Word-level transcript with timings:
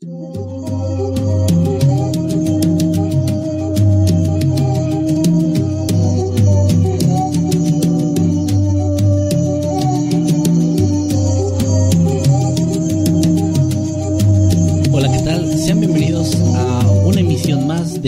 de 0.00 0.08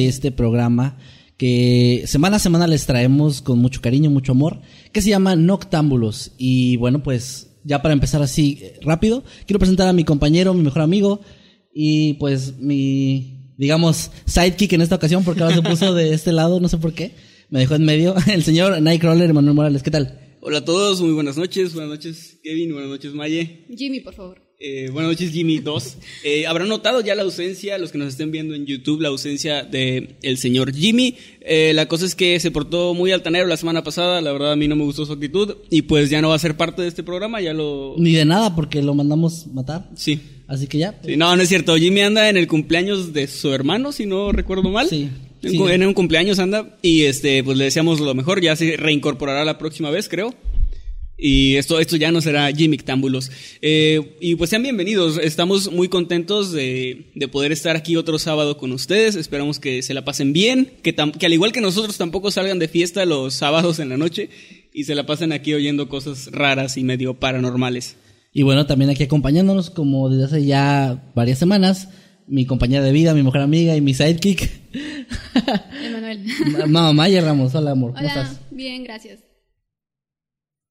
este 0.07 0.31
programa 0.31 0.97
que 1.37 2.05
semana 2.07 2.37
a 2.37 2.39
semana 2.39 2.69
les 2.69 2.87
traemos 2.87 3.43
con 3.43 3.59
mucho 3.59 3.81
cariño, 3.81 4.11
mucho 4.11 4.31
amor, 4.31 4.61
que 4.93 5.03
se 5.03 5.11
llama 5.11 5.35
Noctámbulos. 5.35 6.31
Y 6.39 6.77
bueno, 6.77 7.03
pues 7.03 7.51
ya 7.65 7.83
para 7.83 7.95
empezar 7.95 8.23
así 8.23 8.61
eh, 8.63 8.79
rápido, 8.83 9.25
quiero 9.47 9.59
presentar 9.59 9.89
a 9.89 9.93
mi 9.93 10.05
compañero, 10.05 10.55
mi 10.55 10.63
mejor 10.63 10.83
amigo 10.83 11.21
y 11.73 12.15
pues 12.15 12.59
mi, 12.59 13.53
digamos, 13.57 14.11
sidekick 14.27 14.73
en 14.73 14.83
esta 14.83 14.97
ocasión, 14.97 15.25
porque 15.25 15.43
ahora 15.43 15.55
se 15.55 15.63
puso 15.63 15.95
de 15.95 16.15
este 16.15 16.33
lado, 16.33 16.61
no 16.61 16.69
sé 16.69 16.79
por 16.79 16.93
qué, 16.93 17.15
me 17.49 17.61
dejó 17.61 17.75
en 17.75 17.85
medio, 17.85 18.15
el 18.33 18.43
señor 18.43 18.81
Nightcrawler 18.81 19.33
Manuel 19.33 19.55
Morales. 19.55 19.83
¿Qué 19.83 19.91
tal? 19.91 20.39
Hola 20.43 20.59
a 20.59 20.65
todos, 20.65 21.01
muy 21.03 21.13
buenas 21.13 21.37
noches. 21.37 21.75
Buenas 21.75 21.91
noches, 21.91 22.39
Kevin. 22.43 22.73
Buenas 22.73 22.91
noches, 22.91 23.13
Maye. 23.13 23.67
Jimmy, 23.77 24.01
por 24.01 24.15
favor. 24.15 24.50
Eh, 24.63 24.91
buenas 24.93 25.13
noches, 25.13 25.33
Jimmy 25.33 25.59
2. 25.59 25.97
Eh, 26.23 26.47
Habrán 26.47 26.69
notado 26.69 27.01
ya 27.01 27.15
la 27.15 27.23
ausencia, 27.23 27.79
los 27.79 27.93
que 27.93 27.97
nos 27.99 28.09
estén 28.09 28.31
viendo 28.31 28.55
en 28.55 28.67
YouTube, 28.67 29.01
la 29.01 29.09
ausencia 29.09 29.63
de 29.63 30.17
el 30.21 30.37
señor 30.37 30.75
Jimmy. 30.75 31.17
Eh, 31.41 31.73
la 31.75 31.89
cosa 31.89 32.05
es 32.05 32.15
que 32.15 32.39
se 32.41 32.51
portó 32.51 32.93
muy 32.93 33.11
altanero 33.11 33.47
la 33.47 33.57
semana 33.57 33.83
pasada. 33.83 34.21
La 34.21 34.33
verdad, 34.33 34.53
a 34.53 34.57
mí 34.57 34.69
no 34.69 34.77
me 34.77 34.85
gustó 34.85 35.07
su 35.07 35.15
actitud. 35.15 35.57
Y 35.71 35.81
pues 35.83 36.11
ya 36.11 36.21
no 36.21 36.29
va 36.29 36.35
a 36.35 36.39
ser 36.39 36.59
parte 36.59 36.83
de 36.83 36.89
este 36.89 37.03
programa. 37.03 37.41
Ya 37.41 37.55
lo. 37.55 37.95
Ni 37.97 38.13
de 38.13 38.27
nada, 38.27 38.55
porque 38.55 38.83
lo 38.83 38.93
mandamos 38.93 39.47
matar. 39.47 39.89
Sí. 39.97 40.21
Así 40.47 40.67
que 40.67 40.77
ya. 40.77 41.01
Sí, 41.07 41.17
no, 41.17 41.35
no 41.35 41.43
es 41.43 41.49
cierto. 41.49 41.75
Jimmy 41.77 42.03
anda 42.03 42.29
en 42.29 42.37
el 42.37 42.47
cumpleaños 42.47 43.15
de 43.15 43.29
su 43.29 43.55
hermano, 43.55 43.93
si 43.93 44.05
no 44.05 44.31
recuerdo 44.31 44.69
mal. 44.69 44.89
Sí. 44.91 45.09
En, 45.43 45.53
Sí. 45.53 45.59
en 45.71 45.87
un 45.87 45.95
cumpleaños 45.95 46.39
anda. 46.39 46.77
Y 46.83 47.05
este, 47.05 47.43
pues 47.43 47.57
le 47.57 47.65
deseamos 47.65 47.99
lo 48.01 48.15
mejor. 48.15 48.43
Ya 48.43 48.55
se 48.57 48.77
reincorporará 48.77 49.43
la 49.47 49.57
próxima 49.57 49.89
vez, 49.89 50.07
creo. 50.07 50.35
Y 51.23 51.57
esto, 51.57 51.79
esto 51.81 51.97
ya 51.97 52.11
no 52.11 52.21
será 52.23 52.51
Jimmy 52.51 52.79
Támbulos. 52.79 53.31
Eh, 53.61 54.17
y 54.21 54.37
pues 54.37 54.49
sean 54.49 54.63
bienvenidos. 54.63 55.19
Estamos 55.23 55.71
muy 55.71 55.89
contentos 55.89 56.51
de, 56.51 57.11
de 57.15 57.29
poder 57.29 57.53
estar 57.53 57.77
aquí 57.77 57.97
otro 57.97 58.19
sábado 58.19 58.57
con 58.57 58.73
ustedes. 58.73 59.17
Esperamos 59.17 59.59
que 59.59 59.83
se 59.83 59.93
la 59.93 60.03
pasen 60.05 60.33
bien. 60.33 60.73
Que, 60.83 60.97
tam- 60.97 61.13
que 61.17 61.27
al 61.27 61.33
igual 61.35 61.53
que 61.53 61.61
nosotros 61.61 61.99
tampoco 61.99 62.31
salgan 62.31 62.59
de 62.59 62.69
fiesta 62.69 63.05
los 63.05 63.35
sábados 63.35 63.79
en 63.81 63.91
la 63.91 63.99
noche. 63.99 64.31
Y 64.73 64.85
se 64.85 64.95
la 64.95 65.05
pasen 65.05 65.33
aquí 65.33 65.53
oyendo 65.53 65.89
cosas 65.91 66.29
raras 66.33 66.77
y 66.79 66.85
medio 66.85 67.15
paranormales. 67.15 67.97
Y 68.33 68.43
bueno, 68.43 68.65
también 68.67 68.91
aquí 68.91 69.03
acompañándonos, 69.03 69.69
como 69.71 70.09
desde 70.09 70.25
hace 70.25 70.47
ya 70.47 71.11
varias 71.15 71.39
semanas, 71.39 71.89
mi 72.29 72.47
compañera 72.47 72.85
de 72.85 72.93
vida, 72.93 73.13
mi 73.13 73.25
mejor 73.25 73.41
amiga 73.41 73.77
y 73.77 73.81
mi 73.81 73.93
sidekick, 73.93 74.49
Emanuel. 75.85 76.25
Ma- 76.69 76.93
Maya 76.93 77.21
Ramos. 77.23 77.55
Hola, 77.57 77.73
amor, 77.73 77.91
¿cómo 77.93 78.01
Hola, 78.09 78.23
estás? 78.23 78.41
bien, 78.53 78.85
gracias. 78.85 79.19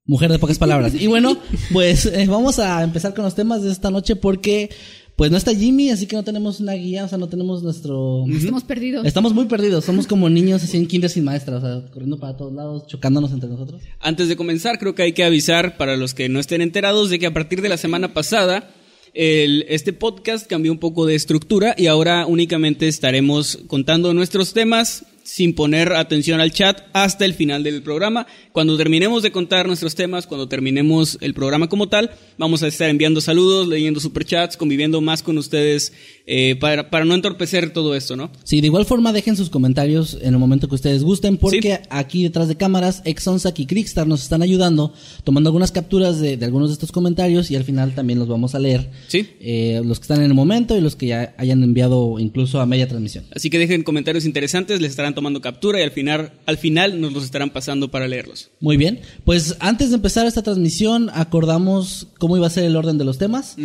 Mujer 0.09 0.31
de 0.31 0.39
pocas 0.39 0.57
palabras. 0.65 0.93
Y 0.95 1.07
bueno, 1.07 1.38
pues 1.71 2.05
eh, 2.07 2.25
vamos 2.27 2.57
a 2.59 2.83
empezar 2.83 3.13
con 3.13 3.23
los 3.25 3.35
temas 3.35 3.61
de 3.63 3.71
esta 3.71 3.91
noche 3.91 4.15
porque 4.15 4.69
pues 5.15 5.31
no 5.31 5.38
está 5.38 5.53
Jimmy, 5.53 5.89
así 5.89 6.07
que 6.07 6.15
no 6.15 6.23
tenemos 6.23 6.61
una 6.61 6.71
guía, 6.73 7.03
o 7.03 7.07
sea, 7.09 7.17
no 7.17 7.27
tenemos 7.27 7.61
nuestro... 7.61 8.23
Estamos 8.31 8.63
perdidos. 8.63 9.05
Estamos 9.05 9.33
muy 9.33 9.45
perdidos, 9.47 9.83
somos 9.83 10.07
como 10.07 10.30
niños 10.30 10.63
así 10.63 10.77
en 10.77 10.87
kinder 10.87 11.09
sin 11.09 11.25
maestra, 11.25 11.57
o 11.57 11.61
sea, 11.61 11.91
corriendo 11.91 12.17
para 12.17 12.37
todos 12.37 12.53
lados, 12.53 12.87
chocándonos 12.87 13.33
entre 13.33 13.49
nosotros. 13.49 13.81
Antes 13.99 14.30
de 14.30 14.37
comenzar, 14.37 14.80
creo 14.80 14.95
que 14.95 15.03
hay 15.03 15.11
que 15.11 15.25
avisar 15.25 15.75
para 15.75 15.97
los 15.97 16.13
que 16.13 16.30
no 16.30 16.39
estén 16.39 16.61
enterados 16.61 17.09
de 17.09 17.19
que 17.19 17.25
a 17.27 17.33
partir 17.33 17.61
de 17.61 17.67
la 17.67 17.75
semana 17.75 18.13
pasada, 18.13 18.71
el- 19.13 19.65
este 19.67 19.91
podcast 19.91 20.47
cambió 20.47 20.71
un 20.71 20.80
poco 20.80 21.05
de 21.05 21.15
estructura 21.15 21.75
y 21.77 21.87
ahora 21.87 22.25
únicamente 22.25 22.87
estaremos 22.87 23.59
contando 23.67 24.13
nuestros 24.13 24.53
temas 24.53 25.03
sin 25.30 25.53
poner 25.53 25.94
atención 25.94 26.41
al 26.41 26.52
chat 26.52 26.81
hasta 26.91 27.23
el 27.23 27.35
final 27.35 27.61
del 27.61 27.83
programa. 27.83 28.25
Cuando 28.52 28.77
terminemos 28.77 29.21
de 29.21 29.31
contar 29.31 29.67
nuestros 29.67 29.93
temas, 29.93 30.26
cuando 30.26 30.49
terminemos 30.49 31.20
el 31.21 31.36
programa 31.36 31.70
como 31.70 31.87
tal, 31.87 32.09
vamos 32.39 32.64
a 32.64 32.67
estar 32.67 32.89
enviando 32.89 33.21
saludos, 33.21 33.67
leyendo 33.67 33.99
superchats, 33.99 34.58
conviviendo 34.58 35.02
más 35.02 35.21
con 35.21 35.37
ustedes 35.37 35.93
eh, 36.31 36.55
para, 36.57 36.91
para 36.91 37.05
no 37.05 37.15
entorpecer 37.15 37.71
todo 37.73 37.95
esto, 37.95 38.15
¿no? 38.15 38.29
Sí, 38.43 38.61
de 38.61 38.67
igual 38.67 38.85
forma 38.85 39.11
dejen 39.11 39.35
sus 39.35 39.49
comentarios 39.49 40.15
en 40.21 40.35
el 40.35 40.39
momento 40.39 40.67
que 40.67 40.75
ustedes 40.75 41.03
gusten, 41.03 41.37
porque 41.37 41.81
aquí 41.89 42.21
detrás 42.21 42.47
de 42.47 42.55
cámaras, 42.55 43.01
Exonsac 43.03 43.57
y 43.57 43.65
Crickstar 43.65 44.05
nos 44.05 44.21
están 44.21 44.43
ayudando, 44.43 44.93
tomando 45.23 45.49
algunas 45.49 45.71
capturas 45.71 46.19
de, 46.19 46.37
de 46.37 46.45
algunos 46.45 46.69
de 46.69 46.73
estos 46.73 46.91
comentarios 46.91 47.49
y 47.49 47.55
al 47.55 47.63
final 47.63 47.95
también 47.95 48.19
los 48.19 48.27
vamos 48.27 48.53
a 48.53 48.59
leer. 48.59 48.91
Sí. 49.07 49.27
Eh, 49.39 49.81
los 49.83 49.97
que 49.97 50.03
están 50.03 50.19
en 50.19 50.25
el 50.25 50.35
momento 50.35 50.77
y 50.77 50.81
los 50.81 50.95
que 50.95 51.07
ya 51.07 51.33
hayan 51.37 51.63
enviado 51.63 52.19
incluso 52.19 52.61
a 52.61 52.67
media 52.67 52.87
transmisión. 52.87 53.25
Así 53.35 53.49
que 53.49 53.57
dejen 53.57 53.81
comentarios 53.81 54.25
interesantes, 54.25 54.81
les 54.81 54.91
estarán 54.91 55.15
tomando 55.15 55.41
captura 55.41 55.79
y 55.79 55.83
al 55.83 55.91
final, 55.91 56.33
al 56.45 56.59
final 56.59 57.01
nos 57.01 57.11
los 57.11 57.23
estarán 57.23 57.49
pasando 57.49 57.89
para 57.89 58.07
leerlos. 58.07 58.51
Muy 58.59 58.77
bien, 58.77 58.99
pues 59.25 59.55
antes 59.59 59.89
de 59.89 59.95
empezar 59.95 60.27
esta 60.27 60.43
transmisión 60.43 61.09
acordamos 61.11 62.05
cómo 62.19 62.37
iba 62.37 62.45
a 62.45 62.51
ser 62.51 62.65
el 62.65 62.75
orden 62.75 62.99
de 62.99 63.05
los 63.05 63.17
temas 63.17 63.55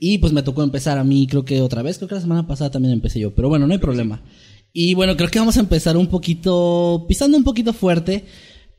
y 0.00 0.18
pues 0.18 0.32
me 0.32 0.42
tocó 0.42 0.62
empezar 0.62 0.98
a 0.98 1.04
mí 1.04 1.26
creo 1.26 1.44
que 1.44 1.60
otra 1.60 1.82
vez, 1.82 1.96
creo 1.98 2.08
que 2.08 2.14
la 2.16 2.20
semana 2.20 2.46
pasada 2.46 2.70
también 2.70 2.92
empecé 2.94 3.20
yo, 3.20 3.34
pero 3.34 3.48
bueno, 3.48 3.66
no 3.66 3.72
hay 3.72 3.78
problema. 3.78 4.22
Y 4.72 4.94
bueno, 4.94 5.16
creo 5.16 5.30
que 5.30 5.38
vamos 5.38 5.56
a 5.56 5.60
empezar 5.60 5.96
un 5.96 6.06
poquito, 6.08 7.06
pisando 7.08 7.36
un 7.38 7.44
poquito 7.44 7.72
fuerte, 7.72 8.24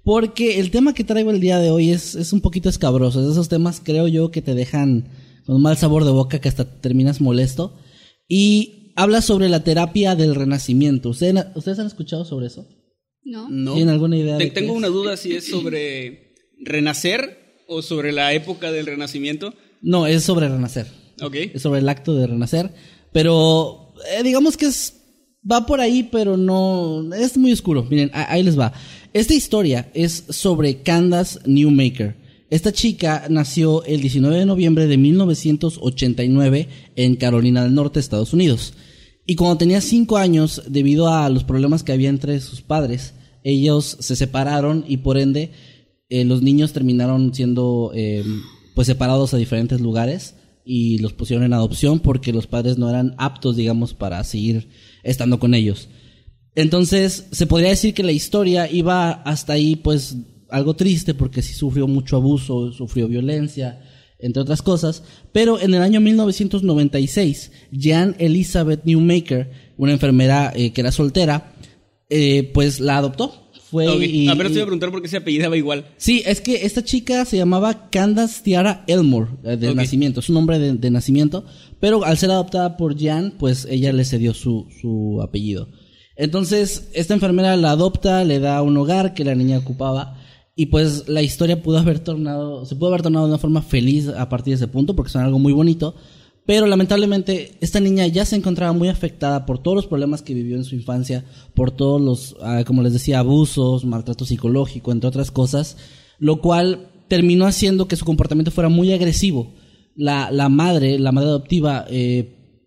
porque 0.03 0.59
el 0.59 0.69
tema 0.71 0.93
que 0.93 1.03
traigo 1.03 1.31
el 1.31 1.39
día 1.39 1.59
de 1.59 1.71
hoy 1.71 1.89
es, 1.91 2.15
es 2.15 2.33
un 2.33 2.41
poquito 2.41 2.69
escabroso, 2.69 3.19
es 3.19 3.25
de 3.25 3.31
esos 3.31 3.49
temas 3.49 3.81
creo 3.83 4.07
yo 4.07 4.29
que 4.31 4.41
te 4.41 4.53
dejan 4.55 5.09
con 5.45 5.55
un 5.55 5.61
mal 5.61 5.75
sabor 5.77 6.03
de 6.05 6.11
boca 6.11 6.39
que 6.39 6.49
hasta 6.49 6.65
terminas 6.81 7.19
molesto 7.19 7.73
y 8.27 8.93
habla 8.95 9.21
sobre 9.21 9.49
la 9.49 9.63
terapia 9.63 10.15
del 10.15 10.35
renacimiento. 10.35 11.09
¿Ustedes, 11.09 11.45
¿ustedes 11.55 11.79
han 11.79 11.87
escuchado 11.87 12.25
sobre 12.25 12.47
eso? 12.47 12.67
¿No? 13.23 13.49
No. 13.49 13.73
¿Tienen 13.73 13.89
alguna 13.93 14.17
idea? 14.17 14.37
Te- 14.37 14.45
de 14.45 14.49
qué 14.53 14.59
Tengo 14.61 14.73
es? 14.73 14.77
una 14.77 14.87
duda 14.87 15.17
si 15.17 15.33
es 15.35 15.47
sobre 15.49 16.35
renacer 16.61 17.63
o 17.67 17.81
sobre 17.81 18.11
la 18.11 18.33
época 18.33 18.71
del 18.71 18.85
renacimiento. 18.85 19.53
No, 19.81 20.07
es 20.07 20.23
sobre 20.23 20.47
renacer. 20.47 20.87
Ok. 21.21 21.35
Es 21.53 21.61
sobre 21.61 21.79
el 21.79 21.89
acto 21.89 22.15
de 22.15 22.27
renacer. 22.27 22.73
Pero 23.11 23.93
eh, 24.11 24.23
digamos 24.23 24.57
que 24.57 24.67
es. 24.67 24.93
Va 25.49 25.65
por 25.65 25.79
ahí, 25.79 26.03
pero 26.11 26.37
no. 26.37 27.13
Es 27.13 27.37
muy 27.37 27.51
oscuro. 27.51 27.85
Miren, 27.89 28.11
ahí 28.13 28.43
les 28.43 28.59
va. 28.59 28.73
Esta 29.13 29.33
historia 29.33 29.89
es 29.93 30.25
sobre 30.29 30.81
Candace 30.81 31.39
Newmaker. 31.45 32.15
Esta 32.49 32.71
chica 32.71 33.25
nació 33.29 33.83
el 33.83 34.01
19 34.01 34.37
de 34.37 34.45
noviembre 34.45 34.87
de 34.87 34.97
1989 34.97 36.67
en 36.95 37.15
Carolina 37.15 37.63
del 37.63 37.73
Norte, 37.73 37.99
Estados 37.99 38.33
Unidos. 38.33 38.73
Y 39.25 39.35
cuando 39.35 39.57
tenía 39.57 39.81
5 39.81 40.17
años, 40.17 40.61
debido 40.67 41.09
a 41.09 41.29
los 41.29 41.43
problemas 41.43 41.83
que 41.83 41.91
había 41.91 42.07
entre 42.07 42.39
sus 42.39 42.61
padres, 42.61 43.13
ellos 43.43 43.97
se 43.99 44.15
separaron 44.15 44.85
y 44.87 44.97
por 44.97 45.17
ende 45.17 45.51
eh, 46.09 46.23
los 46.23 46.41
niños 46.41 46.71
terminaron 46.71 47.33
siendo 47.33 47.91
eh, 47.93 48.23
pues 48.75 48.87
separados 48.87 49.33
a 49.33 49.37
diferentes 49.37 49.81
lugares 49.81 50.35
y 50.67 50.97
los 50.97 51.13
pusieron 51.13 51.45
en 51.45 51.53
adopción 51.53 51.99
porque 51.99 52.33
los 52.33 52.45
padres 52.45 52.77
no 52.77 52.89
eran 52.89 53.15
aptos, 53.17 53.55
digamos, 53.55 53.93
para 53.93 54.21
seguir 54.25 54.67
estando 55.01 55.39
con 55.39 55.53
ellos. 55.53 55.87
Entonces, 56.55 57.27
se 57.31 57.47
podría 57.47 57.69
decir 57.69 57.93
que 57.93 58.03
la 58.03 58.11
historia 58.11 58.69
iba 58.69 59.11
hasta 59.11 59.53
ahí, 59.53 59.77
pues, 59.77 60.17
algo 60.49 60.75
triste 60.75 61.13
porque 61.13 61.41
sí 61.41 61.53
sufrió 61.53 61.87
mucho 61.87 62.17
abuso, 62.17 62.73
sufrió 62.73 63.07
violencia, 63.07 63.81
entre 64.19 64.41
otras 64.41 64.61
cosas. 64.61 65.03
Pero 65.31 65.59
en 65.59 65.73
el 65.73 65.81
año 65.81 66.01
1996, 66.01 67.51
Jan 67.71 68.15
Elizabeth 68.19 68.83
Newmaker, 68.83 69.51
una 69.77 69.93
enfermera 69.93 70.51
eh, 70.53 70.73
que 70.73 70.81
era 70.81 70.91
soltera, 70.91 71.53
eh, 72.09 72.51
pues 72.53 72.81
la 72.81 72.97
adoptó. 72.97 73.46
Fue 73.69 73.87
Ok. 73.87 74.01
y- 74.01 74.27
a 74.29 74.33
ver, 74.35 74.47
te 74.47 74.53
voy 74.53 74.61
a 74.61 74.65
preguntar 74.65 74.91
por 74.91 75.01
qué 75.01 75.07
se 75.09 75.17
apellidaba 75.17 75.57
igual. 75.57 75.85
Sí, 75.97 76.23
es 76.25 76.39
que 76.41 76.65
esta 76.65 76.83
chica 76.83 77.25
se 77.25 77.37
llamaba 77.37 77.89
Candace 77.89 78.41
Tiara 78.43 78.83
Elmore, 78.87 79.31
eh, 79.43 79.57
de 79.57 79.75
nacimiento, 79.75 80.21
es 80.21 80.29
un 80.29 80.35
nombre 80.35 80.57
de, 80.57 80.73
de 80.73 80.89
nacimiento, 80.91 81.43
pero 81.79 82.03
al 82.05 82.17
ser 82.17 82.31
adoptada 82.31 82.77
por 82.77 82.97
Jan, 82.97 83.33
pues 83.37 83.67
ella 83.69 83.91
le 83.91 84.05
cedió 84.05 84.33
su, 84.33 84.67
su 84.81 85.19
apellido. 85.21 85.67
Entonces, 86.15 86.89
esta 86.93 87.13
enfermera 87.13 87.55
la 87.57 87.71
adopta, 87.71 88.23
le 88.23 88.39
da 88.39 88.61
un 88.61 88.75
hogar 88.77 89.13
que 89.13 89.23
la 89.25 89.35
niña 89.35 89.57
ocupaba, 89.59 90.15
y 90.55 90.67
pues 90.67 91.07
la 91.07 91.21
historia 91.21 91.61
pudo 91.61 91.77
haber 91.77 91.99
tornado, 91.99 92.65
se 92.65 92.75
pudo 92.75 92.89
haber 92.89 93.03
tornado 93.03 93.25
de 93.27 93.31
una 93.33 93.37
forma 93.37 93.61
feliz 93.61 94.07
a 94.07 94.27
partir 94.29 94.51
de 94.53 94.55
ese 94.55 94.67
punto, 94.67 94.95
porque 94.95 95.11
son 95.11 95.21
algo 95.23 95.37
muy 95.39 95.53
bonito, 95.53 95.93
pero 96.47 96.65
lamentablemente 96.65 97.57
esta 97.59 97.81
niña 97.81 98.07
ya 98.07 98.23
se 98.23 98.37
encontraba 98.37 98.71
muy 98.71 98.87
afectada 98.87 99.45
por 99.45 99.59
todos 99.59 99.75
los 99.75 99.85
problemas 99.85 100.21
que 100.21 100.33
vivió 100.33 100.55
en 100.55 100.63
su 100.63 100.75
infancia, 100.75 101.25
por 101.53 101.71
todos 101.71 102.01
los, 102.01 102.37
ah, 102.41 102.63
como 102.65 102.81
les 102.81 102.93
decía, 102.93 103.19
abusos, 103.19 103.83
maltrato 103.83 104.25
psicológico, 104.25 104.93
entre 104.93 105.09
otras 105.09 105.29
cosas, 105.29 105.75
lo 106.19 106.39
cual 106.39 106.87
terminó 107.09 107.47
haciendo 107.47 107.89
que 107.89 107.97
su 107.97 108.05
comportamiento 108.05 108.51
fuera 108.51 108.69
muy 108.69 108.93
agresivo. 108.93 109.51
La, 109.93 110.31
la 110.31 110.47
madre, 110.47 110.97
la 110.99 111.11
madre 111.11 111.27
adoptiva, 111.27 111.85
eh, 111.89 112.63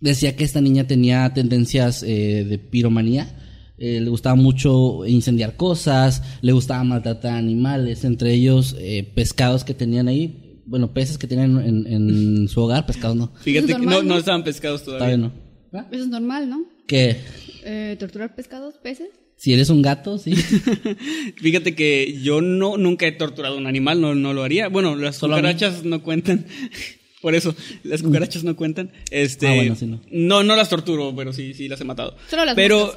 decía 0.00 0.36
que 0.36 0.44
esta 0.44 0.60
niña 0.60 0.86
tenía 0.86 1.34
tendencias 1.34 2.04
eh, 2.04 2.44
de 2.48 2.58
piromanía. 2.58 3.36
Eh, 3.78 4.00
le 4.00 4.10
gustaba 4.10 4.36
mucho 4.36 5.04
incendiar 5.06 5.56
cosas, 5.56 6.22
le 6.40 6.52
gustaba 6.52 6.84
maltratar 6.84 7.34
animales, 7.34 8.04
entre 8.04 8.32
ellos 8.32 8.76
pescados 9.16 9.64
que 9.64 9.74
tenían 9.74 10.06
ahí, 10.06 10.43
bueno, 10.66 10.92
peces 10.92 11.18
que 11.18 11.26
tienen 11.26 11.58
en, 11.58 11.86
en 11.86 12.48
su 12.48 12.60
hogar, 12.60 12.86
pescados 12.86 13.16
no. 13.16 13.32
Fíjate 13.40 13.66
que 13.68 13.72
no, 13.74 13.78
normal, 13.78 14.06
no 14.08 14.14
¿no? 14.14 14.18
estaban 14.18 14.44
pescados 14.44 14.82
todavía. 14.84 15.16
Todavía 15.16 15.28
no. 15.72 15.78
¿Ah? 15.78 15.86
Eso 15.90 16.02
es 16.04 16.08
normal, 16.08 16.48
¿no? 16.48 16.64
Que 16.86 17.16
Eh, 17.64 17.96
torturar 17.98 18.34
pescados, 18.34 18.74
peces. 18.82 19.08
si 19.36 19.52
eres 19.52 19.70
un 19.70 19.82
gato, 19.82 20.18
sí. 20.18 20.34
Fíjate 21.36 21.74
que 21.74 22.20
yo 22.22 22.40
no 22.40 22.76
nunca 22.76 23.06
he 23.06 23.12
torturado 23.12 23.54
a 23.56 23.58
un 23.58 23.66
animal, 23.66 24.00
no, 24.00 24.14
no 24.14 24.32
lo 24.34 24.42
haría. 24.42 24.68
Bueno, 24.68 24.96
las 24.96 25.16
Solo 25.16 25.36
cucarachas 25.36 25.84
no 25.84 26.02
cuentan. 26.02 26.46
Por 27.22 27.34
eso, 27.34 27.54
las 27.84 28.02
cucarachas 28.02 28.44
no 28.44 28.54
cuentan. 28.54 28.92
Este, 29.10 29.48
Ah, 29.48 29.54
bueno, 29.54 29.74
sí, 29.76 29.86
no. 29.86 30.00
no. 30.10 30.42
no, 30.42 30.56
las 30.56 30.68
torturo, 30.68 31.14
pero 31.16 31.32
sí, 31.32 31.54
sí 31.54 31.68
las 31.68 31.80
he 31.80 31.84
matado. 31.84 32.16
Solo 32.28 32.44
las 32.44 32.54
pero 32.54 32.94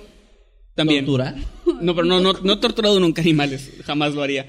también. 0.76 1.06
Tortura. 1.06 1.34
No, 1.82 1.96
pero 1.96 2.06
no, 2.06 2.20
no, 2.20 2.34
no 2.34 2.54
he 2.54 2.58
torturado 2.58 3.00
nunca 3.00 3.22
animales, 3.22 3.72
jamás 3.86 4.14
lo 4.14 4.22
haría. 4.22 4.48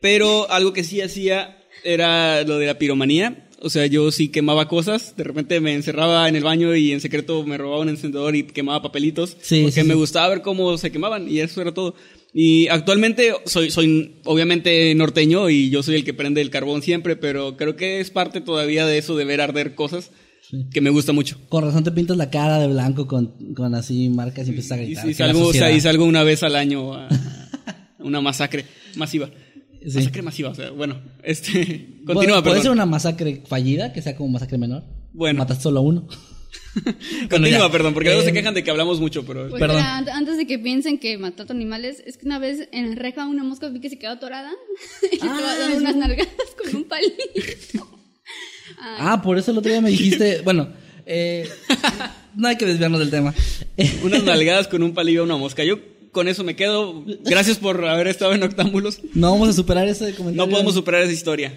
Pero 0.00 0.50
algo 0.50 0.72
que 0.72 0.82
sí 0.82 1.02
hacía 1.02 1.57
era 1.84 2.42
lo 2.44 2.58
de 2.58 2.66
la 2.66 2.78
piromanía. 2.78 3.44
O 3.60 3.70
sea, 3.70 3.86
yo 3.86 4.12
sí 4.12 4.28
quemaba 4.28 4.68
cosas. 4.68 5.16
De 5.16 5.24
repente 5.24 5.58
me 5.60 5.74
encerraba 5.74 6.28
en 6.28 6.36
el 6.36 6.44
baño 6.44 6.76
y 6.76 6.92
en 6.92 7.00
secreto 7.00 7.44
me 7.44 7.58
robaba 7.58 7.80
un 7.82 7.88
encendedor 7.88 8.36
y 8.36 8.44
quemaba 8.44 8.82
papelitos. 8.82 9.36
Sí, 9.40 9.62
porque 9.62 9.80
sí, 9.82 9.86
me 9.86 9.94
sí. 9.94 9.98
gustaba 10.00 10.28
ver 10.28 10.42
cómo 10.42 10.78
se 10.78 10.92
quemaban 10.92 11.28
y 11.28 11.40
eso 11.40 11.60
era 11.60 11.74
todo. 11.74 11.94
Y 12.32 12.68
actualmente 12.68 13.32
soy, 13.46 13.70
soy 13.72 14.20
obviamente 14.24 14.94
norteño 14.94 15.50
y 15.50 15.70
yo 15.70 15.82
soy 15.82 15.96
el 15.96 16.04
que 16.04 16.14
prende 16.14 16.40
el 16.40 16.50
carbón 16.50 16.82
siempre, 16.82 17.16
pero 17.16 17.56
creo 17.56 17.74
que 17.74 17.98
es 18.00 18.10
parte 18.10 18.40
todavía 18.40 18.86
de 18.86 18.98
eso 18.98 19.16
de 19.16 19.24
ver 19.24 19.40
arder 19.40 19.74
cosas 19.74 20.12
que 20.72 20.80
me 20.80 20.90
gusta 20.90 21.12
mucho. 21.12 21.36
Con 21.48 21.64
razón 21.64 21.82
te 21.84 21.90
pintas 21.90 22.16
la 22.16 22.30
cara 22.30 22.58
de 22.60 22.68
blanco 22.68 23.06
con, 23.08 23.54
con 23.54 23.74
así 23.74 24.08
marcas 24.08 24.46
y 24.46 24.50
empiezas 24.50 24.78
a 24.78 24.82
Y, 24.82 24.86
gritar. 24.86 25.04
y 25.06 25.10
la 25.10 25.14
salgo, 25.16 25.40
o 25.40 25.42
sea, 25.52 25.62
sociedad- 25.62 25.76
y 25.76 25.80
salgo 25.80 26.04
una 26.04 26.22
vez 26.22 26.42
al 26.44 26.54
año 26.54 26.94
a 26.94 27.08
una 27.98 28.20
masacre 28.20 28.64
masiva. 28.94 29.28
Sí. 29.86 29.98
Masacre 29.98 30.22
masiva, 30.22 30.50
o 30.50 30.54
sea, 30.54 30.70
bueno, 30.70 31.00
este. 31.22 32.00
Continúa, 32.04 32.42
Puede 32.42 32.62
ser 32.62 32.70
una 32.70 32.86
masacre 32.86 33.42
fallida, 33.46 33.92
que 33.92 34.02
sea 34.02 34.16
como 34.16 34.30
masacre 34.30 34.58
menor. 34.58 34.84
Bueno. 35.12 35.38
Matas 35.38 35.62
solo 35.62 35.80
a 35.80 35.82
uno. 35.82 36.06
Continúa, 37.30 37.50
ya. 37.66 37.70
perdón, 37.72 37.92
porque 37.94 38.08
luego 38.08 38.22
se 38.22 38.30
Eh, 38.30 38.32
quejan 38.32 38.54
de 38.54 38.62
que 38.64 38.70
hablamos 38.70 39.00
mucho, 39.00 39.24
pero. 39.24 39.48
Pues 39.48 39.60
Perdón. 39.60 39.76
mira, 39.78 39.98
antes 40.16 40.36
de 40.36 40.46
que 40.46 40.58
piensen 40.58 40.98
que 40.98 41.18
maltrato 41.18 41.52
animales, 41.52 42.02
es 42.06 42.16
que 42.18 42.26
una 42.26 42.38
vez 42.38 42.68
en 42.72 42.90
la 42.90 42.94
reja 42.96 43.26
una 43.26 43.44
mosca 43.44 43.68
vi 43.68 43.80
que 43.80 43.90
se 43.90 43.98
quedó 43.98 44.12
atorada 44.12 44.50
y 45.12 45.14
estaba 45.16 45.56
dando 45.58 45.76
unas 45.78 45.96
nalgadas 45.96 46.32
con 46.62 46.76
un 46.76 46.84
palito. 46.84 47.88
Ah, 48.80 49.20
por 49.22 49.38
eso 49.38 49.50
el 49.50 49.58
otro 49.58 49.70
día 49.70 49.80
me 49.80 49.90
dijiste. 49.90 50.40
bueno, 50.42 50.68
eh, 51.06 51.48
no 52.36 52.48
hay 52.48 52.56
que 52.56 52.66
desviarnos 52.66 53.00
del 53.00 53.10
tema. 53.10 53.34
Unas 54.04 54.22
nalgadas 54.24 54.68
con 54.68 54.82
un 54.82 54.92
palillo 54.94 55.22
a 55.22 55.24
una 55.24 55.36
mosca. 55.36 55.64
Yo 55.64 55.78
con 56.12 56.28
eso 56.28 56.44
me 56.44 56.56
quedo. 56.56 57.04
Gracias 57.24 57.58
por 57.58 57.84
haber 57.86 58.06
estado 58.08 58.32
en 58.34 58.42
Octámbulos. 58.42 59.00
no 59.14 59.30
vamos 59.32 59.48
a 59.48 59.52
superar 59.52 59.88
ese 59.88 60.14
comentario. 60.14 60.46
No 60.46 60.50
podemos 60.50 60.74
superar 60.74 61.02
esa 61.02 61.12
historia. 61.12 61.52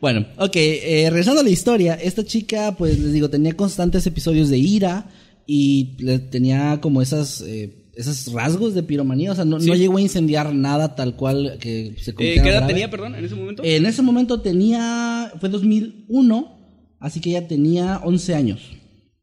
Bueno, 0.00 0.26
ok, 0.38 0.56
eh, 0.56 1.06
regresando 1.10 1.40
a 1.40 1.44
la 1.44 1.50
historia, 1.50 1.94
esta 1.94 2.22
chica, 2.24 2.74
pues 2.76 2.98
les 2.98 3.12
digo, 3.14 3.30
tenía 3.30 3.54
constantes 3.56 4.06
episodios 4.06 4.50
de 4.50 4.58
ira 4.58 5.08
y 5.46 5.96
le- 6.00 6.18
tenía 6.18 6.80
como 6.82 7.00
esas, 7.00 7.40
eh, 7.40 7.84
esos 7.94 8.30
rasgos 8.32 8.74
de 8.74 8.82
piromanía, 8.82 9.32
o 9.32 9.34
sea, 9.34 9.46
no, 9.46 9.58
Sí. 9.58 9.66
no 9.68 9.74
llegó 9.74 9.96
a 9.96 10.02
incendiar 10.02 10.54
nada 10.54 10.94
tal 10.96 11.16
cual 11.16 11.56
que 11.60 11.94
se 11.98 12.10
Eh, 12.10 12.14
¿Qué 12.14 12.34
edad 12.34 12.44
grave. 12.58 12.66
tenía, 12.66 12.90
perdón, 12.90 13.14
en 13.14 13.24
ese 13.24 13.34
momento? 13.36 13.62
En 13.64 13.86
ese 13.86 14.02
momento 14.02 14.40
tenía, 14.42 15.32
fue 15.40 15.48
2001, 15.48 16.58
así 17.00 17.20
que 17.20 17.30
ella 17.30 17.48
tenía 17.48 18.00
11 18.04 18.34
años. 18.34 18.60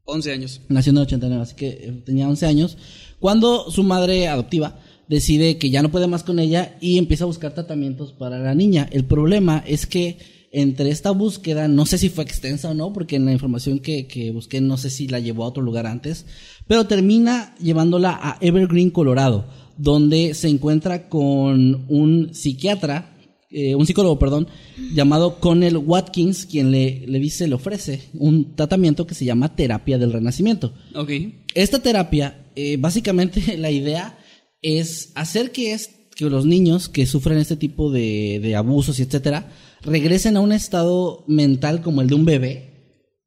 11 0.06 0.32
años. 0.32 0.62
Nació 0.70 0.90
en 0.90 0.98
el 0.98 1.04
89, 1.04 1.44
así 1.44 1.56
que 1.56 1.68
eh, 1.68 2.02
tenía 2.06 2.28
11 2.28 2.46
años. 2.48 2.78
Cuando 3.24 3.72
su 3.72 3.84
madre 3.84 4.28
adoptiva 4.28 4.76
decide 5.08 5.58
que 5.58 5.70
ya 5.70 5.82
no 5.82 5.90
puede 5.90 6.08
más 6.08 6.24
con 6.24 6.40
ella 6.40 6.76
y 6.82 6.98
empieza 6.98 7.24
a 7.24 7.28
buscar 7.28 7.54
tratamientos 7.54 8.12
para 8.12 8.38
la 8.38 8.54
niña. 8.54 8.90
El 8.92 9.06
problema 9.06 9.64
es 9.66 9.86
que 9.86 10.18
entre 10.52 10.90
esta 10.90 11.12
búsqueda, 11.12 11.70
no 11.70 11.86
sé 11.86 11.98
si 11.98 12.10
fue 12.10 12.26
extensa 12.26 12.72
o 12.72 12.74
no, 12.74 12.92
porque 12.92 13.16
en 13.16 13.24
la 13.24 13.32
información 13.32 13.80
que, 13.80 14.08
que 14.08 14.32
busqué 14.32 14.60
no 14.60 14.76
sé 14.76 14.90
si 14.90 15.08
la 15.08 15.22
llevó 15.22 15.46
a 15.46 15.48
otro 15.48 15.64
lugar 15.64 15.88
antes, 15.88 16.26
pero 16.68 16.86
termina 16.86 17.56
llevándola 17.62 18.20
a 18.22 18.38
Evergreen, 18.42 18.90
Colorado, 18.90 19.46
donde 19.78 20.34
se 20.34 20.50
encuentra 20.50 21.08
con 21.08 21.86
un 21.88 22.34
psiquiatra, 22.34 23.13
eh, 23.54 23.76
un 23.76 23.86
psicólogo, 23.86 24.18
perdón, 24.18 24.48
llamado 24.94 25.40
Connell 25.40 25.78
Watkins, 25.78 26.46
quien 26.46 26.72
le, 26.72 27.06
le 27.08 27.20
dice, 27.20 27.48
le 27.48 27.56
ofrece 27.56 28.02
un 28.16 28.56
tratamiento 28.56 29.06
que 29.06 29.14
se 29.14 29.26
llama 29.26 29.56
terapia 29.56 30.00
del 30.00 30.12
renacimiento. 30.12 30.74
Ok. 30.96 31.12
Esta 31.54 31.80
terapia, 31.80 32.48
eh, 32.56 32.78
básicamente 32.78 33.58
la 33.58 33.70
idea 33.70 34.18
es 34.62 35.12
hacer 35.16 35.52
que, 35.52 35.74
es, 35.74 35.92
que 36.16 36.30
los 36.30 36.46
niños 36.46 36.90
que 36.90 37.06
sufren 37.06 37.38
este 37.38 37.56
tipo 37.56 37.92
de, 37.92 38.40
de 38.42 38.56
abusos 38.56 39.00
y 39.00 39.04
etcétera, 39.04 39.52
regresen 39.84 40.36
a 40.36 40.42
un 40.42 40.52
estado 40.52 41.24
mental 41.28 41.82
como 41.82 42.02
el 42.02 42.08
de 42.08 42.16
un 42.16 42.26
bebé 42.26 42.74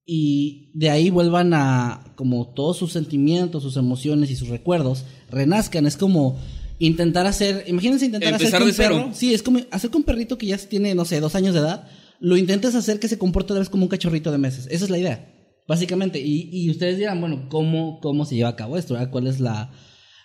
y 0.09 0.71
de 0.75 0.89
ahí 0.91 1.11
vuelvan 1.11 1.53
a, 1.53 2.13
como 2.15 2.47
todos 2.47 2.77
sus 2.77 2.93
sentimientos, 2.93 3.65
sus 3.65 3.77
emociones 3.77 4.31
y 4.31 4.37
sus 4.37 4.49
recuerdos, 4.49 5.05
renazcan. 5.31 5.85
Es 5.85 5.97
como 5.97 6.39
intentar 6.79 7.27
hacer, 7.27 7.65
imagínense 7.67 8.07
intentar 8.07 8.33
Empezar 8.33 8.49
hacer 8.49 8.59
que 8.61 8.65
de 8.65 8.71
un 8.71 8.77
cero. 8.77 8.97
perro, 9.05 9.15
sí, 9.15 9.33
es 9.35 9.43
como 9.43 9.61
hacer 9.71 9.91
que 9.91 9.97
un 9.97 10.03
perrito 10.05 10.37
que 10.39 10.47
ya 10.47 10.59
tiene, 10.59 10.95
no 10.95 11.05
sé, 11.05 11.21
dos 11.21 11.35
años 11.35 11.55
de 11.55 11.61
edad, 11.61 11.89
lo 12.21 12.37
intentes 12.37 12.75
hacer 12.75 12.99
que 13.01 13.09
se 13.09 13.19
comporte 13.19 13.53
otra 13.53 13.61
vez 13.61 13.69
como 13.69 13.85
un 13.85 13.89
cachorrito 13.89 14.31
de 14.33 14.39
meses. 14.39 14.67
Esa 14.71 14.85
es 14.85 14.91
la 14.91 14.99
idea. 14.99 15.33
Básicamente, 15.69 16.21
y, 16.21 16.49
y 16.53 16.71
ustedes 16.71 16.97
dirán, 16.99 17.21
bueno, 17.21 17.49
¿cómo, 17.49 17.99
¿cómo 18.01 18.25
se 18.25 18.37
lleva 18.37 18.51
a 18.51 18.57
cabo 18.57 18.77
esto? 18.79 18.95
verdad? 18.95 19.11
¿Cuál 19.11 19.27
es 19.27 19.41
la, 19.41 19.73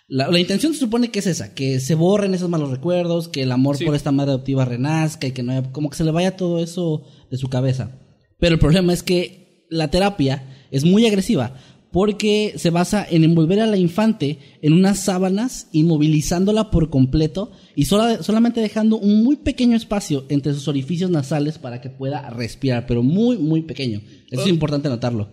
la... 0.08 0.28
La 0.30 0.38
intención 0.38 0.72
se 0.72 0.78
supone 0.78 1.10
que 1.10 1.18
es 1.18 1.26
esa, 1.26 1.52
que 1.54 1.80
se 1.80 1.94
borren 1.96 2.32
esos 2.34 2.48
malos 2.48 2.70
recuerdos, 2.70 3.28
que 3.28 3.42
el 3.42 3.50
amor 3.52 3.76
Sí. 3.76 3.84
por 3.84 3.94
esta 3.96 4.12
madre 4.12 4.30
adoptiva 4.30 4.64
renazca 4.64 5.26
y 5.26 5.32
que 5.32 5.42
no 5.42 5.52
haya- 5.52 5.72
como 5.72 5.90
que 5.90 5.96
se 5.96 6.04
le 6.04 6.12
vaya 6.12 6.36
todo 6.36 6.60
eso 6.62 7.02
de 7.30 7.38
su 7.38 7.48
cabeza. 7.48 7.90
Pero 8.38 8.54
el 8.54 8.60
problema 8.60 8.92
es 8.92 9.02
que 9.02 9.66
la 9.68 9.90
terapia 9.90 10.44
es 10.70 10.84
muy 10.84 11.06
agresiva 11.06 11.54
porque 11.92 12.54
se 12.56 12.70
basa 12.70 13.06
en 13.08 13.22
envolver 13.22 13.60
a 13.60 13.66
la 13.66 13.76
infante 13.76 14.38
en 14.62 14.72
unas 14.72 14.98
sábanas, 14.98 15.68
inmovilizándola 15.72 16.70
por 16.70 16.88
completo 16.90 17.52
y 17.76 17.84
sola- 17.84 18.22
solamente 18.22 18.60
dejando 18.60 18.96
un 18.96 19.22
muy 19.22 19.36
pequeño 19.36 19.76
espacio 19.76 20.24
entre 20.30 20.54
sus 20.54 20.68
orificios 20.68 21.10
nasales 21.10 21.58
para 21.58 21.80
que 21.80 21.90
pueda 21.90 22.30
respirar, 22.30 22.86
pero 22.86 23.02
muy, 23.02 23.36
muy 23.36 23.62
pequeño. 23.62 24.00
Eso 24.30 24.42
es 24.42 24.48
importante 24.48 24.88
notarlo. 24.88 25.28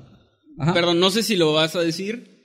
Ajá. 0.58 0.74
Perdón, 0.74 1.00
no 1.00 1.10
sé 1.10 1.24
si 1.24 1.38
lo 1.38 1.54
vas 1.54 1.76
a 1.78 1.82
decir, 1.82 2.38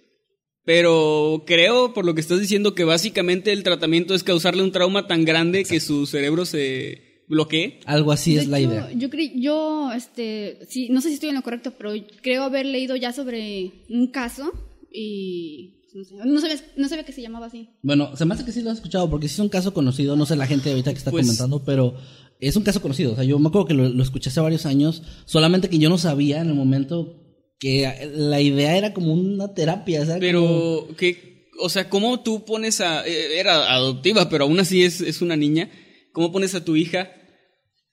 pero 0.64 1.42
creo 1.46 1.92
por 1.92 2.04
lo 2.06 2.14
que 2.14 2.20
estás 2.20 2.40
diciendo 2.40 2.74
que 2.74 2.84
básicamente 2.84 3.52
el 3.52 3.64
tratamiento 3.64 4.14
es 4.14 4.22
causarle 4.22 4.62
un 4.62 4.72
trauma 4.72 5.06
tan 5.08 5.24
grande 5.24 5.64
que 5.64 5.80
su 5.80 6.06
cerebro 6.06 6.46
se 6.46 7.13
bloquee. 7.28 7.80
Algo 7.86 8.12
así 8.12 8.34
De 8.34 8.42
es 8.42 8.48
la 8.48 8.58
hecho, 8.58 8.70
idea. 8.70 8.92
Yo 8.92 9.10
creí, 9.10 9.32
yo, 9.40 9.92
este, 9.92 10.58
sí, 10.68 10.88
no 10.90 11.00
sé 11.00 11.08
si 11.08 11.14
estoy 11.14 11.30
en 11.30 11.34
lo 11.36 11.42
correcto, 11.42 11.72
pero 11.76 11.92
creo 12.22 12.42
haber 12.44 12.66
leído 12.66 12.96
ya 12.96 13.12
sobre 13.12 13.70
un 13.88 14.08
caso 14.08 14.52
y 14.92 15.80
no, 15.94 16.04
sé, 16.04 16.14
no 16.24 16.40
sabía, 16.40 16.56
no 16.76 16.88
sabía 16.88 17.04
que 17.04 17.12
se 17.12 17.22
llamaba 17.22 17.46
así. 17.46 17.68
Bueno, 17.82 18.16
se 18.16 18.24
me 18.24 18.34
hace 18.34 18.44
que 18.44 18.52
sí 18.52 18.62
lo 18.62 18.70
has 18.70 18.76
escuchado 18.78 19.08
porque 19.10 19.28
sí 19.28 19.34
es 19.34 19.40
un 19.40 19.48
caso 19.48 19.72
conocido, 19.74 20.16
no 20.16 20.26
sé 20.26 20.36
la 20.36 20.46
gente 20.46 20.70
ahorita 20.70 20.92
que 20.92 20.98
está 20.98 21.10
Pues- 21.10 21.26
comentando, 21.26 21.64
pero 21.64 21.94
es 22.40 22.56
un 22.56 22.62
caso 22.62 22.82
conocido. 22.82 23.12
O 23.12 23.14
sea, 23.14 23.24
yo 23.24 23.38
me 23.38 23.48
acuerdo 23.48 23.66
que 23.68 23.74
lo, 23.74 23.88
lo 23.88 24.02
escuché 24.02 24.28
hace 24.30 24.40
varios 24.40 24.66
años, 24.66 25.02
solamente 25.24 25.68
que 25.68 25.78
yo 25.78 25.88
no 25.88 25.98
sabía 25.98 26.40
en 26.40 26.48
el 26.48 26.54
momento 26.54 27.20
que 27.58 28.10
la 28.14 28.40
idea 28.40 28.76
era 28.76 28.92
como 28.92 29.14
una 29.14 29.54
terapia. 29.54 30.02
o 30.02 30.04
sea, 30.04 30.14
como- 30.14 30.20
Pero, 30.20 30.88
que, 30.96 31.48
o 31.60 31.68
sea, 31.68 31.88
¿cómo 31.88 32.20
tú 32.20 32.44
pones 32.44 32.80
a... 32.80 33.06
eh, 33.06 33.38
Era 33.38 33.72
adoptiva, 33.72 34.28
pero 34.28 34.44
aún 34.44 34.58
así 34.60 34.82
es, 34.82 35.00
es 35.00 35.22
una 35.22 35.36
niña. 35.36 35.70
¿Cómo 36.14 36.30
pones 36.30 36.54
a 36.54 36.64
tu 36.64 36.76
hija 36.76 37.10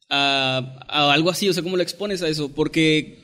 a, 0.08 0.86
a 0.88 1.12
algo 1.12 1.32
así? 1.32 1.50
O 1.50 1.54
sea, 1.54 1.63
¿cómo 1.63 1.75
la 1.75 1.84
expones 1.84 2.22
a 2.22 2.30
eso? 2.30 2.54
Porque 2.54 2.98
eh, 3.00 3.18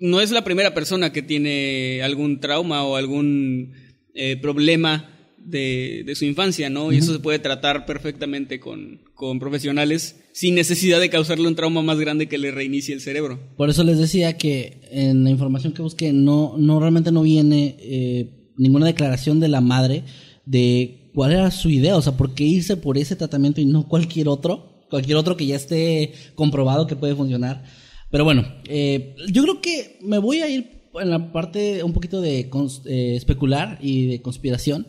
no 0.00 0.20
es 0.20 0.30
la 0.30 0.44
primera 0.44 0.74
persona 0.74 1.12
que 1.12 1.22
tiene 1.22 2.02
algún 2.02 2.38
trauma 2.38 2.84
o 2.84 2.96
algún 2.96 3.72
eh, 4.14 4.36
problema 4.36 5.08
de, 5.38 6.02
de 6.04 6.14
su 6.14 6.26
infancia, 6.26 6.68
¿no? 6.68 6.92
Y 6.92 6.98
eso 6.98 7.14
se 7.14 7.20
puede 7.20 7.38
tratar 7.38 7.86
perfectamente 7.86 8.60
con, 8.60 9.00
con 9.14 9.38
profesionales 9.38 10.16
sin 10.32 10.54
necesidad 10.54 11.00
de 11.00 11.08
causarle 11.08 11.48
un 11.48 11.54
trauma 11.54 11.80
más 11.80 11.98
grande 11.98 12.28
que 12.28 12.36
le 12.36 12.50
reinicie 12.50 12.94
el 12.94 13.00
cerebro. 13.00 13.40
Por 13.56 13.70
eso 13.70 13.82
les 13.82 13.98
decía 13.98 14.36
que 14.36 14.82
en 14.90 15.24
la 15.24 15.30
información 15.30 15.72
que 15.72 15.80
busqué 15.80 16.12
no, 16.12 16.54
no 16.58 16.80
realmente 16.80 17.12
no 17.12 17.22
viene 17.22 17.76
eh, 17.80 18.52
ninguna 18.58 18.84
declaración 18.84 19.40
de 19.40 19.48
la 19.48 19.62
madre 19.62 20.04
de 20.44 20.97
cuál 21.18 21.32
era 21.32 21.50
su 21.50 21.68
idea, 21.68 21.96
o 21.96 22.00
sea, 22.00 22.16
por 22.16 22.32
qué 22.32 22.44
irse 22.44 22.76
por 22.76 22.96
ese 22.96 23.16
tratamiento 23.16 23.60
y 23.60 23.64
no 23.64 23.88
cualquier 23.88 24.28
otro, 24.28 24.84
cualquier 24.88 25.16
otro 25.16 25.36
que 25.36 25.46
ya 25.46 25.56
esté 25.56 26.12
comprobado 26.36 26.86
que 26.86 26.94
puede 26.94 27.16
funcionar. 27.16 27.64
Pero 28.08 28.22
bueno, 28.22 28.44
eh, 28.68 29.16
yo 29.28 29.42
creo 29.42 29.60
que 29.60 29.98
me 30.00 30.18
voy 30.18 30.42
a 30.42 30.48
ir 30.48 30.70
en 30.94 31.10
la 31.10 31.32
parte 31.32 31.82
un 31.82 31.92
poquito 31.92 32.20
de 32.20 32.48
eh, 32.84 33.16
especular 33.16 33.80
y 33.82 34.06
de 34.06 34.22
conspiración 34.22 34.86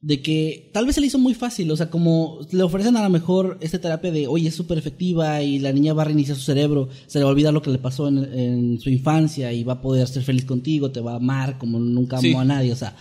de 0.00 0.20
que 0.20 0.68
tal 0.74 0.84
vez 0.84 0.96
se 0.96 1.00
le 1.00 1.06
hizo 1.06 1.20
muy 1.20 1.34
fácil, 1.34 1.70
o 1.70 1.76
sea, 1.76 1.90
como 1.90 2.40
le 2.50 2.64
ofrecen 2.64 2.96
a 2.96 3.02
lo 3.04 3.10
mejor 3.10 3.56
esta 3.60 3.80
terapia 3.80 4.10
de, 4.10 4.26
oye, 4.26 4.48
es 4.48 4.56
súper 4.56 4.78
efectiva 4.78 5.44
y 5.44 5.60
la 5.60 5.70
niña 5.70 5.94
va 5.94 6.02
a 6.02 6.06
reiniciar 6.06 6.36
su 6.36 6.42
cerebro, 6.42 6.88
se 7.06 7.20
le 7.20 7.24
va 7.24 7.30
a 7.30 7.34
olvidar 7.34 7.54
lo 7.54 7.62
que 7.62 7.70
le 7.70 7.78
pasó 7.78 8.08
en, 8.08 8.18
en 8.18 8.80
su 8.80 8.90
infancia 8.90 9.52
y 9.52 9.62
va 9.62 9.74
a 9.74 9.80
poder 9.80 10.08
ser 10.08 10.24
feliz 10.24 10.44
contigo, 10.44 10.90
te 10.90 10.98
va 11.00 11.12
a 11.12 11.16
amar 11.18 11.56
como 11.56 11.78
nunca 11.78 12.16
amó 12.18 12.22
Sí. 12.22 12.34
a 12.34 12.44
nadie, 12.44 12.72
o 12.72 12.76
sea, 12.76 12.96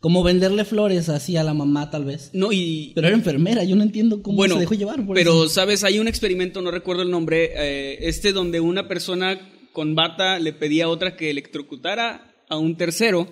Como 0.00 0.22
venderle 0.22 0.64
flores 0.64 1.08
así 1.08 1.36
a 1.36 1.42
la 1.42 1.54
mamá, 1.54 1.90
tal 1.90 2.04
vez. 2.04 2.30
No, 2.32 2.52
y. 2.52 2.92
Pero 2.94 3.08
era 3.08 3.16
enfermera, 3.16 3.64
yo 3.64 3.74
no 3.74 3.82
entiendo 3.82 4.22
cómo 4.22 4.36
bueno, 4.36 4.54
se 4.54 4.60
dejó 4.60 4.74
llevar. 4.74 5.04
Por 5.04 5.16
pero, 5.16 5.44
eso. 5.44 5.48
¿sabes? 5.48 5.82
Hay 5.82 5.98
un 5.98 6.06
experimento, 6.06 6.62
no 6.62 6.70
recuerdo 6.70 7.02
el 7.02 7.10
nombre, 7.10 7.50
eh, 7.56 7.98
este 8.02 8.32
donde 8.32 8.60
una 8.60 8.86
persona 8.86 9.40
con 9.72 9.94
bata 9.96 10.38
le 10.38 10.52
pedía 10.52 10.84
a 10.84 10.88
otra 10.88 11.16
que 11.16 11.30
electrocutara 11.30 12.32
a 12.48 12.56
un 12.58 12.76
tercero. 12.76 13.28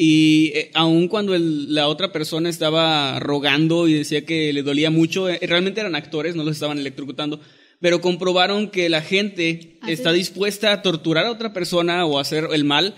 Y 0.00 0.52
eh, 0.54 0.70
aun 0.74 1.08
cuando 1.08 1.34
el- 1.34 1.74
la 1.74 1.88
otra 1.88 2.12
persona 2.12 2.48
estaba 2.48 3.18
rogando 3.18 3.88
y 3.88 3.94
decía 3.94 4.24
que 4.24 4.52
le 4.52 4.62
dolía 4.62 4.90
mucho, 4.92 5.28
eh, 5.28 5.40
realmente 5.42 5.80
eran 5.80 5.96
actores, 5.96 6.36
no 6.36 6.44
los 6.44 6.54
estaban 6.54 6.78
electrocutando, 6.78 7.40
pero 7.80 8.00
comprobaron 8.00 8.68
que 8.70 8.88
la 8.88 9.02
gente 9.02 9.78
Hace- 9.82 9.92
está 9.92 10.12
dispuesta 10.12 10.72
a 10.72 10.82
torturar 10.82 11.26
a 11.26 11.32
otra 11.32 11.52
persona 11.52 12.06
o 12.06 12.18
a 12.18 12.20
hacer 12.20 12.46
el 12.52 12.62
mal 12.64 12.94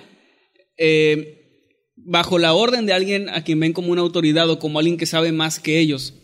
eh, 0.77 1.40
bajo 2.05 2.39
la 2.39 2.55
orden 2.55 2.87
de 2.87 2.93
alguien 2.93 3.29
a 3.29 3.45
quien 3.45 3.61
ven 3.61 3.73
como 3.73 3.93
una 3.93 4.03
autoridad 4.03 4.49
o 4.51 4.59
como 4.59 4.79
alguien 4.79 4.97
que 4.97 5.07
sabe 5.07 5.33
más 5.33 5.61
que 5.61 5.79
ellos. 5.79 6.15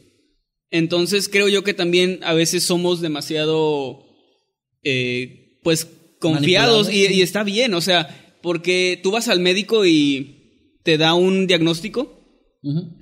Entonces 0.71 1.29
creo 1.29 1.49
yo 1.49 1.65
que 1.65 1.75
también 1.75 2.21
a 2.23 2.35
veces 2.35 2.65
somos 2.65 3.01
demasiado, 3.01 4.07
eh, 4.83 5.59
pues, 5.63 5.89
confiados 6.19 6.93
y, 6.93 7.23
está 7.23 7.45
bien, 7.45 7.75
o 7.75 7.81
sea, 7.81 8.37
porque 8.43 8.99
tú 9.03 9.11
vas 9.11 9.29
al 9.29 9.41
médico 9.41 9.87
y 9.87 10.79
te 10.83 10.99
da 10.99 11.15
un 11.15 11.47
diagnóstico 11.47 12.13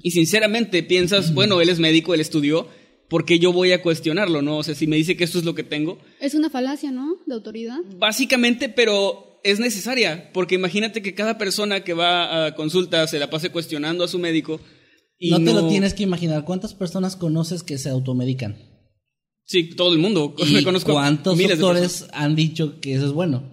y 0.03 0.11
sinceramente 0.11 0.83
piensas, 0.83 1.33
bueno, 1.33 1.61
él 1.63 1.71
es 1.71 1.79
médico, 1.79 2.13
él 2.13 2.21
estudió, 2.21 2.69
¿por 3.09 3.25
qué 3.25 3.39
yo 3.39 3.53
voy 3.53 3.73
a 3.73 3.81
cuestionarlo, 3.81 4.43
no? 4.43 4.59
O 4.59 4.63
sea, 4.63 4.75
si 4.75 4.87
me 4.87 4.97
dice 4.97 5.17
que 5.17 5.25
esto 5.25 5.39
es 5.39 5.45
lo 5.45 5.55
que 5.55 5.63
tengo, 5.63 5.99
Es 6.21 6.35
una 6.35 6.51
falacia, 6.51 6.91
¿no? 6.91 7.17
De 7.25 7.35
autoridad. 7.35 7.79
Básicamente, 7.97 8.69
pero 8.69 9.34
es 9.45 9.61
necesaria, 9.61 10.31
porque 10.33 10.57
imagínate 10.57 11.03
que 11.03 11.15
cada 11.15 11.39
persona 11.39 11.85
que 11.85 11.95
va 11.95 12.47
a 12.47 12.55
consulta 12.55 13.07
se 13.07 13.19
la 13.19 13.31
pase 13.31 13.51
cuestionando 13.51 14.03
a 14.03 14.09
su 14.09 14.19
médico. 14.19 14.61
Y 15.19 15.31
no 15.31 15.39
te 15.39 15.53
lo 15.53 15.69
tienes 15.69 15.95
que 15.95 16.03
imaginar. 16.03 16.45
¿Cuántas 16.45 16.75
personas 16.75 17.15
conoces 17.15 17.63
que 17.63 17.79
se 17.79 17.89
automedican? 17.91 18.57
Sí, 19.45 19.71
todo 19.77 19.93
el 19.93 19.99
mundo. 20.01 20.35
¿Y 20.39 20.45
Me 20.55 20.65
conozco 20.65 20.93
a 20.93 20.95
cuántos 20.95 21.37
miles 21.37 21.59
de 21.59 21.63
doctores 21.63 22.07
han 22.13 22.35
dicho 22.35 22.81
que 22.81 22.95
eso 22.95 23.07
es 23.07 23.13
bueno? 23.13 23.53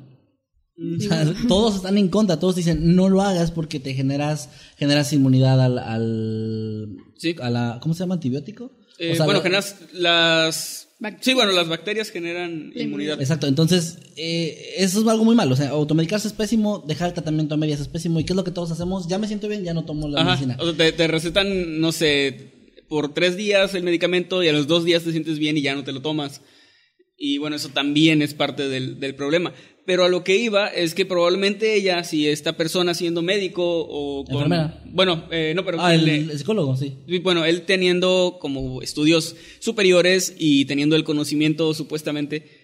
Mm. 0.77 0.97
O 0.97 1.01
sea, 1.01 1.33
todos 1.47 1.75
están 1.75 1.97
en 1.97 2.07
contra, 2.07 2.39
todos 2.39 2.55
dicen 2.55 2.95
no 2.95 3.09
lo 3.09 3.21
hagas 3.21 3.51
porque 3.51 3.79
te 3.79 3.93
generas 3.93 4.49
generas 4.77 5.13
inmunidad 5.13 5.61
al, 5.61 5.77
al 5.77 6.95
Sí. 7.17 7.35
a 7.39 7.49
la 7.49 7.79
¿cómo 7.81 7.93
se 7.93 7.99
llama 7.99 8.15
antibiótico? 8.15 8.71
Eh, 8.97 9.11
O 9.11 9.15
sea, 9.15 9.25
bueno, 9.25 9.41
generas 9.41 9.75
las... 9.93 10.87
Sí, 11.21 11.33
bueno, 11.33 11.51
las 11.51 11.67
bacterias 11.67 12.11
generan 12.11 12.71
La 12.75 12.83
inmunidad. 12.83 13.19
Exacto, 13.19 13.47
entonces 13.47 13.97
eh, 14.15 14.75
eso 14.77 15.01
es 15.01 15.07
algo 15.07 15.25
muy 15.25 15.35
malo, 15.35 15.53
o 15.53 15.57
sea, 15.57 15.69
automedicarse 15.69 16.27
es 16.27 16.33
pésimo, 16.33 16.83
dejar 16.87 17.07
el 17.09 17.13
tratamiento 17.13 17.55
a 17.55 17.57
medias 17.57 17.79
es 17.79 17.87
pésimo 17.87 18.19
y 18.19 18.23
qué 18.23 18.33
es 18.33 18.37
lo 18.37 18.43
que 18.43 18.51
todos 18.51 18.71
hacemos, 18.71 19.07
ya 19.07 19.17
me 19.17 19.27
siento 19.27 19.47
bien, 19.47 19.63
ya 19.63 19.73
no 19.73 19.83
tomo 19.83 20.07
la 20.07 20.21
Ajá. 20.21 20.29
medicina. 20.31 20.57
O 20.59 20.65
sea, 20.65 20.77
te, 20.77 20.91
te 20.91 21.07
recetan, 21.07 21.79
no 21.81 21.91
sé, 21.91 22.75
por 22.87 23.13
tres 23.13 23.35
días 23.37 23.73
el 23.73 23.83
medicamento 23.83 24.43
y 24.43 24.47
a 24.49 24.53
los 24.53 24.67
dos 24.67 24.83
días 24.85 25.03
te 25.03 25.11
sientes 25.11 25.39
bien 25.39 25.57
y 25.57 25.61
ya 25.61 25.73
no 25.75 25.83
te 25.83 25.91
lo 25.91 26.01
tomas. 26.01 26.41
Y 27.17 27.37
bueno, 27.37 27.55
eso 27.55 27.69
también 27.69 28.21
es 28.21 28.33
parte 28.33 28.67
del, 28.67 28.99
del 28.99 29.13
problema. 29.15 29.53
Pero 29.85 30.05
a 30.05 30.09
lo 30.09 30.23
que 30.23 30.35
iba 30.35 30.67
es 30.67 30.93
que 30.93 31.05
probablemente 31.05 31.73
ella, 31.73 32.03
si 32.03 32.27
esta 32.27 32.55
persona 32.55 32.93
siendo 32.93 33.21
médico 33.21 33.63
o 33.63 34.23
con... 34.25 34.35
Enfermera. 34.35 34.83
Bueno, 34.85 35.27
eh, 35.31 35.53
no, 35.55 35.65
pero... 35.65 35.81
Ah, 35.81 35.95
el, 35.95 36.37
psicólogo, 36.37 36.77
sí. 36.77 36.97
Y 37.07 37.19
bueno, 37.19 37.45
él 37.45 37.63
teniendo 37.63 38.37
como 38.39 38.81
estudios 38.81 39.35
superiores 39.59 40.35
y 40.37 40.65
teniendo 40.65 40.95
el 40.95 41.03
conocimiento 41.03 41.73
supuestamente 41.73 42.61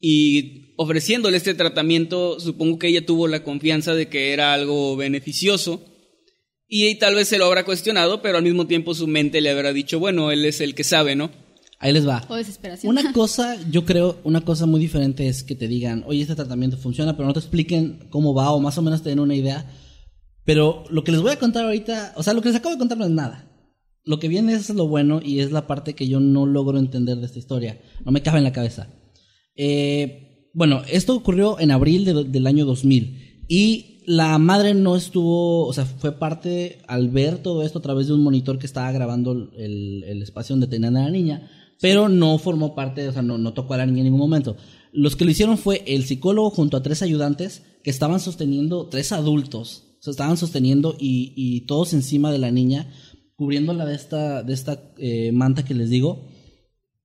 y 0.00 0.74
ofreciéndole 0.76 1.36
este 1.36 1.54
tratamiento, 1.54 2.40
supongo 2.40 2.78
que 2.78 2.88
ella 2.88 3.04
tuvo 3.04 3.28
la 3.28 3.42
confianza 3.42 3.94
de 3.94 4.08
que 4.08 4.32
era 4.32 4.54
algo 4.54 4.96
beneficioso 4.96 5.84
y 6.68 6.94
tal 6.96 7.14
vez 7.14 7.28
se 7.28 7.38
lo 7.38 7.46
habrá 7.46 7.64
cuestionado, 7.64 8.20
pero 8.20 8.36
al 8.36 8.44
mismo 8.44 8.66
tiempo 8.66 8.94
su 8.94 9.06
mente 9.06 9.40
le 9.40 9.50
habrá 9.50 9.72
dicho, 9.72 9.98
bueno, 9.98 10.30
él 10.30 10.44
es 10.44 10.60
el 10.60 10.74
que 10.74 10.84
sabe, 10.84 11.16
¿no? 11.16 11.30
Ahí 11.80 11.92
les 11.92 12.06
va. 12.06 12.24
O 12.28 12.34
desesperación. 12.34 12.90
Una 12.90 13.12
cosa, 13.14 13.56
yo 13.70 13.84
creo, 13.84 14.18
una 14.24 14.40
cosa 14.40 14.66
muy 14.66 14.80
diferente 14.80 15.28
es 15.28 15.42
que 15.44 15.54
te 15.54 15.68
digan, 15.68 16.04
oye, 16.06 16.22
este 16.22 16.34
tratamiento 16.34 16.76
funciona, 16.76 17.16
pero 17.16 17.26
no 17.28 17.32
te 17.34 17.38
expliquen 17.40 18.06
cómo 18.10 18.34
va 18.34 18.50
o 18.52 18.58
más 18.60 18.76
o 18.78 18.82
menos 18.82 19.02
te 19.02 19.10
den 19.10 19.20
una 19.20 19.34
idea. 19.36 19.70
Pero 20.44 20.84
lo 20.90 21.04
que 21.04 21.12
les 21.12 21.20
voy 21.20 21.30
a 21.32 21.38
contar 21.38 21.64
ahorita, 21.64 22.14
o 22.16 22.22
sea, 22.22 22.32
lo 22.34 22.40
que 22.42 22.48
les 22.48 22.56
acabo 22.56 22.74
de 22.74 22.78
contar 22.78 22.98
no 22.98 23.04
es 23.04 23.10
nada. 23.10 23.44
Lo 24.04 24.18
que 24.18 24.28
viene 24.28 24.54
es 24.54 24.70
lo 24.70 24.88
bueno 24.88 25.20
y 25.22 25.40
es 25.40 25.52
la 25.52 25.66
parte 25.66 25.94
que 25.94 26.08
yo 26.08 26.18
no 26.18 26.46
logro 26.46 26.78
entender 26.78 27.18
de 27.18 27.26
esta 27.26 27.38
historia. 27.38 27.80
No 28.04 28.10
me 28.12 28.22
cabe 28.22 28.38
en 28.38 28.44
la 28.44 28.52
cabeza. 28.52 28.88
Eh, 29.54 30.50
bueno, 30.54 30.82
esto 30.90 31.14
ocurrió 31.14 31.60
en 31.60 31.70
abril 31.70 32.04
de- 32.04 32.24
del 32.24 32.46
año 32.46 32.64
2000 32.64 33.44
y 33.48 34.02
la 34.06 34.38
madre 34.38 34.72
no 34.74 34.96
estuvo, 34.96 35.66
o 35.66 35.72
sea, 35.74 35.84
fue 35.84 36.12
parte 36.18 36.78
al 36.86 37.10
ver 37.10 37.38
todo 37.38 37.62
esto 37.62 37.78
a 37.80 37.82
través 37.82 38.06
de 38.06 38.14
un 38.14 38.22
monitor 38.22 38.58
que 38.58 38.66
estaba 38.66 38.90
grabando 38.92 39.32
el, 39.32 40.02
el 40.04 40.22
espacio 40.22 40.54
donde 40.54 40.66
tenían 40.66 40.96
a 40.96 41.04
la 41.04 41.10
niña, 41.10 41.50
pero 41.80 42.08
no 42.08 42.38
formó 42.38 42.74
parte, 42.74 43.08
o 43.08 43.12
sea, 43.12 43.22
no, 43.22 43.38
no 43.38 43.54
tocó 43.54 43.74
a 43.74 43.78
la 43.78 43.86
niña 43.86 43.98
en 43.98 44.04
ningún 44.04 44.20
momento. 44.20 44.56
Los 44.92 45.16
que 45.16 45.24
lo 45.24 45.30
hicieron 45.30 45.58
fue 45.58 45.84
el 45.86 46.04
psicólogo 46.04 46.50
junto 46.50 46.76
a 46.76 46.82
tres 46.82 47.02
ayudantes 47.02 47.62
que 47.82 47.90
estaban 47.90 48.20
sosteniendo, 48.20 48.88
tres 48.88 49.12
adultos, 49.12 49.84
se 50.00 50.10
estaban 50.10 50.36
sosteniendo 50.36 50.96
y, 50.98 51.32
y 51.36 51.62
todos 51.62 51.92
encima 51.92 52.32
de 52.32 52.38
la 52.38 52.50
niña, 52.50 52.90
cubriéndola 53.38 53.86
de 53.86 53.94
esta, 53.94 54.42
de 54.42 54.52
esta 54.52 54.92
eh, 54.98 55.30
manta 55.32 55.64
que 55.64 55.74
les 55.74 55.90
digo. 55.90 56.28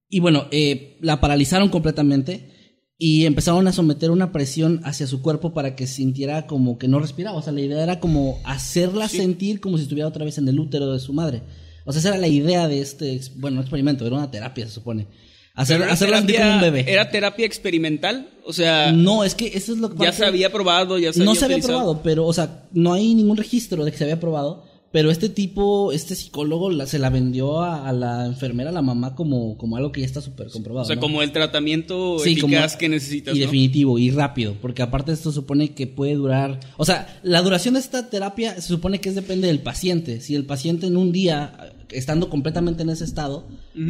Y 0.10 0.20
bueno, 0.20 0.48
eh, 0.52 0.98
la 1.02 1.22
paralizaron 1.22 1.70
completamente 1.70 2.52
y 2.98 3.26
empezaron 3.26 3.68
a 3.68 3.72
someter 3.72 4.12
una 4.12 4.32
presión 4.32 4.82
hacia 4.84 5.08
su 5.08 5.22
cuerpo 5.22 5.54
para 5.54 5.76
que 5.76 5.88
sintiera 5.88 6.48
como 6.48 6.78
que 6.78 6.88
no 6.88 7.00
respiraba. 7.00 7.38
O 7.38 7.42
sea, 7.42 7.54
la 7.54 7.62
idea 7.62 7.84
era 7.84 8.00
como 8.00 8.40
hacerla 8.46 9.08
sentir 9.10 9.60
como 9.60 9.78
si 9.78 9.84
estuviera 9.84 10.08
otra 10.08 10.26
vez 10.26 10.38
en 10.38 10.48
el 10.48 10.60
útero 10.60 10.92
de 10.92 11.00
su 11.00 11.14
madre. 11.14 11.44
O 11.86 11.92
sea, 11.92 12.00
esa 12.00 12.10
era 12.10 12.18
la 12.18 12.28
idea 12.28 12.68
de 12.68 12.82
este, 12.82 13.20
bueno, 13.36 13.56
no 13.56 13.62
experimento, 13.62 14.06
era 14.06 14.16
una 14.16 14.32
terapia, 14.32 14.66
se 14.66 14.72
supone. 14.74 15.08
Hacer, 15.56 15.84
hacerla 15.84 16.18
sentir 16.18 16.38
como 16.38 16.54
un 16.56 16.62
bebé. 16.62 16.86
¿Era 16.92 17.12
terapia 17.12 17.46
experimental? 17.46 18.30
O 18.46 18.54
sea, 18.54 18.92
No, 18.92 19.24
es 19.24 19.36
que 19.36 19.48
eso 19.54 19.74
es 19.74 19.78
lo 19.78 19.94
que 19.94 20.04
ya 20.04 20.12
se 20.12 20.26
había 20.26 20.52
probado, 20.52 20.98
ya 20.98 21.14
se 21.14 21.20
No 21.20 21.32
había 21.32 21.40
se 21.40 21.46
había 21.46 21.58
utilizado. 21.58 21.80
probado, 21.82 22.02
pero, 22.04 22.26
o 22.26 22.34
sea, 22.34 22.66
no 22.72 22.94
hay 22.94 23.14
ningún 23.14 23.38
registro 23.38 23.86
de 23.86 23.92
que 23.92 23.98
se 23.98 24.04
había 24.06 24.20
probado. 24.20 24.66
Pero 24.94 25.10
este 25.12 25.28
tipo, 25.28 25.92
este 25.92 26.14
psicólogo, 26.16 26.70
la- 26.70 26.86
se 26.86 27.00
la 27.00 27.10
vendió 27.10 27.62
a, 27.62 27.90
a 27.90 27.92
la 27.92 28.26
enfermera, 28.28 28.70
a 28.70 28.74
la 28.74 28.82
mamá, 28.84 29.16
como, 29.16 29.58
como 29.58 29.76
algo 29.76 29.92
que 29.92 30.00
ya 30.02 30.06
está 30.06 30.22
súper 30.22 30.48
comprobado. 30.50 30.84
O 30.84 30.88
sea, 30.88 30.96
¿no? 30.96 31.02
como 31.02 31.22
el 31.24 31.32
tratamiento 31.34 32.20
Sí, 32.20 32.38
como- 32.40 32.54
eficaz 32.54 32.78
que 32.78 32.88
necesitas, 32.90 33.36
Y 33.36 33.40
¿no? 33.40 33.46
definitivo, 33.46 33.98
y 34.00 34.12
rápido, 34.12 34.56
porque 34.62 34.84
aparte 34.84 35.12
esto 35.12 35.32
supone 35.32 35.74
que 35.74 35.88
puede 35.88 36.14
durar, 36.14 36.60
o 36.78 36.86
sea, 36.86 37.20
la 37.24 37.42
duración 37.42 37.74
de 37.74 37.80
esta 37.80 38.10
terapia 38.10 38.54
se 38.62 38.68
supone 38.68 39.02
que 39.02 39.10
es 39.10 39.16
depende 39.16 39.48
del 39.48 39.60
paciente. 39.60 40.22
Si 40.22 40.36
el 40.36 40.46
paciente 40.46 40.86
en 40.86 40.96
un 40.96 41.12
día, 41.12 41.74
estando 41.90 42.30
completamente 42.30 42.84
en 42.84 42.90
ese 42.92 43.04
estado, 43.06 43.48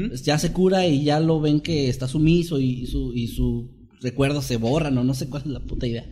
pues 0.08 0.24
ya 0.24 0.40
se 0.40 0.54
cura 0.54 0.88
y 0.88 1.04
ya 1.04 1.20
lo 1.20 1.42
ven 1.42 1.60
que 1.60 1.90
está 1.90 2.08
sumiso 2.08 2.60
y, 2.62 2.86
su, 2.88 3.14
y 3.14 3.28
su 3.28 3.70
recuerdo 4.00 4.42
se 4.42 4.56
borran 4.58 4.98
o 4.98 5.04
no 5.04 5.14
sé 5.14 5.28
cuál 5.30 5.44
es 5.44 5.48
la 5.50 5.60
puta 5.60 5.86
idea, 5.86 6.06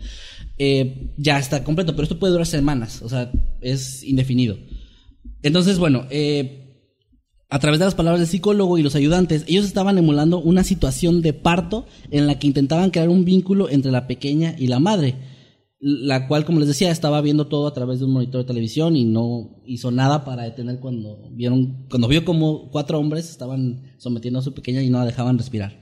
eh, 0.58 1.10
ya 1.18 1.40
está 1.40 1.64
completo, 1.64 1.94
pero 1.94 2.04
esto 2.04 2.20
puede 2.20 2.32
durar 2.32 2.46
semanas, 2.48 3.02
o 3.02 3.10
sea, 3.10 3.32
es 3.62 4.04
indefinido. 4.04 4.58
Entonces, 5.44 5.80
bueno, 5.80 6.06
eh, 6.10 6.62
a 7.50 7.60
través 7.60 7.80
de 7.80 7.86
las 7.86 7.96
palabras 7.96 8.22
del 8.22 8.30
psicólogo 8.30 8.78
y 8.78 8.84
los 8.84 8.96
ayudantes, 8.96 9.44
ellos 9.48 9.66
estaban 9.66 9.98
emulando 9.98 10.40
una 10.40 10.64
situación 10.64 11.22
de 11.22 11.34
parto 11.34 11.86
en 12.10 12.26
la 12.26 12.40
que 12.40 12.48
intentaban 12.48 12.92
crear 12.92 13.10
un 13.10 13.26
vínculo 13.26 13.70
entre 13.70 13.92
la 13.92 14.08
pequeña 14.08 14.56
y 14.58 14.68
la 14.68 14.80
madre, 14.80 15.16
la 15.80 16.28
cual, 16.28 16.46
como 16.46 16.60
les 16.60 16.70
decía, 16.70 16.92
estaba 16.92 17.20
viendo 17.20 17.48
todo 17.48 17.68
a 17.68 17.74
través 17.74 18.00
de 18.00 18.06
un 18.06 18.14
monitor 18.14 18.42
de 18.42 18.48
televisión 18.48 18.96
y 18.96 19.04
no 19.04 19.62
hizo 19.66 19.92
nada 19.92 20.24
para 20.24 20.44
detener 20.44 20.80
cuando 20.80 21.30
vieron, 21.32 21.88
cuando 21.90 22.08
vio 22.08 22.24
como 22.24 22.70
cuatro 22.72 23.00
hombres 23.00 23.30
estaban 23.30 23.96
sometiendo 23.98 24.40
a 24.40 24.44
su 24.44 24.54
pequeña 24.54 24.82
y 24.82 24.90
no 24.90 25.00
la 25.00 25.06
dejaban 25.06 25.38
respirar. 25.38 25.82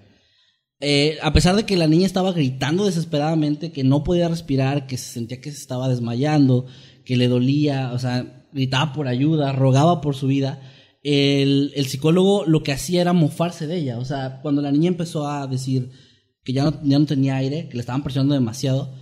Eh, 0.82 1.18
a 1.22 1.34
pesar 1.34 1.56
de 1.56 1.66
que 1.66 1.75
la 1.75 1.88
niña 1.88 2.06
estaba 2.06 2.32
gritando 2.32 2.86
desesperadamente, 2.86 3.72
que 3.72 3.84
no 3.84 4.04
podía 4.04 4.30
respirar, 4.30 4.88
que 4.88 4.98
se 4.98 5.12
sentía 5.12 5.42
que 5.42 5.51
se 5.51 5.58
estaba 5.58 5.89
desmayando, 5.89 6.66
que 7.04 7.18
le 7.18 7.28
dolía, 7.28 7.92
o 7.94 8.00
sea, 8.00 8.38
gritaba 8.53 8.94
por 8.94 9.08
ayuda, 9.08 9.51
rogaba 9.51 10.01
por 10.01 10.15
su 10.15 10.27
vida, 10.27 10.62
el, 11.03 11.72
el 11.75 11.86
psicólogo 11.86 12.46
lo 12.46 12.62
que 12.63 12.72
hacía 12.74 13.01
era 13.01 13.13
mofarse 13.13 13.68
de 13.68 13.77
ella. 13.77 13.98
O 14.00 14.06
sea, 14.06 14.39
cuando 14.41 14.62
la 14.62 14.72
niña 14.72 14.89
empezó 14.89 15.27
a 15.27 15.48
decir 15.48 15.89
que 16.44 16.53
ya 16.53 16.63
no, 16.65 16.79
ya 16.84 17.00
no 17.00 17.06
tenía 17.06 17.36
aire, 17.38 17.68
que 17.70 17.75
le 17.75 17.82
estaban 17.82 18.03
presionando 18.03 18.34
demasiado, 18.34 18.94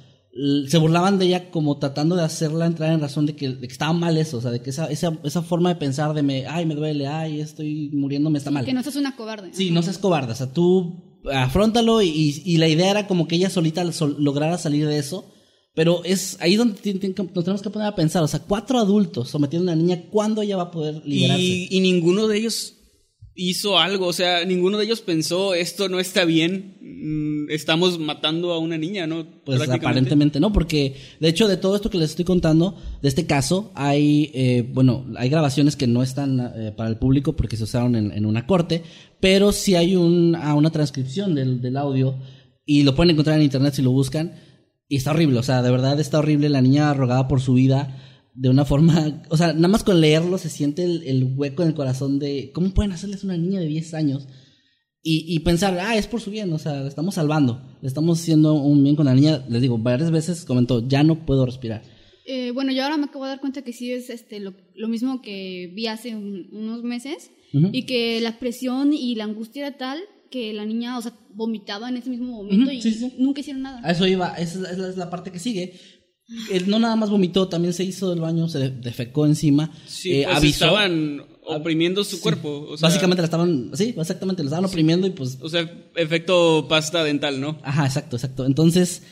se 0.68 0.78
burlaban 0.78 1.18
de 1.18 1.26
ella 1.26 1.50
como 1.50 1.80
tratando 1.80 2.16
de 2.16 2.24
hacerla 2.24 2.68
entrar 2.68 2.94
en 2.94 3.00
razón 3.00 3.26
de 3.26 3.36
que, 3.36 3.50
de 3.50 3.68
que 3.68 3.72
estaba 3.74 3.94
mal 3.94 4.18
eso, 4.18 4.38
o 4.38 4.42
sea, 4.42 4.52
de 4.52 4.62
que 4.62 4.70
esa, 4.70 4.86
esa, 4.86 5.18
esa 5.24 5.42
forma 5.42 5.70
de 5.70 5.76
pensar 5.78 6.14
de 6.14 6.22
me, 6.22 6.46
ay, 6.46 6.66
me 6.68 6.76
duele, 6.76 7.08
ay, 7.08 7.40
estoy 7.42 7.90
muriéndome, 7.94 8.38
está 8.38 8.52
mal. 8.52 8.64
Que 8.64 8.74
no 8.74 8.84
seas 8.84 8.98
una 8.98 9.16
cobarde. 9.16 9.50
Sí, 9.54 9.72
no 9.72 9.82
seas 9.82 9.98
cobarde, 9.98 10.34
o 10.34 10.36
sea, 10.36 10.54
tú 10.54 11.20
afrontalo 11.34 12.02
y, 12.04 12.10
y- 12.10 12.42
y 12.46 12.58
la 12.58 12.68
idea 12.68 12.92
era 12.92 13.08
como 13.08 13.28
que 13.28 13.36
ella 13.36 13.50
solita 13.50 13.92
sol- 13.92 14.16
lograra 14.20 14.60
salir 14.60 14.88
de 14.88 15.00
eso, 15.00 15.26
pero 15.78 16.04
es 16.04 16.38
ahí 16.40 16.56
donde 16.56 16.74
nos 16.74 17.44
tenemos 17.44 17.62
que 17.62 17.70
poner 17.70 17.88
a 17.88 17.94
pensar, 17.94 18.24
o 18.24 18.28
sea, 18.28 18.40
cuatro 18.40 18.80
adultos 18.80 19.30
sometiendo 19.30 19.70
a 19.70 19.76
una 19.76 19.80
niña, 19.80 20.06
¿cuándo 20.10 20.42
ella 20.42 20.58
va 20.58 20.64
a 20.64 20.72
poder 20.72 21.04
liberarse? 21.06 21.44
Y, 21.44 21.68
y 21.70 21.80
ninguno 21.82 22.28
de 22.28 22.40
ellos 22.40 22.74
hizo 23.36 23.78
algo, 23.78 24.08
o 24.08 24.14
sea, 24.14 24.44
ninguno 24.44 24.80
de 24.80 24.86
ellos 24.86 25.02
pensó 25.02 25.54
esto 25.54 25.88
no 25.88 26.00
está 26.00 26.26
bien, 26.26 26.80
mm, 26.82 27.52
estamos 27.52 28.00
matando 28.00 28.54
a 28.54 28.58
una 28.58 28.76
niña, 28.76 29.06
¿no? 29.06 29.28
Pues 29.46 29.70
aparentemente 29.70 30.40
no, 30.40 30.52
porque 30.52 30.96
de 31.20 31.28
hecho 31.28 31.48
de 31.48 31.58
todo 31.58 31.76
esto 31.76 31.92
que 31.92 32.00
les 32.00 32.10
estoy 32.10 32.26
contando, 32.26 32.76
de 33.04 33.10
este 33.10 33.28
caso, 33.28 33.72
hay, 33.76 34.32
eh, 34.34 34.68
bueno, 34.74 35.06
hay 35.16 35.30
grabaciones 35.30 35.76
que 35.76 35.86
no 35.86 36.02
están 36.02 36.40
eh, 36.40 36.74
para 36.76 36.90
el 36.90 36.98
público 36.98 37.36
porque 37.36 37.56
se 37.56 37.66
usaron 37.66 37.96
en, 37.96 38.12
en 38.14 38.26
una 38.26 38.48
corte, 38.48 38.82
pero 39.20 39.52
sí 39.52 39.76
hay 39.76 39.96
un, 39.96 40.36
ah, 40.36 40.56
una 40.56 40.72
transcripción 40.72 41.36
del, 41.36 41.62
del 41.62 41.78
audio 41.78 42.18
y 42.66 42.82
lo 42.82 42.96
pueden 42.96 43.12
encontrar 43.12 43.38
en 43.38 43.44
internet 43.44 43.76
si 43.76 43.84
lo 43.84 43.92
buscan 43.92 44.47
y 44.88 44.96
está 44.98 45.12
horrible, 45.12 45.40
o 45.40 45.44
sea, 45.44 45.62
de 45.62 45.72
verdad 45.72 46.00
está 46.00 46.20
horrible, 46.20 46.50
la 46.50 46.62
niña 46.62 46.94
rogaba 46.94 47.28
por 47.28 47.42
su 47.42 47.54
vida 47.54 47.98
de 48.34 48.50
una 48.50 48.66
forma, 48.66 49.24
o 49.30 49.38
sea, 49.38 49.54
nada 49.54 49.68
más 49.68 49.84
con 49.84 50.00
leerlo 50.00 50.38
se 50.38 50.50
siente 50.50 50.84
el, 50.84 51.04
el 51.04 51.34
hueco 51.36 51.64
en 51.64 51.70
el 51.70 51.76
corazón 51.76 52.20
de, 52.20 52.52
¿cómo 52.54 52.74
pueden 52.74 52.92
hacerles 52.92 53.24
una 53.24 53.38
niña 53.38 53.60
de 53.60 53.68
10 53.68 53.94
años? 53.94 54.28
Y, 55.10 55.24
y, 55.34 55.40
pensar, 55.40 55.78
ah, 55.80 55.96
es 55.96 56.06
por 56.06 56.20
su 56.20 56.32
bien, 56.32 56.52
o 56.52 56.60
sea, 56.60 56.82
le 56.82 56.90
estamos 56.90 57.16
salvando, 57.16 57.62
le 57.82 57.88
estamos 57.88 58.20
haciendo 58.20 58.56
un 58.56 58.84
bien 58.84 58.98
con 58.98 59.06
la 59.06 59.16
niña. 59.16 59.46
Les 59.48 59.62
digo, 59.62 59.78
varias 59.78 60.12
veces 60.12 60.44
comentó, 60.44 60.86
ya 60.86 61.02
no 61.02 61.26
puedo 61.26 61.46
respirar. 61.46 61.82
Eh, 62.26 62.52
bueno, 62.52 62.74
yo 62.74 62.84
ahora 62.84 62.98
me 62.98 63.06
acabo 63.06 63.24
de 63.24 63.30
dar 63.30 63.40
cuenta 63.40 63.62
que 63.62 63.72
sí 63.72 63.90
es 63.94 64.10
este, 64.10 64.42
lo, 64.42 64.54
lo 64.76 64.90
mismo 64.90 65.22
que 65.22 65.72
vi 65.74 65.88
hace 65.88 66.14
un, 66.14 66.50
unos 66.52 66.84
meses 66.84 67.32
uh 67.54 67.58
-huh. 67.58 67.70
y 67.72 67.84
que 67.84 68.20
la 68.20 68.38
presión 68.38 68.92
y 68.92 69.16
la 69.16 69.24
angustia 69.24 69.68
era 69.68 69.78
tal 69.78 70.00
que 70.30 70.54
la 70.54 70.66
niña, 70.66 70.98
o 70.98 71.02
sea, 71.02 71.14
vomitaba 71.34 71.90
en 71.90 71.98
ese 71.98 72.10
mismo 72.10 72.44
momento 72.44 72.70
uh 72.70 72.74
-huh, 72.74 72.78
y 72.78 72.82
sí, 72.82 72.94
sí. 72.94 73.14
nunca 73.18 73.42
hicieron 73.42 73.64
nada. 73.64 73.82
A 73.84 73.92
eso 73.92 74.06
iba, 74.08 74.30
esa 74.36 74.72
es 74.72 74.78
la, 74.78 74.90
es 74.90 74.98
la 74.98 75.10
parte 75.10 75.32
que 75.32 75.40
sigue. 75.40 75.80
Él 76.52 76.70
no 76.70 76.78
nada 76.78 76.98
más 76.98 77.10
vomitó, 77.10 77.48
también 77.48 77.74
se 77.74 77.86
hizo 77.86 78.10
del 78.10 78.20
baño, 78.20 78.50
se 78.50 78.70
defecó 78.70 79.26
encima. 79.26 79.72
Sí, 79.86 80.12
eh, 80.12 80.24
pues 80.26 80.38
avisó, 80.38 80.66
estaban 80.66 81.22
oprimiendo 81.46 82.04
su 82.04 82.18
sí, 82.18 82.22
cuerpo. 82.22 82.68
O 82.70 82.78
sea, 82.78 82.90
básicamente 82.90 83.22
la 83.22 83.26
estaban, 83.26 83.72
sí, 83.74 83.96
exactamente, 83.98 84.44
la 84.44 84.48
estaban 84.48 84.66
oprimiendo 84.66 85.08
y 85.08 85.12
pues... 85.12 85.38
O 85.42 85.48
sea, 85.48 85.62
efecto 85.96 86.68
pasta 86.68 87.04
dental, 87.04 87.40
¿no? 87.40 87.60
Ajá, 87.64 87.86
exacto, 87.86 88.18
exacto. 88.18 88.46
Entonces, 88.46 89.04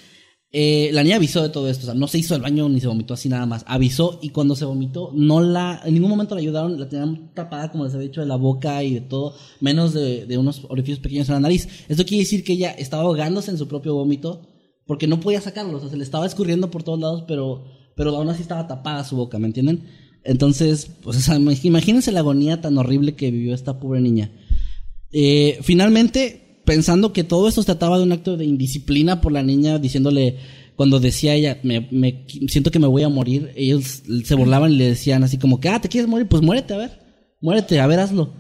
eh, 0.51 0.89
la 0.93 1.03
niña 1.03 1.17
avisó 1.17 1.43
de 1.43 1.49
todo 1.49 1.69
esto, 1.69 1.83
o 1.83 1.85
sea, 1.87 1.93
no 1.93 2.07
se 2.07 2.17
hizo 2.17 2.33
del 2.33 2.41
baño 2.41 2.69
ni 2.69 2.79
se 2.79 2.87
vomitó 2.87 3.13
así 3.13 3.27
nada 3.27 3.45
más. 3.45 3.65
Avisó 3.67 4.19
y 4.21 4.29
cuando 4.29 4.55
se 4.55 4.65
vomitó, 4.65 5.11
no 5.13 5.41
la, 5.41 5.81
en 5.83 5.93
ningún 5.93 6.09
momento 6.09 6.33
la 6.33 6.41
ayudaron, 6.41 6.79
la 6.79 6.87
tenían 6.87 7.33
tapada, 7.33 7.71
como 7.71 7.83
les 7.83 7.93
había 7.93 8.07
dicho, 8.07 8.21
de 8.21 8.27
la 8.27 8.37
boca 8.37 8.81
y 8.83 8.93
de 8.93 9.01
todo, 9.01 9.35
menos 9.59 9.93
de, 9.93 10.37
unos 10.37 10.65
orificios 10.69 10.99
pequeños 10.99 11.27
en 11.27 11.35
la 11.35 11.41
nariz. 11.41 11.67
Esto 11.89 12.05
quiere 12.05 12.23
decir 12.23 12.43
que 12.43 12.53
ella 12.53 12.71
estaba 12.71 13.03
ahogándose 13.03 13.51
en 13.51 13.57
su 13.57 13.67
propio 13.67 13.95
vómito 13.95 14.47
porque 14.87 15.07
no 15.07 15.19
podía 15.19 15.41
sacarlo, 15.41 15.77
o 15.77 15.79
sea, 15.81 15.89
se 15.89 15.97
le 15.97 16.03
estaba 16.03 16.25
escurriendo 16.25 16.71
por 16.71 16.83
todos 16.83 16.99
lados, 16.99 17.25
pero, 17.27 17.65
pero 17.95 18.15
aún 18.15 18.29
así 18.29 18.41
estaba 18.41 18.67
tapada 18.67 19.03
su 19.03 19.15
boca, 19.15 19.39
¿me 19.39 19.47
entienden? 19.47 19.89
Entonces, 20.23 20.89
pues, 21.01 21.27
imagínense 21.63 22.11
la 22.11 22.19
agonía 22.19 22.61
tan 22.61 22.77
horrible 22.77 23.15
que 23.15 23.31
vivió 23.31 23.53
esta 23.53 23.79
pobre 23.79 24.01
niña. 24.01 24.31
Eh, 25.11 25.59
finalmente, 25.61 26.44
pensando 26.65 27.13
que 27.13 27.23
todo 27.23 27.47
esto 27.47 27.61
se 27.61 27.67
trataba 27.67 27.97
de 27.97 28.03
un 28.03 28.11
acto 28.11 28.37
de 28.37 28.45
indisciplina 28.45 29.21
por 29.21 29.31
la 29.31 29.43
niña, 29.43 29.79
diciéndole, 29.79 30.37
cuando 30.75 30.99
decía 30.99 31.33
ella, 31.35 31.59
me, 31.63 31.87
me 31.91 32.25
siento 32.47 32.71
que 32.71 32.79
me 32.79 32.87
voy 32.87 33.03
a 33.03 33.09
morir, 33.09 33.51
ellos 33.55 34.03
se 34.23 34.35
burlaban 34.35 34.73
y 34.73 34.77
le 34.77 34.89
decían 34.89 35.23
así 35.23 35.37
como 35.37 35.59
que, 35.59 35.69
ah, 35.69 35.79
¿te 35.79 35.89
quieres 35.89 36.09
morir? 36.09 36.27
Pues 36.27 36.41
muérete, 36.41 36.73
a 36.73 36.77
ver, 36.77 36.99
muérete, 37.39 37.79
a 37.79 37.87
ver, 37.87 37.99
hazlo. 37.99 38.33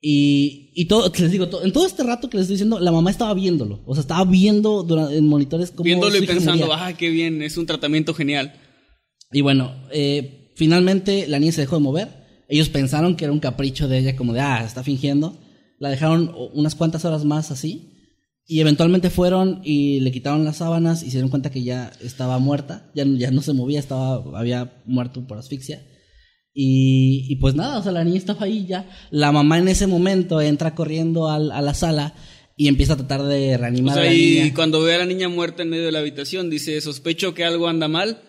Y, 0.00 0.72
y 0.74 0.86
todo, 0.86 1.10
les 1.18 1.30
digo, 1.30 1.48
todo, 1.48 1.64
en 1.64 1.72
todo 1.72 1.86
este 1.86 2.02
rato 2.02 2.28
que 2.28 2.36
les 2.36 2.44
estoy 2.44 2.54
diciendo, 2.54 2.80
la 2.80 2.92
mamá 2.92 3.10
estaba 3.10 3.34
viéndolo. 3.34 3.82
O 3.86 3.94
sea, 3.94 4.02
estaba 4.02 4.24
viendo 4.24 4.82
durante, 4.82 5.16
en 5.16 5.26
monitores 5.26 5.70
como. 5.70 5.84
Viéndolo 5.84 6.16
y 6.16 6.26
pensando, 6.26 6.72
ah, 6.72 6.92
qué 6.92 7.10
bien, 7.10 7.42
es 7.42 7.56
un 7.56 7.66
tratamiento 7.66 8.12
genial. 8.14 8.52
Y 9.32 9.40
bueno, 9.40 9.72
eh, 9.92 10.52
finalmente 10.56 11.26
la 11.28 11.38
niña 11.38 11.52
se 11.52 11.62
dejó 11.62 11.76
de 11.76 11.82
mover. 11.82 12.22
Ellos 12.48 12.68
pensaron 12.68 13.16
que 13.16 13.24
era 13.24 13.32
un 13.32 13.40
capricho 13.40 13.88
de 13.88 13.98
ella, 13.98 14.16
como 14.16 14.34
de, 14.34 14.40
ah, 14.40 14.62
está 14.64 14.82
fingiendo. 14.82 15.38
La 15.82 15.88
dejaron 15.88 16.32
unas 16.54 16.76
cuantas 16.76 17.04
horas 17.04 17.24
más 17.24 17.50
así. 17.50 17.88
Y 18.46 18.60
eventualmente 18.60 19.10
fueron 19.10 19.62
y 19.64 19.98
le 19.98 20.12
quitaron 20.12 20.44
las 20.44 20.58
sábanas 20.58 21.02
y 21.02 21.06
se 21.06 21.14
dieron 21.14 21.28
cuenta 21.28 21.50
que 21.50 21.64
ya 21.64 21.90
estaba 22.00 22.38
muerta. 22.38 22.88
Ya, 22.94 23.04
ya 23.04 23.32
no 23.32 23.42
se 23.42 23.52
movía, 23.52 23.80
estaba, 23.80 24.22
había 24.38 24.80
muerto 24.86 25.26
por 25.26 25.38
asfixia. 25.38 25.84
Y, 26.54 27.26
y, 27.28 27.34
pues 27.36 27.56
nada, 27.56 27.80
o 27.80 27.82
sea, 27.82 27.90
la 27.90 28.04
niña 28.04 28.18
estaba 28.18 28.44
ahí 28.44 28.64
ya. 28.64 28.88
La 29.10 29.32
mamá 29.32 29.58
en 29.58 29.66
ese 29.66 29.88
momento 29.88 30.40
entra 30.40 30.76
corriendo 30.76 31.28
al, 31.28 31.50
a 31.50 31.60
la 31.60 31.74
sala 31.74 32.14
y 32.56 32.68
empieza 32.68 32.92
a 32.92 32.98
tratar 32.98 33.24
de 33.24 33.58
reanimar 33.58 33.98
o 33.98 34.00
sea, 34.00 34.08
a 34.08 34.12
la 34.12 34.14
y 34.14 34.34
niña. 34.34 34.54
cuando 34.54 34.82
ve 34.82 34.94
a 34.94 34.98
la 34.98 35.06
niña 35.06 35.28
muerta 35.28 35.64
en 35.64 35.70
medio 35.70 35.86
de 35.86 35.90
la 35.90 35.98
habitación, 35.98 36.48
dice, 36.48 36.80
sospecho 36.80 37.34
que 37.34 37.44
algo 37.44 37.66
anda 37.66 37.88
mal 37.88 38.22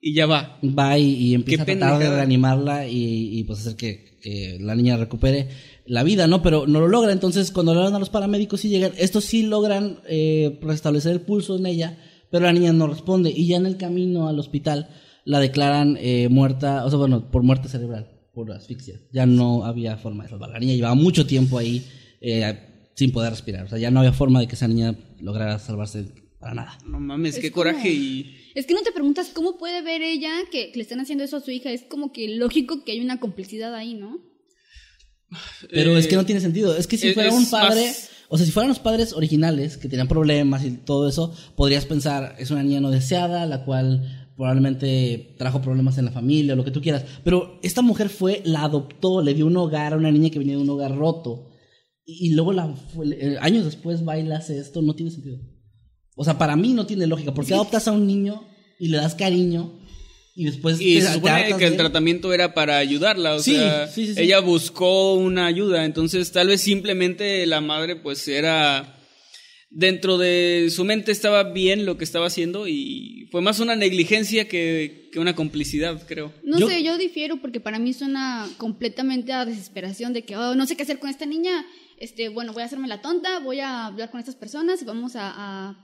y 0.00 0.14
ya 0.14 0.24
va. 0.24 0.58
Va 0.62 0.98
y, 0.98 1.12
y 1.16 1.34
empieza 1.34 1.64
a 1.64 1.66
tratar 1.66 1.98
de 1.98 2.08
reanimarla 2.08 2.88
y, 2.88 3.38
y 3.38 3.44
pues 3.44 3.60
hacer 3.60 3.76
que, 3.76 4.18
que, 4.22 4.56
la 4.58 4.74
niña 4.74 4.96
recupere 4.96 5.48
la 5.86 6.02
vida, 6.02 6.26
¿no? 6.26 6.42
Pero 6.42 6.66
no 6.66 6.80
lo 6.80 6.88
logra. 6.88 7.12
Entonces, 7.12 7.50
cuando 7.50 7.74
le 7.74 7.80
dan 7.80 7.94
a 7.94 7.98
los 7.98 8.10
paramédicos 8.10 8.64
y 8.64 8.68
llegan, 8.68 8.92
estos 8.98 9.24
sí 9.24 9.42
logran 9.42 9.98
eh, 10.08 10.58
restablecer 10.62 11.12
el 11.12 11.20
pulso 11.20 11.56
en 11.58 11.66
ella, 11.66 11.98
pero 12.30 12.46
la 12.46 12.52
niña 12.52 12.72
no 12.72 12.86
responde. 12.86 13.30
Y 13.34 13.46
ya 13.46 13.56
en 13.56 13.66
el 13.66 13.76
camino 13.76 14.28
al 14.28 14.38
hospital 14.38 14.88
la 15.24 15.40
declaran 15.40 15.96
eh, 16.00 16.28
muerta, 16.30 16.84
o 16.84 16.90
sea, 16.90 16.98
bueno, 16.98 17.30
por 17.30 17.42
muerte 17.42 17.68
cerebral, 17.68 18.10
por 18.32 18.50
asfixia. 18.52 19.00
Ya 19.12 19.26
no 19.26 19.64
había 19.64 19.96
forma 19.96 20.24
de 20.24 20.30
salvarla. 20.30 20.54
La 20.54 20.60
niña 20.60 20.74
llevaba 20.74 20.94
mucho 20.94 21.26
tiempo 21.26 21.58
ahí 21.58 21.84
eh, 22.20 22.58
sin 22.94 23.12
poder 23.12 23.30
respirar. 23.30 23.64
O 23.66 23.68
sea, 23.68 23.78
ya 23.78 23.90
no 23.90 24.00
había 24.00 24.12
forma 24.12 24.40
de 24.40 24.46
que 24.48 24.54
esa 24.54 24.68
niña 24.68 24.94
lograra 25.20 25.58
salvarse 25.58 26.06
para 26.38 26.54
nada. 26.54 26.78
No 26.86 27.00
mames, 27.00 27.36
Es 27.36 27.40
qué 27.40 27.50
como- 27.50 27.64
coraje 27.64 27.90
y... 27.90 28.36
Es 28.54 28.66
que 28.66 28.74
no 28.74 28.82
te 28.82 28.92
preguntas 28.92 29.30
cómo 29.34 29.56
puede 29.58 29.82
ver 29.82 30.00
ella 30.02 30.30
que, 30.52 30.70
que 30.70 30.76
le 30.76 30.82
están 30.82 31.00
haciendo 31.00 31.24
eso 31.24 31.38
a 31.38 31.40
su 31.40 31.50
hija. 31.50 31.70
Es 31.72 31.82
como 31.82 32.12
que 32.12 32.28
lógico 32.36 32.84
que 32.84 32.92
hay 32.92 33.00
una 33.00 33.18
complicidad 33.18 33.74
ahí, 33.74 33.94
¿no? 33.94 34.18
Pero 35.70 35.96
eh, 35.96 36.00
es 36.00 36.06
que 36.06 36.16
no 36.16 36.24
tiene 36.26 36.40
sentido. 36.40 36.76
Es 36.76 36.86
que 36.86 36.96
si 36.98 37.08
es- 37.08 37.14
fuera 37.14 37.32
un 37.32 37.48
padre, 37.50 37.86
más- 37.86 38.10
o 38.28 38.36
sea, 38.36 38.46
si 38.46 38.52
fueran 38.52 38.68
los 38.70 38.78
padres 38.78 39.12
originales 39.12 39.76
que 39.76 39.88
tenían 39.88 40.08
problemas 40.08 40.64
y 40.64 40.70
todo 40.72 41.08
eso, 41.08 41.32
podrías 41.56 41.84
pensar, 41.84 42.34
es 42.38 42.50
una 42.50 42.62
niña 42.62 42.80
no 42.80 42.90
deseada, 42.90 43.46
la 43.46 43.64
cual 43.64 44.28
probablemente 44.36 45.34
trajo 45.38 45.60
problemas 45.62 45.98
en 45.98 46.06
la 46.06 46.10
familia 46.10 46.54
o 46.54 46.56
lo 46.56 46.64
que 46.64 46.70
tú 46.70 46.80
quieras. 46.80 47.04
Pero 47.22 47.58
esta 47.62 47.82
mujer 47.82 48.08
fue, 48.08 48.42
la 48.44 48.64
adoptó, 48.64 49.22
le 49.22 49.34
dio 49.34 49.46
un 49.46 49.56
hogar 49.56 49.92
a 49.92 49.96
una 49.96 50.10
niña 50.10 50.30
que 50.30 50.38
venía 50.38 50.56
de 50.56 50.62
un 50.62 50.70
hogar 50.70 50.94
roto. 50.96 51.50
Y, 52.04 52.26
y 52.28 52.34
luego 52.34 52.52
la, 52.52 52.74
eh, 53.12 53.36
años 53.40 53.64
después 53.64 54.06
va 54.06 54.18
y 54.18 54.24
le 54.24 54.34
hace 54.34 54.58
esto, 54.58 54.82
no 54.82 54.94
tiene 54.94 55.10
sentido. 55.12 55.38
O 56.16 56.24
sea, 56.24 56.38
para 56.38 56.56
mí 56.56 56.72
no 56.72 56.86
tiene 56.86 57.06
lógica. 57.06 57.32
porque 57.34 57.54
adoptas 57.54 57.88
a 57.88 57.92
un 57.92 58.06
niño 58.06 58.42
y 58.78 58.88
le 58.88 58.96
das 58.98 59.14
cariño 59.14 59.80
y 60.36 60.44
después 60.46 60.80
Y 60.80 61.00
se 61.00 61.12
supone 61.14 61.54
que 61.58 61.66
el 61.66 61.76
tratamiento 61.76 62.32
era 62.32 62.54
para 62.54 62.78
ayudarla, 62.78 63.34
o 63.34 63.38
Sí, 63.40 63.52
sea, 63.54 63.86
sí, 63.88 64.06
sí, 64.06 64.14
sí. 64.14 64.20
ella 64.22 64.40
buscó 64.40 65.14
una 65.14 65.46
ayuda, 65.46 65.84
entonces 65.84 66.32
tal 66.32 66.48
vez 66.48 66.60
simplemente 66.60 67.46
la 67.46 67.60
madre 67.60 67.96
pues 67.96 68.26
era 68.28 68.90
dentro 69.70 70.18
de 70.18 70.68
su 70.70 70.84
mente 70.84 71.10
estaba 71.10 71.52
bien 71.52 71.84
lo 71.84 71.98
que 71.98 72.04
estaba 72.04 72.26
haciendo 72.26 72.68
y 72.68 73.28
fue 73.32 73.40
más 73.42 73.58
una 73.58 73.74
negligencia 73.74 74.46
que, 74.48 75.08
que 75.12 75.18
una 75.18 75.34
complicidad, 75.34 76.00
creo. 76.06 76.32
No 76.44 76.58
Yo- 76.60 76.68
sé, 76.68 76.82
yo 76.84 76.96
difiero 76.96 77.40
porque 77.40 77.58
para 77.60 77.78
mí 77.80 77.92
suena 77.92 78.48
completamente 78.56 79.32
a 79.32 79.44
desesperación 79.44 80.12
de 80.12 80.24
que, 80.24 80.36
oh, 80.36 80.54
no 80.54 80.66
sé 80.66 80.76
qué 80.76 80.84
hacer 80.84 80.98
con 81.00 81.10
esta 81.10 81.26
niña. 81.26 81.66
Este, 81.98 82.28
bueno, 82.28 82.52
voy 82.52 82.62
a 82.62 82.66
hacerme 82.66 82.86
la 82.88 83.00
tonta, 83.00 83.38
voy 83.40 83.60
a 83.60 83.86
hablar 83.86 84.10
con 84.10 84.20
estas 84.20 84.34
personas 84.36 84.80
y 84.82 84.84
vamos 84.84 85.16
a, 85.16 85.32
a 85.70 85.83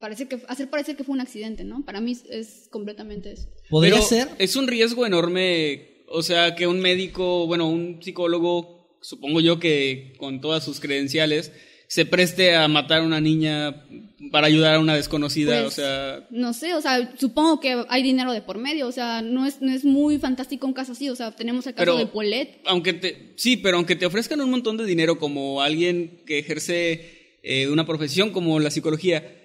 parecer 0.00 0.26
que, 0.28 0.40
hacer 0.48 0.68
parecer 0.68 0.96
que 0.96 1.04
fue 1.04 1.14
un 1.14 1.20
accidente, 1.20 1.62
¿no? 1.62 1.84
Para 1.84 2.00
mí 2.00 2.16
es, 2.30 2.66
completamente 2.70 3.32
eso. 3.32 3.48
Podría 3.68 3.94
Pero 3.94 4.04
ser. 4.06 4.28
Es 4.38 4.56
un 4.56 4.66
riesgo 4.66 5.06
enorme, 5.06 6.02
o 6.08 6.22
sea, 6.22 6.56
que 6.56 6.66
un 6.66 6.80
médico, 6.80 7.46
bueno, 7.46 7.68
un 7.68 8.02
psicólogo, 8.02 8.96
supongo 9.00 9.40
yo 9.40 9.60
que 9.60 10.14
con 10.18 10.40
todas 10.40 10.64
sus 10.64 10.80
credenciales, 10.80 11.52
se 11.86 12.06
preste 12.06 12.54
a 12.54 12.68
matar 12.68 13.00
a 13.00 13.04
una 13.04 13.20
niña 13.20 13.84
para 14.30 14.46
ayudar 14.46 14.76
a 14.76 14.78
una 14.78 14.94
desconocida, 14.94 15.62
Pues, 15.62 15.72
o 15.72 15.76
sea, 15.82 16.26
No 16.30 16.52
sé, 16.52 16.74
o 16.74 16.80
sea, 16.80 17.12
supongo 17.18 17.58
que 17.58 17.84
hay 17.88 18.02
dinero 18.02 18.32
de 18.32 18.42
por 18.42 18.58
medio, 18.58 18.86
o 18.86 18.92
sea, 18.92 19.22
no 19.22 19.44
es, 19.44 19.60
no 19.60 19.72
es 19.72 19.84
muy 19.84 20.18
fantástico 20.18 20.66
un 20.68 20.72
caso 20.72 20.92
así, 20.92 21.08
o 21.10 21.16
sea, 21.16 21.34
tenemos 21.34 21.66
el 21.66 21.74
caso 21.74 21.84
Pero- 21.84 21.98
de 21.98 22.06
Paulette. 22.06 22.60
aunque 22.64 22.92
te, 22.92 23.32
sí, 23.36 23.56
pero 23.56 23.76
aunque 23.76 23.96
te 23.96 24.06
ofrezcan 24.06 24.40
un 24.40 24.50
montón 24.50 24.76
de 24.76 24.84
dinero 24.86 25.18
como 25.18 25.62
alguien 25.62 26.20
que 26.26 26.38
ejerce 26.38 27.38
eh, 27.42 27.68
una 27.68 27.84
profesión 27.86 28.30
como 28.30 28.60
la 28.60 28.70
psicología, 28.70 29.36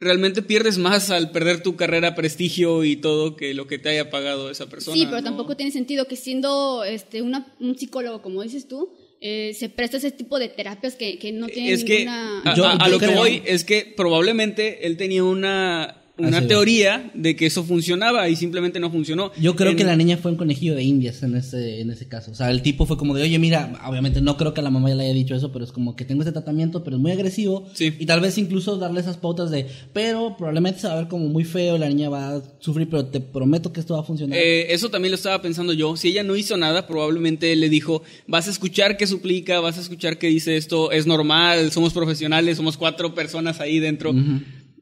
realmente 0.00 0.42
pierdes 0.42 0.78
más 0.78 1.10
al 1.10 1.30
perder 1.30 1.62
tu 1.62 1.76
carrera, 1.76 2.14
prestigio 2.14 2.84
y 2.84 2.96
todo 2.96 3.36
que 3.36 3.54
lo 3.54 3.66
que 3.66 3.78
te 3.78 3.90
haya 3.90 4.10
pagado 4.10 4.50
esa 4.50 4.68
persona. 4.68 4.96
Sí, 4.96 5.04
pero 5.04 5.18
¿no? 5.18 5.24
tampoco 5.24 5.56
tiene 5.56 5.70
sentido 5.70 6.06
que 6.06 6.16
siendo 6.16 6.84
este 6.84 7.22
una, 7.22 7.54
un 7.60 7.78
psicólogo, 7.78 8.22
como 8.22 8.42
dices 8.42 8.66
tú, 8.66 8.94
eh, 9.20 9.54
se 9.54 9.68
presta 9.68 9.98
ese 9.98 10.10
tipo 10.10 10.38
de 10.38 10.48
terapias 10.48 10.96
que, 10.96 11.18
que 11.18 11.32
no 11.32 11.46
tienen 11.46 11.74
es 11.74 11.84
que 11.84 11.98
ninguna... 11.98 12.40
a, 12.42 12.88
lo 12.88 12.98
que 12.98 13.08
voy 13.08 13.42
es 13.44 13.64
que 13.64 13.92
probablemente 13.94 14.86
él 14.86 14.96
tenía 14.96 15.22
una 15.22 15.99
una 16.26 16.38
Así 16.38 16.46
teoría 16.48 17.10
de 17.14 17.36
que 17.36 17.46
eso 17.46 17.64
funcionaba 17.64 18.28
y 18.28 18.36
simplemente 18.36 18.78
no 18.80 18.90
funcionó. 18.90 19.32
Yo 19.40 19.56
creo 19.56 19.72
En- 19.72 19.76
que 19.76 19.84
la 19.84 19.96
niña 19.96 20.16
fue 20.16 20.30
un 20.30 20.36
conejillo 20.36 20.74
de 20.74 20.82
indias 20.82 21.22
en 21.22 21.34
ese, 21.36 21.80
en 21.80 21.90
ese 21.90 22.06
caso. 22.08 22.30
O 22.30 22.34
sea, 22.34 22.50
el 22.50 22.62
tipo 22.62 22.86
fue 22.86 22.96
como 22.96 23.14
de, 23.14 23.22
oye, 23.22 23.38
mira, 23.38 23.80
obviamente 23.86 24.20
no 24.20 24.36
creo 24.36 24.54
que 24.54 24.62
la 24.62 24.70
mamá 24.70 24.88
ya 24.88 24.94
le 24.94 25.04
haya 25.04 25.14
dicho 25.14 25.34
eso, 25.34 25.52
pero 25.52 25.64
es 25.64 25.72
como 25.72 25.96
que 25.96 26.04
tengo 26.04 26.22
este 26.22 26.32
tratamiento, 26.32 26.84
pero 26.84 26.96
es 26.96 27.02
muy 27.02 27.10
agresivo. 27.12 27.66
Sí. 27.74 27.92
Y 27.98 28.06
tal 28.06 28.20
vez 28.20 28.38
incluso 28.38 28.76
darle 28.76 29.00
esas 29.00 29.16
pautas 29.16 29.50
de, 29.50 29.66
pero 29.92 30.36
probablemente 30.36 30.80
se 30.80 30.86
va 30.88 30.94
a 30.94 30.96
ver 30.96 31.08
como 31.08 31.26
muy 31.28 31.44
feo, 31.44 31.78
la 31.78 31.88
niña 31.88 32.08
va 32.08 32.36
a 32.36 32.42
sufrir, 32.60 32.88
pero 32.88 33.06
te 33.06 33.20
prometo 33.20 33.72
que 33.72 33.80
esto 33.80 33.94
va 33.94 34.00
a 34.00 34.04
funcionar. 34.04 34.38
Eh, 34.38 34.72
eso 34.72 34.90
también 34.90 35.10
lo 35.12 35.16
estaba 35.16 35.40
pensando 35.42 35.72
yo. 35.72 35.96
Si 35.96 36.08
ella 36.08 36.22
no 36.22 36.36
hizo 36.36 36.56
nada, 36.56 36.86
probablemente 36.86 37.54
le 37.56 37.68
dijo, 37.68 38.02
vas 38.26 38.46
a 38.48 38.50
escuchar 38.50 38.96
que 38.96 39.06
suplica, 39.06 39.60
vas 39.60 39.78
a 39.78 39.80
escuchar 39.80 40.18
que 40.18 40.28
dice 40.28 40.56
esto, 40.56 40.90
es 40.92 41.06
normal, 41.06 41.70
somos 41.72 41.92
profesionales, 41.92 42.56
somos 42.56 42.76
cuatro 42.76 43.14
personas 43.14 43.60
ahí 43.60 43.78
dentro 43.78 44.12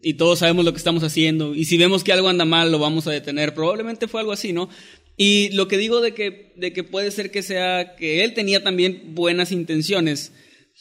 y 0.03 0.15
todos 0.15 0.41
sabemos 0.41 0.65
lo 0.65 0.73
que 0.73 0.79
estamos 0.79 1.03
haciendo. 1.03 1.55
Y 1.55 1.65
si 1.65 1.77
vemos 1.77 2.05
que 2.05 2.13
algo 2.13 2.29
anda 2.29 2.45
mal, 2.45 2.71
lo 2.71 2.79
vamos 2.79 3.07
a 3.07 3.13
detener. 3.13 3.55
Probablemente 3.55 4.09
fue 4.09 4.21
algo 4.21 4.33
así, 4.33 4.53
¿no? 4.53 4.69
Y 5.17 5.51
lo 5.51 5.67
que 5.67 5.79
digo 5.79 6.01
de 6.01 6.15
que, 6.15 6.53
de 6.57 6.73
que 6.73 6.85
puede 6.85 7.11
ser 7.11 7.31
que 7.31 7.43
sea 7.43 7.97
que 7.97 8.23
él 8.23 8.35
tenía 8.35 8.63
también 8.63 9.15
buenas 9.15 9.51
intenciones, 9.51 10.33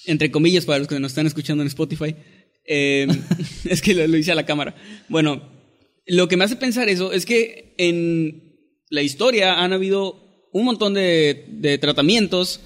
entre 0.06 0.30
comillas, 0.30 0.65
para 0.65 0.80
los 0.80 0.88
que 0.88 0.99
nos 0.99 1.12
están 1.12 1.27
escuchando 1.27 1.63
en 1.63 1.67
Spotify. 1.67 2.15
eh, 2.65 3.08
es 3.65 3.82
que 3.82 3.93
lo, 3.93 4.06
lo 4.06 4.17
hice 4.17 4.32
a 4.32 4.36
la 4.36 4.45
cámara. 4.45 4.75
Bueno, 5.10 5.49
lo 6.06 6.27
que 6.27 6.38
me 6.38 6.43
hace 6.43 6.56
pensar 6.56 6.88
eso 6.89 7.12
es 7.12 7.25
que 7.25 7.73
en 7.77 8.58
la 8.89 9.01
historia 9.01 9.63
han 9.63 9.73
habido 9.73 10.47
un 10.53 10.65
montón 10.65 10.93
de 10.93 11.77
tratamientos, 11.82 12.62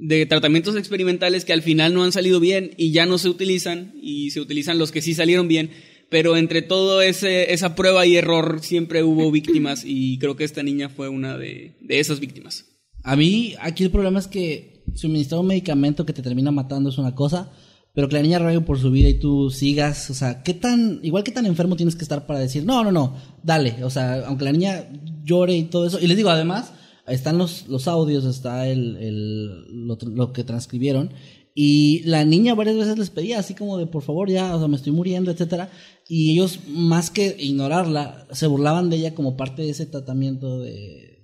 de 0.00 0.24
tratamientos 0.26 0.76
experimentales 0.76 1.44
que 1.44 1.52
al 1.52 1.62
final 1.62 1.94
no 1.94 2.02
han 2.02 2.12
salido 2.12 2.40
bien 2.40 2.72
y 2.76 2.90
ya 2.90 3.06
no 3.06 3.18
se 3.18 3.28
utilizan 3.28 3.92
y 4.02 4.30
se 4.30 4.40
utilizan 4.40 4.78
los 4.78 4.92
que 4.92 5.02
sí 5.02 5.14
salieron 5.14 5.46
bien. 5.46 5.70
Pero 6.08 6.36
entre 6.36 6.62
todo 6.62 7.02
ese, 7.02 7.52
esa 7.52 7.76
prueba 7.76 8.04
y 8.04 8.16
error 8.16 8.60
siempre 8.62 9.04
hubo 9.04 9.30
víctimas 9.30 9.84
y 9.84 10.18
creo 10.18 10.34
que 10.34 10.44
esta 10.44 10.62
niña 10.62 10.88
fue 10.88 11.08
una 11.08 11.38
de, 11.38 11.76
de 11.80 12.00
esas 12.00 12.18
víctimas. 12.18 12.66
A 13.04 13.14
mí, 13.14 13.54
aquí 13.60 13.84
el 13.84 13.90
problema 13.90 14.18
es 14.18 14.26
que 14.26 14.82
suministrar 14.94 15.40
un 15.40 15.46
medicamento 15.46 16.04
que 16.04 16.12
te 16.12 16.22
termina 16.22 16.50
matando 16.50 16.88
es 16.88 16.98
una 16.98 17.14
cosa, 17.14 17.52
pero 17.94 18.08
que 18.08 18.16
la 18.16 18.22
niña 18.22 18.38
ruegue 18.38 18.60
por 18.60 18.78
su 18.78 18.90
vida 18.90 19.08
y 19.08 19.14
tú 19.14 19.50
sigas, 19.50 20.10
o 20.10 20.14
sea, 20.14 20.42
¿qué 20.42 20.54
tan, 20.54 21.00
igual 21.02 21.24
que 21.24 21.32
tan 21.32 21.46
enfermo 21.46 21.76
tienes 21.76 21.96
que 21.96 22.02
estar 22.02 22.26
para 22.26 22.40
decir, 22.40 22.64
no, 22.64 22.82
no, 22.84 22.92
no, 22.92 23.16
dale, 23.42 23.82
o 23.84 23.90
sea, 23.90 24.26
aunque 24.26 24.44
la 24.44 24.52
niña 24.52 24.88
llore 25.24 25.56
y 25.56 25.64
todo 25.64 25.86
eso, 25.86 25.98
y 26.00 26.06
les 26.06 26.16
digo, 26.16 26.30
además, 26.30 26.72
están 27.06 27.38
los, 27.38 27.66
los 27.68 27.88
audios, 27.88 28.24
está 28.24 28.68
el, 28.68 28.96
el, 28.96 29.86
lo, 29.86 30.32
que 30.32 30.44
transcribieron, 30.44 31.12
y 31.54 32.02
la 32.04 32.24
niña 32.24 32.54
varias 32.54 32.76
veces 32.76 32.96
les 32.98 33.10
pedía 33.10 33.38
así 33.38 33.54
como 33.54 33.76
de, 33.78 33.86
por 33.86 34.02
favor, 34.02 34.30
ya, 34.30 34.54
o 34.54 34.58
sea, 34.58 34.68
me 34.68 34.76
estoy 34.76 34.92
muriendo, 34.92 35.30
etcétera, 35.30 35.70
y 36.08 36.32
ellos, 36.32 36.60
más 36.68 37.10
que 37.10 37.36
ignorarla, 37.38 38.26
se 38.32 38.46
burlaban 38.46 38.88
de 38.90 38.96
ella 38.96 39.14
como 39.14 39.36
parte 39.36 39.62
de 39.62 39.70
ese 39.70 39.86
tratamiento 39.86 40.60
de, 40.60 41.18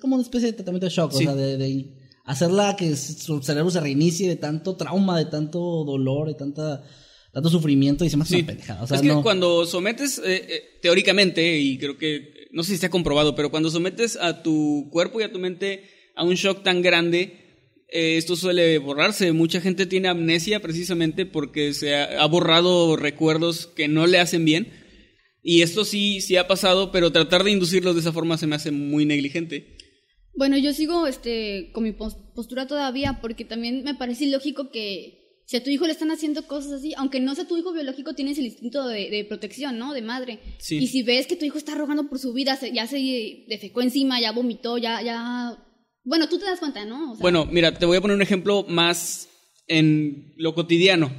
como 0.00 0.14
una 0.16 0.22
especie 0.22 0.48
de 0.48 0.52
tratamiento 0.54 0.86
de 0.86 0.92
shock, 0.92 1.12
Sí. 1.12 1.18
o 1.26 1.28
sea, 1.28 1.34
de, 1.34 1.56
de 1.58 1.94
hacerla 2.24 2.74
que 2.76 2.96
su 2.96 3.40
cerebro 3.42 3.70
se 3.70 3.80
reinicie 3.80 4.28
de 4.28 4.36
tanto 4.36 4.76
trauma, 4.76 5.16
de 5.18 5.26
tanto 5.26 5.58
dolor, 5.84 6.26
de 6.28 6.34
tanta, 6.34 6.82
tanto 7.32 7.48
sufrimiento, 7.50 8.04
y 8.04 8.10
se 8.10 8.16
me 8.16 8.22
hace 8.24 8.34
Sí. 8.34 8.40
una 8.40 8.46
pendejada. 8.48 8.82
O 8.82 8.86
sea, 8.86 8.96
es 8.96 9.02
que 9.02 9.08
no- 9.08 9.22
cuando 9.22 9.64
sometes, 9.66 10.18
eh, 10.18 10.22
eh, 10.48 10.62
teóricamente, 10.82 11.58
y 11.58 11.78
creo 11.78 11.96
que, 11.98 12.32
no 12.52 12.62
sé 12.62 12.70
si 12.70 12.74
está 12.76 12.90
comprobado, 12.90 13.34
pero 13.34 13.50
cuando 13.50 13.70
sometes 13.70 14.16
a 14.16 14.42
tu 14.42 14.88
cuerpo 14.90 15.20
y 15.20 15.24
a 15.24 15.32
tu 15.32 15.38
mente 15.38 15.84
a 16.14 16.24
un 16.24 16.34
shock 16.34 16.62
tan 16.62 16.82
grande, 16.82 17.42
eh, 17.88 18.16
esto 18.16 18.36
suele 18.36 18.78
borrarse. 18.78 19.32
Mucha 19.32 19.60
gente 19.60 19.86
tiene 19.86 20.08
amnesia 20.08 20.60
precisamente 20.60 21.26
porque 21.26 21.72
se 21.74 21.94
ha, 21.94 22.22
ha 22.22 22.26
borrado 22.26 22.96
recuerdos 22.96 23.66
que 23.66 23.88
no 23.88 24.06
le 24.06 24.18
hacen 24.18 24.44
bien. 24.44 24.72
Y 25.42 25.62
esto 25.62 25.84
sí, 25.84 26.20
sí 26.20 26.36
ha 26.36 26.48
pasado, 26.48 26.90
pero 26.90 27.12
tratar 27.12 27.44
de 27.44 27.52
inducirlos 27.52 27.94
de 27.94 28.00
esa 28.00 28.12
forma 28.12 28.36
se 28.38 28.46
me 28.48 28.56
hace 28.56 28.72
muy 28.72 29.06
negligente. 29.06 29.76
Bueno, 30.34 30.58
yo 30.58 30.72
sigo 30.74 31.06
este 31.06 31.70
con 31.72 31.84
mi 31.84 31.92
pos- 31.92 32.16
postura 32.34 32.66
todavía 32.66 33.20
porque 33.22 33.44
también 33.44 33.84
me 33.84 33.94
parece 33.94 34.24
ilógico 34.24 34.70
que 34.70 35.25
si 35.46 35.56
a 35.56 35.62
tu 35.64 35.70
hijo 35.70 35.86
le 35.86 35.92
están 35.92 36.10
haciendo 36.10 36.46
cosas 36.46 36.72
así, 36.72 36.92
aunque 36.96 37.20
no 37.20 37.34
sea 37.34 37.46
tu 37.46 37.56
hijo 37.56 37.72
biológico, 37.72 38.14
tienes 38.14 38.36
el 38.38 38.46
instinto 38.46 38.86
de, 38.88 39.08
de 39.10 39.24
protección, 39.24 39.78
¿no? 39.78 39.94
De 39.94 40.02
madre. 40.02 40.40
Sí. 40.58 40.76
Y 40.78 40.88
si 40.88 41.02
ves 41.02 41.26
que 41.26 41.36
tu 41.36 41.44
hijo 41.44 41.56
está 41.56 41.74
rogando 41.74 42.08
por 42.08 42.18
su 42.18 42.32
vida, 42.32 42.56
se- 42.56 42.72
ya 42.72 42.86
se 42.86 43.44
defecó 43.48 43.80
encima, 43.80 44.20
ya 44.20 44.32
vomitó, 44.32 44.76
ya, 44.76 45.00
ya... 45.02 45.56
Bueno, 46.04 46.28
tú 46.28 46.38
te 46.38 46.44
das 46.44 46.58
cuenta, 46.60 46.84
¿no? 46.84 47.12
O 47.12 47.14
sea, 47.14 47.22
Bueno, 47.22 47.46
mira, 47.46 47.72
te 47.78 47.86
voy 47.86 47.96
a 47.96 48.00
poner 48.00 48.16
un 48.16 48.22
ejemplo 48.22 48.64
más 48.68 49.28
en 49.68 50.34
lo 50.36 50.54
cotidiano. 50.54 51.10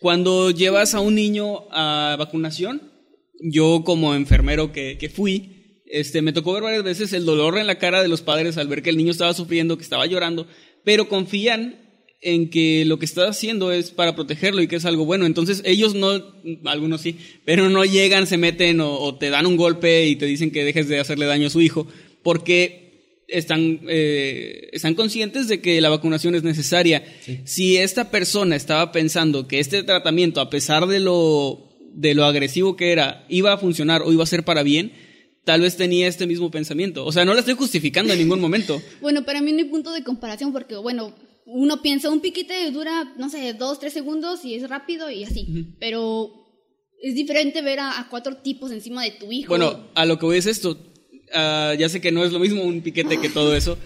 Cuando 0.00 0.50
llevas 0.50 0.94
a 0.94 1.00
un 1.00 1.14
niño 1.14 1.64
a 1.70 2.16
vacunación, 2.18 2.92
yo 3.40 3.82
como 3.84 4.14
enfermero 4.14 4.72
que, 4.72 4.96
que 4.98 5.08
fui, 5.08 5.82
este, 5.86 6.22
me 6.22 6.32
tocó 6.32 6.52
ver 6.52 6.62
varias 6.62 6.84
veces 6.84 7.12
el 7.12 7.24
dolor 7.24 7.58
en 7.58 7.66
la 7.66 7.78
cara 7.78 8.02
de 8.02 8.08
los 8.08 8.20
padres 8.22 8.56
al 8.58 8.68
ver 8.68 8.82
que 8.82 8.90
el 8.90 8.96
niño 8.96 9.10
estaba 9.10 9.34
sufriendo, 9.34 9.76
que 9.76 9.82
estaba 9.82 10.06
llorando, 10.06 10.46
pero 10.84 11.08
confían 11.08 11.87
en 12.20 12.50
que 12.50 12.84
lo 12.84 12.98
que 12.98 13.04
estás 13.04 13.30
haciendo 13.30 13.70
es 13.70 13.90
para 13.90 14.14
protegerlo 14.16 14.60
y 14.60 14.68
que 14.68 14.76
es 14.76 14.84
algo 14.84 15.04
bueno. 15.04 15.26
Entonces 15.26 15.62
ellos 15.64 15.94
no, 15.94 16.20
algunos 16.64 17.00
sí, 17.00 17.16
pero 17.44 17.68
no 17.68 17.84
llegan, 17.84 18.26
se 18.26 18.36
meten 18.36 18.80
o, 18.80 18.98
o 18.98 19.14
te 19.16 19.30
dan 19.30 19.46
un 19.46 19.56
golpe 19.56 20.06
y 20.06 20.16
te 20.16 20.26
dicen 20.26 20.50
que 20.50 20.64
dejes 20.64 20.88
de 20.88 20.98
hacerle 20.98 21.26
daño 21.26 21.46
a 21.46 21.50
su 21.50 21.60
hijo, 21.60 21.86
porque 22.22 22.88
están, 23.28 23.80
eh, 23.88 24.70
están 24.72 24.94
conscientes 24.94 25.48
de 25.48 25.60
que 25.60 25.80
la 25.80 25.90
vacunación 25.90 26.34
es 26.34 26.42
necesaria. 26.42 27.04
Si 27.44 27.76
esta 27.76 28.10
persona 28.10 28.56
estaba 28.56 28.90
pensando 28.90 29.46
que 29.46 29.60
este 29.60 29.82
tratamiento, 29.82 30.40
a 30.40 30.50
pesar 30.50 30.86
de 30.86 30.98
lo, 30.98 31.68
de 31.92 32.14
lo 32.14 32.24
agresivo 32.24 32.74
que 32.76 32.92
era, 32.92 33.24
iba 33.28 33.52
a 33.52 33.58
funcionar 33.58 34.02
o 34.02 34.12
iba 34.12 34.24
a 34.24 34.26
ser 34.26 34.44
para 34.44 34.62
bien, 34.62 34.92
tal 35.44 35.60
vez 35.60 35.76
tenía 35.76 36.08
este 36.08 36.26
mismo 36.26 36.50
pensamiento. 36.50 37.04
O 37.04 37.12
sea, 37.12 37.24
no 37.24 37.34
la 37.34 37.40
estoy 37.40 37.54
justificando 37.54 38.12
en 38.12 38.18
ningún 38.18 38.40
momento. 38.40 38.82
Bueno, 39.00 39.24
para 39.24 39.40
mí 39.40 39.52
no 39.52 39.58
hay 39.58 39.64
punto 39.64 39.92
de 39.92 40.02
comparación 40.02 40.52
porque, 40.52 40.76
bueno, 40.76 41.14
uno 41.50 41.80
piensa, 41.80 42.10
un 42.10 42.20
piquete 42.20 42.70
dura, 42.70 43.14
no 43.16 43.30
sé, 43.30 43.54
dos, 43.54 43.80
tres 43.80 43.94
segundos 43.94 44.44
y 44.44 44.54
es 44.54 44.68
rápido 44.68 45.10
y 45.10 45.24
así. 45.24 45.74
Pero 45.80 46.30
es 47.00 47.14
diferente 47.14 47.62
ver 47.62 47.80
a, 47.80 47.98
a 47.98 48.08
cuatro 48.10 48.36
tipos 48.36 48.70
encima 48.70 49.02
de 49.02 49.12
tu 49.12 49.32
hijo. 49.32 49.48
Bueno, 49.48 49.88
a 49.94 50.04
lo 50.04 50.18
que 50.18 50.26
voy 50.26 50.36
es 50.36 50.46
esto. 50.46 50.78
Ah, 51.32 51.74
ya 51.78 51.88
sé 51.88 52.00
que 52.00 52.12
no 52.12 52.22
es 52.24 52.32
lo 52.32 52.38
mismo 52.38 52.62
un 52.62 52.82
piquete 52.82 53.18
que 53.18 53.30
todo 53.30 53.56
eso, 53.56 53.78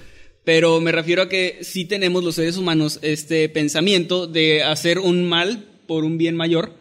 pero 0.44 0.80
me 0.80 0.90
refiero 0.90 1.22
a 1.22 1.28
que 1.28 1.58
sí 1.62 1.84
tenemos 1.84 2.24
los 2.24 2.34
seres 2.34 2.56
humanos 2.56 2.98
este 3.02 3.48
pensamiento 3.48 4.26
de 4.26 4.64
hacer 4.64 4.98
un 4.98 5.28
mal 5.28 5.64
por 5.86 6.04
un 6.04 6.18
bien 6.18 6.36
mayor. 6.36 6.72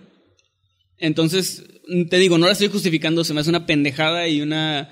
Entonces, 0.98 1.63
te 2.10 2.17
digo, 2.17 2.38
no 2.38 2.48
la 2.48 2.54
estoy 2.54 2.70
justificando, 2.70 3.24
se 3.24 3.34
me 3.34 3.41
hace 3.41 3.50
una 3.50 3.65
pendejada 3.65 4.28
y 4.28 4.41
una, 4.41 4.89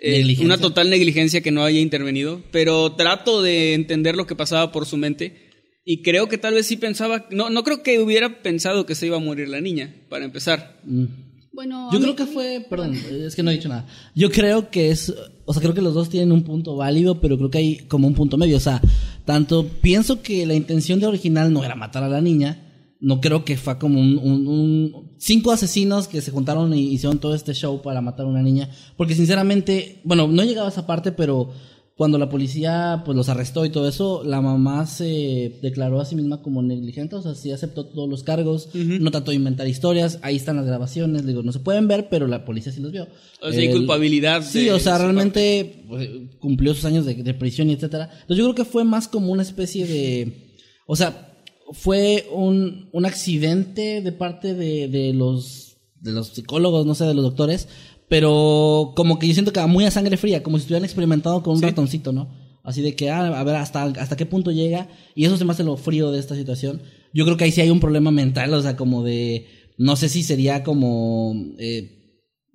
eh, 0.00 0.36
una 0.40 0.58
total 0.58 0.90
negligencia 0.90 1.40
que 1.42 1.50
no 1.50 1.62
haya 1.64 1.80
intervenido, 1.80 2.42
pero 2.50 2.92
trato 2.92 3.42
de 3.42 3.74
entender 3.74 4.16
lo 4.16 4.26
que 4.26 4.34
pasaba 4.36 4.72
por 4.72 4.86
su 4.86 4.96
mente 4.96 5.48
y 5.84 6.02
creo 6.02 6.28
que 6.28 6.38
tal 6.38 6.54
vez 6.54 6.66
sí 6.66 6.76
pensaba, 6.76 7.26
no, 7.30 7.50
no 7.50 7.62
creo 7.64 7.82
que 7.82 7.98
hubiera 8.00 8.42
pensado 8.42 8.86
que 8.86 8.94
se 8.94 9.06
iba 9.06 9.16
a 9.16 9.20
morir 9.20 9.48
la 9.48 9.60
niña, 9.60 9.94
para 10.08 10.24
empezar. 10.24 10.80
Mm. 10.84 11.04
bueno, 11.52 11.88
Yo 11.92 11.98
creo 11.98 12.12
mí- 12.12 12.16
que 12.16 12.26
fue, 12.26 12.64
perdón, 12.68 12.94
es 13.26 13.34
que 13.34 13.42
no 13.42 13.50
he 13.50 13.54
dicho 13.54 13.68
nada. 13.68 13.86
Yo 14.14 14.30
creo 14.30 14.70
que 14.70 14.90
es, 14.90 15.12
o 15.44 15.52
sea, 15.52 15.60
creo 15.62 15.74
que 15.74 15.82
los 15.82 15.94
dos 15.94 16.08
tienen 16.08 16.32
un 16.32 16.44
punto 16.44 16.76
válido, 16.76 17.20
pero 17.20 17.36
creo 17.36 17.50
que 17.50 17.58
hay 17.58 17.76
como 17.88 18.06
un 18.06 18.14
punto 18.14 18.36
medio. 18.36 18.56
O 18.56 18.60
sea, 18.60 18.80
tanto 19.24 19.66
pienso 19.82 20.22
que 20.22 20.46
la 20.46 20.54
intención 20.54 21.00
de 21.00 21.06
original 21.06 21.52
no 21.52 21.64
era 21.64 21.74
matar 21.74 22.04
a 22.04 22.08
la 22.08 22.20
niña, 22.20 22.94
no 23.00 23.20
creo 23.20 23.44
que 23.44 23.56
fue 23.56 23.78
como 23.78 24.00
un, 24.00 24.18
un- 24.18 24.46
un- 24.46 25.09
cinco 25.20 25.52
asesinos 25.52 26.08
que 26.08 26.20
se 26.22 26.30
juntaron 26.30 26.72
y 26.74 26.80
hicieron 26.94 27.18
todo 27.18 27.34
este 27.34 27.52
show 27.52 27.82
para 27.82 28.00
matar 28.00 28.24
a 28.24 28.28
una 28.30 28.42
niña, 28.42 28.70
porque 28.96 29.14
sinceramente, 29.14 30.00
bueno, 30.02 30.26
no 30.26 30.42
llegaba 30.42 30.68
a 30.68 30.70
esa 30.70 30.86
parte, 30.86 31.12
pero 31.12 31.50
cuando 31.94 32.16
la 32.16 32.30
policía 32.30 33.02
pues 33.04 33.14
los 33.14 33.28
arrestó 33.28 33.66
y 33.66 33.70
todo 33.70 33.86
eso, 33.86 34.22
la 34.24 34.40
mamá 34.40 34.86
se 34.86 35.58
declaró 35.60 36.00
a 36.00 36.06
sí 36.06 36.14
misma 36.16 36.40
como 36.40 36.62
negligente, 36.62 37.14
o 37.16 37.20
sea, 37.20 37.34
sí 37.34 37.52
aceptó 37.52 37.84
todos 37.84 38.08
los 38.08 38.22
cargos, 38.22 38.70
no 38.72 39.10
trató 39.10 39.32
de 39.32 39.36
inventar 39.36 39.68
historias, 39.68 40.18
ahí 40.22 40.36
están 40.36 40.56
las 40.56 40.64
grabaciones, 40.64 41.26
digo, 41.26 41.42
no 41.42 41.52
se 41.52 41.58
pueden 41.58 41.86
ver, 41.88 42.08
pero 42.08 42.26
la 42.26 42.46
policía 42.46 42.72
sí 42.72 42.80
los 42.80 42.90
vio. 42.92 43.06
O 43.42 43.50
sea, 43.50 43.60
hay 43.60 43.66
El- 43.66 43.76
culpabilidad. 43.76 44.42
Sí, 44.42 44.70
o 44.70 44.78
sea, 44.78 44.96
realmente 44.96 45.84
pues, 45.86 46.08
cumplió 46.38 46.72
sus 46.72 46.86
años 46.86 47.04
de, 47.04 47.14
de 47.16 47.34
prisión 47.34 47.68
y 47.68 47.74
etcétera. 47.74 48.08
Entonces 48.22 48.38
yo 48.38 48.44
creo 48.44 48.54
que 48.54 48.64
fue 48.64 48.84
más 48.84 49.06
como 49.06 49.30
una 49.30 49.42
especie 49.42 49.86
de, 49.86 50.56
o 50.86 50.96
sea, 50.96 51.29
fue 51.72 52.26
un, 52.32 52.88
un 52.92 53.06
accidente 53.06 54.02
de 54.02 54.12
parte 54.12 54.54
de, 54.54 54.88
de 54.88 55.12
los 55.12 55.76
de 56.00 56.12
los 56.12 56.28
psicólogos, 56.28 56.86
no 56.86 56.94
sé, 56.94 57.04
de 57.04 57.12
los 57.14 57.22
doctores, 57.24 57.68
pero 58.08 58.92
como 58.96 59.18
que 59.18 59.28
yo 59.28 59.34
siento 59.34 59.52
que 59.52 59.60
muy 59.66 59.84
a 59.84 59.90
sangre 59.90 60.16
fría, 60.16 60.42
como 60.42 60.56
si 60.56 60.62
estuvieran 60.62 60.84
experimentado 60.84 61.42
con 61.42 61.52
un 61.54 61.60
Sí. 61.60 61.66
ratoncito, 61.66 62.12
¿no? 62.12 62.28
Así 62.62 62.80
de 62.82 62.94
que, 62.96 63.10
ah, 63.10 63.38
a 63.38 63.44
ver 63.44 63.56
hasta, 63.56 63.84
hasta 63.84 64.16
qué 64.16 64.26
punto 64.26 64.50
llega, 64.50 64.88
y 65.14 65.24
eso 65.26 65.36
se 65.36 65.44
me 65.44 65.52
hace 65.52 65.62
lo 65.62 65.76
frío 65.76 66.10
de 66.10 66.18
esta 66.18 66.34
situación. 66.34 66.80
Yo 67.12 67.24
creo 67.24 67.36
que 67.36 67.44
ahí 67.44 67.52
sí 67.52 67.60
hay 67.60 67.70
un 67.70 67.80
problema 67.80 68.10
mental, 68.10 68.52
o 68.54 68.62
sea, 68.62 68.76
como 68.76 69.02
de, 69.02 69.46
no 69.76 69.94
sé 69.96 70.08
si 70.08 70.22
sería 70.22 70.64
como, 70.64 71.34
eh, 71.58 71.99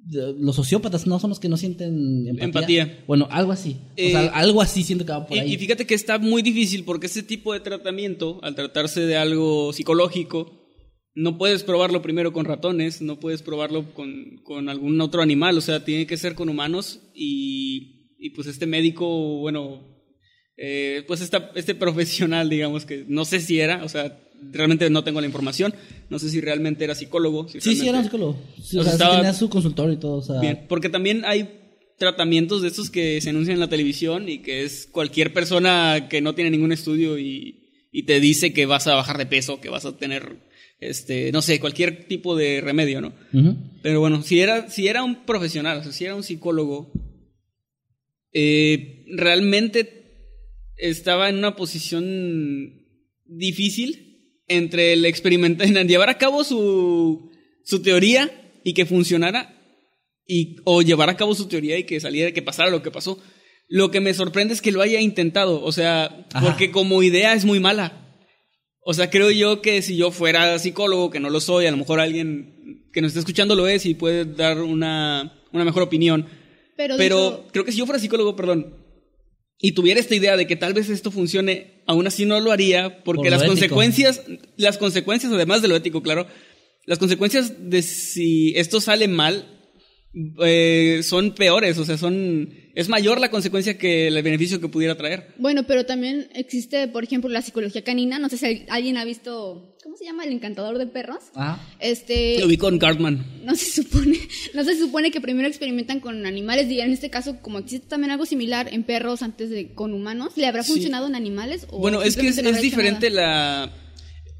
los 0.07 0.55
sociópatas 0.55 1.07
no 1.07 1.19
son 1.19 1.29
los 1.31 1.39
que 1.39 1.49
no 1.49 1.57
sienten 1.57 2.27
empatía. 2.27 2.45
Empatía. 2.83 3.03
Bueno, 3.07 3.27
algo 3.31 3.51
así. 3.51 3.77
o 3.81 3.93
Eh, 3.97 4.11
sea, 4.11 4.27
algo 4.27 4.61
así 4.61 4.83
siento 4.83 5.05
que 5.05 5.11
va 5.11 5.25
por 5.25 5.35
Y, 5.35 5.39
ahí. 5.39 5.53
y 5.53 5.57
fíjate 5.57 5.85
que 5.87 5.95
está 5.95 6.19
muy 6.19 6.41
difícil 6.41 6.83
porque 6.83 7.07
este 7.07 7.23
tipo 7.23 7.53
de 7.53 7.59
tratamiento, 7.59 8.39
al 8.43 8.55
tratarse 8.55 9.01
de 9.01 9.17
algo 9.17 9.73
psicológico, 9.73 10.61
no 11.15 11.37
puedes 11.37 11.63
probarlo 11.63 12.01
primero 12.01 12.33
con 12.33 12.45
ratones, 12.45 13.01
no 13.01 13.19
puedes 13.19 13.41
probarlo 13.41 13.93
con, 13.93 14.41
con 14.43 14.67
algún 14.69 14.99
otro 15.01 15.21
animal, 15.21 15.57
o 15.57 15.61
sea, 15.61 15.83
tiene 15.85 16.05
que 16.05 16.17
ser 16.17 16.35
con 16.35 16.49
humanos 16.49 16.99
y, 17.15 18.11
y 18.19 18.31
pues 18.31 18.47
este 18.47 18.65
médico, 18.67 19.07
bueno, 19.39 19.81
eh, 20.57 21.03
pues 21.07 21.21
esta, 21.21 21.51
este 21.55 21.73
profesional, 21.85 22.49
digamos 22.49 22.85
que 22.85 23.05
no 23.07 23.25
sé 23.25 23.39
si 23.39 23.59
era, 23.59 23.83
o 23.83 23.89
sea, 23.89 24.21
realmente 24.51 24.89
no 24.89 25.03
tengo 25.03 25.19
la 25.21 25.27
información, 25.27 25.73
no 26.09 26.19
sé 26.19 26.29
si 26.29 26.39
realmente 26.41 26.83
era 26.83 26.95
psicólogo. 26.95 27.47
si 27.47 27.59
Sí, 27.61 27.75
sí, 27.75 27.87
era 27.87 27.97
un 27.99 28.03
psicólogo. 28.05 28.39
Sí, 28.63 28.77
O 28.77 28.81
o 28.81 28.83
sea, 28.83 28.91
sí 28.93 28.95
estaba- 28.97 29.15
tenía 29.17 29.33
su 29.33 29.49
consultorio 29.49 29.93
y 29.93 29.97
todo. 29.97 30.17
O 30.17 30.21
sea, 30.21 30.39
Bien, 30.39 30.65
porque 30.69 30.89
también 30.89 31.23
hay 31.25 31.61
tratamientos 31.97 32.61
de 32.61 32.67
estos 32.67 32.89
que 32.89 33.21
se 33.21 33.29
anuncian 33.29 33.55
en 33.55 33.59
la 33.61 33.69
televisión 33.69 34.27
y 34.29 34.39
que 34.39 34.63
es 34.63 34.87
cualquier 34.91 35.31
persona 35.33 36.07
que 36.09 36.21
no 36.21 36.35
tiene 36.35 36.51
ningún 36.51 36.71
estudio 36.73 37.17
y, 37.17 37.87
y 37.91 38.03
te 38.03 38.19
dice 38.19 38.51
que 38.53 38.65
vas 38.65 38.87
a 38.87 38.95
bajar 38.95 39.17
de 39.17 39.25
peso, 39.25 39.61
que 39.61 39.69
vas 39.69 39.85
a 39.85 39.95
tener, 39.97 40.37
este, 40.81 41.31
no 41.31 41.41
sé, 41.41 41.59
cualquier 41.61 42.05
tipo 42.07 42.35
de 42.35 42.59
remedio, 42.59 42.99
¿no? 42.99 43.13
Pero 43.81 44.01
bueno, 44.01 44.21
si 44.23 44.41
era, 44.41 44.69
si 44.69 44.87
era 44.89 45.03
un 45.03 45.25
profesional, 45.25 45.77
o 45.79 45.83
sea, 45.83 45.91
si 45.93 46.03
era 46.03 46.15
un 46.15 46.23
psicólogo, 46.23 46.91
eh, 48.33 49.05
realmente 49.15 50.03
estaba 50.77 51.29
en 51.29 51.37
una 51.37 51.55
posición 51.55 52.83
difícil 53.25 54.04
entre 54.47 54.93
el 54.93 55.05
experimentar, 55.05 55.67
en 55.77 55.87
llevar 55.87 56.09
a 56.09 56.17
cabo 56.17 56.43
su, 56.43 57.31
su 57.63 57.81
teoría 57.81 58.31
y 58.63 58.73
que 58.73 58.85
funcionara, 58.85 59.51
y, 60.27 60.57
o 60.65 60.81
llevar 60.81 61.09
a 61.09 61.17
cabo 61.17 61.35
su 61.35 61.47
teoría 61.47 61.77
y 61.77 61.83
que 61.83 61.99
saliera, 61.99 62.31
que 62.31 62.41
pasara 62.41 62.69
lo 62.71 62.81
que 62.81 62.91
pasó. 62.91 63.21
Lo 63.67 63.89
que 63.91 63.99
me 63.99 64.13
sorprende 64.13 64.53
es 64.53 64.61
que 64.61 64.71
lo 64.71 64.81
haya 64.81 64.99
intentado, 65.01 65.63
o 65.63 65.71
sea, 65.71 66.25
Ajá. 66.33 66.45
porque 66.45 66.71
como 66.71 67.01
idea 67.03 67.33
es 67.33 67.45
muy 67.45 67.59
mala. 67.59 68.01
O 68.87 68.93
sea, 68.93 69.09
creo 69.09 69.31
yo 69.31 69.61
que 69.61 69.81
si 69.81 69.97
yo 69.97 70.11
fuera 70.11 70.57
psicólogo, 70.59 71.09
que 71.09 71.19
no 71.19 71.29
lo 71.31 71.39
soy, 71.39 71.65
a 71.65 71.71
lo 71.71 71.77
mejor 71.77 71.99
alguien 71.99 72.87
que 72.93 73.01
nos 73.01 73.09
está 73.09 73.19
escuchando 73.19 73.55
lo 73.55 73.67
es 73.67 73.85
y 73.87 73.95
puede 73.95 74.25
dar 74.25 74.61
una, 74.61 75.41
una 75.51 75.65
mejor 75.65 75.81
opinión. 75.83 76.27
Pero, 76.77 76.95
Pero 76.97 77.17
dijo- 77.31 77.47
creo 77.51 77.65
que 77.65 77.71
si 77.71 77.79
yo 77.79 77.85
fuera 77.87 77.99
psicólogo, 77.99 78.35
perdón, 78.35 78.75
y 79.59 79.71
tuviera 79.71 79.99
esta 79.99 80.15
idea 80.15 80.37
de 80.37 80.47
que 80.47 80.55
tal 80.55 80.73
vez 80.73 80.89
esto 80.89 81.11
funcione, 81.11 81.83
aún 81.87 82.07
así 82.07 82.25
no 82.25 82.39
lo 82.39 82.51
haría 82.51 83.03
porque 83.03 83.23
Por 83.23 83.25
lo 83.25 83.31
las 83.31 83.41
ético. 83.41 83.51
consecuencias, 83.53 84.21
las 84.57 84.77
consecuencias, 84.77 85.31
además 85.31 85.61
de 85.61 85.67
lo 85.67 85.75
ético, 85.75 86.01
claro, 86.01 86.27
las 86.85 86.99
consecuencias 86.99 87.69
de 87.69 87.81
si 87.81 88.53
esto 88.55 88.81
sale 88.81 89.07
mal 89.07 89.51
eh, 90.43 91.01
son 91.03 91.33
peores, 91.35 91.77
o 91.77 91.85
sea, 91.85 91.97
son 91.97 92.49
es 92.75 92.89
mayor 92.89 93.19
la 93.21 93.31
consecuencia 93.31 93.77
que 93.77 94.07
el 94.07 94.21
beneficio 94.21 94.59
que 94.59 94.67
pudiera 94.67 94.95
traer. 94.95 95.33
Bueno, 95.37 95.65
pero 95.65 95.85
también 95.85 96.27
existe, 96.33 96.87
por 96.89 97.03
ejemplo, 97.05 97.29
la 97.29 97.41
psicología 97.41 97.83
canina. 97.83 98.19
No 98.19 98.27
sé 98.29 98.37
si 98.37 98.65
alguien 98.69 98.97
ha 98.97 99.05
visto, 99.05 99.74
¿cómo 99.95 99.99
se 99.99 100.05
llama? 100.11 100.25
El 100.25 100.33
encantador 100.33 100.77
de 100.77 100.87
perros. 100.87 101.19
Ah, 101.35 101.57
Este, 101.79 102.37
Lo 102.39 102.47
vi 102.47 102.57
con 102.57 102.77
Cartman. 102.79 103.25
no 103.45 103.55
se 103.55 103.81
supone, 103.81 104.19
no 104.53 104.63
se 104.65 104.77
supone 104.77 105.09
que 105.09 105.21
primero 105.21 105.47
experimentan 105.47 106.01
con 106.01 106.25
animales 106.25 106.69
y 106.69 106.81
en 106.81 106.91
este 106.91 107.09
caso, 107.09 107.37
como 107.41 107.59
existe 107.59 107.87
también 107.87 108.11
algo 108.11 108.25
similar 108.25 108.67
en 108.73 108.83
perros 108.83 109.21
antes 109.21 109.49
de 109.49 109.73
con 109.73 109.93
humanos, 109.93 110.33
¿le 110.35 110.47
habrá 110.47 110.63
Sí. 110.63 110.73
funcionado 110.73 111.07
en 111.07 111.15
animales? 111.15 111.65
O 111.69 111.79
Bueno, 111.79 112.03
es 112.03 112.17
que 112.17 112.27
es, 112.27 112.61
diferente 112.61 113.09
nada? 113.09 113.67
la... 113.67 113.73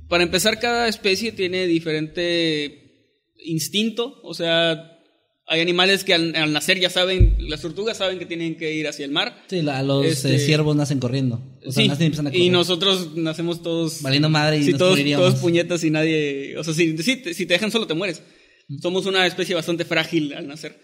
Para 0.09 0.23
empezar, 0.23 0.59
cada 0.59 0.89
especie 0.89 1.31
tiene 1.31 1.65
diferente 1.67 3.23
instinto, 3.45 4.19
o 4.23 4.33
sea, 4.33 4.94
hay 5.47 5.61
animales 5.61 6.03
que 6.03 6.13
al, 6.13 6.35
al 6.35 6.51
nacer 6.53 6.79
ya 6.79 6.89
saben, 6.89 7.35
las 7.39 7.61
tortugas 7.61 7.97
saben 7.97 8.17
que 8.19 8.25
tienen 8.25 8.55
que 8.57 8.73
ir 8.73 8.87
hacia 8.87 9.05
el 9.05 9.11
mar. 9.11 9.43
sí, 9.47 9.61
la- 9.61 9.83
los 9.83 10.05
Este- 10.05 10.35
eh, 10.35 10.39
ciervos 10.39 10.75
nacen 10.75 10.99
corriendo. 10.99 11.41
O 11.65 11.71
sea, 11.71 11.83
Sí, 11.83 11.87
nacen 11.87 12.03
y 12.03 12.05
empiezan 12.07 12.27
a 12.27 12.29
correr. 12.31 12.43
y 12.45 12.49
nosotros 12.49 13.15
nacemos 13.15 13.61
todos... 13.61 14.01
Valiendo 14.01 14.29
madre 14.29 14.57
y 14.59 14.63
sí, 14.63 14.71
nos 14.71 14.79
todos, 14.79 14.99
todos 15.03 15.35
puñetas 15.35 15.83
y 15.83 15.91
nadie... 15.91 16.57
O 16.57 16.63
sea, 16.63 16.73
si, 16.73 16.97
si 16.97 17.15
te- 17.17 17.33
si 17.33 17.45
te 17.45 17.53
dejan 17.53 17.71
solo 17.71 17.85
te 17.87 17.93
mueres. 17.93 18.21
Somos 18.81 19.05
una 19.05 19.27
especie 19.27 19.53
bastante 19.53 19.85
frágil 19.85 20.33
al 20.33 20.47
nacer. 20.47 20.79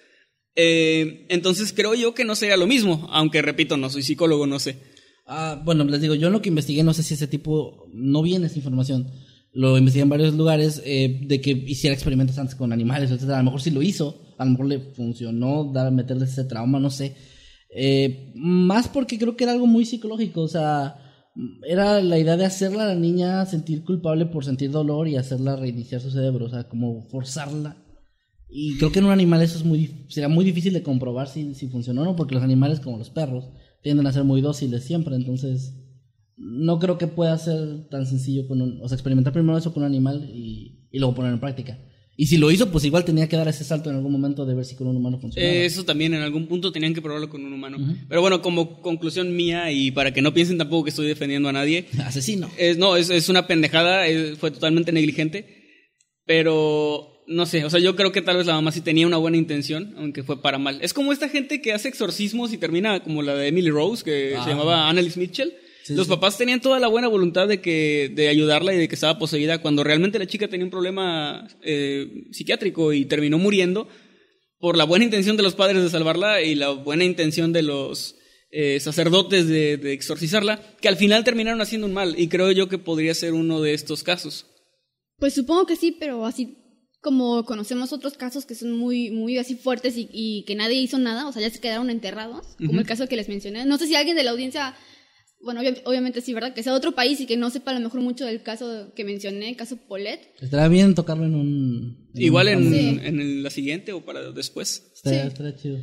Eh, 0.55 1.25
entonces 1.29 1.73
creo 1.73 1.95
yo 1.95 2.13
que 2.13 2.25
no 2.25 2.35
sería 2.35 2.57
lo 2.57 2.67
mismo, 2.67 3.07
aunque 3.11 3.41
repito, 3.41 3.77
no 3.77 3.89
soy 3.89 4.03
psicólogo, 4.03 4.45
no 4.47 4.59
sé. 4.59 4.77
Ah, 5.25 5.61
bueno, 5.63 5.83
les 5.85 6.01
digo, 6.01 6.13
yo 6.15 6.27
en 6.27 6.33
lo 6.33 6.41
que 6.41 6.49
investigué, 6.49 6.83
no 6.83 6.93
sé 6.93 7.03
si 7.03 7.13
ese 7.13 7.27
tipo, 7.27 7.87
no 7.93 8.21
viene 8.21 8.47
esa 8.47 8.57
información. 8.57 9.09
Lo 9.53 9.77
investigué 9.77 10.03
en 10.03 10.09
varios 10.09 10.33
lugares 10.33 10.81
eh, 10.85 11.19
de 11.23 11.41
que 11.41 11.51
hiciera 11.51 11.93
experimentos 11.93 12.37
antes 12.37 12.55
con 12.55 12.71
animales, 12.73 13.11
etcétera. 13.11 13.35
A 13.37 13.39
lo 13.41 13.45
mejor 13.45 13.61
sí 13.61 13.71
lo 13.71 13.81
hizo, 13.81 14.30
a 14.41 14.45
lo 14.45 14.51
mejor 14.51 14.65
le 14.65 14.79
funcionó 14.79 15.71
dar, 15.71 15.91
meterle 15.91 16.25
ese 16.25 16.43
trauma, 16.43 16.79
no 16.79 16.89
sé. 16.89 17.15
Eh, 17.73 18.33
más 18.35 18.87
porque 18.87 19.19
creo 19.19 19.37
que 19.37 19.43
era 19.43 19.53
algo 19.53 19.67
muy 19.67 19.85
psicológico, 19.85 20.41
o 20.41 20.47
sea, 20.47 20.97
era 21.63 22.01
la 22.01 22.17
idea 22.17 22.37
de 22.37 22.45
hacerla 22.45 22.83
a 22.83 22.87
la 22.87 22.95
niña 22.95 23.45
sentir 23.45 23.83
culpable 23.83 24.25
por 24.25 24.43
sentir 24.43 24.71
dolor 24.71 25.07
y 25.07 25.15
hacerla 25.15 25.55
reiniciar 25.55 26.01
su 26.01 26.09
cerebro, 26.09 26.45
o 26.45 26.49
sea, 26.49 26.67
como 26.67 27.03
forzarla. 27.03 27.77
Y 28.49 28.77
creo 28.77 28.91
que 28.91 28.99
en 28.99 29.05
un 29.05 29.11
animal 29.11 29.43
eso 29.43 29.59
es 29.59 29.63
muy, 29.63 30.05
será 30.09 30.27
muy 30.27 30.43
difícil 30.43 30.73
de 30.73 30.83
comprobar 30.83 31.27
si, 31.27 31.53
si 31.53 31.67
funcionó 31.67 32.01
o 32.01 32.05
no, 32.05 32.15
porque 32.15 32.33
los 32.33 32.43
animales 32.43 32.79
como 32.79 32.97
los 32.97 33.11
perros 33.11 33.45
tienden 33.83 34.07
a 34.07 34.11
ser 34.11 34.23
muy 34.23 34.41
dóciles 34.41 34.83
siempre, 34.83 35.15
entonces 35.15 35.75
no 36.35 36.79
creo 36.79 36.97
que 36.97 37.05
pueda 37.05 37.37
ser 37.37 37.87
tan 37.89 38.07
sencillo 38.07 38.47
con 38.47 38.59
un, 38.59 38.81
o 38.81 38.87
sea, 38.87 38.95
experimentar 38.95 39.33
primero 39.33 39.55
eso 39.55 39.71
con 39.71 39.83
un 39.83 39.87
animal 39.87 40.27
y, 40.33 40.87
y 40.91 40.97
luego 40.97 41.13
ponerlo 41.13 41.35
en 41.35 41.41
práctica. 41.41 41.77
Y 42.21 42.27
si 42.27 42.37
lo 42.37 42.51
hizo, 42.51 42.69
pues 42.71 42.85
igual 42.85 43.03
tenía 43.03 43.27
que 43.27 43.35
dar 43.35 43.47
ese 43.47 43.63
salto 43.63 43.89
en 43.89 43.95
algún 43.95 44.11
momento 44.11 44.45
de 44.45 44.53
ver 44.53 44.63
si 44.63 44.75
con 44.75 44.85
un 44.87 44.95
humano 44.95 45.17
funcionaba. 45.19 45.53
Eh, 45.55 45.65
Eso 45.65 45.83
también 45.85 46.13
en 46.13 46.21
algún 46.21 46.45
punto 46.45 46.71
tenían 46.71 46.93
que 46.93 47.01
probarlo 47.01 47.29
con 47.29 47.43
un 47.43 47.51
humano. 47.51 47.77
Pero 48.07 48.21
bueno, 48.21 48.43
como 48.43 48.79
conclusión 48.81 49.35
mía 49.35 49.71
y 49.71 49.89
para 49.89 50.13
que 50.13 50.21
no 50.21 50.31
piensen 50.31 50.59
tampoco 50.59 50.83
que 50.83 50.91
estoy 50.91 51.07
defendiendo 51.07 51.49
a 51.49 51.51
nadie, 51.53 51.87
Asesino. 52.05 52.47
es, 52.59 52.77
no, 52.77 52.95
es, 52.95 53.09
es 53.09 53.27
una 53.29 53.47
pendejada, 53.47 54.05
es- 54.05 54.37
fue 54.37 54.51
totalmente 54.51 54.91
negligente, 54.91 55.45
pero 56.25 57.23
no 57.27 57.45
sé, 57.45 57.65
o 57.65 57.69
sea, 57.69 57.79
yo 57.79 57.95
creo 57.95 58.11
que 58.11 58.21
tal 58.21 58.37
vez 58.37 58.45
la 58.45 58.53
mamá 58.53 58.71
sí 58.71 58.81
tenía 58.81 59.07
una 59.07 59.17
buena 59.17 59.37
intención, 59.37 59.93
aunque 59.97 60.21
fue 60.23 60.41
para 60.41 60.57
mal. 60.59 60.77
Es 60.81 60.93
como 60.93 61.11
esta 61.13 61.27
gente 61.29 61.59
que 61.61 61.73
hace 61.73 61.87
exorcismos 61.87 62.53
y 62.53 62.57
termina 62.57 63.01
como 63.03 63.21
la 63.23 63.35
de 63.35 63.47
Emily 63.47 63.69
Rose, 63.69 64.03
que 64.03 64.35
Ah. 64.37 64.43
se 64.43 64.49
llamaba 64.51 64.89
Annalise 64.89 65.19
Mitchell. 65.19 65.53
Sí, 65.83 65.93
Los 65.95 66.07
sí. 66.07 66.09
papás 66.11 66.37
tenían 66.37 66.61
toda 66.61 66.79
la 66.79 66.87
buena 66.87 67.07
voluntad 67.07 67.47
de 67.47 67.59
que 67.61 68.11
de 68.13 68.27
ayudarla 68.27 68.73
y 68.73 68.77
de 68.77 68.87
que 68.87 68.95
estaba 68.95 69.17
poseída 69.17 69.61
cuando 69.61 69.83
realmente 69.83 70.19
la 70.19 70.27
chica 70.27 70.47
tenía 70.47 70.65
un 70.65 70.71
problema 70.71 71.47
eh, 71.63 72.25
psiquiátrico 72.31 72.93
y 72.93 73.05
terminó 73.05 73.37
muriendo 73.39 73.87
por 74.59 74.77
la 74.77 74.83
buena 74.83 75.05
intención 75.05 75.37
de 75.37 75.43
los 75.43 75.55
padres 75.55 75.81
de 75.81 75.89
salvarla 75.89 76.41
y 76.41 76.53
la 76.55 76.69
buena 76.69 77.03
intención 77.03 77.51
de 77.51 77.63
los 77.63 78.15
eh, 78.51 78.79
sacerdotes 78.79 79.47
de, 79.47 79.77
de 79.77 79.93
exorcizarla, 79.93 80.61
que 80.81 80.87
al 80.87 80.97
final 80.97 81.23
terminaron 81.23 81.61
haciendo 81.61 81.87
un 81.87 81.93
mal. 81.93 82.13
Y 82.19 82.27
creo 82.27 82.51
yo 82.51 82.69
que 82.69 82.77
podría 82.77 83.13
ser 83.15 83.33
uno 83.33 83.61
de 83.61 83.73
estos 83.73 84.03
casos. 84.03 84.45
Pues 85.17 85.33
supongo 85.33 85.65
que 85.65 85.75
sí, 85.75 85.95
pero 85.99 86.25
así 86.25 86.57
como 87.01 87.43
conocemos 87.45 87.91
otros 87.93 88.13
casos 88.13 88.45
que 88.45 88.53
son 88.53 88.73
muy, 88.77 89.09
muy 89.09 89.39
así 89.39 89.55
fuertes 89.55 89.97
y, 89.97 90.07
y 90.11 90.43
que 90.45 90.53
nadie 90.53 90.79
hizo 90.79 90.99
nada, 90.99 91.27
o 91.27 91.31
sea, 91.31 91.41
ya 91.41 91.49
se 91.49 91.59
quedaron 91.59 91.89
enterrados, 91.89 92.45
como 92.63 92.79
el 92.79 92.85
caso 92.85 93.07
que 93.07 93.15
les 93.15 93.27
mencioné. 93.29 93.65
No 93.65 93.79
sé 93.79 93.87
si 93.87 93.95
alguien 93.95 94.15
de 94.15 94.23
la 94.23 94.29
audiencia, 94.31 94.75
bueno, 95.43 95.61
obvia- 95.61 95.81
obviamente 95.85 96.21
sí, 96.21 96.33
¿verdad? 96.33 96.53
Que 96.53 96.63
sea 96.63 96.71
de 96.73 96.77
otro 96.77 96.93
país 96.93 97.19
y 97.19 97.25
que 97.25 97.37
no 97.37 97.49
sepa 97.49 97.71
a 97.71 97.73
lo 97.73 97.79
mejor 97.79 98.01
mucho 98.01 98.25
del 98.25 98.41
caso 98.43 98.91
que 98.95 99.03
mencioné, 99.03 99.49
el 99.49 99.55
caso 99.55 99.77
Polet. 99.87 100.19
Estaría 100.41 100.67
bien 100.67 100.95
tocarlo 100.95 101.25
en 101.25 101.35
un... 101.35 102.09
en 102.15 102.21
Igual 102.21 102.47
un- 102.47 102.53
en, 102.53 102.73
Sí. 102.73 102.99
en 103.03 103.19
el- 103.21 103.43
la 103.43 103.49
siguiente 103.49 103.93
o 103.93 104.05
para 104.05 104.31
después. 104.31 104.91
Estaría, 104.95 105.21
Sí. 105.23 105.27
estaría 105.29 105.55
chido. 105.55 105.77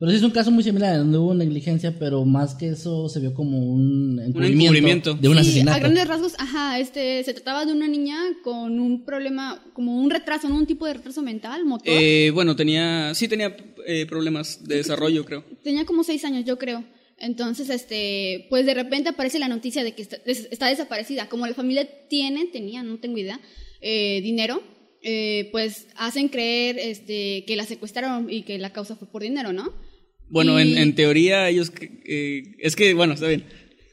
Pero 0.00 0.12
sí 0.12 0.16
es 0.18 0.22
un 0.22 0.30
caso 0.30 0.52
muy 0.52 0.62
similar, 0.62 0.96
donde 0.96 1.18
hubo 1.18 1.34
negligencia, 1.34 1.98
pero 1.98 2.24
más 2.24 2.54
que 2.54 2.68
eso 2.68 3.08
se 3.08 3.18
vio 3.18 3.34
como 3.34 3.58
un 3.72 4.20
encubrimiento, 4.24 4.62
encubrimiento. 4.66 5.14
de 5.14 5.28
un 5.28 5.34
sí, 5.34 5.40
asesinato. 5.40 5.76
a 5.76 5.80
grandes 5.80 6.06
rasgos, 6.06 6.34
ajá, 6.38 6.78
este, 6.78 7.24
se 7.24 7.34
trataba 7.34 7.64
de 7.66 7.72
una 7.72 7.88
niña 7.88 8.16
con 8.44 8.78
un 8.78 9.04
problema, 9.04 9.60
como 9.72 10.00
un 10.00 10.08
retraso, 10.08 10.48
¿no? 10.48 10.54
Un 10.56 10.66
tipo 10.66 10.86
de 10.86 10.94
retraso 10.94 11.20
mental, 11.20 11.64
motor. 11.64 11.88
Eh, 11.92 12.30
bueno, 12.32 12.54
tenía, 12.54 13.12
sí 13.16 13.26
tenía 13.26 13.56
eh, 13.88 14.06
problemas 14.06 14.62
de 14.62 14.76
desarrollo, 14.76 15.24
creo. 15.24 15.44
Tenía 15.64 15.84
como 15.84 16.04
seis 16.04 16.24
años, 16.24 16.44
yo 16.44 16.58
creo. 16.58 16.84
Entonces, 17.20 17.68
este, 17.70 18.46
pues 18.48 18.64
de 18.66 18.74
repente 18.74 19.08
aparece 19.10 19.38
la 19.38 19.48
noticia 19.48 19.82
de 19.84 19.92
que 19.92 20.02
está, 20.02 20.18
des- 20.24 20.48
está 20.50 20.68
desaparecida. 20.68 21.28
Como 21.28 21.46
la 21.46 21.54
familia 21.54 21.88
tiene, 22.08 22.46
tenía, 22.46 22.82
no 22.82 22.98
tengo 22.98 23.18
idea, 23.18 23.40
eh, 23.80 24.20
dinero, 24.22 24.62
eh, 25.02 25.48
pues 25.52 25.86
hacen 25.96 26.28
creer 26.28 26.78
este, 26.78 27.44
que 27.46 27.56
la 27.56 27.64
secuestraron 27.64 28.28
y 28.30 28.42
que 28.42 28.58
la 28.58 28.72
causa 28.72 28.94
fue 28.96 29.08
por 29.10 29.22
dinero, 29.22 29.52
¿no? 29.52 29.72
Bueno, 30.30 30.58
Y- 30.60 30.72
en, 30.72 30.78
en 30.78 30.94
teoría 30.94 31.48
ellos... 31.48 31.70
que- 31.70 31.90
eh, 32.06 32.42
es 32.58 32.76
que, 32.76 32.94
bueno, 32.94 33.14
está 33.14 33.26
bien. 33.28 33.44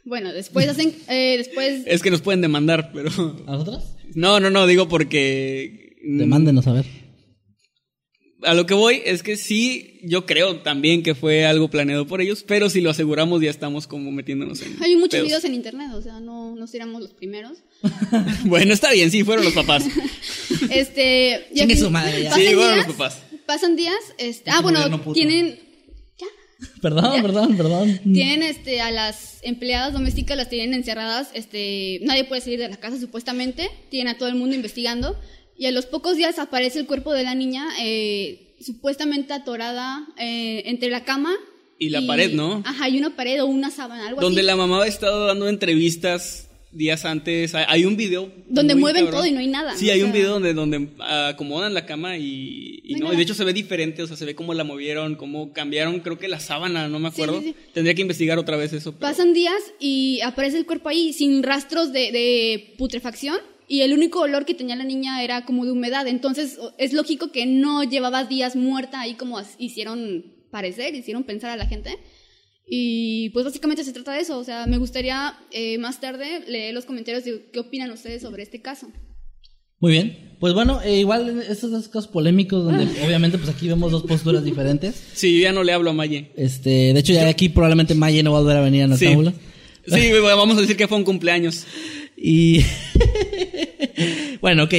Bueno, 0.03 0.31
después 0.33 0.67
hacen, 0.67 0.93
eh, 1.09 1.35
después, 1.37 1.81
Es 1.87 2.01
que 2.03 2.11
nos 2.11 2.21
pueden 2.21 2.41
demandar, 2.41 2.91
pero... 2.93 3.09
¿A 3.47 3.51
nosotros? 3.53 3.95
No, 4.13 4.39
no, 4.39 4.49
no, 4.51 4.67
digo 4.67 4.87
porque... 4.87 5.95
Demándenos 6.03 6.67
a 6.67 6.73
ver. 6.73 6.85
A 8.45 8.53
lo 8.53 8.65
que 8.65 8.73
voy 8.73 9.01
es 9.05 9.23
que 9.23 9.37
sí, 9.37 9.99
yo 10.03 10.25
creo 10.25 10.57
también 10.61 11.03
que 11.03 11.15
fue 11.15 11.45
algo 11.45 11.69
planeado 11.69 12.05
por 12.07 12.21
ellos, 12.21 12.43
pero 12.47 12.69
si 12.69 12.81
lo 12.81 12.89
aseguramos 12.91 13.41
ya 13.41 13.49
estamos 13.49 13.87
como 13.87 14.11
metiéndonos 14.11 14.61
en... 14.61 14.75
hay 14.81 14.95
muchos 14.95 15.11
pedos. 15.11 15.25
videos 15.27 15.43
en 15.45 15.53
internet, 15.55 15.89
o 15.93 16.01
sea, 16.01 16.19
no, 16.19 16.55
no 16.55 16.65
éramos 16.73 17.01
los 17.01 17.13
primeros. 17.13 17.57
Bueno, 18.45 18.73
está 18.73 18.91
bien, 18.91 19.11
sí, 19.11 19.23
fueron 19.23 19.45
los 19.45 19.53
papás. 19.53 19.83
Este, 20.69 21.47
y 21.53 21.59
al 21.59 21.67
Chingue 21.67 21.75
fin- 21.75 21.83
su 21.83 21.89
madre 21.91 22.23
ya. 22.23 22.29
pasan 22.29 22.41
Sí, 22.43 22.53
fueron 22.53 22.73
días- 22.75 22.87
los 22.87 22.95
papás. 22.95 23.21
Pasan 23.45 23.75
días, 23.75 23.95
este, 24.17 24.49
ah, 24.49 24.55
Ese 24.55 24.63
bueno, 24.63 25.01
tienen, 25.13 25.59
Perdón, 26.81 27.21
perdón, 27.21 27.57
perdón. 27.57 27.99
Tienen 28.13 28.41
este 28.43 28.79
a 28.81 28.89
las 28.89 29.39
empleadas 29.43 29.93
domésticas 29.93 30.37
las 30.37 30.49
tienen 30.49 30.73
encerradas, 30.73 31.29
este 31.33 31.99
nadie 32.03 32.23
puede 32.23 32.41
salir 32.41 32.59
de 32.59 32.69
la 32.69 32.77
casa 32.77 32.99
supuestamente, 32.99 33.69
tienen 33.89 34.15
a 34.15 34.17
todo 34.17 34.29
el 34.29 34.35
mundo 34.35 34.55
investigando 34.55 35.19
y 35.57 35.65
a 35.67 35.71
los 35.71 35.85
pocos 35.85 36.17
días 36.17 36.39
aparece 36.39 36.79
el 36.79 36.85
cuerpo 36.85 37.13
de 37.13 37.23
la 37.23 37.35
niña 37.35 37.67
eh, 37.79 38.53
supuestamente 38.59 39.33
atorada 39.33 40.05
eh, 40.17 40.63
entre 40.65 40.89
la 40.89 41.03
cama. 41.03 41.33
Y 41.77 41.89
la 41.89 42.05
pared, 42.07 42.31
¿no? 42.33 42.63
Ajá, 42.65 42.87
y 42.89 42.97
una 42.97 43.15
pared 43.15 43.41
o 43.43 43.47
una 43.47 43.69
sábana, 43.69 44.07
algo 44.07 44.21
Donde 44.21 44.41
así. 44.41 44.47
la 44.47 44.55
mamá 44.55 44.83
ha 44.83 44.87
estado 44.87 45.27
dando 45.27 45.47
entrevistas 45.49 46.49
días 46.71 47.03
antes. 47.05 47.53
Hay- 47.55 47.85
un 47.85 47.95
video. 47.97 48.31
Donde 48.47 48.75
mueven 48.75 49.05
cabrón. 49.05 49.21
todo 49.21 49.27
y 49.29 49.31
no 49.33 49.39
hay 49.39 49.47
nada. 49.47 49.75
Sí, 49.77 49.89
hay 49.89 50.01
un 50.01 50.07
sea, 50.11 50.13
video 50.15 50.31
donde, 50.33 50.53
donde 50.53 50.89
acomodan 50.99 51.73
la 51.73 51.85
cama 51.85 52.17
y, 52.17 52.81
y 52.83 52.95
No 52.95 53.07
no, 53.07 53.13
y 53.13 53.17
de 53.17 53.23
hecho 53.23 53.33
se 53.33 53.43
ve 53.45 53.53
diferente, 53.53 54.01
o 54.03 54.07
sea, 54.07 54.15
se 54.17 54.25
ve 54.25 54.35
cómo 54.35 54.53
la 54.53 54.63
movieron, 54.65 55.15
cómo 55.15 55.51
cambiaron, 55.53 55.99
creo 56.01 56.17
que 56.17 56.27
la 56.29 56.39
sábana, 56.39 56.87
no 56.89 56.99
me 56.99 57.09
Sí, 57.11 57.13
acuerdo. 57.21 57.41
sí, 57.41 57.47
sí. 57.49 57.55
Tendría 57.73 57.93
que 57.95 58.01
investigar 58.01 58.37
otra 58.39 58.55
vez 58.57 58.71
eso. 58.73 58.91
pero- 58.93 58.99
Pasan 59.11 59.33
días 59.33 59.61
y 59.79 60.19
aparece 60.21 60.57
el 60.57 60.65
cuerpo 60.65 60.89
ahí 60.89 61.11
sin 61.13 61.43
rastros 61.43 61.91
de, 61.93 62.11
de 62.11 62.73
putrefacción 62.77 63.37
y 63.67 63.81
el 63.81 63.93
único 63.93 64.21
olor 64.21 64.45
que 64.45 64.53
tenía 64.53 64.75
la 64.75 64.83
niña 64.83 65.23
era 65.23 65.45
como 65.45 65.65
de 65.65 65.71
humedad. 65.71 66.07
Entonces 66.07 66.59
es 66.77 66.93
lógico 66.93 67.31
que 67.31 67.45
no 67.45 67.83
llevaba 67.83 68.23
días 68.25 68.55
muerta 68.55 69.01
ahí 69.01 69.15
como 69.15 69.41
hicieron 69.57 70.25
parecer, 70.51 70.95
hicieron 70.95 71.23
pensar 71.23 71.51
a 71.51 71.57
la 71.57 71.65
gente. 71.65 71.97
Y 72.67 73.29
pues 73.29 73.45
básicamente 73.45 73.83
se 73.83 73.93
trata 73.93 74.13
de 74.13 74.21
eso. 74.21 74.37
O 74.37 74.43
sea, 74.43 74.65
me 74.67 74.77
gustaría 74.77 75.37
eh, 75.51 75.77
más 75.77 75.99
tarde 75.99 76.43
leer 76.47 76.73
los 76.73 76.85
comentarios 76.85 77.23
de 77.23 77.49
qué 77.51 77.59
opinan 77.59 77.91
ustedes 77.91 78.21
sobre 78.21 78.43
este 78.43 78.61
caso. 78.61 78.87
Muy 79.79 79.91
bien. 79.91 80.35
Pues 80.39 80.53
bueno, 80.53 80.81
eh, 80.81 80.99
igual 80.99 81.43
estos 81.47 81.71
dos 81.71 81.87
casos 81.87 82.07
polémicos 82.07 82.63
donde 82.63 82.83
obviamente 83.05 83.37
pues 83.37 83.49
aquí 83.49 83.67
vemos 83.67 83.91
dos 83.91 84.03
posturas 84.03 84.43
diferentes. 84.43 84.95
Sí, 85.13 85.35
yo 85.35 85.43
ya 85.43 85.51
no 85.51 85.63
le 85.63 85.73
hablo 85.73 85.91
a 85.91 85.93
Maye. 85.93 86.31
Este, 86.35 86.93
de 86.93 86.99
hecho 86.99 87.13
ya 87.13 87.27
aquí 87.27 87.49
probablemente 87.49 87.95
Maye 87.95 88.23
no 88.23 88.31
va 88.31 88.39
a 88.39 88.41
volver 88.41 88.57
a 88.57 88.61
venir 88.61 88.83
a 88.83 88.87
nuestra 88.87 89.09
Sí. 89.09 89.17
Sí, 89.87 90.11
vamos 90.11 90.57
a 90.57 90.61
decir 90.61 90.75
que 90.77 90.87
fue 90.87 90.97
un 90.97 91.03
cumpleaños. 91.03 91.65
Y 92.17 92.61
bueno, 94.41 94.63
ok. 94.63 94.73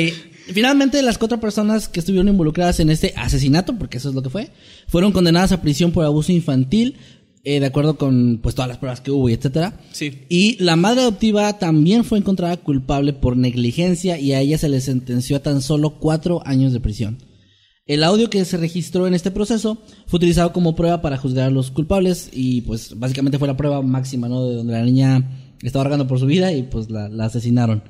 Finalmente 0.53 1.03
las 1.03 1.18
cuatro 1.18 1.40
personas 1.40 1.88
que 1.88 2.01
estuvieron 2.01 2.29
involucradas 2.29 2.79
en 2.79 2.90
este 2.90 3.12
asesinato, 3.16 3.77
porque 3.77 3.99
eso 3.99 4.11
es 4.11 4.14
lo 4.14 4.22
que 4.22 4.31
fue, 4.31 4.51
fueron 4.87 5.11
condenadas 5.11 5.51
a 5.51 5.61
prisión 5.61 5.90
por 5.90 6.05
abuso 6.05 6.31
infantil, 6.31 6.96
eh, 7.42 7.59
de 7.59 7.66
acuerdo 7.66 7.96
con 7.96 8.38
pues 8.42 8.55
todas 8.55 8.68
las 8.68 8.79
pruebas 8.79 9.01
que 9.01 9.11
hubo 9.11 9.29
y 9.29 9.33
etcétera. 9.33 9.81
Sí. 9.92 10.22
Y 10.29 10.57
la 10.62 10.77
madre 10.77 11.03
adoptiva 11.03 11.59
también 11.59 12.05
fue 12.05 12.18
encontrada 12.18 12.57
culpable 12.57 13.12
por 13.12 13.37
negligencia 13.37 14.18
y 14.18 14.33
a 14.33 14.40
ella 14.40 14.59
se 14.59 14.68
le 14.68 14.81
sentenció 14.81 15.37
a 15.37 15.42
tan 15.42 15.62
solo 15.62 15.99
cuatro 15.99 16.42
años 16.46 16.72
de 16.72 16.81
prisión. 16.81 17.18
El 17.87 18.03
audio 18.03 18.31
que 18.31 18.44
se 18.44 18.57
registró 18.57 19.07
en 19.07 19.14
este 19.14 19.31
proceso 19.31 19.79
fue 20.09 20.18
utilizado 20.18 20.53
como 20.53 20.75
prueba 20.75 21.03
para 21.03 21.18
juzgar 21.18 21.46
a 21.46 21.51
los 21.51 21.70
culpables 21.70 22.31
y 22.33 22.62
pues 22.62 22.99
básicamente 22.99 23.38
fue 23.38 23.46
la 23.46 23.57
prueba 23.57 23.81
máxima, 23.81 24.29
¿no? 24.29 24.44
De 24.44 24.57
donde 24.57 24.72
la 24.72 24.83
niña 24.83 25.46
estaba 25.62 25.85
rogando 25.85 26.07
por 26.07 26.19
su 26.19 26.27
vida 26.27 26.53
y 26.53 26.62
pues 26.64 26.90
la, 26.90 27.07
asesinaron. 27.25 27.83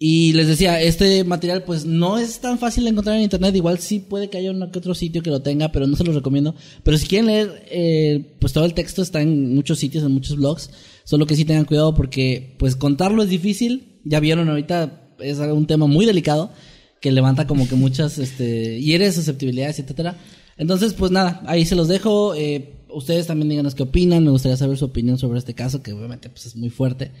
Y 0.00 0.32
les 0.34 0.46
decía, 0.46 0.80
este 0.80 1.24
material 1.24 1.64
pues 1.64 1.84
no 1.84 2.18
es 2.18 2.38
tan 2.38 2.58
fácil 2.60 2.84
de 2.84 2.90
encontrar 2.90 3.16
en 3.16 3.22
internet, 3.22 3.56
igual 3.56 3.80
sí 3.80 3.98
puede 3.98 4.30
que 4.30 4.38
haya 4.38 4.52
que 4.70 4.78
otro 4.78 4.94
sitio 4.94 5.22
que 5.22 5.30
lo 5.30 5.42
tenga, 5.42 5.72
pero 5.72 5.88
no 5.88 5.96
se 5.96 6.04
los 6.04 6.14
recomiendo. 6.14 6.54
Pero 6.84 6.96
si 6.98 7.08
quieren 7.08 7.26
leer, 7.26 7.64
eh, 7.68 8.36
pues 8.40 8.52
todo 8.52 8.64
el 8.64 8.74
texto 8.74 9.02
está 9.02 9.20
en 9.20 9.56
muchos 9.56 9.80
sitios, 9.80 10.04
en 10.04 10.12
muchos 10.12 10.36
blogs, 10.36 10.70
solo 11.02 11.26
que 11.26 11.34
sí 11.34 11.44
tengan 11.44 11.64
cuidado 11.64 11.94
porque 11.94 12.54
pues 12.58 12.76
contarlo 12.76 13.24
es 13.24 13.28
difícil, 13.28 14.00
ya 14.04 14.20
vieron 14.20 14.48
ahorita 14.48 15.16
es 15.18 15.38
un 15.38 15.66
tema 15.66 15.86
muy 15.86 16.06
delicado 16.06 16.52
que 17.00 17.10
levanta 17.10 17.46
como 17.46 17.68
que 17.68 17.74
muchas, 17.74 18.18
este, 18.18 18.80
hieres 18.80 19.16
susceptibilidades, 19.16 19.80
etcétera. 19.80 20.16
Entonces 20.56 20.94
pues 20.94 21.10
nada, 21.10 21.42
ahí 21.46 21.64
se 21.64 21.74
los 21.74 21.88
dejo, 21.88 22.34
eh, 22.36 22.77
ustedes 22.90 23.26
también 23.26 23.48
díganos 23.48 23.74
qué 23.74 23.82
opinan, 23.84 24.24
me 24.24 24.30
gustaría 24.30 24.56
saber 24.56 24.76
su 24.78 24.84
opinión 24.86 25.18
sobre 25.18 25.38
este 25.38 25.54
caso 25.54 25.82
que 25.82 25.92
obviamente 25.92 26.28
pues 26.30 26.46
es 26.46 26.56
muy 26.56 26.70
fuerte. 26.70 27.12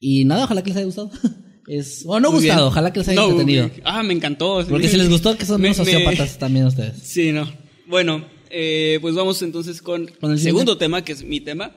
Y 0.00 0.24
nada, 0.24 0.44
ojalá 0.44 0.62
que 0.62 0.68
les 0.70 0.76
haya 0.76 0.86
gustado. 0.86 1.10
Es, 1.70 2.02
o 2.06 2.18
no 2.18 2.30
Muy 2.32 2.40
bien. 2.40 2.52
gustado, 2.54 2.68
ojalá 2.68 2.94
que 2.94 3.00
les 3.00 3.08
haya 3.10 3.20
No, 3.20 3.28
entretenido. 3.28 3.70
Ah, 3.84 4.02
me 4.02 4.14
encantó. 4.14 4.64
Porque 4.70 4.88
si 4.88 4.96
les 4.96 5.10
gustó, 5.10 5.36
que 5.36 5.44
son 5.44 5.60
Me- 5.60 5.68
unos 5.68 5.76
sociópatas 5.76 6.38
también 6.38 6.64
ustedes. 6.64 6.94
Sí, 7.02 7.30
no. 7.30 7.46
Bueno, 7.86 8.26
eh, 8.48 8.96
pues 9.02 9.14
vamos 9.14 9.42
entonces 9.42 9.82
con, 9.82 10.06
Con 10.18 10.32
el 10.32 10.38
segundo 10.38 10.78
tema, 10.78 11.04
que 11.04 11.12
es 11.12 11.22
mi 11.24 11.40
tema. 11.40 11.76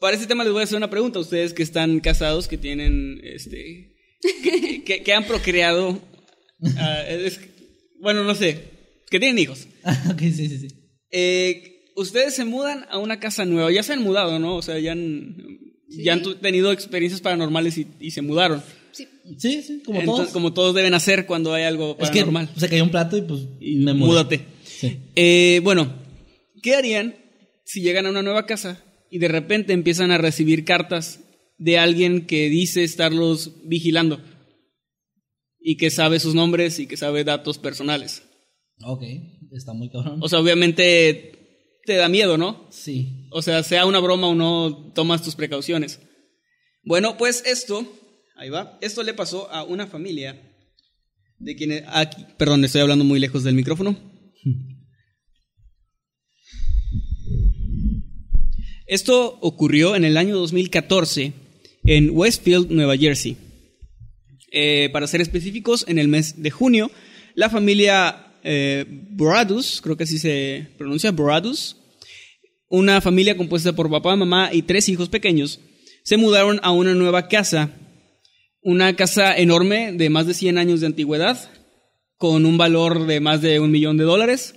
Para 0.00 0.16
este 0.16 0.26
tema 0.26 0.44
les 0.44 0.52
voy 0.52 0.60
a 0.60 0.64
hacer 0.64 0.76
una 0.76 0.90
pregunta 0.90 1.18
a 1.18 1.22
ustedes 1.22 1.54
que 1.54 1.62
están 1.62 2.00
casados, 2.00 2.46
que 2.46 2.58
tienen, 2.58 3.18
este, 3.22 3.96
que, 4.42 4.84
que- 4.84 5.02
que 5.02 5.12
han 5.14 5.24
procreado, 5.24 5.98
ah, 6.76 7.02
es- 7.08 7.40
bueno, 8.02 8.22
no 8.22 8.34
sé, 8.34 8.64
que 9.10 9.18
tienen 9.18 9.38
hijos. 9.38 9.66
ok, 10.12 10.20
sí, 10.20 10.46
sí, 10.46 10.58
sí. 10.58 10.68
Eh, 11.10 11.77
ustedes 11.98 12.34
se 12.34 12.44
mudan 12.44 12.86
a 12.90 12.98
una 12.98 13.20
casa 13.20 13.44
nueva, 13.44 13.70
ya 13.72 13.82
se 13.82 13.92
han 13.92 14.02
mudado, 14.02 14.38
¿no? 14.38 14.56
O 14.56 14.62
sea, 14.62 14.78
ya 14.78 14.92
han, 14.92 15.58
ya 15.88 16.14
han 16.14 16.22
tenido 16.40 16.72
experiencias 16.72 17.20
paranormales 17.20 17.76
y, 17.78 17.86
y 18.00 18.10
se 18.12 18.22
mudaron. 18.22 18.62
Sí. 18.92 19.06
Sí, 19.36 19.62
sí, 19.62 19.82
como 19.84 20.00
Entonces, 20.00 20.24
todos. 20.24 20.32
como 20.32 20.52
todos 20.54 20.74
deben 20.74 20.94
hacer 20.94 21.26
cuando 21.26 21.52
hay 21.52 21.64
algo 21.64 21.96
es 22.00 22.08
que 22.10 22.20
paranormal. 22.20 22.48
se 22.56 22.68
cayó 22.68 22.84
un 22.84 22.90
plato 22.90 23.16
y 23.16 23.22
pues 23.22 23.42
me 23.60 23.92
mudé. 23.92 24.08
Múdate. 24.08 24.40
Sí. 24.64 24.98
Eh, 25.16 25.60
bueno, 25.62 25.92
¿qué 26.62 26.74
harían 26.74 27.14
si 27.64 27.82
llegan 27.82 28.06
a 28.06 28.10
una 28.10 28.22
nueva 28.22 28.46
casa 28.46 28.82
y 29.10 29.18
de 29.18 29.28
repente 29.28 29.72
empiezan 29.74 30.10
a 30.12 30.18
recibir 30.18 30.64
cartas 30.64 31.20
de 31.58 31.78
alguien 31.78 32.26
que 32.26 32.48
dice 32.48 32.84
estarlos 32.84 33.52
vigilando 33.64 34.20
y 35.60 35.76
que 35.76 35.90
sabe 35.90 36.20
sus 36.20 36.34
nombres 36.34 36.78
y 36.78 36.86
que 36.86 36.96
sabe 36.96 37.24
datos 37.24 37.58
personales? 37.58 38.22
Ok, 38.84 39.02
está 39.52 39.74
muy 39.74 39.90
cabrón. 39.90 40.20
O 40.22 40.28
sea, 40.28 40.38
obviamente 40.38 41.37
te 41.88 41.96
da 41.96 42.10
miedo, 42.10 42.36
¿no? 42.36 42.68
Sí. 42.70 43.26
O 43.30 43.40
sea, 43.40 43.62
sea 43.62 43.86
una 43.86 43.98
broma 43.98 44.26
o 44.26 44.34
no, 44.34 44.92
tomas 44.94 45.22
tus 45.22 45.34
precauciones. 45.34 45.98
Bueno, 46.84 47.16
pues 47.16 47.42
esto, 47.46 47.90
ahí 48.36 48.50
va, 48.50 48.78
esto 48.82 49.02
le 49.02 49.14
pasó 49.14 49.50
a 49.50 49.64
una 49.64 49.86
familia 49.86 50.38
de 51.38 51.56
quienes, 51.56 51.84
aquí, 51.86 52.26
perdón, 52.36 52.62
estoy 52.62 52.82
hablando 52.82 53.06
muy 53.06 53.18
lejos 53.18 53.42
del 53.42 53.54
micrófono. 53.54 53.98
Esto 58.86 59.38
ocurrió 59.42 59.96
en 59.96 60.04
el 60.04 60.16
año 60.16 60.34
2014 60.36 61.34
en 61.84 62.10
Westfield, 62.10 62.70
Nueva 62.70 62.96
Jersey. 62.96 63.36
Eh, 64.50 64.88
para 64.94 65.06
ser 65.06 65.20
específicos, 65.20 65.84
en 65.88 65.98
el 65.98 66.08
mes 66.08 66.42
de 66.42 66.50
junio, 66.50 66.90
la 67.34 67.50
familia 67.50 68.34
eh, 68.42 68.86
Bradus, 68.88 69.82
creo 69.82 69.96
que 69.98 70.04
así 70.04 70.18
se 70.18 70.68
pronuncia, 70.78 71.10
Bradus, 71.10 71.77
una 72.68 73.00
familia 73.00 73.36
compuesta 73.36 73.72
por 73.74 73.90
papá, 73.90 74.16
mamá 74.16 74.50
y 74.52 74.62
tres 74.62 74.88
hijos 74.88 75.08
pequeños, 75.08 75.60
se 76.02 76.16
mudaron 76.16 76.60
a 76.62 76.70
una 76.70 76.94
nueva 76.94 77.28
casa, 77.28 77.70
una 78.62 78.94
casa 78.96 79.36
enorme 79.36 79.92
de 79.92 80.10
más 80.10 80.26
de 80.26 80.34
100 80.34 80.58
años 80.58 80.80
de 80.80 80.86
antigüedad, 80.86 81.38
con 82.16 82.46
un 82.46 82.58
valor 82.58 83.06
de 83.06 83.20
más 83.20 83.42
de 83.42 83.60
un 83.60 83.70
millón 83.70 83.96
de 83.96 84.04
dólares. 84.04 84.54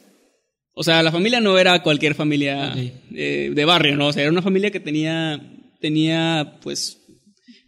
O 0.73 0.83
sea, 0.83 1.03
la 1.03 1.11
familia 1.11 1.41
no 1.41 1.57
era 1.57 1.83
cualquier 1.83 2.15
familia 2.15 2.73
eh, 3.13 3.51
de 3.53 3.65
barrio, 3.65 3.95
¿no? 3.97 4.07
O 4.07 4.13
sea, 4.13 4.23
era 4.23 4.31
una 4.31 4.41
familia 4.41 4.71
que 4.71 4.79
tenía, 4.79 5.39
tenía, 5.79 6.57
pues, 6.61 7.01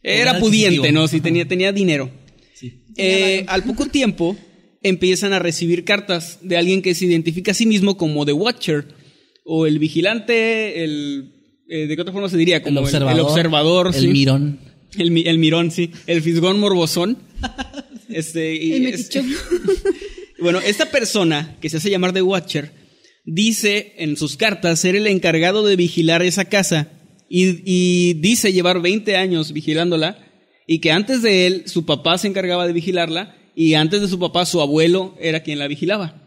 era 0.01 0.39
pudiente. 0.39 0.91
¿no? 0.91 1.08
Sí, 1.08 1.21
tenía, 1.21 1.47
tenía 1.47 1.71
dinero. 1.71 2.10
Sí. 2.53 2.86
Eh, 2.97 3.45
al 3.47 3.63
poco 3.63 3.86
tiempo 3.88 4.38
empiezan 4.82 5.34
a 5.34 5.39
recibir 5.39 5.84
cartas 5.84 6.39
de 6.41 6.58
alguien 6.58 6.82
que 6.82 6.95
se 6.95 7.06
identifica 7.06 7.51
a 7.51 7.56
sí 7.56 7.65
mismo 7.65 7.97
como 7.97 8.25
The 8.25 8.34
Watcher 8.34 9.03
o 9.43 9.65
el 9.67 9.79
vigilante, 9.79 10.84
el 10.84 11.34
eh, 11.69 11.88
¿de 11.88 11.95
qué 11.95 12.01
otra 12.01 12.13
forma 12.13 12.29
se 12.29 12.38
diría? 12.38 12.62
Como 12.62 12.79
el 12.79 12.86
observador. 12.86 13.13
el, 13.19 13.25
observador, 13.25 13.88
El 13.88 13.93
sí. 14.01 14.08
mirón. 14.08 14.60
El, 14.97 15.12
mi- 15.12 15.23
el 15.27 15.38
mirón, 15.39 15.71
sí, 15.71 15.91
el 16.08 16.21
fisgón 16.21 16.60
morbosón. 16.60 17.17
Este, 18.10 18.53
y 18.56 18.73
El 18.73 18.88
es- 18.88 19.08
metichón. 19.15 19.27
bueno, 20.39 20.60
esta 20.60 20.91
persona 20.91 21.56
que 21.62 21.69
se 21.69 21.77
hace 21.77 21.89
llamar 21.89 22.13
The 22.13 22.21
Watcher 22.21 22.71
dice 23.25 23.93
en 23.97 24.17
sus 24.17 24.38
cartas 24.38 24.79
ser 24.79 24.95
el 24.95 25.08
encargado 25.08 25.65
de 25.65 25.75
vigilar 25.77 26.21
esa 26.21 26.45
casa 26.45 26.89
y, 27.29 27.62
y 27.65 28.13
dice 28.15 28.51
llevar 28.53 28.82
20 28.82 29.15
años 29.15 29.51
vigilándola 29.53 30.19
y 30.67 30.79
que 30.79 30.91
antes 30.91 31.21
de 31.23 31.47
él 31.47 31.63
su 31.67 31.86
papá 31.86 32.17
se 32.19 32.27
encargaba 32.27 32.67
de 32.67 32.73
vigilarla 32.73 33.36
y 33.56 33.73
antes 33.75 34.01
de 34.01 34.08
su 34.08 34.19
papá 34.19 34.45
su 34.45 34.62
abuelo 34.62 35.15
era 35.19 35.41
quien 35.41 35.58
la 35.58 35.67
vigilaba. 35.67 36.23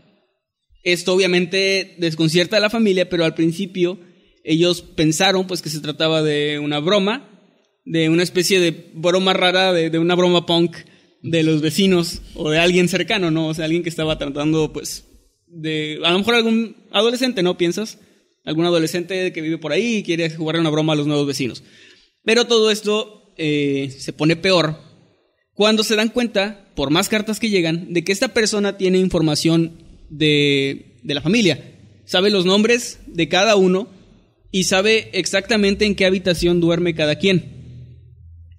Esto 0.82 1.14
obviamente 1.14 1.96
desconcierta 1.98 2.56
a 2.56 2.60
la 2.60 2.70
familia, 2.70 3.08
pero 3.08 3.24
al 3.24 3.34
principio 3.34 3.98
ellos 4.44 4.82
pensaron 4.82 5.46
pues 5.46 5.62
que 5.62 5.70
se 5.70 5.80
trataba 5.80 6.22
de 6.22 6.58
una 6.58 6.78
broma, 6.78 7.28
de 7.84 8.08
una 8.08 8.22
especie 8.22 8.60
de 8.60 8.90
broma 8.94 9.32
rara, 9.32 9.72
de, 9.72 9.90
de 9.90 9.98
una 9.98 10.14
broma 10.14 10.46
punk 10.46 10.76
de 11.22 11.42
los 11.42 11.60
vecinos 11.60 12.22
o 12.34 12.50
de 12.50 12.58
alguien 12.58 12.88
cercano, 12.88 13.30
¿no? 13.30 13.48
O 13.48 13.54
sea, 13.54 13.64
alguien 13.64 13.82
que 13.82 13.88
estaba 13.88 14.18
tratando 14.18 14.72
pues 14.72 15.04
de, 15.46 16.00
a 16.04 16.12
lo 16.12 16.18
mejor 16.18 16.34
algún 16.34 16.76
adolescente, 16.92 17.42
¿no? 17.42 17.56
Piensas, 17.56 17.98
algún 18.44 18.64
adolescente 18.64 19.32
que 19.32 19.40
vive 19.40 19.58
por 19.58 19.72
ahí 19.72 19.96
y 19.96 20.02
quiere 20.02 20.30
jugar 20.30 20.58
una 20.60 20.70
broma 20.70 20.92
a 20.92 20.96
los 20.96 21.06
nuevos 21.06 21.26
vecinos. 21.26 21.64
Pero 22.24 22.46
todo 22.46 22.70
esto 22.70 23.34
eh, 23.36 23.94
se 23.98 24.12
pone 24.12 24.36
peor 24.36 24.80
cuando 25.52 25.84
se 25.84 25.96
dan 25.96 26.10
cuenta, 26.10 26.70
por 26.76 26.90
más 26.90 27.08
cartas 27.08 27.40
que 27.40 27.48
llegan, 27.48 27.92
de 27.92 28.04
que 28.04 28.12
esta 28.12 28.28
persona 28.28 28.76
tiene 28.76 28.98
información 28.98 29.85
de, 30.08 30.98
de 31.02 31.14
la 31.14 31.20
familia. 31.20 31.74
Sabe 32.04 32.30
los 32.30 32.44
nombres 32.44 33.00
de 33.06 33.28
cada 33.28 33.56
uno 33.56 33.88
y 34.50 34.64
sabe 34.64 35.10
exactamente 35.12 35.84
en 35.84 35.94
qué 35.94 36.06
habitación 36.06 36.60
duerme 36.60 36.94
cada 36.94 37.16
quien. 37.16 37.56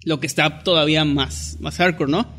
Lo 0.04 0.20
que 0.20 0.26
está 0.26 0.62
todavía 0.62 1.04
más, 1.04 1.56
más 1.60 1.76
hardcore, 1.76 2.10
¿no? 2.10 2.38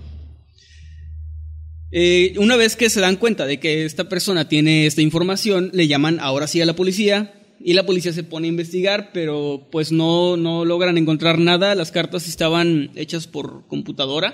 Eh, 1.92 2.36
una 2.38 2.56
vez 2.56 2.76
que 2.76 2.90
se 2.90 3.02
dan 3.02 3.16
cuenta 3.16 3.48
de 3.48 3.60
que 3.60 3.86
esta 3.86 4.08
persona 4.08 4.48
tiene 4.48 4.86
esta 4.86 5.02
información, 5.02 5.72
le 5.74 5.88
llaman 5.88 6.20
ahora 6.20 6.48
sí 6.48 6.62
a 6.62 6.66
la 6.66 6.76
policía 6.76 7.34
y 7.60 7.74
la 7.74 7.86
policía 7.86 8.14
se 8.14 8.24
pone 8.24 8.48
a 8.48 8.50
investigar, 8.50 9.10
pero 9.12 9.68
pues 9.72 9.92
no, 9.92 10.38
no 10.38 10.66
logran 10.66 10.98
encontrar 10.98 11.40
nada. 11.40 11.74
Las 11.76 11.92
cartas 11.92 12.28
estaban 12.28 12.92
hechas 12.96 13.28
por 13.28 13.66
computadora 13.68 14.34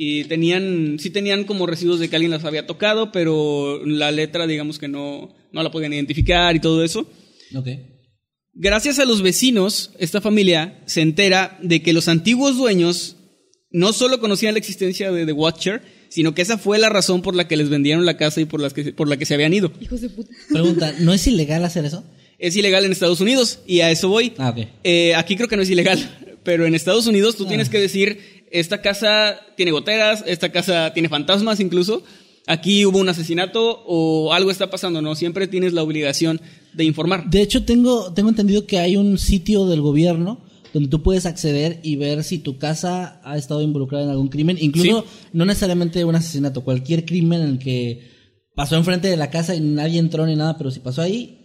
y 0.00 0.22
tenían, 0.24 0.98
sí 1.00 1.10
tenían 1.10 1.42
como 1.42 1.66
residuos 1.66 1.98
de 1.98 2.08
que 2.08 2.14
alguien 2.14 2.30
las 2.30 2.44
había 2.44 2.68
tocado, 2.68 3.10
pero 3.10 3.84
la 3.84 4.12
letra 4.12 4.46
digamos 4.46 4.78
que 4.78 4.86
no, 4.86 5.34
no 5.52 5.62
la 5.64 5.72
podían 5.72 5.92
identificar 5.92 6.54
y 6.54 6.60
todo 6.60 6.84
eso. 6.84 7.00
Ok. 7.56 7.66
Gracias 8.54 9.00
a 9.00 9.04
los 9.04 9.22
vecinos, 9.22 9.90
esta 9.98 10.20
familia 10.20 10.82
se 10.86 11.00
entera 11.00 11.58
de 11.62 11.82
que 11.82 11.92
los 11.92 12.06
antiguos 12.06 12.56
dueños 12.56 13.16
no 13.70 13.92
solo 13.92 14.20
conocían 14.20 14.54
la 14.54 14.58
existencia 14.60 15.10
de 15.10 15.26
The 15.26 15.32
Watcher, 15.32 15.82
sino 16.10 16.32
que 16.34 16.42
esa 16.42 16.58
fue 16.58 16.78
la 16.78 16.88
razón 16.88 17.20
por 17.20 17.34
la 17.34 17.48
que 17.48 17.56
les 17.56 17.68
vendieron 17.68 18.06
la 18.06 18.16
casa 18.16 18.40
y 18.40 18.44
por, 18.44 18.60
las 18.60 18.72
que, 18.74 18.92
por 18.92 19.08
la 19.08 19.16
que 19.16 19.26
se 19.26 19.34
habían 19.34 19.52
ido. 19.52 19.72
Hijos 19.80 20.00
de 20.00 20.10
puta. 20.10 20.30
Pregunta, 20.50 20.94
¿no 21.00 21.12
es 21.12 21.26
ilegal 21.26 21.64
hacer 21.64 21.84
eso? 21.84 22.04
Es 22.38 22.54
ilegal 22.56 22.84
en 22.84 22.92
Estados 22.92 23.20
Unidos 23.20 23.58
y 23.66 23.80
a 23.80 23.90
eso 23.90 24.08
voy. 24.08 24.32
Ah, 24.38 24.50
ok. 24.50 24.66
Eh, 24.84 25.14
aquí 25.16 25.34
creo 25.36 25.48
que 25.48 25.56
no 25.56 25.62
es 25.62 25.70
ilegal, 25.70 26.38
pero 26.44 26.66
en 26.66 26.74
Estados 26.76 27.06
Unidos 27.08 27.36
tú 27.36 27.44
Ah. 27.44 27.48
tienes 27.48 27.68
que 27.68 27.80
decir, 27.80 28.37
esta 28.52 28.80
casa 28.80 29.40
tiene 29.56 29.72
goteras, 29.72 30.24
esta 30.26 30.50
casa 30.50 30.92
tiene 30.92 31.08
fantasmas 31.08 31.60
incluso, 31.60 32.02
aquí 32.46 32.84
hubo 32.86 32.98
un 32.98 33.08
asesinato 33.08 33.84
o 33.86 34.32
algo 34.32 34.50
está 34.50 34.70
pasando, 34.70 35.02
¿no? 35.02 35.14
Siempre 35.14 35.46
tienes 35.46 35.72
la 35.72 35.82
obligación 35.82 36.40
de 36.72 36.84
informar. 36.84 37.28
De 37.28 37.42
hecho, 37.42 37.64
tengo, 37.64 38.12
tengo 38.12 38.30
entendido 38.30 38.66
que 38.66 38.78
hay 38.78 38.96
un 38.96 39.18
sitio 39.18 39.66
del 39.66 39.80
gobierno 39.80 40.44
donde 40.72 40.88
tú 40.88 41.02
puedes 41.02 41.26
acceder 41.26 41.80
y 41.82 41.96
ver 41.96 42.24
si 42.24 42.38
tu 42.38 42.58
casa 42.58 43.20
ha 43.24 43.36
estado 43.36 43.62
involucrada 43.62 44.04
en 44.04 44.10
algún 44.10 44.28
crimen, 44.28 44.58
incluso 44.60 45.04
no 45.32 45.44
necesariamente 45.44 46.04
un 46.04 46.14
asesinato, 46.14 46.62
cualquier 46.62 47.04
crimen 47.04 47.40
en 47.40 47.48
el 47.48 47.58
que 47.58 48.10
pasó 48.54 48.76
enfrente 48.76 49.08
de 49.08 49.16
la 49.16 49.30
casa 49.30 49.54
y 49.54 49.60
nadie 49.60 49.98
entró 49.98 50.26
ni 50.26 50.36
nada, 50.36 50.58
pero 50.58 50.70
si 50.70 50.80
pasó 50.80 51.00
ahí, 51.00 51.38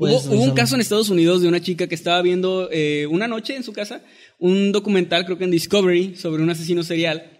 Hubo, 0.00 0.16
hubo 0.16 0.44
un 0.44 0.52
caso 0.52 0.76
en 0.76 0.80
Estados 0.80 1.10
Unidos 1.10 1.42
de 1.42 1.48
una 1.48 1.60
chica 1.60 1.88
que 1.88 1.96
estaba 1.96 2.22
viendo 2.22 2.68
eh, 2.70 3.08
una 3.08 3.26
noche 3.26 3.56
en 3.56 3.64
su 3.64 3.72
casa 3.72 4.00
un 4.38 4.72
documental, 4.72 5.24
creo 5.24 5.38
que 5.38 5.44
en 5.44 5.50
Discovery, 5.50 6.14
sobre 6.16 6.42
un 6.42 6.50
asesino 6.50 6.82
serial. 6.82 7.32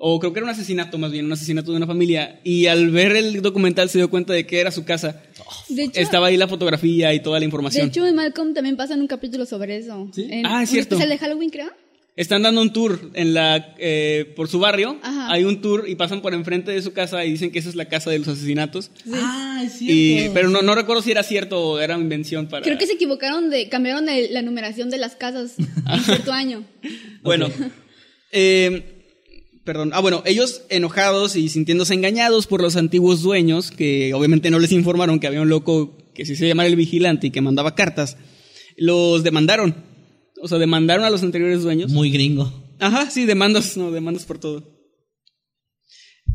O 0.00 0.20
creo 0.20 0.32
que 0.32 0.38
era 0.38 0.44
un 0.44 0.50
asesinato 0.50 0.96
más 0.96 1.10
bien, 1.10 1.26
un 1.26 1.32
asesinato 1.32 1.72
de 1.72 1.76
una 1.76 1.86
familia. 1.86 2.40
Y 2.44 2.66
al 2.66 2.90
ver 2.90 3.16
el 3.16 3.42
documental 3.42 3.88
se 3.88 3.98
dio 3.98 4.08
cuenta 4.08 4.32
de 4.32 4.46
que 4.46 4.60
era 4.60 4.70
su 4.70 4.84
casa. 4.84 5.20
De 5.68 5.84
hecho, 5.84 6.00
Estaba 6.00 6.28
ahí 6.28 6.36
la 6.36 6.46
fotografía 6.46 7.12
y 7.14 7.20
toda 7.20 7.36
la 7.36 7.40
de 7.40 7.46
información. 7.46 7.88
hecho, 7.88 8.06
en 8.06 8.14
Malcolm 8.14 8.54
también 8.54 8.76
pasan 8.76 9.00
un 9.00 9.08
capítulo 9.08 9.44
sobre 9.44 9.76
eso. 9.76 10.08
¿Sí? 10.14 10.28
En 10.30 10.46
Ah, 10.46 10.62
es 10.62 10.68
un 10.70 10.74
cierto. 10.74 10.94
especial 10.94 11.08
de 11.08 11.18
Halloween, 11.18 11.50
creo. 11.50 11.70
Están 12.18 12.42
dando 12.42 12.60
un 12.60 12.72
tour 12.72 13.12
en 13.14 13.32
la, 13.32 13.74
eh, 13.78 14.32
por 14.34 14.48
su 14.48 14.58
barrio. 14.58 14.98
Ajá. 15.02 15.30
Hay 15.32 15.44
un 15.44 15.60
tour 15.62 15.84
y 15.88 15.94
pasan 15.94 16.20
por 16.20 16.34
enfrente 16.34 16.72
de 16.72 16.82
su 16.82 16.92
casa 16.92 17.24
y 17.24 17.30
dicen 17.30 17.52
que 17.52 17.60
esa 17.60 17.68
es 17.68 17.76
la 17.76 17.84
casa 17.84 18.10
de 18.10 18.18
los 18.18 18.26
asesinatos. 18.26 18.90
Ah, 19.14 19.62
es 19.64 19.74
cierto. 19.78 19.94
Y, 19.94 20.30
pero 20.34 20.48
no, 20.50 20.60
no 20.62 20.74
recuerdo 20.74 21.00
si 21.00 21.12
era 21.12 21.22
cierto 21.22 21.62
o 21.62 21.78
era 21.78 21.96
invención 21.96 22.48
para... 22.48 22.64
Creo 22.64 22.76
que 22.76 22.86
se 22.88 22.94
equivocaron 22.94 23.50
de. 23.50 23.68
cambiaron 23.68 24.08
el- 24.08 24.34
la 24.34 24.42
numeración 24.42 24.90
de 24.90 24.98
las 24.98 25.14
casas 25.14 25.54
en 25.58 26.00
cierto 26.04 26.32
año. 26.32 26.64
Bueno, 27.22 27.48
eh, 28.32 29.04
perdón. 29.64 29.90
Ah, 29.94 30.00
bueno, 30.00 30.22
ellos 30.26 30.62
enojados 30.70 31.36
y 31.36 31.48
sintiéndose 31.48 31.94
engañados 31.94 32.46
por 32.46 32.62
los 32.62 32.76
antiguos 32.76 33.22
dueños, 33.22 33.70
que 33.70 34.12
obviamente 34.14 34.50
no 34.50 34.58
les 34.58 34.72
informaron 34.72 35.20
que 35.20 35.26
había 35.26 35.42
un 35.42 35.48
loco 35.48 35.96
que 36.14 36.24
sí 36.26 36.34
se 36.36 36.48
llamaba 36.48 36.66
el 36.66 36.76
vigilante 36.76 37.28
y 37.28 37.30
que 37.30 37.40
mandaba 37.40 37.74
cartas, 37.74 38.16
los 38.76 39.22
demandaron. 39.22 39.86
O 40.42 40.48
sea, 40.48 40.58
demandaron 40.58 41.04
a 41.04 41.10
los 41.10 41.22
anteriores 41.22 41.62
dueños. 41.62 41.90
Muy 41.90 42.10
gringo. 42.10 42.52
Ajá, 42.78 43.10
sí, 43.10 43.24
demandas, 43.24 43.76
no, 43.76 43.90
demandas 43.90 44.24
por 44.24 44.38
todo. 44.38 44.78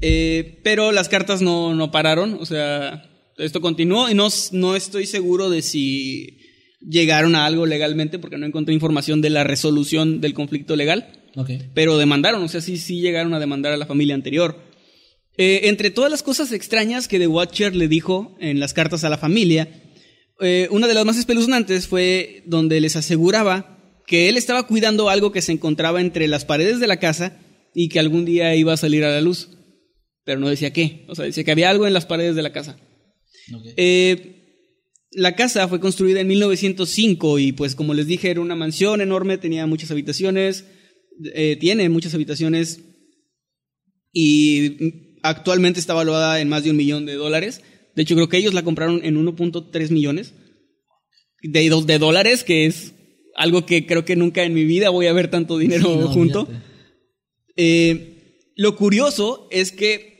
Eh, 0.01 0.59
pero 0.63 0.91
las 0.91 1.07
cartas 1.07 1.41
no, 1.41 1.73
no 1.75 1.91
pararon, 1.91 2.37
o 2.39 2.45
sea, 2.45 3.09
esto 3.37 3.61
continuó 3.61 4.09
y 4.09 4.13
no, 4.13 4.27
no 4.51 4.75
estoy 4.75 5.05
seguro 5.05 5.49
de 5.49 5.61
si 5.61 6.39
llegaron 6.81 7.35
a 7.35 7.45
algo 7.45 7.65
legalmente 7.65 8.19
porque 8.19 8.37
no 8.37 8.45
encontré 8.45 8.73
información 8.73 9.21
de 9.21 9.29
la 9.29 9.43
resolución 9.45 10.19
del 10.19 10.33
conflicto 10.33 10.75
legal, 10.75 11.07
Ok. 11.35 11.51
pero 11.73 11.97
demandaron, 11.97 12.43
o 12.43 12.47
sea, 12.49 12.59
sí, 12.59 12.77
sí 12.77 12.99
llegaron 12.99 13.33
a 13.33 13.39
demandar 13.39 13.71
a 13.71 13.77
la 13.77 13.85
familia 13.85 14.15
anterior. 14.15 14.59
Eh, 15.37 15.61
entre 15.63 15.89
todas 15.89 16.11
las 16.11 16.21
cosas 16.21 16.51
extrañas 16.51 17.07
que 17.07 17.17
The 17.17 17.27
Watcher 17.27 17.73
le 17.75 17.87
dijo 17.87 18.35
en 18.39 18.59
las 18.59 18.73
cartas 18.73 19.03
a 19.03 19.09
la 19.09 19.17
familia, 19.17 19.69
eh, 20.41 20.67
una 20.69 20.87
de 20.87 20.93
las 20.93 21.05
más 21.05 21.17
espeluznantes 21.17 21.87
fue 21.87 22.43
donde 22.45 22.81
les 22.81 22.95
aseguraba 22.97 23.72
que 24.05 24.29
él 24.29 24.37
estaba 24.37 24.67
cuidando 24.67 25.09
algo 25.09 25.31
que 25.31 25.41
se 25.41 25.51
encontraba 25.51 26.01
entre 26.01 26.27
las 26.27 26.45
paredes 26.45 26.79
de 26.79 26.87
la 26.87 26.99
casa 26.99 27.39
y 27.73 27.89
que 27.89 27.99
algún 27.99 28.25
día 28.25 28.55
iba 28.55 28.73
a 28.73 28.77
salir 28.77 29.03
a 29.03 29.11
la 29.11 29.21
luz. 29.21 29.49
Pero 30.25 30.39
no 30.39 30.49
decía 30.49 30.73
qué. 30.73 31.05
O 31.07 31.15
sea, 31.15 31.25
decía 31.25 31.43
que 31.43 31.51
había 31.51 31.69
algo 31.69 31.87
en 31.87 31.93
las 31.93 32.05
paredes 32.05 32.35
de 32.35 32.43
la 32.43 32.53
casa. 32.53 32.77
Eh, 33.77 34.43
la 35.11 35.35
casa 35.35 35.67
fue 35.67 35.79
construida 35.79 36.21
en 36.21 36.27
1905 36.27 37.39
y 37.39 37.51
pues 37.51 37.75
como 37.75 37.93
les 37.93 38.07
dije 38.07 38.31
era 38.31 38.41
una 38.41 38.55
mansión 38.55 39.01
enorme, 39.01 39.37
tenía 39.37 39.65
muchas 39.67 39.91
habitaciones, 39.91 40.65
eh, 41.35 41.57
tiene 41.59 41.89
muchas 41.89 42.13
habitaciones 42.13 42.81
y 44.11 45.17
actualmente 45.23 45.79
está 45.79 45.93
valuada 45.93 46.39
en 46.39 46.49
más 46.49 46.63
de 46.63 46.71
un 46.71 46.77
millón 46.77 47.05
de 47.05 47.15
dólares. 47.15 47.61
De 47.95 48.03
hecho 48.03 48.15
creo 48.15 48.29
que 48.29 48.37
ellos 48.37 48.53
la 48.53 48.63
compraron 48.63 49.01
en 49.03 49.17
1.3 49.17 49.89
millones 49.91 50.33
de 51.43 51.99
dólares, 51.99 52.43
que 52.43 52.65
es 52.65 52.92
algo 53.35 53.65
que 53.65 53.85
creo 53.85 54.05
que 54.05 54.15
nunca 54.15 54.43
en 54.43 54.53
mi 54.53 54.63
vida 54.65 54.89
voy 54.89 55.07
a 55.07 55.13
ver 55.13 55.29
tanto 55.29 55.57
dinero 55.57 55.87
Sí, 55.89 55.95
no, 55.99 56.07
junto. 56.09 56.47
Eh, 57.55 58.51
lo 58.55 58.75
curioso 58.75 59.47
es 59.51 59.71
que 59.71 60.13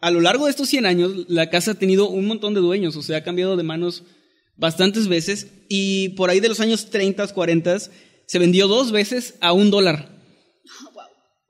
a 0.00 0.10
lo 0.10 0.20
largo 0.20 0.46
de 0.46 0.50
estos 0.50 0.68
100 0.68 0.86
años 0.86 1.12
la 1.28 1.50
casa 1.50 1.72
ha 1.72 1.74
tenido 1.74 2.08
un 2.08 2.26
montón 2.26 2.54
de 2.54 2.60
dueños, 2.60 2.96
o 2.96 3.02
sea, 3.02 3.18
ha 3.18 3.22
cambiado 3.24 3.56
de 3.56 3.62
manos 3.62 4.04
bastantes 4.56 5.08
veces 5.08 5.48
y 5.68 6.10
por 6.10 6.30
ahí 6.30 6.40
de 6.40 6.48
los 6.48 6.60
años 6.60 6.90
30, 6.90 7.26
40 7.28 7.78
se 8.26 8.38
vendió 8.38 8.68
dos 8.68 8.92
veces 8.92 9.34
a 9.40 9.52
un 9.52 9.70
dólar. 9.70 10.10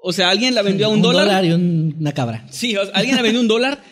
O 0.04 0.12
sea, 0.12 0.30
alguien 0.30 0.54
la 0.54 0.62
vendió 0.62 0.86
a 0.86 0.88
un, 0.88 1.00
dólar. 1.00 1.44
y 1.44 1.52
un- 1.52 1.94
una 1.98 2.12
cabra. 2.12 2.46
Sí, 2.50 2.76
o 2.76 2.84
sea, 2.84 2.94
alguien 2.94 3.14
la 3.16 3.22
vendió 3.22 3.40
un 3.40 3.48
dólar 3.48 3.82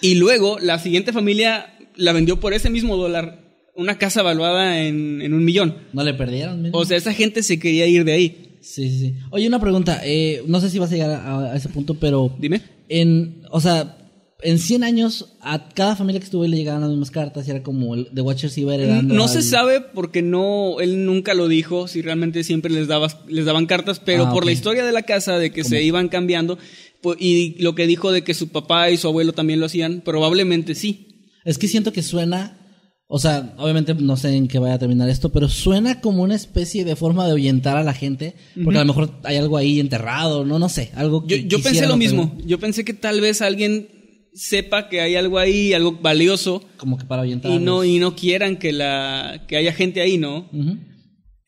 y 0.00 0.16
luego 0.16 0.58
la 0.58 0.78
siguiente 0.78 1.12
familia 1.12 1.76
la 1.96 2.12
vendió 2.12 2.40
por 2.40 2.52
ese 2.54 2.70
mismo 2.70 2.96
dólar 2.96 3.39
una 3.80 3.98
casa 3.98 4.22
valuada 4.22 4.82
en, 4.82 5.22
en 5.22 5.34
un 5.34 5.44
millón. 5.44 5.76
¿No 5.92 6.04
le 6.04 6.14
perdieron? 6.14 6.62
mismo? 6.62 6.78
O 6.78 6.84
sea, 6.84 6.96
esa 6.96 7.12
gente 7.12 7.42
se 7.42 7.58
quería 7.58 7.86
ir 7.86 8.04
de 8.04 8.12
ahí. 8.12 8.56
Sí, 8.60 8.88
sí, 8.90 8.98
sí. 8.98 9.14
Oye, 9.30 9.48
una 9.48 9.58
pregunta. 9.60 10.00
eh, 10.04 10.42
no 10.46 10.60
sé 10.60 10.68
si 10.70 10.78
vas 10.78 10.90
a 10.90 10.94
llegar 10.94 11.10
a, 11.10 11.52
a 11.52 11.56
ese 11.56 11.68
punto, 11.70 11.94
pero... 11.94 12.34
Dime. 12.38 12.60
En, 12.88 13.42
o 13.50 13.60
sea, 13.60 13.96
en 14.42 14.58
100 14.58 14.84
años, 14.84 15.36
a 15.40 15.68
cada 15.70 15.96
familia 15.96 16.18
que 16.20 16.24
estuvo 16.24 16.42
ahí 16.42 16.48
le 16.50 16.56
llegaban 16.58 16.80
las 16.82 16.90
mismas 16.90 17.10
cartas 17.10 17.46
y 17.46 17.50
era 17.50 17.62
como 17.62 17.94
el 17.94 18.08
The 18.14 18.20
Watcher 18.20 18.50
se 18.50 18.60
iba 18.62 18.74
heredando. 18.74 19.14
No 19.14 19.28
se 19.28 19.38
al- 19.38 19.44
sabe 19.44 19.80
porque 19.80 20.22
no, 20.22 20.80
él 20.80 21.04
nunca 21.06 21.34
lo 21.34 21.48
dijo, 21.48 21.88
si 21.88 22.02
realmente 22.02 22.42
siempre 22.44 22.70
les, 22.72 22.86
daba, 22.88 23.08
les 23.28 23.44
daban 23.46 23.66
cartas, 23.66 24.00
pero 24.04 24.26
Ah, 24.26 24.32
por 24.32 24.44
la 24.44 24.52
historia 24.52 24.84
de 24.84 24.92
la 24.92 25.02
casa, 25.02 25.38
de 25.38 25.50
que 25.52 25.64
se 25.64 25.82
iban 25.82 26.08
cambiando, 26.08 26.58
pu- 27.02 27.16
y 27.18 27.56
lo 27.62 27.74
que 27.74 27.86
dijo 27.86 28.12
de 28.12 28.22
que 28.24 28.34
su 28.34 28.48
papá 28.48 28.90
y 28.90 28.96
su 28.96 29.08
abuelo 29.08 29.32
también 29.32 29.60
lo 29.60 29.66
hacían, 29.66 30.02
probablemente 30.02 30.74
sí. 30.74 31.06
Es 31.44 31.56
que 31.56 31.68
siento 31.68 31.92
que 31.92 32.02
suena. 32.02 32.56
O 33.12 33.18
sea, 33.18 33.54
obviamente 33.58 33.92
no 33.94 34.16
sé 34.16 34.36
en 34.36 34.46
qué 34.46 34.60
vaya 34.60 34.74
a 34.74 34.78
terminar 34.78 35.08
esto, 35.08 35.30
pero 35.32 35.48
suena 35.48 36.00
como 36.00 36.22
una 36.22 36.36
especie 36.36 36.84
de 36.84 36.94
forma 36.94 37.24
de 37.26 37.32
ahuyentar 37.32 37.76
a 37.76 37.82
la 37.82 37.92
gente. 37.92 38.34
Porque 38.62 38.78
a 38.78 38.84
lo 38.84 38.86
mejor 38.86 39.18
hay 39.24 39.36
algo 39.36 39.56
ahí 39.56 39.80
enterrado, 39.80 40.44
no, 40.44 40.60
no 40.60 40.68
sé. 40.68 40.92
Algo 40.94 41.22
Yo, 41.26 41.36
que 41.36 41.42
yo 41.42 41.56
pensé 41.58 41.68
quisieran 41.70 41.90
lo 41.90 41.96
mismo, 41.96 42.38
yo 42.46 42.60
pensé 42.60 42.84
que 42.84 42.94
tal 42.94 43.20
vez 43.20 43.42
alguien 43.42 43.88
sepa 44.32 44.88
que 44.88 45.00
hay 45.00 45.16
algo 45.16 45.40
ahí, 45.40 45.72
algo 45.72 45.98
valioso, 46.00 46.62
Como 46.76 46.98
que 46.98 47.04
para 47.04 47.22
ahuyentar. 47.22 47.50
y 47.50 47.58
no, 47.58 47.82
y 47.84 47.98
no 47.98 48.14
quieran 48.14 48.58
que, 48.58 48.72
la, 48.72 49.44
que 49.48 49.56
haya 49.56 49.72
gente 49.72 50.00
ahí, 50.00 50.16
¿no? 50.16 50.48
Ujú. 50.52 50.76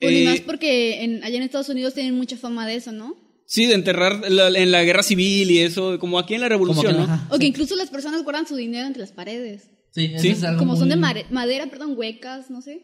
Bueno, 0.00 0.18
y 0.18 0.22
Eh, 0.22 0.24
más 0.24 0.40
porque 0.40 1.04
en- 1.04 1.22
allá 1.22 1.36
en 1.36 1.44
Estados 1.44 1.68
Unidos 1.68 1.94
tienen 1.94 2.16
mucha 2.16 2.36
fama 2.36 2.66
de 2.66 2.74
eso, 2.74 2.90
¿no? 2.90 3.14
Sí, 3.46 3.66
de 3.66 3.74
enterrar 3.74 4.28
la- 4.32 4.48
en 4.48 4.72
la 4.72 4.82
guerra 4.82 5.04
civil 5.04 5.48
y 5.52 5.58
eso, 5.60 6.00
como 6.00 6.18
aquí 6.18 6.34
en 6.34 6.40
la 6.40 6.48
revolución, 6.48 6.86
que, 6.92 6.98
¿no? 6.98 7.04
ajá. 7.04 7.28
O 7.30 7.38
que 7.38 7.46
incluso 7.46 7.76
las 7.76 7.88
personas 7.90 8.24
guardan 8.24 8.48
su 8.48 8.56
dinero 8.56 8.84
entre 8.88 9.00
las 9.02 9.12
paredes. 9.12 9.68
Sí, 9.94 10.06
eso 10.14 10.22
Sí. 10.22 10.28
es 10.30 10.42
algo 10.42 10.58
Como 10.58 10.76
son 10.76 10.88
de 10.88 10.96
madera, 10.96 11.66
perdón, 11.70 11.94
huecas, 11.96 12.50
no 12.50 12.62
sé. 12.62 12.82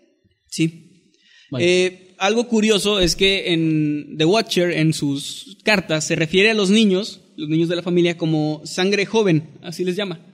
Sí. 0.51 1.13
Vale. 1.51 1.65
Eh, 1.87 2.15
algo 2.19 2.47
curioso 2.49 3.01
es 3.01 3.17
que 3.17 3.53
en 3.53 4.17
The 4.19 4.25
Watcher, 4.27 4.73
en 4.73 4.93
sus 4.93 5.57
cartas, 5.65 6.05
se 6.05 6.17
refiere 6.17 6.51
a 6.51 6.55
los 6.55 6.69
niños, 6.71 7.21
los 7.37 7.49
niños 7.49 7.69
de 7.69 7.77
la 7.77 7.83
familia, 7.83 8.19
como 8.19 8.61
sangre 8.65 9.07
joven, 9.07 9.51
así 9.63 9.85
les 9.85 9.97
llama. 9.97 10.25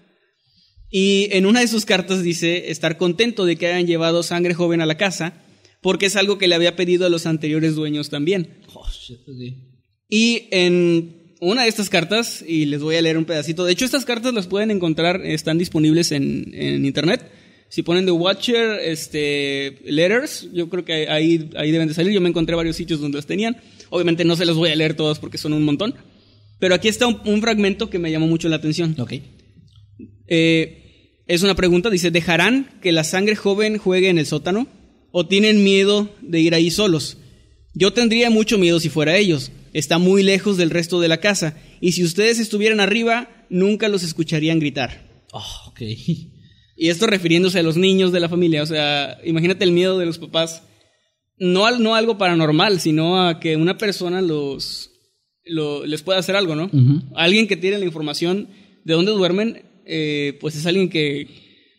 Y 0.91 1.29
en 1.33 1.47
una 1.47 1.61
de 1.61 1.69
sus 1.69 1.85
cartas 1.85 2.23
dice 2.23 2.71
estar 2.71 2.97
contento 2.97 3.45
de 3.47 3.57
que 3.57 3.67
hayan 3.67 3.87
llevado 3.87 4.23
sangre 4.23 4.55
joven 4.55 4.81
a 4.81 4.87
la 4.87 4.97
casa, 4.97 5.43
porque 5.81 6.07
es 6.07 6.17
algo 6.17 6.39
que 6.39 6.49
le 6.49 6.55
había 6.55 6.77
pedido 6.77 7.05
a 7.07 7.11
los 7.11 7.27
anteriores 7.27 7.75
dueños 7.75 8.11
también. 8.11 8.59
Oh, 8.73 8.87
shit, 8.91 9.19
sí. 9.39 9.71
Y 10.09 10.49
en 10.51 11.24
una 11.45 11.63
de 11.63 11.69
estas 11.69 11.89
cartas, 11.89 12.45
y 12.47 12.65
les 12.67 12.81
voy 12.81 12.97
a 12.97 13.03
leer 13.03 13.19
un 13.19 13.25
pedacito, 13.25 13.65
de 13.65 13.73
hecho 13.73 13.85
estas 13.85 14.05
cartas 14.05 14.33
las 14.35 14.47
pueden 14.47 14.71
encontrar, 14.71 15.25
están 15.25 15.59
disponibles 15.59 16.13
en, 16.13 16.51
en 16.55 16.85
internet. 16.85 17.31
Si 17.69 17.83
ponen 17.83 18.05
The 18.05 18.13
Watcher, 18.13 18.79
este, 18.83 19.79
Letters, 19.85 20.49
yo 20.53 20.69
creo 20.69 20.85
que 20.85 21.09
ahí, 21.09 21.51
ahí 21.57 21.73
deben 21.73 21.89
de 21.89 21.95
salir. 21.95 22.13
Yo 22.13 22.21
me 22.21 22.29
encontré 22.29 22.55
varios 22.55 22.77
sitios 22.77 23.01
donde 23.01 23.17
las 23.17 23.27
tenían. 23.27 23.57
Obviamente 23.91 24.25
no 24.25 24.37
se 24.37 24.45
las 24.45 24.55
voy 24.55 24.71
a 24.71 24.77
leer 24.77 24.95
todas 24.95 25.19
porque 25.19 25.39
son 25.39 25.53
un 25.53 25.65
montón. 25.65 25.95
Pero 26.61 26.77
aquí 26.77 26.87
está 26.87 27.09
un, 27.09 27.21
un 27.25 27.41
fragmento 27.41 27.91
que 27.91 27.99
me 27.99 28.13
llamó 28.13 28.29
mucho 28.29 28.49
la 28.49 28.57
atención. 28.57 28.95
Ok. 29.01 29.15
Eh, 30.29 31.23
es 31.27 31.43
una 31.43 31.57
pregunta, 31.57 31.91
dice, 31.91 32.13
¿dejarán 32.13 32.79
que 32.81 32.93
la 32.93 33.03
sangre 33.03 33.35
joven 33.35 33.79
juegue 33.79 34.09
en 34.09 34.19
el 34.19 34.27
sótano? 34.27 34.69
¿O 35.11 35.27
tienen 35.27 35.65
miedo 35.65 36.15
de 36.23 36.41
ir 36.41 36.55
ahí 36.55 36.71
solos? 36.71 37.17
Yo 37.73 37.93
tendría 37.93 38.31
mucho 38.31 38.57
miedo 38.57 38.79
si 38.79 38.89
fuera 38.89 39.17
ellos. 39.17 39.51
Está 39.75 39.99
muy 39.99 40.23
lejos 40.23 40.57
del 40.57 40.71
resto 40.71 41.01
de 41.01 41.09
la 41.09 41.19
casa. 41.19 41.59
Y 41.83 41.93
si 41.93 42.03
ustedes 42.05 42.39
estuvieran 42.39 42.81
arriba, 42.81 43.29
nunca 43.51 43.89
los 43.89 44.03
escucharían 44.03 44.59
gritar. 44.61 45.07
Oh, 45.33 45.45
ok. 45.69 45.81
Y 46.77 46.89
esto 46.89 47.07
refiriéndose 47.07 47.59
a 47.59 47.63
los 47.63 47.77
niños 47.77 48.11
de 48.13 48.21
la 48.21 48.29
familia. 48.29 48.63
O 48.63 48.67
sea, 48.67 49.19
imagínate 49.25 49.65
el 49.65 49.73
miedo 49.73 49.99
de 49.99 50.07
los 50.07 50.19
papás. 50.19 50.63
No, 51.37 51.67
al- 51.67 51.83
no 51.83 51.95
a 51.95 51.99
algo 51.99 52.17
paranormal, 52.19 52.81
sino 52.81 53.21
a 53.27 53.41
que 53.41 53.57
una 53.57 53.77
persona 53.77 54.23
los, 54.23 54.91
lo- 55.45 55.85
les 55.85 56.03
pueda 56.03 56.19
hacer 56.21 56.37
algo, 56.37 56.55
¿no? 56.55 56.71
Alguien 57.17 57.47
que 57.49 57.57
tiene 57.57 57.79
la 57.79 57.85
información 57.85 58.49
de 58.85 58.95
dónde 58.95 59.13
duermen, 59.13 59.63
eh, 59.87 60.39
pues 60.41 60.55
es 60.57 60.67
alguien 60.67 60.89
que 60.89 61.27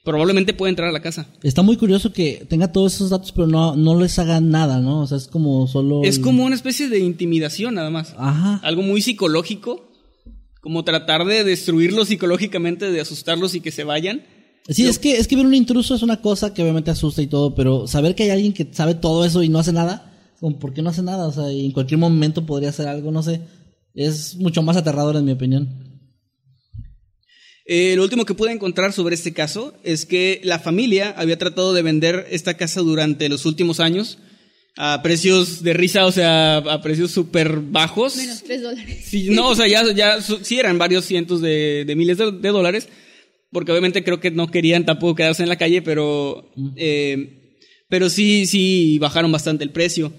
probablemente 0.05 0.53
puede 0.53 0.69
entrar 0.69 0.87
a 0.87 0.91
la 0.93 1.01
casa. 1.01 1.27
Está 1.43 1.61
muy 1.63 1.75
curioso 1.75 2.13
que 2.13 2.45
tenga 2.47 2.71
todos 2.71 2.93
esos 2.95 3.09
datos, 3.09 3.33
pero 3.33 3.47
no, 3.47 3.75
no 3.75 3.99
les 3.99 4.17
hagan 4.19 4.49
nada, 4.51 4.79
¿no? 4.79 5.01
O 5.01 5.07
sea, 5.07 5.17
es 5.17 5.27
como 5.27 5.67
solo. 5.67 6.03
Es 6.03 6.17
el- 6.17 6.21
como 6.23 6.45
una 6.45 6.55
especie 6.55 6.87
de 6.87 6.99
intimidación 6.99 7.73
nada 7.75 7.89
más. 7.89 8.13
Ajá. 8.17 8.61
Algo 8.63 8.83
muy 8.83 9.01
psicológico, 9.01 9.89
como 10.61 10.83
tratar 10.85 11.25
de 11.25 11.43
destruirlos 11.43 12.07
psicológicamente, 12.07 12.89
de 12.91 13.01
asustarlos 13.01 13.53
y 13.55 13.59
que 13.61 13.71
se 13.71 13.83
vayan. 13.83 14.23
Sí, 14.69 14.87
es 14.87 14.97
que, 14.97 15.17
es 15.17 15.27
que 15.27 15.35
ver 15.35 15.45
un 15.45 15.53
intruso 15.53 15.93
es 15.93 16.01
una 16.01 16.21
cosa 16.21 16.53
que 16.53 16.63
obviamente 16.63 16.89
asusta 16.89 17.21
y 17.21 17.27
todo, 17.27 17.53
pero 17.53 17.85
saber 17.87 18.15
que 18.15 18.23
hay 18.23 18.29
alguien 18.31 18.53
que 18.53 18.67
sabe 18.71 18.95
todo 18.95 19.23
eso 19.25 19.43
y 19.43 19.49
no 19.49 19.59
hace 19.59 19.71
nada, 19.73 20.11
como, 20.39 20.57
¿por 20.57 20.73
qué 20.73 20.81
no 20.81 20.89
hace 20.89 21.03
nada? 21.03 21.27
O 21.27 21.31
sea, 21.31 21.51
y 21.51 21.65
en 21.65 21.71
cualquier 21.71 21.99
momento 21.99 22.45
podría 22.47 22.69
hacer 22.69 22.87
algo, 22.87 23.11
no 23.11 23.21
sé. 23.21 23.41
Es 23.93 24.35
mucho 24.37 24.63
más 24.63 24.75
aterrador 24.75 25.15
en 25.17 25.25
mi 25.25 25.31
opinión. 25.33 25.94
Eh, 27.65 27.93
lo 27.95 28.03
último 28.03 28.25
que 28.25 28.35
pude 28.35 28.51
encontrar 28.51 28.93
sobre 28.93 29.15
este 29.15 29.33
caso 29.33 29.73
es 29.83 30.05
que 30.05 30.39
la 30.43 30.59
familia 30.59 31.15
había 31.17 31.37
tratado 31.37 31.73
de 31.73 31.81
vender 31.81 32.27
esta 32.29 32.55
casa 32.55 32.81
durante 32.81 33.27
los 33.27 33.45
últimos 33.45 33.79
años 33.79 34.19
a 34.77 35.01
precios 35.01 35.63
de 35.63 35.73
risa, 35.73 36.05
o 36.05 36.11
sea, 36.11 36.57
a 36.57 36.81
precios 36.81 37.11
súper 37.11 37.59
bajos. 37.59 38.17
Menos 38.17 38.43
tres 38.43 38.61
dólares. 38.61 39.05
Sí, 39.05 39.29
no, 39.31 39.49
o 39.49 39.55
sea, 39.55 39.67
ya, 39.67 39.83
ya 39.93 40.21
sí 40.21 40.59
eran 40.59 40.77
varios 40.77 41.05
cientos 41.05 41.41
de, 41.41 41.85
de 41.85 41.95
miles 41.95 42.17
de, 42.17 42.31
de 42.31 42.49
dólares, 42.49 42.89
porque 43.51 43.71
obviamente 43.71 44.03
creo 44.03 44.19
que 44.19 44.31
no 44.31 44.51
querían 44.51 44.85
tampoco 44.85 45.15
quedarse 45.15 45.43
en 45.43 45.49
la 45.49 45.57
calle, 45.57 45.81
pero, 45.81 46.51
eh, 46.75 47.61
pero 47.89 48.09
sí, 48.09 48.45
sí 48.45 48.99
bajaron 48.99 49.31
bastante 49.31 49.63
el 49.63 49.71
precio. 49.71 50.11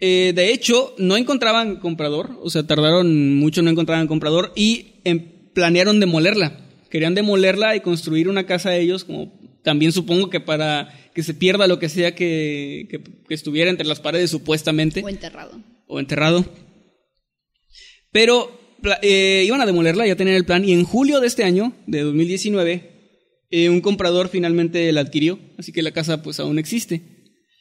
Eh, 0.00 0.32
de 0.34 0.52
hecho, 0.52 0.96
no 0.98 1.16
encontraban 1.16 1.76
comprador, 1.76 2.36
o 2.42 2.50
sea, 2.50 2.66
tardaron 2.66 3.36
mucho, 3.36 3.62
no 3.62 3.70
encontraban 3.70 4.08
comprador 4.08 4.52
y 4.56 5.00
em, 5.04 5.31
planearon 5.54 6.00
demolerla. 6.00 6.58
Querían 6.90 7.14
demolerla 7.14 7.74
y 7.76 7.80
construir 7.80 8.28
una 8.28 8.46
casa 8.46 8.76
ellos, 8.76 9.04
como 9.04 9.40
también 9.62 9.92
supongo 9.92 10.28
que 10.30 10.40
para 10.40 10.92
que 11.14 11.22
se 11.22 11.34
pierda 11.34 11.66
lo 11.66 11.78
que 11.78 11.88
sea 11.88 12.14
que, 12.14 12.86
que- 12.90 13.02
que 13.28 13.34
estuviera 13.34 13.70
entre 13.70 13.86
las 13.86 14.00
paredes 14.00 14.30
supuestamente 14.30 15.02
O 15.04 15.08
enterrado. 15.08 15.62
o 15.86 16.00
enterrado. 16.00 16.44
Pero 18.10 18.58
eh, 19.02 19.44
iban 19.46 19.60
a 19.60 19.66
demolerla, 19.66 20.06
ya 20.06 20.16
tenían 20.16 20.36
el 20.36 20.44
plan, 20.44 20.64
y 20.64 20.72
en 20.72 20.84
julio 20.84 21.20
de 21.20 21.26
este 21.28 21.44
año, 21.44 21.72
de 21.86 22.00
2019, 22.02 22.90
eh, 23.50 23.68
un 23.68 23.80
comprador 23.80 24.28
finalmente 24.28 24.90
la 24.92 25.02
adquirió, 25.02 25.38
así 25.58 25.72
que 25.72 25.82
la 25.82 25.92
casa 25.92 26.22
pues 26.22 26.40
aún 26.40 26.58
existe 26.58 27.02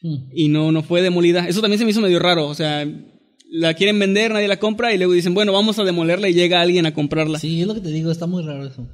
Hmm. 0.04 0.30
y 0.34 0.48
no, 0.50 0.72
no 0.72 0.82
fue 0.82 1.04
demolida. 1.04 1.48
Eso 1.48 1.62
también 1.62 1.78
se 1.78 1.86
me 1.86 1.92
hizo 1.92 2.02
medio 2.02 2.18
raro, 2.18 2.48
o 2.48 2.56
sea, 2.56 2.88
la 3.54 3.74
quieren 3.74 4.00
vender, 4.00 4.32
nadie 4.32 4.48
la 4.48 4.60
compra 4.60 4.94
y 4.94 4.98
luego 4.98 5.12
dicen, 5.14 5.34
bueno, 5.34 5.52
vamos 5.52 5.78
a 5.78 5.84
demolerla 5.84 6.30
y 6.30 6.34
llega 6.34 6.62
alguien 6.62 6.86
a 6.86 6.94
comprarla. 6.94 7.38
Sí, 7.38 7.62
es 7.62 7.68
lo 7.68 7.74
que 7.76 7.82
te 7.82 7.90
digo, 7.90 8.10
está 8.10 8.26
muy 8.26 8.44
raro 8.44 8.66
eso. 8.66 8.88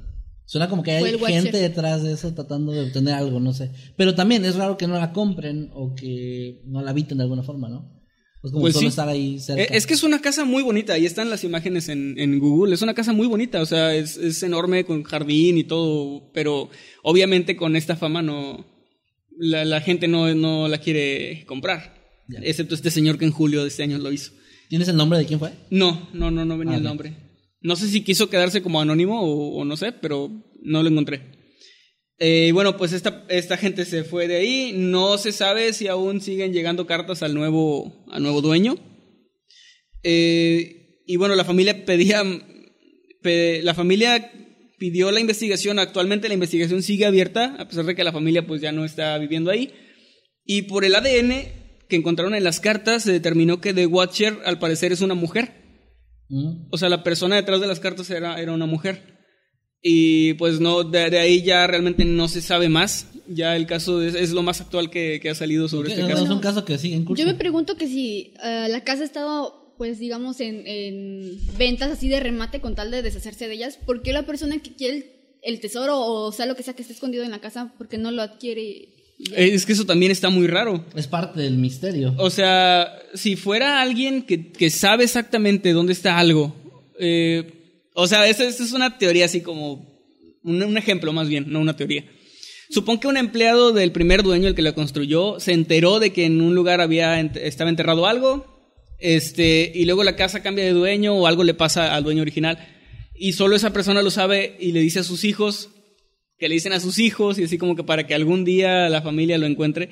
Suena 0.46 0.68
como 0.68 0.82
que 0.82 0.90
hay 0.92 1.14
Watcher. 1.14 1.42
gente 1.42 1.58
detrás 1.58 2.02
de 2.02 2.12
eso 2.14 2.34
tratando 2.34 2.72
de 2.72 2.80
obtener 2.86 3.14
algo, 3.14 3.38
no 3.38 3.52
sé. 3.52 3.70
Pero 3.96 4.14
también 4.14 4.44
es 4.44 4.56
raro 4.56 4.76
que 4.76 4.86
no 4.88 4.94
la 4.98 5.12
compren 5.12 5.70
o 5.74 5.94
que 5.94 6.62
no 6.66 6.82
la 6.82 6.90
habiten 6.90 7.18
de 7.18 7.24
alguna 7.24 7.42
forma, 7.42 7.68
¿no? 7.68 7.94
Es 8.42 8.50
como 8.50 8.62
Pues 8.62 8.74
solo 8.74 8.82
sí. 8.82 8.86
estar 8.88 9.08
ahí 9.08 9.38
cerca. 9.40 9.62
Eh, 9.62 9.68
Es 9.72 9.86
que 9.86 9.94
es 9.94 10.02
una 10.02 10.20
casa 10.20 10.44
muy 10.44 10.62
bonita, 10.62 10.94
ahí 10.94 11.04
están 11.06 11.28
las 11.30 11.44
imágenes 11.44 11.88
en, 11.88 12.18
en 12.18 12.38
Google, 12.38 12.74
es 12.74 12.82
una 12.82 12.94
casa 12.94 13.12
muy 13.12 13.26
bonita, 13.26 13.60
o 13.60 13.66
sea, 13.66 13.94
es, 13.94 14.16
es 14.16 14.42
enorme 14.42 14.84
con 14.84 15.02
jardín 15.02 15.58
y 15.58 15.64
todo, 15.64 16.30
pero 16.32 16.70
obviamente 17.02 17.56
con 17.56 17.76
esta 17.76 17.94
fama 17.96 18.22
no, 18.22 18.64
la, 19.38 19.64
la 19.64 19.80
gente 19.82 20.08
no, 20.08 20.32
no 20.34 20.66
la 20.68 20.78
quiere 20.78 21.44
comprar, 21.46 21.94
Ya. 22.28 22.38
excepto 22.42 22.74
este 22.74 22.90
señor 22.90 23.18
que 23.18 23.24
en 23.26 23.32
julio 23.32 23.62
de 23.62 23.68
este 23.68 23.82
año 23.82 23.98
lo 23.98 24.10
hizo. 24.12 24.32
¿Tienes 24.68 24.88
el 24.88 24.96
nombre 24.96 25.18
de 25.18 25.26
quién 25.26 25.38
fue? 25.38 25.52
No, 25.70 26.08
no, 26.12 26.30
no, 26.30 26.44
no 26.44 26.58
venía 26.58 26.74
Ah, 26.74 26.78
el 26.78 26.82
nombre. 26.84 27.14
No 27.60 27.74
sé 27.76 27.88
si 27.88 28.02
quiso 28.02 28.28
quedarse 28.30 28.62
como 28.62 28.80
anónimo 28.80 29.20
o, 29.22 29.58
o 29.60 29.64
no 29.64 29.76
sé, 29.76 29.92
pero 29.92 30.30
no 30.62 30.82
lo 30.82 30.88
encontré. 30.88 31.22
Eh, 32.18 32.50
bueno, 32.52 32.76
pues 32.76 32.92
esta, 32.92 33.24
esta 33.28 33.56
gente 33.56 33.84
se 33.84 34.04
fue 34.04 34.28
de 34.28 34.36
ahí. 34.36 34.72
No 34.74 35.18
se 35.18 35.32
sabe 35.32 35.72
si 35.72 35.88
aún 35.88 36.20
siguen 36.20 36.52
llegando 36.52 36.86
cartas 36.86 37.22
al 37.22 37.34
nuevo, 37.34 38.04
al 38.10 38.22
nuevo 38.22 38.40
dueño. 38.42 38.76
Eh, 40.02 41.02
y 41.06 41.16
bueno, 41.16 41.34
la 41.34 41.44
familia 41.44 41.84
pedía. 41.84 42.22
pe- 43.22 43.62
la 43.62 43.74
familia 43.74 44.30
pidió 44.78 45.10
la 45.10 45.20
investigación. 45.20 45.78
Actualmente 45.78 46.28
la 46.28 46.34
investigación 46.34 46.82
sigue 46.82 47.06
abierta, 47.06 47.56
a 47.58 47.68
pesar 47.68 47.84
de 47.84 47.94
que 47.94 48.04
la 48.04 48.12
familia 48.12 48.46
pues 48.46 48.60
ya 48.60 48.72
no 48.72 48.84
está 48.84 49.16
viviendo 49.18 49.50
ahí. 49.50 49.72
Y 50.44 50.62
por 50.62 50.84
el 50.84 50.94
ADN 50.94 51.32
que 51.88 51.96
encontraron 51.96 52.34
en 52.34 52.44
las 52.44 52.60
cartas, 52.60 53.02
se 53.04 53.12
determinó 53.12 53.60
que 53.60 53.74
The 53.74 53.86
Watcher 53.86 54.38
al 54.44 54.58
parecer 54.58 54.92
es 54.92 55.00
una 55.00 55.14
mujer. 55.14 55.52
Mm. 56.28 56.66
O 56.70 56.78
sea, 56.78 56.88
la 56.88 57.02
persona 57.02 57.36
detrás 57.36 57.60
de 57.60 57.66
las 57.66 57.80
cartas 57.80 58.10
era, 58.10 58.40
era 58.40 58.52
una 58.52 58.66
mujer. 58.66 59.18
Y 59.80 60.34
pues 60.34 60.60
no, 60.60 60.82
de, 60.84 61.08
de 61.08 61.18
ahí 61.18 61.42
ya 61.42 61.66
realmente 61.66 62.04
no 62.04 62.28
se 62.28 62.40
sabe 62.42 62.68
más. 62.68 63.06
Ya 63.28 63.56
el 63.56 63.66
caso 63.66 64.02
es, 64.02 64.14
es 64.14 64.32
lo 64.32 64.42
más 64.42 64.60
actual 64.60 64.90
que, 64.90 65.20
que 65.22 65.30
ha 65.30 65.34
salido 65.34 65.68
sobre 65.68 65.88
Ok, 65.88 65.92
este 65.92 66.02
no, 66.02 66.08
caso. 66.08 66.24
es 66.24 66.30
un 66.30 66.40
caso 66.40 66.64
que 66.64 66.78
sigue 66.78 66.96
en 66.96 67.04
curso. 67.04 67.22
Yo 67.22 67.28
me 67.28 67.34
pregunto 67.38 67.76
que 67.76 67.86
si 67.86 68.34
eh, 68.42 68.66
la 68.68 68.82
casa 68.84 69.02
ha 69.02 69.06
estado, 69.06 69.74
pues 69.78 69.98
digamos, 69.98 70.40
en, 70.40 70.66
en 70.66 71.38
ventas 71.56 71.90
así 71.92 72.08
de 72.08 72.20
remate 72.20 72.60
con 72.60 72.74
tal 72.74 72.90
de 72.90 73.02
deshacerse 73.02 73.46
de 73.48 73.54
ellas, 73.54 73.78
¿por 73.86 74.02
qué 74.02 74.12
la 74.12 74.26
persona 74.26 74.58
que 74.60 74.74
quiere 74.74 74.96
el, 74.96 75.04
el 75.42 75.60
tesoro 75.60 76.00
o 76.00 76.32
sea 76.32 76.46
lo 76.46 76.56
que 76.56 76.62
sea 76.64 76.74
que 76.74 76.82
esté 76.82 76.94
escondido 76.94 77.22
en 77.24 77.30
la 77.30 77.40
casa, 77.40 77.72
por 77.78 77.88
qué 77.88 77.98
no 77.98 78.10
lo 78.10 78.22
adquiere? 78.22 78.88
Eh, 79.34 79.50
Es 79.52 79.66
que 79.66 79.72
eso 79.72 79.84
también 79.84 80.12
está 80.12 80.30
muy 80.30 80.46
raro. 80.46 80.84
Es 80.94 81.06
parte 81.06 81.40
del 81.40 81.58
misterio. 81.58 82.14
O 82.18 82.30
sea, 82.30 82.92
si 83.14 83.36
fuera 83.36 83.80
alguien 83.80 84.22
que, 84.22 84.52
que 84.52 84.70
sabe 84.70 85.04
exactamente 85.04 85.72
dónde 85.72 85.92
está 85.92 86.18
algo, 86.18 86.54
eh, 87.00 87.52
o 87.94 88.06
sea, 88.06 88.28
esa 88.28 88.44
es 88.44 88.72
una 88.72 88.98
teoría 88.98 89.24
así 89.24 89.40
como, 89.40 89.98
un, 90.42 90.62
un 90.62 90.78
ejemplo 90.78 91.12
más 91.12 91.28
bien, 91.28 91.46
no 91.48 91.60
una 91.60 91.76
teoría. 91.76 92.04
Supón 92.70 92.98
que 92.98 93.08
un 93.08 93.16
empleado 93.16 93.72
del 93.72 93.92
primer 93.92 94.22
dueño, 94.22 94.46
el 94.46 94.54
que 94.54 94.62
la 94.62 94.74
construyó, 94.74 95.40
se 95.40 95.52
enteró 95.52 96.00
de 96.00 96.12
que 96.12 96.26
en 96.26 96.40
un 96.40 96.54
lugar 96.54 96.80
había 96.80 97.18
estaba 97.18 97.70
enterrado 97.70 98.06
algo, 98.06 98.46
este, 99.00 99.72
y 99.74 99.84
luego 99.84 100.04
la 100.04 100.16
casa 100.16 100.42
cambia 100.42 100.64
de 100.64 100.72
dueño 100.72 101.14
o 101.14 101.26
algo 101.26 101.44
le 101.44 101.54
pasa 101.54 101.94
al 101.94 102.04
dueño 102.04 102.22
original, 102.22 102.58
y 103.16 103.32
solo 103.32 103.56
esa 103.56 103.72
persona 103.72 104.02
lo 104.02 104.10
sabe 104.10 104.56
y 104.60 104.72
le 104.72 104.80
dice 104.80 105.00
a 105.00 105.04
sus 105.04 105.24
hijos, 105.24 105.70
que 106.38 106.48
le 106.48 106.54
dicen 106.54 106.72
a 106.72 106.80
sus 106.80 106.98
hijos, 106.98 107.38
y 107.38 107.44
así 107.44 107.58
como 107.58 107.74
que 107.76 107.84
para 107.84 108.06
que 108.06 108.14
algún 108.14 108.44
día 108.44 108.88
la 108.88 109.02
familia 109.02 109.38
lo 109.38 109.46
encuentre, 109.46 109.88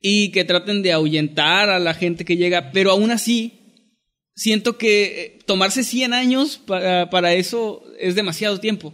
y 0.00 0.30
que 0.30 0.44
traten 0.44 0.82
de 0.82 0.92
ahuyentar 0.92 1.68
a 1.70 1.78
la 1.78 1.94
gente 1.94 2.24
que 2.24 2.36
llega, 2.36 2.72
pero 2.72 2.90
aún 2.90 3.10
así, 3.10 3.52
siento 4.34 4.78
que 4.78 5.04
eh, 5.04 5.38
tomarse 5.46 5.84
100 5.84 6.12
años 6.14 6.58
para, 6.66 7.10
para 7.10 7.34
eso 7.34 7.82
es 8.00 8.14
demasiado 8.14 8.58
tiempo. 8.58 8.92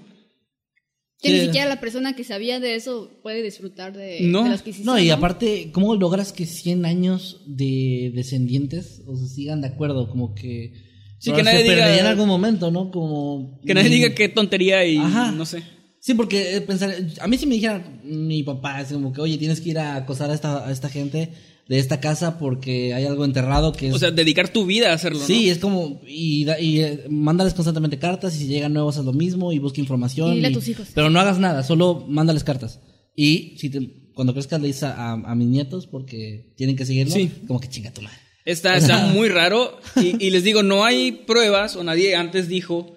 Que 1.20 1.30
Sí. 1.30 1.34
ni 1.34 1.40
siquiera 1.46 1.66
la 1.68 1.80
persona 1.80 2.14
que 2.14 2.22
sabía 2.24 2.60
de 2.60 2.76
eso 2.76 3.10
puede 3.22 3.42
disfrutar 3.42 3.96
de, 3.96 4.18
No. 4.20 4.44
de 4.44 4.50
la 4.50 4.54
adquisición. 4.56 4.86
No, 4.86 5.00
y 5.00 5.10
aparte, 5.10 5.70
¿cómo 5.72 5.94
logras 5.96 6.32
que 6.32 6.46
100 6.46 6.84
años 6.84 7.42
de 7.46 8.12
descendientes 8.14 9.02
o 9.06 9.16
sea, 9.16 9.26
sigan 9.26 9.60
de 9.60 9.68
acuerdo? 9.68 10.08
Como 10.10 10.34
que... 10.34 10.72
Sí, 11.20 11.32
que 11.32 11.42
nadie 11.42 11.64
se 11.64 11.72
diga- 11.74 11.98
en 11.98 12.06
algún 12.06 12.28
momento, 12.28 12.70
¿no? 12.70 12.90
Como... 12.92 13.60
Que 13.66 13.74
nadie 13.74 13.88
diga 13.90 14.14
qué 14.14 14.28
tontería 14.28 14.84
y 14.84 14.98
Ajá. 14.98 15.32
no 15.32 15.44
sé. 15.46 15.64
Sí, 16.08 16.14
porque 16.14 16.56
eh, 16.56 16.60
pensar, 16.62 16.94
a 17.20 17.26
mí 17.28 17.36
si 17.36 17.44
me 17.46 17.56
dijera 17.56 17.84
mi 18.02 18.42
papá, 18.42 18.80
es 18.80 18.90
como 18.94 19.12
que, 19.12 19.20
oye, 19.20 19.36
tienes 19.36 19.60
que 19.60 19.68
ir 19.68 19.78
a 19.78 19.94
acosar 19.96 20.30
a 20.30 20.34
esta, 20.34 20.66
a 20.66 20.72
esta 20.72 20.88
gente 20.88 21.32
de 21.68 21.78
esta 21.78 22.00
casa 22.00 22.38
porque 22.38 22.94
hay 22.94 23.04
algo 23.04 23.26
enterrado 23.26 23.72
que 23.72 23.88
es... 23.88 23.94
O 23.94 23.98
sea, 23.98 24.10
dedicar 24.10 24.48
tu 24.48 24.64
vida 24.64 24.90
a 24.90 24.94
hacerlo, 24.94 25.18
¿no? 25.18 25.26
sí, 25.26 25.50
es 25.50 25.58
como, 25.58 26.00
y, 26.08 26.44
da- 26.46 26.58
y 26.58 26.80
eh, 26.80 27.04
mándales 27.10 27.52
constantemente 27.52 27.98
cartas 27.98 28.34
y 28.36 28.38
si 28.38 28.46
llegan 28.46 28.72
nuevos 28.72 28.96
haz 28.96 29.04
lo 29.04 29.12
mismo 29.12 29.52
y 29.52 29.58
busca 29.58 29.82
información. 29.82 30.32
Y 30.32 30.36
dile 30.36 30.48
a 30.48 30.52
tus 30.52 30.66
hijos. 30.68 30.88
Pero 30.94 31.10
no 31.10 31.20
hagas 31.20 31.38
nada, 31.38 31.62
solo 31.62 32.06
mándales 32.08 32.42
cartas. 32.42 32.80
Y 33.14 33.54
si 33.58 33.68
te- 33.68 33.90
cuando 34.14 34.32
crezcas 34.32 34.62
le 34.62 34.68
dices 34.68 34.84
a, 34.84 35.12
a 35.12 35.34
mis 35.34 35.48
nietos 35.48 35.86
porque 35.86 36.54
tienen 36.56 36.74
que 36.74 36.86
seguirlo, 36.86 37.12
Sí. 37.14 37.30
como 37.46 37.60
que 37.60 37.68
chinga 37.68 37.92
tu 37.92 38.00
madre. 38.00 38.16
Está, 38.46 38.78
está 38.78 39.08
muy 39.08 39.28
raro. 39.40 39.78
Y, 39.96 40.24
y 40.24 40.30
les 40.30 40.42
digo, 40.44 40.62
no 40.62 40.84
hay 40.86 41.12
pruebas, 41.12 41.76
o 41.76 41.84
nadie 41.84 42.16
antes 42.16 42.48
dijo 42.48 42.94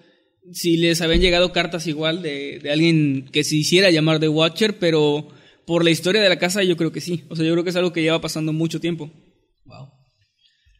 si 0.52 0.78
les 0.78 1.02
habían 1.02 1.22
llegado 1.22 1.52
cartas 1.52 1.88
igual 1.88 2.22
de, 2.22 2.60
de 2.60 2.72
alguien 2.72 3.30
que 3.32 3.44
se 3.44 3.56
hiciera 3.56 3.90
llamar 3.92 4.20
The 4.20 4.28
Watcher, 4.30 4.80
pero 4.80 5.28
por 5.66 5.84
la 5.84 5.92
historia 5.92 6.22
de 6.22 6.30
la 6.30 6.40
casa 6.40 6.64
yo 6.64 6.76
creo 6.78 6.92
que 6.92 7.02
sí. 7.02 7.24
O 7.30 7.36
sea, 7.36 7.46
yo 7.46 7.52
creo 7.54 7.64
que 7.64 7.70
es 7.70 7.76
algo 7.76 7.94
que 7.94 8.02
lleva 8.02 8.20
pasando 8.22 8.52
mucho 8.54 8.80
tiempo. 8.80 9.12
Wow. 9.66 9.90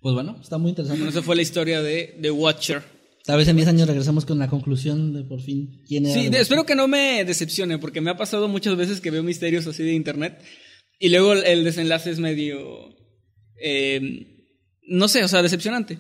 Pues 0.02 0.16
bueno, 0.16 0.38
está 0.42 0.58
muy 0.58 0.70
interesante. 0.70 1.00
Bueno, 1.02 1.12
esa 1.12 1.22
fue 1.22 1.36
la 1.36 1.44
historia 1.44 1.82
de 1.82 2.18
The 2.22 2.32
Watcher. 2.32 2.82
Tal 3.24 3.38
vez 3.38 3.48
en 3.48 3.56
10 3.56 3.68
años 3.68 3.88
regresamos 3.88 4.26
con 4.26 4.40
la 4.40 4.48
conclusión 4.50 5.14
de 5.14 5.24
por 5.24 5.40
fin 5.42 5.84
quién 5.88 6.08
era. 6.08 6.16
Sí, 6.20 6.30
de- 6.30 6.40
espero 6.42 6.66
que 6.66 6.74
no 6.76 6.88
me 6.88 7.24
decepcione, 7.24 7.78
porque 7.78 8.02
me 8.02 8.10
ha 8.10 8.18
pasado 8.18 8.48
muchas 8.48 8.76
veces 8.76 9.00
que 9.00 9.12
veo 9.12 9.22
misterios 9.22 9.68
así 9.68 9.84
de 9.84 9.94
internet 9.94 10.42
y 11.00 11.10
luego 11.10 11.34
el, 11.34 11.44
el 11.46 11.64
desenlace 11.64 12.10
es 12.10 12.18
medio. 12.20 12.58
eh, 13.64 14.28
no 14.88 15.08
sé, 15.08 15.24
o 15.24 15.28
sea, 15.28 15.44
decepcionante. 15.44 16.00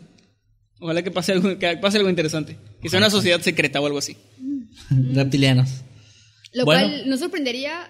Ojalá 0.82 1.02
que 1.04 1.12
pase 1.12 1.32
algo, 1.32 1.58
que 1.58 1.78
pase 1.78 1.98
algo 1.98 2.10
interesante. 2.10 2.58
Que 2.82 2.90
sea 2.90 2.98
una 2.98 3.10
sociedad 3.10 3.40
secreta 3.40 3.80
o 3.80 3.86
algo 3.86 4.00
así. 4.00 4.18
Reptilianos. 5.14 5.70
Lo 6.54 6.66
Bueno. 6.66 6.88
cual 6.90 7.10
no 7.10 7.18
sorprendería 7.18 7.90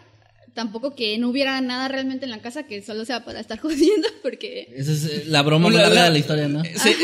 tampoco 0.53 0.93
que 0.95 1.17
no 1.17 1.29
hubiera 1.29 1.59
nada 1.61 1.87
realmente 1.87 2.25
en 2.25 2.31
la 2.31 2.41
casa 2.41 2.63
que 2.63 2.81
solo 2.81 3.05
sea 3.05 3.23
para 3.23 3.39
estar 3.39 3.57
jodiendo, 3.61 4.07
porque 4.21 4.67
Esa 4.75 4.91
es 4.91 5.05
eh, 5.05 5.23
la 5.27 5.41
broma 5.41 5.69
más 5.69 5.75
La- 5.75 5.81
larga 5.83 5.95
la- 6.01 6.05
de 6.05 6.11
la 6.11 6.19
historia, 6.19 6.47
¿no? 6.47 6.63
Se- 6.63 6.95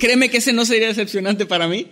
créeme 0.00 0.30
que 0.30 0.38
ese 0.38 0.52
no 0.52 0.64
sería 0.64 0.88
decepcionante 0.88 1.44
para 1.46 1.68
mí. 1.68 1.86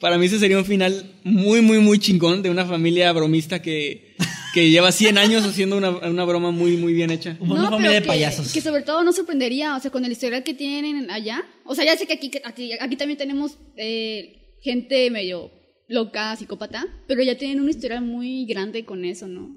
Para 0.00 0.18
mí 0.18 0.26
ese 0.26 0.38
sería 0.38 0.58
un 0.58 0.64
final 0.64 1.12
muy, 1.24 1.60
muy, 1.60 1.78
muy 1.78 1.98
chingón 1.98 2.42
de 2.42 2.50
una 2.50 2.64
familia 2.64 3.12
bromista 3.12 3.60
que, 3.60 4.14
que 4.54 4.70
lleva 4.70 4.92
100 4.92 5.18
años 5.18 5.44
haciendo 5.44 5.76
una, 5.76 5.90
una 5.90 6.24
broma 6.24 6.50
muy, 6.50 6.76
muy 6.76 6.92
bien 6.92 7.10
hecha. 7.10 7.36
Una 7.40 7.54
No, 7.62 7.70
familia 7.70 7.78
pero 7.80 7.92
de 7.94 8.00
que- 8.02 8.06
payasos. 8.06 8.52
Que 8.52 8.60
sobre 8.60 8.82
todo 8.82 9.02
no 9.02 9.12
sorprendería, 9.12 9.76
o 9.76 9.80
sea, 9.80 9.90
con 9.90 10.04
el 10.04 10.12
historial 10.12 10.44
que 10.44 10.54
tienen 10.54 11.10
allá. 11.10 11.42
O 11.64 11.74
sea, 11.74 11.84
ya 11.84 11.96
sé 11.96 12.06
que 12.06 12.14
aquí, 12.14 12.30
aquí, 12.44 12.72
aquí 12.78 12.96
también 12.96 13.18
tenemos 13.18 13.58
eh, 13.76 14.56
gente 14.62 15.10
medio 15.10 15.50
loca, 15.88 16.36
psicópata, 16.36 16.86
pero 17.06 17.22
ya 17.22 17.36
tienen 17.38 17.60
un 17.60 17.68
historial 17.68 18.04
muy 18.04 18.44
grande 18.46 18.84
con 18.84 19.04
eso, 19.04 19.26
¿no? 19.26 19.56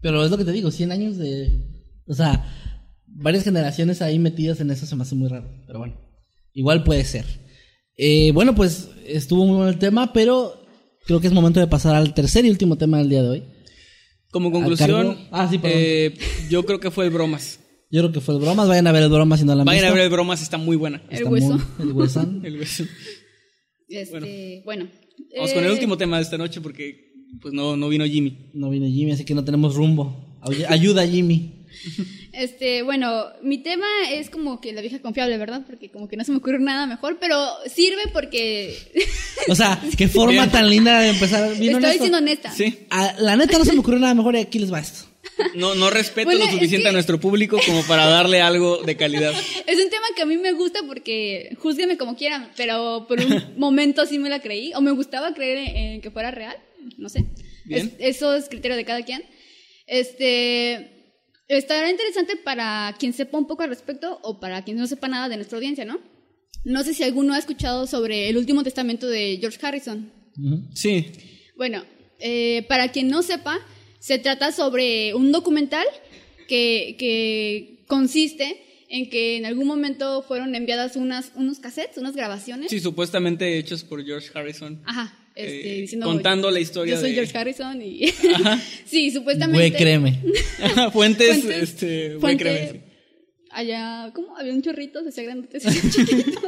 Pero 0.00 0.22
es 0.24 0.30
lo 0.30 0.36
que 0.36 0.44
te 0.44 0.52
digo, 0.52 0.70
100 0.70 0.92
años 0.92 1.16
de... 1.16 1.48
O 2.06 2.12
sea, 2.14 2.44
varias 3.06 3.42
generaciones 3.44 4.02
ahí 4.02 4.18
metidas 4.18 4.60
en 4.60 4.70
eso 4.70 4.84
se 4.86 4.94
me 4.96 5.02
hace 5.02 5.14
muy 5.14 5.28
raro. 5.30 5.50
Pero 5.66 5.78
bueno, 5.78 5.98
igual 6.52 6.84
puede 6.84 7.04
ser. 7.04 7.24
Eh, 7.96 8.32
bueno, 8.32 8.54
pues 8.54 8.88
estuvo 9.06 9.44
muy 9.46 9.56
bueno 9.56 9.70
el 9.70 9.78
tema, 9.78 10.12
pero 10.12 10.54
creo 11.06 11.20
que 11.20 11.26
es 11.28 11.32
momento 11.32 11.60
de 11.60 11.66
pasar 11.66 11.94
al 11.94 12.14
tercer 12.14 12.44
y 12.44 12.50
último 12.50 12.76
tema 12.76 12.98
del 12.98 13.08
día 13.08 13.22
de 13.22 13.28
hoy. 13.28 13.42
Como 14.30 14.50
conclusión, 14.50 15.16
Ah, 15.30 15.48
sí, 15.48 15.60
eh, 15.62 16.12
yo 16.50 16.64
creo 16.64 16.80
que 16.80 16.90
fue 16.90 17.04
el 17.04 17.10
bromas. 17.12 17.60
Yo 17.90 18.00
creo 18.00 18.12
que 18.12 18.20
fue 18.20 18.34
el 18.34 18.40
bromas. 18.40 18.66
Vayan 18.66 18.86
a 18.88 18.92
ver 18.92 19.04
el 19.04 19.08
bromas 19.08 19.38
si 19.38 19.46
no 19.46 19.54
la 19.54 19.62
han 19.62 19.66
Vayan 19.66 19.84
a 19.84 19.92
ver 19.92 20.02
el 20.02 20.10
bromas, 20.10 20.42
está 20.42 20.58
muy 20.58 20.76
buena. 20.76 21.00
El 21.08 21.18
Está 21.18 21.30
hueso. 21.30 21.46
muy- 21.52 21.62
el 21.88 21.92
huesón. 21.92 22.40
El 22.44 22.58
hueso. 22.58 22.84
Este, 23.88 24.62
bueno. 24.64 24.88
Vamos 25.36 25.52
con 25.52 25.62
el 25.62 25.70
Eh, 25.70 25.72
último 25.72 25.96
tema 25.96 26.16
de 26.16 26.24
esta 26.24 26.36
noche 26.36 26.60
porque 26.60 27.12
pues 27.40 27.54
no, 27.54 27.76
no 27.76 27.88
vino 27.88 28.04
Jimmy. 28.06 28.50
No 28.54 28.70
viene 28.70 28.90
Jimmy, 28.90 29.12
así 29.12 29.24
que 29.24 29.34
no 29.34 29.44
tenemos 29.44 29.76
rumbo. 29.76 30.38
Ay- 30.42 30.64
Ayuda, 30.68 31.06
Jimmy. 31.06 31.66
Este, 32.36 32.82
bueno, 32.82 33.26
mi 33.42 33.58
tema 33.58 33.86
es 34.10 34.28
como 34.30 34.60
que 34.60 34.72
la 34.72 34.80
vieja 34.80 35.00
confiable, 35.00 35.38
¿verdad? 35.38 35.62
Porque 35.66 35.90
como 35.90 36.08
que 36.08 36.16
no 36.16 36.24
se 36.24 36.32
me 36.32 36.38
ocurre 36.38 36.58
nada 36.58 36.86
mejor, 36.86 37.18
pero 37.20 37.36
sirve 37.72 38.02
porque 38.12 38.76
O 39.48 39.54
sea, 39.54 39.80
qué 39.96 40.08
forma 40.08 40.32
Bien. 40.32 40.50
tan 40.50 40.68
linda 40.68 41.00
de 41.00 41.10
empezar. 41.10 41.48
Bien 41.56 41.74
estoy 41.74 41.74
honesto. 41.84 41.98
siendo 42.02 42.18
honesta. 42.18 42.50
Sí. 42.52 42.86
La 43.18 43.36
neta 43.36 43.58
no 43.58 43.64
se 43.64 43.72
me 43.72 43.78
ocurrió 43.80 44.00
nada 44.00 44.14
mejor 44.14 44.34
y 44.36 44.40
aquí 44.40 44.58
les 44.58 44.72
va 44.72 44.80
esto. 44.80 45.08
No, 45.56 45.74
no 45.74 45.90
respeto 45.90 46.26
Bueno, 46.26 46.40
lo 46.40 46.44
es 46.46 46.52
suficiente 46.52 46.84
que- 46.84 46.88
a 46.90 46.92
nuestro 46.92 47.18
público 47.18 47.58
como 47.66 47.82
para 47.84 48.06
darle 48.06 48.40
algo 48.40 48.78
de 48.82 48.96
calidad. 48.96 49.32
Es 49.66 49.78
un 49.82 49.90
tema 49.90 50.06
que 50.14 50.22
a 50.22 50.26
mí 50.26 50.36
me 50.36 50.52
gusta 50.52 50.80
porque 50.86 51.56
júzgueme 51.58 51.96
como 51.96 52.14
quieran, 52.16 52.50
pero 52.56 53.06
por 53.08 53.18
un 53.20 53.42
momento 53.56 54.06
sí 54.06 54.18
me 54.18 54.28
la 54.28 54.40
creí, 54.40 54.72
o 54.74 54.80
me 54.80 54.92
gustaba 54.92 55.34
creer 55.34 55.58
en, 55.58 55.76
en 55.76 56.00
que 56.00 56.10
fuera 56.10 56.30
real, 56.30 56.56
no 56.98 57.08
sé. 57.08 57.24
Bien. 57.64 57.92
Es- 57.98 58.16
eso 58.16 58.34
es 58.34 58.48
criterio 58.48 58.76
de 58.76 58.84
cada 58.84 59.02
quien. 59.02 59.24
Este, 59.86 60.93
estará 61.48 61.90
interesante 61.90 62.36
para 62.36 62.94
quien 62.98 63.12
sepa 63.12 63.38
un 63.38 63.46
poco 63.46 63.62
al 63.62 63.68
respecto 63.70 64.18
o 64.22 64.40
para 64.40 64.62
quien 64.62 64.76
no 64.76 64.86
sepa 64.86 65.08
nada 65.08 65.28
de 65.28 65.36
nuestra 65.36 65.56
audiencia, 65.58 65.84
¿no? 65.84 66.00
No 66.64 66.82
sé 66.82 66.94
si 66.94 67.02
alguno 67.02 67.34
ha 67.34 67.38
escuchado 67.38 67.86
sobre 67.86 68.28
el 68.28 68.38
último 68.38 68.62
testamento 68.62 69.06
de 69.06 69.36
George 69.38 69.58
Harrison. 69.60 70.10
Sí. 70.72 71.12
Bueno, 71.56 71.84
eh, 72.18 72.64
para 72.68 72.90
quien 72.90 73.08
no 73.08 73.22
sepa, 73.22 73.58
se 73.98 74.18
trata 74.18 74.50
sobre 74.50 75.14
un 75.14 75.30
documental 75.30 75.86
que, 76.48 76.96
que 76.98 77.84
consiste 77.86 78.62
en 78.88 79.10
que 79.10 79.36
en 79.36 79.46
algún 79.46 79.66
momento 79.66 80.22
fueron 80.22 80.54
enviadas 80.54 80.96
unas, 80.96 81.32
unos 81.34 81.58
cassettes, 81.58 81.98
unas 81.98 82.14
grabaciones. 82.14 82.70
Sí, 82.70 82.80
supuestamente 82.80 83.58
hechos 83.58 83.82
por 83.84 84.04
George 84.04 84.30
Harrison. 84.34 84.80
Ajá, 84.84 85.12
este, 85.34 85.78
Eh, 85.78 85.80
diciendo. 85.82 86.06
contando 86.06 86.50
la 86.50 86.60
historia 86.60 86.94
Yo 86.94 87.00
soy 87.00 87.10
de- 87.10 87.14
George 87.16 87.36
Harrison 87.38 87.82
y. 87.82 88.06
sí, 88.86 89.10
supuestamente. 89.10 89.58
Güey, 89.58 89.72
créeme. 89.72 90.20
Fuentes, 90.92 91.42
Fuentes, 91.42 91.62
este, 91.62 92.08
güey, 92.08 92.20
fuente- 92.20 92.44
créeme, 92.44 92.72
sí. 92.72 92.80
Allá, 93.50 94.10
¿cómo? 94.14 94.36
Había 94.36 94.52
un 94.52 94.62
chorrito, 94.62 95.02
se 95.02 95.10
hacía 95.10 95.24
grande, 95.24 95.48
se 95.60 95.68
hacía 95.68 95.82
chiquito. 95.90 96.40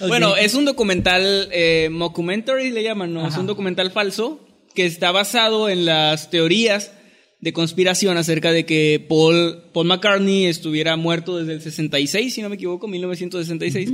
Ok. 0.00 0.08
Bueno, 0.08 0.36
es 0.36 0.54
un 0.54 0.64
documental 0.66 1.48
eh, 1.52 1.88
mockumentary, 1.90 2.70
le 2.70 2.82
llaman, 2.82 3.14
¿no? 3.14 3.22
Es 3.26 3.32
Ajá. 3.32 3.40
un 3.40 3.46
documental 3.46 3.90
falso 3.90 4.46
que 4.74 4.84
está 4.84 5.10
basado 5.12 5.70
en 5.70 5.86
las 5.86 6.28
teorías 6.30 6.92
de 7.40 7.52
conspiración 7.54 8.16
acerca 8.18 8.52
de 8.52 8.66
que 8.66 9.04
Paul, 9.08 9.70
Paul 9.72 9.86
McCartney 9.86 10.46
estuviera 10.46 10.96
muerto 10.96 11.38
desde 11.38 11.54
el 11.54 11.62
66, 11.62 12.34
si 12.34 12.42
no 12.42 12.48
me 12.50 12.56
equivoco, 12.56 12.88
1966, 12.88 13.90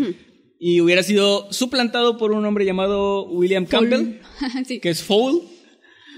y 0.65 0.81
hubiera 0.81 1.03
sido 1.03 1.53
suplantado 1.53 2.17
por 2.19 2.31
un 2.31 2.47
hombre 2.47 2.65
llamado 2.65 3.25
William 3.29 3.67
Campbell, 3.67 4.21
sí. 4.67 4.79
que 4.79 4.91
es 4.91 5.03
Fowl. 5.03 5.43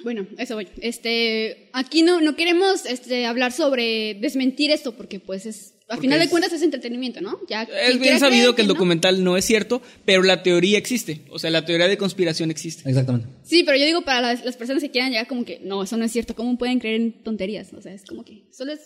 Bueno, 0.02 0.26
eso 0.36 0.54
voy. 0.54 0.68
Este, 0.82 1.70
aquí 1.72 2.02
no, 2.02 2.20
no 2.20 2.36
queremos 2.36 2.84
este, 2.84 3.24
hablar 3.24 3.52
sobre 3.52 4.12
desmentir 4.20 4.70
esto 4.70 4.92
porque 4.94 5.18
pues 5.18 5.46
es, 5.46 5.72
a 5.88 5.94
Porque 5.94 6.02
final 6.02 6.18
de 6.18 6.26
es- 6.26 6.30
cuentas 6.30 6.52
es 6.52 6.60
entretenimiento, 6.60 7.22
¿no? 7.22 7.38
Ya, 7.48 7.62
Es 7.62 7.98
bien 7.98 8.18
sabido 8.20 8.54
que 8.54 8.60
el 8.60 8.68
no. 8.68 8.74
documental 8.74 9.24
no 9.24 9.38
es 9.38 9.46
cierto, 9.46 9.80
pero 10.04 10.22
la 10.22 10.42
teoría 10.42 10.76
existe. 10.76 11.22
O 11.30 11.38
sea, 11.38 11.48
la 11.48 11.64
teoría 11.64 11.88
de 11.88 11.96
conspiración 11.96 12.50
existe. 12.50 12.86
Exactamente. 12.86 13.28
Sí, 13.44 13.62
pero 13.64 13.78
yo 13.78 13.86
digo 13.86 14.02
para 14.02 14.20
las, 14.20 14.44
las 14.44 14.58
personas 14.58 14.82
que 14.82 14.90
quieran 14.90 15.10
llegar 15.10 15.26
como 15.26 15.46
que, 15.46 15.60
no, 15.62 15.82
eso 15.82 15.96
no 15.96 16.04
es 16.04 16.12
cierto, 16.12 16.34
¿cómo 16.34 16.58
pueden 16.58 16.80
creer 16.80 17.00
en 17.00 17.22
tonterías? 17.22 17.72
O 17.72 17.80
sea, 17.80 17.94
es 17.94 18.04
como 18.04 18.26
que 18.26 18.42
solo 18.52 18.72
es 18.74 18.80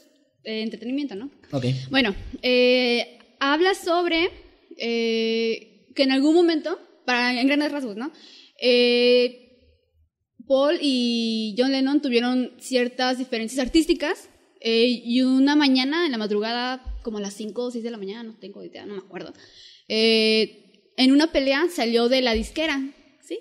eh, 0.44 0.62
entretenimiento, 0.62 1.16
¿no? 1.16 1.32
Ok. 1.50 1.64
Bueno, 1.90 2.14
eh, 2.42 3.18
habla 3.40 3.74
sobre 3.74 4.30
eh, 4.78 5.86
que 5.94 6.02
en 6.04 6.12
algún 6.12 6.34
momento, 6.34 6.78
para 7.04 7.40
en 7.40 7.46
grandes 7.46 7.72
rasgos, 7.72 7.96
¿no? 7.96 8.12
Eh, 8.60 9.44
Paul 10.46 10.78
y 10.80 11.54
John 11.58 11.72
Lennon 11.72 12.00
tuvieron 12.00 12.52
ciertas 12.58 13.18
diferencias 13.18 13.60
artísticas 13.64 14.28
eh, 14.60 14.86
y 15.04 15.22
una 15.22 15.54
mañana, 15.56 16.06
en 16.06 16.12
la 16.12 16.18
madrugada, 16.18 16.82
como 17.02 17.18
a 17.18 17.20
las 17.20 17.34
5 17.34 17.64
o 17.64 17.70
6 17.70 17.84
de 17.84 17.90
la 17.90 17.98
mañana, 17.98 18.22
no 18.22 18.38
tengo 18.38 18.64
idea, 18.64 18.86
no 18.86 18.94
me 18.94 19.00
acuerdo, 19.00 19.32
eh, 19.88 20.64
en 20.96 21.12
una 21.12 21.30
pelea 21.32 21.66
salió 21.74 22.08
de 22.08 22.22
la 22.22 22.32
disquera, 22.34 22.80
¿sí? 23.22 23.38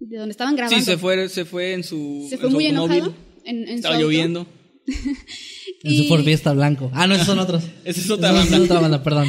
De 0.00 0.16
donde 0.16 0.32
estaban 0.32 0.56
grabando. 0.56 0.78
Sí, 0.78 0.84
se 0.84 0.96
fue, 0.98 1.28
se 1.28 1.44
fue 1.44 1.74
en 1.74 1.84
su, 1.84 2.26
Se 2.28 2.34
en 2.36 2.40
fue 2.40 2.50
su 2.50 2.54
muy 2.56 2.66
automóvil. 2.66 2.96
enojado. 2.98 3.14
En, 3.44 3.56
en 3.62 3.68
su 3.68 3.74
Estaba 3.74 3.94
auto. 3.96 4.06
lloviendo. 4.06 4.46
En 5.84 5.96
su 5.96 6.04
Ford 6.08 6.24
Fiesta 6.24 6.52
blanco. 6.54 6.90
Ah, 6.92 7.06
no, 7.06 7.14
esos 7.14 7.26
son 7.28 7.38
otros. 7.38 7.62
Esa 7.84 8.00
es 8.00 8.10
otra 8.10 8.30
Esa 8.30 8.38
banda. 8.40 8.56
Es 8.56 8.62
otra 8.64 8.80
banda, 8.80 9.02
perdón. 9.04 9.28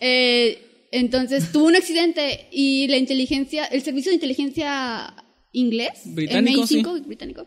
Eh, 0.00 0.67
entonces 0.90 1.52
tuvo 1.52 1.66
un 1.66 1.76
accidente 1.76 2.48
y 2.50 2.88
la 2.88 2.96
inteligencia, 2.96 3.64
el 3.66 3.82
servicio 3.82 4.10
de 4.10 4.16
inteligencia 4.16 5.14
inglés, 5.52 6.02
Británico, 6.04 6.62
MI5 6.62 7.06
británico, 7.06 7.46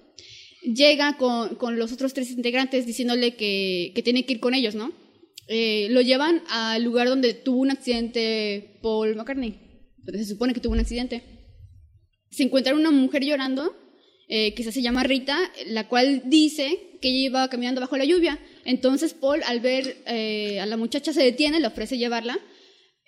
llega 0.64 1.18
con, 1.18 1.56
con 1.56 1.78
los 1.78 1.92
otros 1.92 2.14
tres 2.14 2.32
integrantes 2.32 2.86
diciéndole 2.86 3.36
que, 3.36 3.92
que 3.96 4.04
tiene 4.04 4.26
que 4.26 4.34
ir 4.34 4.40
con 4.40 4.54
ellos, 4.54 4.76
¿no? 4.76 4.94
Eh, 5.48 5.88
lo 5.90 6.02
llevan 6.02 6.42
al 6.50 6.84
lugar 6.84 7.10
donde 7.10 7.34
tuvo 7.34 7.60
un 7.60 7.72
accidente 7.72 8.80
Paul 8.82 9.16
McCartney, 9.16 9.60
donde 9.98 10.24
se 10.24 10.30
supone 10.30 10.54
que 10.54 10.60
tuvo 10.60 10.74
un 10.74 10.80
accidente. 10.80 11.24
Se 12.30 12.44
encuentra 12.44 12.74
una 12.74 12.92
mujer 12.92 13.26
llorando, 13.26 13.76
eh, 14.30 14.54
que 14.54 14.64
se 14.64 14.82
llama 14.82 15.04
Rita, 15.04 15.38
la 15.68 15.90
cual 15.90 16.24
dice 16.26 16.98
que 17.02 17.10
ella 17.10 17.26
iba 17.26 17.50
caminando 17.50 17.82
bajo 17.82 17.98
la 17.98 18.06
lluvia. 18.06 18.40
Entonces 18.64 19.14
Paul, 19.14 19.42
al 19.44 19.60
ver 19.60 19.98
eh, 20.06 20.62
a 20.62 20.66
la 20.66 20.78
muchacha, 20.78 21.12
se 21.12 21.22
detiene, 21.22 21.60
le 21.60 21.68
ofrece 21.68 21.98
llevarla. 21.98 22.40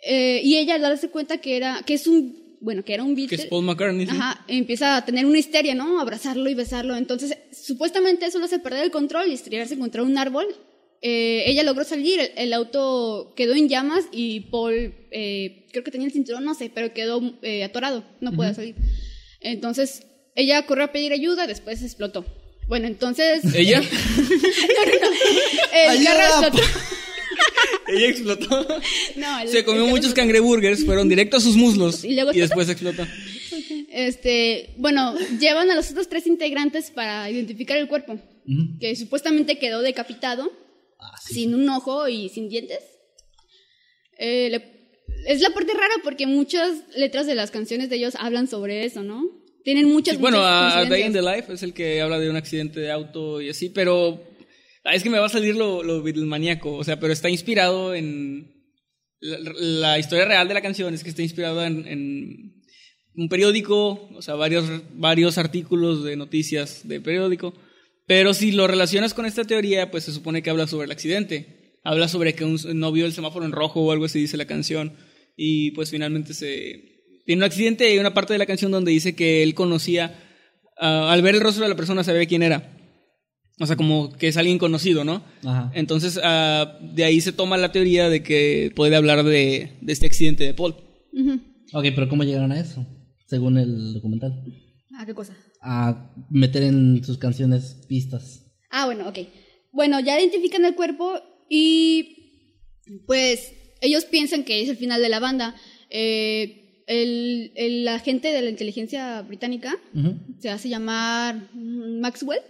Eh, 0.06 0.41
y 0.43 0.58
ella, 0.58 0.76
al 0.76 0.82
darse 0.82 1.10
cuenta 1.10 1.38
que 1.38 1.58
era, 1.58 1.82
que 1.86 1.93
es 1.93 2.08
un, 2.08 2.58
bueno, 2.60 2.84
que 2.84 2.93
era 2.93 3.04
un 3.04 3.16
Que 3.16 3.22
Beatle, 3.22 3.43
es 3.43 3.45
Paul 3.47 3.66
McCartney. 3.66 4.06
sí. 4.06 4.12
Ajá, 4.16 4.43
empieza 4.47 4.95
a 4.97 5.06
tener 5.06 5.26
una 5.26 5.38
histeria, 5.39 5.76
¿no? 5.76 5.99
Abrazarlo 5.99 6.49
y 6.49 6.54
besarlo. 6.54 6.95
Entonces, 6.95 7.38
supuestamente 7.51 8.26
eso 8.26 8.39
lo 8.39 8.45
hace 8.45 8.60
perder 8.60 8.86
el 8.86 8.91
control 8.91 9.30
y 9.30 9.34
estrellarse 9.34 9.78
contra 9.78 10.04
un 10.04 10.18
árbol. 10.18 10.47
Eh, 11.01 11.43
ella 11.47 11.64
logró 11.64 11.84
salir, 11.84 12.20
el, 12.22 12.32
el 12.38 12.54
auto 12.54 13.34
quedó 13.36 13.54
en 13.56 13.68
llamas 13.68 14.06
y 14.14 14.39
Paul, 14.41 14.93
eh, 15.12 15.66
creo 15.72 15.84
que 15.84 15.91
tenía 15.91 16.08
el 16.08 16.14
cinturón, 16.14 16.45
no 16.45 16.54
sé, 16.56 16.72
pero 16.74 16.93
quedó 16.93 17.22
eh, 17.41 17.66
atorado, 17.66 18.06
no 18.22 18.32
puede 18.32 18.54
salir. 18.54 18.76
Entonces, 19.41 20.04
ella 20.36 20.66
corrió 20.66 20.86
a 20.86 20.91
pedir 20.93 21.12
ayuda, 21.12 21.45
después 21.45 21.84
explotó. 21.84 22.26
Bueno, 22.70 22.88
entonces... 22.88 23.43
¿Ella? 23.54 23.82
El 25.74 25.89
Ayuda, 25.89 26.16
carro 26.16 26.47
explotó. 26.47 26.68
Ella 27.95 28.07
explotó. 28.07 28.67
No, 29.15 29.39
el- 29.39 29.49
Se 29.49 29.63
comió 29.63 29.85
el 29.85 29.89
muchos 29.91 30.13
cangreburgers, 30.13 30.85
fueron 30.85 31.07
directo 31.09 31.37
a 31.37 31.39
sus 31.39 31.55
muslos 31.55 32.03
Y 32.03 32.15
luego 32.15 32.31
después 32.31 32.67
explotó. 32.69 33.05
Este, 33.91 34.73
bueno, 34.77 35.15
llevan 35.39 35.69
a 35.69 35.75
los 35.75 35.91
otros 35.91 36.09
tres 36.09 36.25
integrantes 36.27 36.89
para 36.91 37.29
identificar 37.29 37.77
el 37.77 37.87
cuerpo, 37.87 38.19
que 38.79 38.95
supuestamente 38.95 39.57
quedó 39.59 39.81
decapitado, 39.81 40.51
Ah, 40.99 41.15
sí. 41.27 41.33
sin 41.35 41.53
un 41.53 41.67
ojo 41.69 42.07
y 42.07 42.29
sin 42.29 42.49
dientes. 42.49 42.79
Eh, 44.17 44.49
le, 44.49 44.63
es 45.27 45.41
la 45.41 45.49
parte 45.51 45.73
rara 45.73 45.93
porque 46.03 46.25
muchas 46.27 46.71
letras 46.95 47.27
de 47.27 47.35
las 47.35 47.51
canciones 47.51 47.89
de 47.89 47.97
ellos 47.97 48.15
hablan 48.17 48.47
sobre 48.47 48.85
eso, 48.85 49.03
¿no? 49.03 49.23
Tienen 49.63 49.89
muchas, 49.89 50.15
Sí, 50.15 50.21
bueno, 50.21 50.37
muchas 50.37 50.51
a, 50.51 50.79
a 50.79 50.85
Day 50.85 51.03
in 51.03 51.13
the 51.13 51.21
Life 51.21 51.53
es 51.53 51.63
el 51.63 51.73
que 51.73 52.01
habla 52.01 52.19
de 52.19 52.29
un 52.29 52.35
accidente 52.35 52.79
de 52.79 52.91
auto 52.91 53.41
y 53.41 53.49
así, 53.49 53.69
pero 53.69 54.21
ah, 54.84 54.95
es 54.95 55.03
que 55.03 55.09
me 55.09 55.19
va 55.19 55.27
a 55.27 55.29
salir 55.29 55.55
lo, 55.55 55.84
lo 55.84 56.03
o 56.03 56.84
sea, 56.84 56.99
pero 56.99 57.13
está 57.13 57.29
inspirado 57.29 57.93
en 57.93 58.53
la, 59.19 59.97
historia 59.99 60.25
real 60.25 60.47
de 60.47 60.53
la 60.53 60.61
canción 60.61 60.93
es 60.93 61.03
que 61.03 61.09
está 61.09 61.21
inspirada 61.21 61.67
en, 61.67 61.88
en 61.88 62.63
un 63.15 63.29
periódico, 63.29 64.09
o 64.13 64.21
sea, 64.21 64.36
varios 64.36 64.65
varios 64.95 65.38
artículos 65.38 66.03
de 66.03 66.15
noticias 66.15 66.88
de 66.88 66.99
periódico, 66.99 67.53
pero 68.07 68.34
si 68.34 68.51
lo 68.51 68.67
relacionas 68.67 69.13
con 69.13 69.25
esta 69.25 69.45
teoría, 69.45 69.91
pues 69.91 70.03
se 70.03 70.11
supone 70.11 70.41
que 70.41 70.49
habla 70.49 70.67
sobre 70.67 70.86
el 70.86 70.91
accidente, 70.91 71.79
habla 71.84 72.07
sobre 72.07 72.34
que 72.34 72.43
un 72.43 72.59
no 72.73 72.91
vio 72.91 73.05
el 73.05 73.13
semáforo 73.13 73.45
en 73.45 73.51
rojo 73.51 73.81
o 73.81 73.91
algo 73.91 74.05
así 74.05 74.19
dice 74.19 74.38
la 74.38 74.45
canción 74.45 74.93
y 75.38 75.71
pues 75.71 75.89
finalmente 75.89 76.34
se 76.34 76.93
tiene 77.25 77.39
un 77.39 77.43
accidente 77.43 77.88
y 77.88 77.93
hay 77.93 77.99
una 77.99 78.13
parte 78.13 78.34
de 78.34 78.39
la 78.39 78.45
canción 78.45 78.71
donde 78.71 78.91
dice 78.91 79.15
que 79.15 79.43
él 79.43 79.53
conocía, 79.53 80.19
ah, 80.77 81.11
al 81.11 81.21
ver 81.21 81.36
el 81.36 81.41
rostro 81.41 81.63
de 81.63 81.69
la 81.69 81.75
persona 81.75 82.03
sabía 82.03 82.25
quién 82.25 82.43
era. 82.43 82.72
O 83.60 83.68
sea, 83.68 83.76
como 83.76 84.12
que 84.14 84.28
es 84.28 84.38
alguien 84.38 84.58
conocido, 84.58 85.04
¿no? 85.04 85.24
Ajá. 85.45 85.72
Entonces, 85.76 86.20
ah, 86.24 86.80
de 86.82 87.04
ahí 87.04 87.22
se 87.22 87.32
toma 87.32 87.58
la 87.58 87.72
teoría 87.72 88.10
de 88.10 88.24
que 88.24 88.72
puede 88.76 88.95
hablar 88.95 89.24
de, 89.24 89.78
de 89.80 89.93
este 89.93 90.08
accidente 90.08 90.43
de 90.43 90.54
Paul. 90.54 90.76
Ujú. 91.14 91.39
Ok, 91.74 91.86
pero 91.95 92.10
¿cómo 92.10 92.24
llegaron 92.24 92.51
a 92.51 92.60
eso? 92.60 92.86
Según 93.28 93.58
el 93.58 93.93
documental. 93.93 94.43
Ah, 94.95 95.06
¿qué 95.06 95.14
cosa? 95.14 95.36
A 95.62 96.14
meter 96.30 96.64
en 96.64 97.04
sus 97.04 97.18
canciones 97.18 97.86
pistas. 97.88 98.45
Ah, 98.72 98.86
bueno, 98.86 99.08
ok. 99.08 99.20
Bueno, 99.72 99.99
ya 99.99 100.20
identifican 100.20 100.66
el 100.66 100.76
cuerpo 100.76 101.20
y 101.49 102.18
pues 103.06 103.54
ellos 103.82 104.06
piensan 104.06 104.43
que 104.43 104.62
es 104.62 104.70
el 104.70 104.78
final 104.78 105.01
de 105.01 105.10
la 105.10 105.20
banda. 105.20 105.56
Eh, 105.89 106.84
el, 106.88 107.51
el 107.56 107.88
agente 107.88 108.30
de 108.30 108.41
la 108.41 108.49
inteligencia 108.49 109.22
británica 109.22 109.76
se 110.39 110.49
hace 110.49 110.70
llamar 110.70 111.49
Maxwell. 111.54 112.41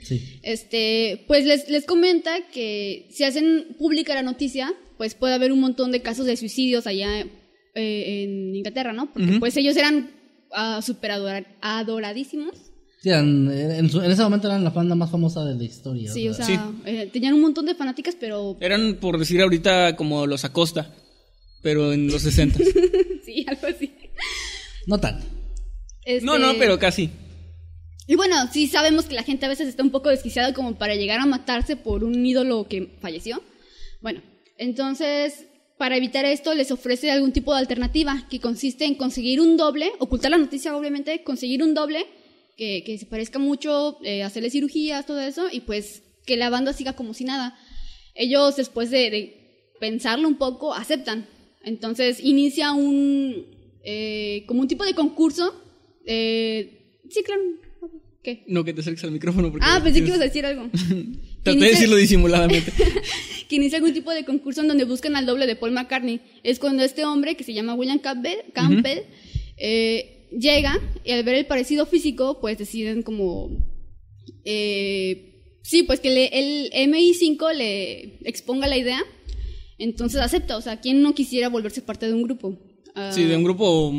Sí. 0.00 0.38
Este, 0.42 1.24
pues 1.26 1.44
les, 1.44 1.68
les 1.68 1.84
comenta 1.84 2.32
que 2.52 3.08
si 3.10 3.24
hacen 3.24 3.76
pública 3.78 4.14
la 4.14 4.22
noticia, 4.22 4.72
pues 4.98 5.14
puede 5.14 5.34
haber 5.34 5.52
un 5.52 5.60
montón 5.60 5.92
de 5.92 6.02
casos 6.02 6.26
de 6.26 6.36
suicidios 6.36 6.86
allá 6.86 7.20
eh, 7.74 8.22
en 8.24 8.54
Inglaterra, 8.56 8.92
¿no? 8.92 9.12
Porque 9.12 9.38
pues 9.38 9.56
ellos 9.56 9.76
eran 9.76 10.10
ah, 10.52 10.80
súper 10.82 11.12
adora- 11.12 11.46
adoradísimos. 11.60 12.52
Sí, 13.00 13.08
eran- 13.08 13.50
en, 13.50 13.90
su- 13.90 14.00
en 14.02 14.10
ese 14.10 14.22
momento 14.22 14.46
eran 14.48 14.62
la 14.64 14.70
banda 14.70 14.94
más 14.94 15.10
famosa 15.10 15.44
de 15.44 15.54
la 15.56 15.64
historia. 15.64 16.12
Sí, 16.12 16.28
o 16.28 16.34
sea, 16.34 16.46
Sí. 16.46 16.56
eh, 16.84 17.08
tenían 17.12 17.34
un 17.34 17.40
montón 17.40 17.66
de 17.66 17.74
fanáticas, 17.74 18.16
pero 18.18 18.56
Eran, 18.60 18.96
por 19.00 19.18
decir 19.18 19.40
ahorita, 19.40 19.96
como 19.96 20.26
los 20.26 20.44
Acosta, 20.44 20.94
pero 21.62 21.92
en 21.92 22.06
los 22.08 22.22
60. 22.22 22.58
sí, 23.24 23.44
algo 23.48 23.66
así. 23.66 23.92
No 24.86 24.98
tanto. 24.98 25.24
no, 25.26 25.32
Este, 26.04 26.24
no, 26.26 26.52
pero 26.58 26.78
casi. 26.78 27.10
Y 28.06 28.16
bueno, 28.16 28.36
sí 28.52 28.66
sabemos 28.66 29.04
que 29.06 29.14
la 29.14 29.22
gente 29.22 29.46
a 29.46 29.48
veces 29.48 29.68
está 29.68 29.82
un 29.82 29.90
poco 29.90 30.08
desquiciada 30.08 30.52
como 30.52 30.76
para 30.76 30.96
llegar 30.96 31.20
a 31.20 31.26
matarse 31.26 31.76
por 31.76 32.02
un 32.02 32.24
ídolo 32.26 32.66
que 32.68 32.96
falleció. 33.00 33.42
Bueno, 34.00 34.22
entonces, 34.58 35.46
para 35.78 35.96
evitar 35.96 36.24
esto, 36.24 36.54
les 36.54 36.72
ofrece 36.72 37.10
algún 37.10 37.32
tipo 37.32 37.52
de 37.52 37.60
alternativa 37.60 38.26
que 38.28 38.40
consiste 38.40 38.84
en 38.84 38.96
conseguir 38.96 39.40
un 39.40 39.56
doble, 39.56 39.92
ocultar 40.00 40.32
la 40.32 40.38
noticia, 40.38 40.76
obviamente, 40.76 41.22
conseguir 41.22 41.62
un 41.62 41.74
doble 41.74 42.06
que, 42.56 42.82
que 42.84 42.98
se 42.98 43.06
parezca 43.06 43.38
mucho, 43.38 43.98
eh, 44.02 44.24
hacerle 44.24 44.50
cirugías, 44.50 45.06
todo 45.06 45.20
eso, 45.20 45.46
y 45.50 45.60
pues 45.60 46.02
que 46.26 46.36
la 46.36 46.50
banda 46.50 46.72
siga 46.72 46.94
como 46.94 47.14
si 47.14 47.24
nada. 47.24 47.56
Ellos, 48.14 48.56
después 48.56 48.90
de, 48.90 49.10
de 49.10 49.74
pensarlo 49.80 50.26
un 50.28 50.36
poco, 50.36 50.74
aceptan. 50.74 51.26
Entonces, 51.64 52.18
inicia 52.20 52.72
un, 52.72 53.46
eh, 53.84 54.44
como 54.46 54.60
un 54.60 54.68
tipo 54.68 54.84
de 54.84 54.94
concurso. 54.94 55.54
eh, 56.04 57.00
sí, 57.08 57.22
claro. 57.22 57.61
¿Qué? 58.22 58.44
No 58.46 58.62
que 58.64 58.72
te 58.72 58.80
acerques 58.82 59.02
al 59.04 59.10
micrófono. 59.10 59.50
Porque 59.50 59.66
Ah, 59.68 59.80
pensé 59.82 60.00
que 60.00 60.06
ibas 60.08 60.20
a 60.20 60.24
decir 60.24 60.46
algo. 60.46 60.68
Traté 61.42 61.58
de 61.58 61.66
decirlo 61.70 61.96
disimuladamente. 62.06 62.72
que 63.48 63.56
inicia 63.56 63.78
algún 63.78 63.92
tipo 63.92 64.10
de 64.12 64.24
concurso 64.24 64.60
en 64.60 64.68
donde 64.68 64.84
buscan 64.84 65.16
al 65.16 65.26
doble 65.26 65.46
de 65.46 65.56
Paul 65.56 65.72
McCartney. 65.72 66.20
Es 66.44 66.58
cuando 66.58 66.84
este 66.84 67.04
hombre, 67.04 67.34
que 67.36 67.44
se 67.44 67.52
llama 67.52 67.74
William 67.74 67.98
Campbell, 67.98 68.38
Campbell 68.54 69.00
eh, 69.56 70.28
llega 70.38 70.78
y 71.04 71.10
al 71.12 71.24
ver 71.24 71.34
el 71.34 71.46
parecido 71.46 71.84
físico, 71.84 72.38
pues 72.40 72.56
deciden 72.58 73.02
como... 73.02 73.50
eh, 74.44 75.58
sí, 75.62 75.82
pues 75.82 76.00
que 76.00 76.10
le- 76.10 76.30
el 76.38 76.70
MI5 76.90 77.54
le 77.54 78.18
exponga 78.24 78.66
la 78.66 78.76
idea. 78.78 79.00
Entonces 79.78 80.20
acepta, 80.20 80.56
o 80.56 80.60
sea, 80.60 80.80
¿quién 80.80 81.02
no 81.02 81.14
quisiera 81.14 81.48
volverse 81.48 81.82
parte 81.82 82.06
de 82.06 82.14
un 82.14 82.22
grupo? 82.22 82.56
Ah, 82.94 83.10
Sí, 83.12 83.24
de 83.24 83.36
un 83.36 83.42
grupo, 83.44 83.92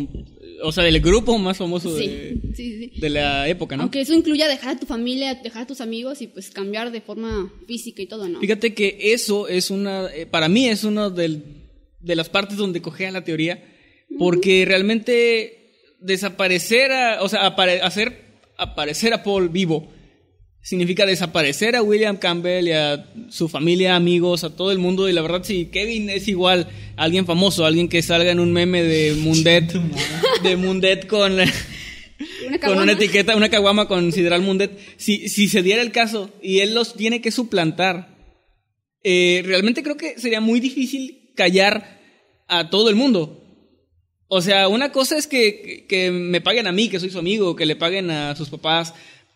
o 0.63 0.71
sea, 0.71 0.83
del 0.83 0.99
grupo 1.01 1.37
más 1.37 1.57
famoso 1.57 1.95
sí, 1.97 2.07
de, 2.07 2.37
sí, 2.55 2.89
sí. 2.93 2.99
de 2.99 3.09
la 3.09 3.47
época, 3.47 3.75
¿no? 3.77 3.83
Aunque 3.83 4.01
eso 4.01 4.13
incluya 4.13 4.47
dejar 4.47 4.75
a 4.77 4.79
tu 4.79 4.85
familia, 4.85 5.35
dejar 5.35 5.63
a 5.63 5.67
tus 5.67 5.81
amigos 5.81 6.21
y 6.21 6.27
pues 6.27 6.49
cambiar 6.49 6.91
de 6.91 7.01
forma 7.01 7.51
física 7.67 8.01
y 8.01 8.07
todo, 8.07 8.27
¿no? 8.27 8.39
Fíjate 8.39 8.73
que 8.73 8.97
eso 9.13 9.47
es 9.47 9.69
una, 9.69 10.07
eh, 10.13 10.25
para 10.25 10.47
mí 10.49 10.67
es 10.67 10.83
una 10.83 11.09
del- 11.09 11.43
de 11.99 12.15
las 12.15 12.29
partes 12.29 12.57
donde 12.57 12.81
cogea 12.81 13.11
la 13.11 13.23
teoría, 13.23 13.63
porque 14.17 14.65
realmente 14.65 15.71
desaparecer, 15.99 16.91
a- 16.91 17.21
o 17.23 17.29
sea, 17.29 17.45
apare- 17.55 17.81
hacer 17.81 18.21
aparecer 18.57 19.13
a 19.13 19.23
Paul 19.23 19.49
vivo 19.49 19.91
significa 20.63 21.05
desaparecer 21.05 21.75
a 21.75 21.83
William 21.83 22.17
Campbell 22.17 22.67
y 22.67 22.71
a 22.71 23.05
su 23.29 23.49
familia, 23.49 23.95
amigos, 23.95 24.43
a 24.43 24.55
todo 24.55 24.71
el 24.71 24.79
mundo. 24.79 25.07
Y 25.09 25.13
la 25.13 25.21
verdad, 25.21 25.43
si 25.43 25.65
Kevin 25.65 26.09
es 26.09 26.27
igual 26.27 26.69
a 26.95 27.03
alguien 27.03 27.25
famoso, 27.25 27.65
alguien 27.65 27.89
que 27.89 28.01
salga 28.01 28.31
en 28.31 28.39
un 28.39 28.51
meme 28.51 28.81
de 28.81 29.13
Mundet, 29.17 29.71
de 30.41 30.55
Mundet 30.55 31.05
con, 31.05 31.33
Una 31.33 31.45
con 32.63 32.77
una 32.79 32.93
etiqueta, 32.93 33.35
una 33.35 33.49
caguama 33.49 33.87
con 33.87 34.11
Sideral 34.13 34.41
Mundet, 34.41 34.71
si, 34.97 35.27
si 35.29 35.47
se 35.49 35.61
diera 35.61 35.81
el 35.81 35.91
caso 35.91 36.31
y 36.41 36.59
él 36.59 36.73
los 36.73 36.95
tiene 36.95 37.21
que 37.21 37.31
suplantar, 37.31 38.15
eh, 39.03 39.43
realmente 39.45 39.83
creo 39.83 39.97
que 39.97 40.17
sería 40.17 40.39
muy 40.39 40.61
difícil 40.61 41.33
callar 41.35 41.99
a 42.47 42.69
todo 42.69 42.89
el 42.89 42.95
mundo. 42.95 43.41
O 44.27 44.41
sea, 44.41 44.67
una 44.67 44.91
cosa 44.91 45.17
es 45.17 45.27
que- 45.27 45.85
que 45.89 46.09
me 46.09 46.41
paguen 46.41 46.67
a 46.67 46.71
mí, 46.71 46.87
que 46.89 46.99
soy 46.99 47.09
su 47.09 47.19
amigo, 47.19 47.55
que 47.55 47.65
le 47.65 47.75
paguen 47.75 48.09
a 48.09 48.35
sus 48.35 48.49
papás, 48.49 48.93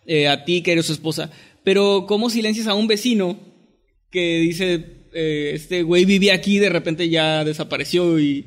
eh, 0.08 0.28
a 0.28 0.43
ti, 0.45 0.62
que 0.64 0.72
eres 0.72 0.88
su 0.88 0.93
esposa. 0.93 1.30
Pero, 1.64 2.05
¿cómo 2.08 2.30
silencias 2.32 2.66
a 2.68 2.74
un 2.74 2.88
vecino 2.88 3.38
que 4.10 4.39
dice, 4.39 5.05
eh, 5.14 5.51
este 5.53 5.84
güey 5.84 6.05
vivía 6.05 6.34
aquí 6.34 6.55
y 6.55 6.60
de 6.60 6.70
repente 6.70 7.10
ya 7.10 7.43
desapareció 7.43 8.18
y, 8.20 8.45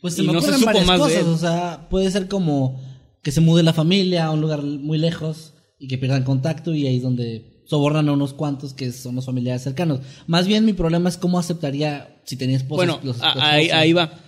Pues 0.00 0.14
se 0.14 0.22
y 0.22 0.26
me 0.26 0.32
no 0.32 0.40
se 0.40 0.54
supo 0.54 0.80
más 0.80 0.98
de 0.98 1.04
cosas. 1.04 1.18
él? 1.18 1.26
O 1.26 1.38
sea, 1.38 1.86
puede 1.90 2.10
ser 2.10 2.26
como 2.28 2.80
que 3.22 3.30
se 3.30 3.40
mude 3.40 3.62
la 3.62 3.72
familia 3.72 4.24
a 4.24 4.30
un 4.32 4.40
lugar 4.40 4.62
muy 4.62 4.98
lejos 4.98 5.54
y 5.78 5.86
que 5.86 5.98
pierdan 5.98 6.24
contacto 6.24 6.74
y 6.74 6.86
ahí 6.86 6.96
es 6.96 7.02
donde 7.02 7.62
sobornan 7.66 8.08
a 8.08 8.12
unos 8.12 8.32
cuantos 8.34 8.74
que 8.74 8.90
son 8.90 9.14
los 9.14 9.26
familiares 9.26 9.62
cercanos. 9.62 10.00
Más 10.26 10.46
bien 10.46 10.64
mi 10.64 10.72
problema 10.72 11.08
es 11.08 11.16
cómo 11.16 11.38
aceptaría 11.38 12.20
si 12.24 12.36
tenía 12.36 12.56
esposa. 12.56 12.76
Bueno, 12.76 13.00
los- 13.04 13.18
los 13.18 13.26
ahí, 13.36 13.70
ahí 13.70 13.92
va. 13.92 14.18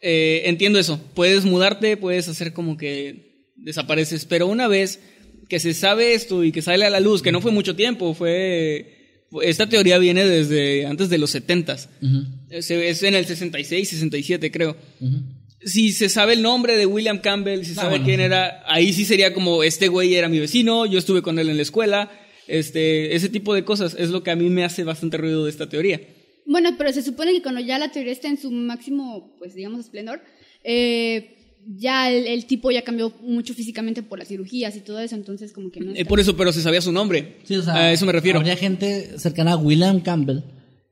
Eh, 0.00 0.42
entiendo 0.46 0.78
eso. 0.78 0.98
Puedes 1.14 1.44
mudarte, 1.44 1.96
puedes 1.96 2.28
hacer 2.28 2.52
como 2.52 2.76
que 2.76 3.50
desapareces. 3.56 4.24
Pero 4.24 4.46
una 4.46 4.66
vez 4.68 5.00
que 5.48 5.60
se 5.60 5.74
sabe 5.74 6.14
esto 6.14 6.44
y 6.44 6.52
que 6.52 6.62
sale 6.62 6.84
a 6.84 6.90
la 6.90 7.00
luz, 7.00 7.22
que 7.22 7.32
no 7.32 7.40
fue 7.40 7.50
mucho 7.52 7.74
tiempo, 7.76 8.14
fue. 8.14 8.98
Esta 9.42 9.66
teoría 9.68 9.96
viene 9.98 10.26
desde 10.26 10.84
antes 10.84 11.08
de 11.08 11.16
los 11.16 11.30
70 11.30 11.74
Ujú, 12.02 12.24
Es, 12.50 12.70
es 12.70 13.02
en 13.02 13.14
el 13.14 13.24
66, 13.24 13.88
67, 13.88 14.50
creo. 14.50 14.76
ujú. 15.00 15.16
Si 15.64 15.92
se 15.92 16.08
sabe 16.08 16.32
el 16.34 16.42
nombre 16.42 16.76
de 16.76 16.84
William 16.86 17.18
Campbell, 17.20 17.60
si 17.60 17.66
se 17.66 17.72
Ah, 17.72 17.84
sabe 17.84 17.90
bueno, 17.90 18.04
quién 18.04 18.18
sí. 18.18 18.24
era, 18.24 18.62
ahí 18.66 18.92
sí 18.92 19.04
sería 19.04 19.32
como 19.32 19.62
este 19.62 19.88
güey 19.88 20.14
era 20.16 20.28
mi 20.28 20.38
vecino, 20.40 20.84
yo 20.86 20.98
estuve 20.98 21.22
con 21.22 21.38
él 21.38 21.48
en 21.48 21.56
la 21.56 21.62
escuela. 21.62 22.10
Este, 22.48 23.14
ese 23.14 23.28
tipo 23.28 23.54
de 23.54 23.64
cosas 23.64 23.94
es 23.98 24.10
lo 24.10 24.22
que 24.22 24.32
a 24.32 24.36
mí 24.36 24.50
me 24.50 24.64
hace 24.64 24.82
bastante 24.84 25.16
ruido 25.16 25.44
de 25.44 25.50
esta 25.50 25.68
teoría. 25.68 26.00
Bueno, 26.44 26.74
pero 26.76 26.92
se 26.92 27.00
supone 27.02 27.32
que 27.32 27.40
cuando 27.42 27.60
ya 27.60 27.78
la 27.78 27.90
teoría 27.92 28.12
está 28.12 28.26
en 28.28 28.36
su 28.38 28.50
máximo, 28.50 29.36
pues 29.38 29.54
digamos, 29.54 29.80
esplendor, 29.80 30.20
eh, 30.64 31.36
ya 31.66 32.10
el, 32.10 32.26
el 32.26 32.46
tipo 32.46 32.70
ya 32.70 32.82
cambió 32.82 33.12
mucho 33.22 33.54
físicamente 33.54 34.02
por 34.02 34.18
las 34.18 34.28
cirugías 34.28 34.76
y 34.76 34.80
todo 34.80 35.00
eso, 35.00 35.14
entonces 35.14 35.52
como 35.52 35.70
que 35.70 35.80
no 35.80 35.90
Eh, 35.92 35.94
está- 35.98 36.08
por 36.08 36.20
eso, 36.20 36.36
pero 36.36 36.52
se 36.52 36.62
sabía 36.62 36.80
su 36.80 36.92
nombre. 36.92 37.36
Sí, 37.44 37.54
o 37.56 37.62
sea, 37.62 37.74
a 37.74 37.92
eso 37.92 38.04
me 38.06 38.12
refiero. 38.12 38.38
Habría 38.38 38.56
gente 38.56 39.18
cercana 39.18 39.52
a 39.52 39.56
William 39.56 40.00
Campbell 40.00 40.40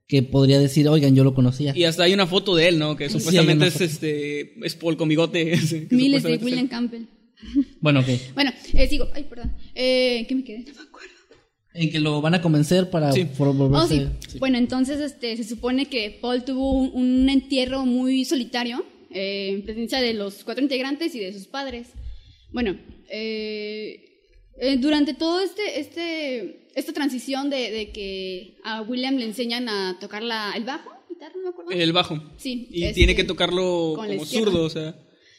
que 0.06 0.22
podría 0.24 0.58
decir, 0.58 0.88
oigan, 0.88 1.14
yo 1.14 1.22
lo 1.24 1.34
conocía. 1.34 1.72
Y 1.76 1.84
hasta 1.84 2.02
hay 2.02 2.12
una 2.14 2.26
foto 2.26 2.56
de 2.56 2.68
él, 2.68 2.78
¿no? 2.78 2.96
Que 2.96 3.08
Sí, 3.08 3.18
supuestamente 3.18 3.64
hay 3.64 3.68
es 3.68 3.80
este 3.80 4.54
es 4.66 4.74
Paul 4.74 4.96
con 4.96 5.08
bigote. 5.08 5.56
Miles 5.90 6.22
de 6.24 6.34
es 6.34 6.42
William. 6.42 6.66
Campbell. 6.68 7.02
Bueno, 7.80 8.00
ok. 8.00 8.06
Bueno, 8.34 8.52
eh, 8.74 8.88
sigo, 8.88 9.08
ay, 9.14 9.24
perdón. 9.24 9.52
Eh, 9.74 10.26
¿Qué 10.28 10.34
me 10.34 10.44
quedé? 10.44 10.58
No 10.60 10.74
me 10.74 10.80
acuerdo. 10.88 11.08
En 11.72 11.90
que 11.90 12.00
lo 12.00 12.20
van 12.20 12.34
a 12.34 12.42
convencer 12.42 12.90
para 12.90 13.12
Sí. 13.12 13.24
por 13.38 13.48
Oh, 13.48 13.54
volverse... 13.54 14.08
sí. 14.28 14.38
Bueno, 14.40 14.58
entonces 14.58 14.98
este, 15.00 15.36
se 15.36 15.44
supone 15.44 15.86
que 15.86 16.18
Paul 16.20 16.42
tuvo 16.44 16.72
un, 16.72 16.90
un 16.92 17.28
entierro 17.28 17.86
muy 17.86 18.24
solitario 18.24 18.84
eh, 19.10 19.50
en 19.50 19.62
presencia 19.62 20.00
de 20.00 20.14
los 20.14 20.44
cuatro 20.44 20.62
integrantes 20.62 21.14
y 21.14 21.20
de 21.20 21.32
sus 21.32 21.46
padres. 21.46 21.88
Bueno, 22.52 22.78
eh, 23.08 24.10
eh, 24.58 24.76
durante 24.76 25.14
todo 25.14 25.40
este, 25.40 25.80
este, 25.80 26.68
esta 26.74 26.92
transición 26.92 27.50
de, 27.50 27.70
de 27.70 27.92
que 27.92 28.58
a 28.64 28.82
William 28.82 29.16
le 29.16 29.24
enseñan 29.24 29.68
a 29.68 29.98
tocar 30.00 30.22
la, 30.22 30.52
el 30.56 30.64
bajo, 30.64 30.90
guitarra, 31.08 31.32
no 31.36 31.42
me 31.42 31.48
acuerdo. 31.48 31.70
El 31.70 31.92
bajo. 31.92 32.22
Sí, 32.36 32.68
Y 32.70 32.84
este, 32.84 32.94
tiene 32.94 33.14
que 33.14 33.24
tocarlo 33.24 33.94
como 33.96 34.24
zurdo, 34.24 34.64
o 34.64 34.70
sea. 34.70 34.96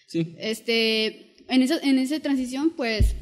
Sí. 0.08 0.36
Este, 0.40 1.36
en 1.48 1.62
esa, 1.62 1.78
en 1.80 2.00
esa 2.00 2.20
transición, 2.20 2.74
pues, 2.76 3.16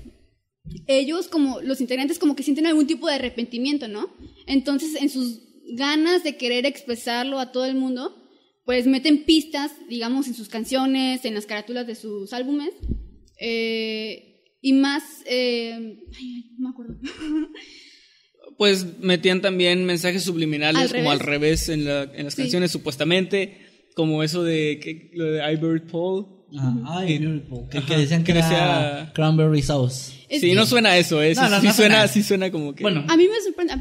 ellos 0.87 1.27
como, 1.27 1.61
los 1.61 1.81
integrantes 1.81 2.19
como 2.19 2.35
que 2.35 2.43
sienten 2.43 2.67
algún 2.67 2.87
tipo 2.87 3.07
de 3.07 3.15
arrepentimiento, 3.15 3.87
¿no? 3.87 4.09
Entonces, 4.47 4.95
en 4.95 5.09
sus 5.09 5.41
ganas 5.73 6.23
de 6.23 6.37
querer 6.37 6.65
expresarlo 6.65 7.39
a 7.39 7.51
todo 7.51 7.65
el 7.65 7.75
mundo, 7.75 8.18
pues 8.69 8.85
meten 8.85 9.23
pistas, 9.25 9.71
digamos, 9.89 10.27
en 10.27 10.35
sus 10.35 10.47
canciones, 10.47 11.25
en 11.25 11.33
las 11.33 11.47
carátulas 11.47 11.87
de 11.87 11.95
sus 11.95 12.33
álbumes, 12.33 12.69
eh, 13.39 14.43
y 14.61 14.73
más, 14.73 15.01
eh, 15.25 15.73
ay, 16.15 16.33
ay, 16.35 16.51
no 16.59 16.69
me 16.69 16.73
acuerdo. 16.73 16.95
Pues 18.57 18.99
metían 18.99 19.41
también 19.41 19.85
mensajes 19.85 20.23
subliminales 20.23 20.91
Al 20.91 20.97
como 20.97 21.11
al 21.11 21.19
revés. 21.21 21.69
en, 21.69 21.85
la- 21.85 22.03
en 22.13 22.25
las 22.25 22.33
Sí. 22.33 22.41
canciones, 22.41 22.71
supuestamente, 22.71 23.57
como 23.95 24.21
eso 24.21 24.43
de 24.43 24.79
que, 24.83 25.11
lo 25.13 25.23
de 25.31 25.53
Ibert 25.53 25.89
Paul. 25.89 26.25
Ah, 26.57 26.97
ay, 26.99 27.19
beautiful. 27.19 27.69
Que, 27.69 27.81
que 27.85 27.95
decían 27.97 28.23
que, 28.25 28.33
que 28.33 28.39
era 28.39 28.49
decía- 28.49 29.11
cranberry 29.13 29.61
sauce. 29.61 30.13
Es 30.27 30.41
sí, 30.41 30.49
que 30.49 30.55
no 30.55 30.65
suena 30.65 30.89
a 30.89 30.97
eso, 30.97 31.21
¿eh? 31.21 31.33
Sí, 31.35 31.41
No, 31.41 31.49
no, 31.49 31.61
sí 31.61 31.67
no 31.67 31.73
suena, 31.73 31.95
suena. 31.95 32.07
sí 32.09 32.21
suena 32.23 32.51
como 32.51 32.75
que. 32.75 32.83
Bueno, 32.83 33.05
A 33.07 33.15
mí 33.15 33.27
me 33.29 33.41
sorprende, 33.41 33.75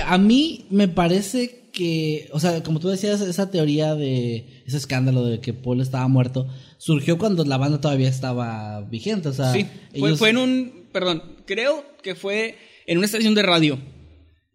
a 0.00 0.18
mí 0.18 0.66
me 0.70 0.88
parece 0.88 1.68
que, 1.72 2.28
o 2.32 2.40
sea, 2.40 2.62
como 2.62 2.80
tú 2.80 2.88
decías, 2.88 3.20
esa 3.20 3.50
teoría 3.50 3.94
de 3.94 4.62
ese 4.66 4.76
escándalo 4.76 5.24
de 5.24 5.40
que 5.40 5.52
Paul 5.54 5.80
estaba 5.80 6.06
muerto 6.08 6.46
surgió 6.78 7.16
cuando 7.18 7.44
la 7.44 7.56
banda 7.56 7.80
todavía 7.80 8.08
estaba 8.08 8.82
vigente, 8.82 9.28
o 9.28 9.32
sea, 9.32 9.52
sí, 9.52 9.66
fue, 9.98 10.08
ellos- 10.08 10.18
fue 10.18 10.30
en 10.30 10.36
un. 10.36 10.82
Perdón, 10.92 11.22
creo 11.46 11.84
que 12.02 12.14
fue 12.14 12.56
en 12.86 12.98
una 12.98 13.06
estación 13.06 13.34
de 13.34 13.42
radio. 13.42 13.78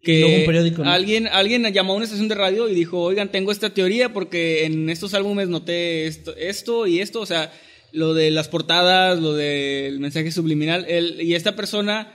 Que 0.00 0.38
un 0.40 0.46
periódico, 0.46 0.84
¿no? 0.84 0.90
alguien, 0.92 1.26
alguien 1.26 1.64
llamó 1.72 1.92
a 1.94 1.96
una 1.96 2.04
estación 2.04 2.28
de 2.28 2.36
radio 2.36 2.68
y 2.68 2.74
dijo, 2.74 3.00
oigan, 3.02 3.32
tengo 3.32 3.50
esta 3.50 3.70
teoría 3.74 4.12
porque 4.12 4.64
en 4.64 4.88
estos 4.90 5.12
álbumes 5.14 5.48
noté 5.48 6.06
esto, 6.06 6.36
esto 6.36 6.86
y 6.86 7.00
esto, 7.00 7.20
o 7.20 7.26
sea, 7.26 7.52
lo 7.90 8.14
de 8.14 8.30
las 8.30 8.46
portadas, 8.46 9.18
lo 9.20 9.34
del 9.34 9.98
mensaje 9.98 10.30
subliminal, 10.30 10.84
él, 10.88 11.16
y 11.20 11.34
esta 11.34 11.56
persona 11.56 12.12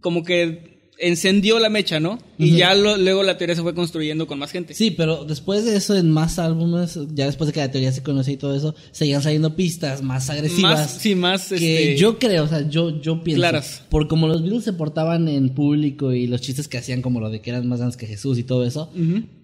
como 0.00 0.24
que 0.24 0.73
encendió 0.98 1.58
la 1.58 1.68
mecha, 1.70 1.98
¿no? 2.00 2.18
Y 2.38 2.56
ya 2.56 2.74
lo- 2.74 2.96
luego 2.96 3.22
la 3.22 3.36
teoría 3.36 3.56
se 3.56 3.62
fue 3.62 3.74
construyendo 3.74 4.26
con 4.26 4.38
más 4.38 4.50
gente. 4.52 4.74
Sí, 4.74 4.90
pero 4.90 5.24
después 5.24 5.64
de 5.64 5.76
eso, 5.76 5.96
en 5.96 6.10
más 6.10 6.38
álbumes, 6.38 6.98
ya 7.14 7.26
después 7.26 7.46
de 7.48 7.52
que 7.52 7.60
la 7.60 7.70
teoría 7.70 7.90
se 7.92 8.02
conoce 8.02 8.32
y 8.32 8.36
todo 8.36 8.54
eso, 8.56 8.74
seguían 8.92 9.22
saliendo 9.22 9.56
pistas 9.56 10.02
más 10.02 10.30
agresivas. 10.30 10.78
Más, 10.80 10.90
sí, 11.00 11.14
más, 11.14 11.48
que 11.48 11.54
este, 11.54 11.96
yo 11.96 12.18
creo, 12.18 12.44
o 12.44 12.48
sea, 12.48 12.68
yo, 12.68 13.00
yo 13.00 13.22
pienso. 13.24 13.40
Claras. 13.40 13.82
Por 13.88 14.06
como 14.08 14.28
los 14.28 14.42
Beatles 14.42 14.64
se 14.64 14.72
portaban 14.72 15.28
en 15.28 15.48
público 15.50 16.12
y 16.12 16.26
los 16.26 16.40
chistes 16.40 16.68
que 16.68 16.78
hacían, 16.78 17.02
como 17.02 17.20
lo 17.20 17.30
de 17.30 17.40
que 17.40 17.50
eran 17.50 17.66
más 17.68 17.78
grandes 17.80 17.96
que 17.96 18.06
Jesús 18.06 18.38
y 18.38 18.44
todo 18.44 18.64
eso, 18.64 18.90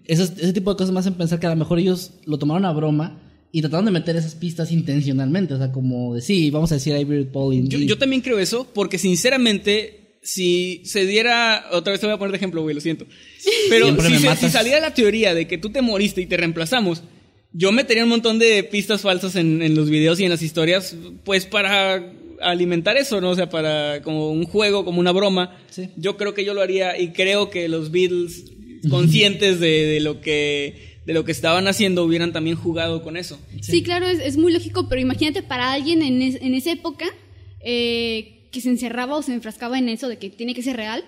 esos- 0.05 0.31
ese 0.37 0.53
tipo 0.53 0.71
de 0.71 0.77
cosas 0.77 0.93
me 0.93 0.99
hacen 0.99 1.13
pensar 1.15 1.39
que 1.39 1.47
a 1.47 1.51
lo 1.51 1.55
mejor 1.57 1.79
ellos 1.79 2.11
lo 2.25 2.37
tomaron 2.39 2.65
a 2.65 2.71
broma 2.71 3.19
y 3.53 3.59
trataron 3.61 3.85
de 3.85 3.91
meter 3.91 4.15
esas 4.15 4.35
pistas 4.35 4.71
intencionalmente. 4.71 5.53
O 5.53 5.57
sea, 5.57 5.71
como 5.73 6.15
de 6.15 6.21
sí, 6.21 6.49
vamos 6.51 6.71
a 6.71 6.75
decir 6.75 6.95
Ivory 6.95 7.25
Paul. 7.25 7.67
Yo, 7.67 7.79
yo 7.79 7.97
también 7.97 8.21
creo 8.21 8.39
eso, 8.39 8.65
porque 8.73 8.97
sinceramente, 8.97 10.00
si 10.21 10.81
se 10.85 11.05
diera. 11.05 11.67
Otra 11.71 11.91
vez 11.91 11.99
te 11.99 12.07
voy 12.07 12.15
a 12.15 12.17
poner 12.19 12.31
de 12.31 12.37
ejemplo, 12.37 12.61
güey, 12.61 12.75
lo 12.75 12.81
siento. 12.81 13.05
Pero 13.69 13.99
si, 14.01 14.17
se- 14.17 14.35
si 14.35 14.49
saliera 14.49 14.79
la 14.79 14.93
teoría 14.93 15.33
de 15.33 15.47
que 15.47 15.57
tú 15.57 15.69
te 15.71 15.81
moriste 15.81 16.21
y 16.21 16.25
te 16.25 16.37
reemplazamos, 16.37 17.03
yo 17.53 17.71
metería 17.71 18.03
un 18.03 18.09
montón 18.09 18.39
de 18.39 18.63
pistas 18.63 19.01
falsas 19.01 19.35
en, 19.35 19.61
en 19.61 19.75
los 19.75 19.89
videos 19.89 20.19
y 20.19 20.23
en 20.23 20.29
las 20.29 20.41
historias, 20.41 20.95
pues 21.25 21.45
para 21.45 22.13
alimentar 22.41 22.97
eso, 22.97 23.19
¿no? 23.21 23.31
O 23.31 23.35
sea, 23.35 23.49
para 23.49 24.01
como 24.01 24.31
un 24.31 24.45
juego, 24.45 24.85
como 24.85 24.99
una 24.99 25.11
broma. 25.11 25.59
Sí. 25.69 25.89
Yo 25.97 26.17
creo 26.17 26.33
que 26.33 26.45
yo 26.45 26.53
lo 26.53 26.61
haría 26.61 26.97
y 26.99 27.09
creo 27.11 27.49
que 27.49 27.67
los 27.67 27.91
Beatles, 27.91 28.45
conscientes 28.89 29.59
de, 29.59 29.67
de 29.85 29.99
lo 29.99 30.21
que 30.21 30.89
de 31.05 31.13
lo 31.13 31.25
que 31.25 31.31
estaban 31.31 31.67
haciendo, 31.67 32.03
hubieran 32.05 32.31
también 32.31 32.55
jugado 32.55 33.01
con 33.03 33.17
eso. 33.17 33.39
Sí, 33.61 33.81
claro, 33.83 34.07
es, 34.07 34.19
es 34.19 34.37
muy 34.37 34.51
lógico, 34.53 34.87
pero 34.87 35.01
imagínate 35.01 35.41
para 35.43 35.71
alguien 35.73 36.01
en, 36.03 36.21
es- 36.21 36.39
en 36.41 36.53
esa 36.53 36.71
época 36.71 37.05
eh, 37.59 38.40
que 38.51 38.61
se 38.61 38.69
encerraba 38.69 39.15
o 39.15 39.21
se 39.21 39.33
enfrascaba 39.33 39.77
en 39.79 39.89
eso 39.89 40.07
de 40.07 40.17
que 40.17 40.29
tiene 40.29 40.53
que 40.53 40.63
ser 40.63 40.75
real. 40.75 41.03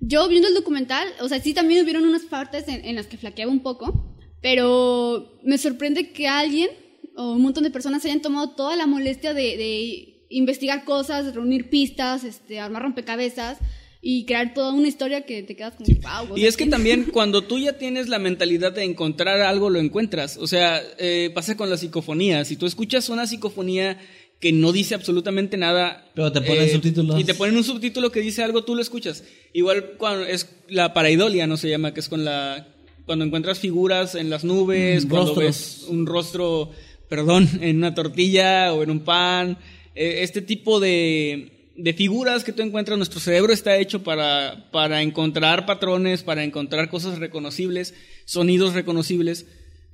Yo 0.00 0.28
viendo 0.28 0.48
el 0.48 0.54
documental, 0.54 1.06
o 1.20 1.28
sea, 1.28 1.40
sí 1.40 1.54
también 1.54 1.82
hubieron 1.82 2.04
unas 2.04 2.22
partes 2.22 2.68
en, 2.68 2.84
en 2.84 2.96
las 2.96 3.06
que 3.06 3.16
flaqueaba 3.16 3.52
un 3.52 3.60
poco, 3.60 4.16
pero 4.40 5.38
me 5.44 5.58
sorprende 5.58 6.12
que 6.12 6.28
alguien 6.28 6.68
o 7.16 7.32
un 7.32 7.42
montón 7.42 7.64
de 7.64 7.70
personas 7.70 8.04
hayan 8.04 8.20
tomado 8.20 8.50
toda 8.50 8.76
la 8.76 8.86
molestia 8.86 9.34
de, 9.34 9.56
de 9.56 10.26
investigar 10.28 10.84
cosas, 10.84 11.34
reunir 11.34 11.70
pistas, 11.70 12.24
este, 12.24 12.58
armar 12.58 12.82
rompecabezas 12.82 13.58
y 14.04 14.24
crear 14.24 14.52
toda 14.52 14.72
una 14.72 14.88
historia 14.88 15.24
que 15.24 15.44
te 15.44 15.54
quedas 15.54 15.74
como, 15.74 15.88
wow. 16.00 16.34
o 16.34 16.36
Y 16.36 16.46
es 16.46 16.56
que 16.56 16.66
también 16.66 17.04
cuando 17.12 17.44
tú 17.44 17.58
ya 17.58 17.78
tienes 17.78 18.08
la 18.08 18.18
mentalidad 18.18 18.72
de 18.72 18.82
encontrar 18.82 19.40
algo, 19.40 19.70
lo 19.70 19.78
encuentras. 19.78 20.36
O 20.38 20.46
sea, 20.48 20.82
eh, 20.98 21.30
pasa 21.34 21.56
con 21.56 21.70
las 21.70 21.80
psicofonías. 21.80 22.48
Si 22.48 22.56
tú 22.56 22.66
escuchas 22.66 23.08
una 23.10 23.26
psicofonía 23.26 24.00
que 24.42 24.52
no 24.52 24.72
dice 24.72 24.94
absolutamente 24.94 25.56
nada. 25.56 26.04
eh, 26.06 26.10
Pero 26.14 26.32
te 26.32 26.42
ponen 26.42 26.68
subtítulos. 26.70 27.18
Y 27.20 27.24
te 27.24 27.32
ponen 27.34 27.56
un 27.56 27.64
subtítulo 27.64 28.10
que 28.12 28.20
dice 28.20 28.42
algo, 28.42 28.64
tú 28.64 28.74
lo 28.74 28.82
escuchas. 28.82 29.24
Igual 29.54 29.92
cuando 29.96 30.26
es 30.26 30.48
la 30.68 30.92
paraidolia, 30.92 31.46
no 31.46 31.56
se 31.56 31.70
llama, 31.70 31.94
que 31.94 32.00
es 32.00 32.08
con 32.10 32.24
la. 32.24 32.66
Cuando 33.06 33.24
encuentras 33.24 33.58
figuras 33.60 34.14
en 34.16 34.28
las 34.30 34.44
nubes, 34.44 35.06
Mm, 35.06 35.08
cuando 35.08 35.34
rostros. 35.34 35.44
ves 35.46 35.84
un 35.88 36.06
rostro, 36.06 36.70
perdón, 37.08 37.48
en 37.62 37.78
una 37.78 37.94
tortilla 37.94 38.72
o 38.74 38.82
en 38.82 38.90
un 38.90 39.00
pan. 39.00 39.56
eh, 39.94 40.18
este 40.22 40.42
tipo 40.42 40.80
de, 40.80 41.70
de 41.76 41.92
figuras 41.94 42.42
que 42.44 42.52
tú 42.52 42.62
encuentras, 42.62 42.96
nuestro 42.98 43.20
cerebro 43.20 43.52
está 43.52 43.76
hecho 43.78 44.02
para, 44.02 44.68
para 44.72 45.02
encontrar 45.02 45.66
patrones, 45.66 46.22
para 46.24 46.42
encontrar 46.44 46.88
cosas 46.90 47.18
reconocibles, 47.18 47.94
sonidos 48.24 48.74
reconocibles. 48.74 49.46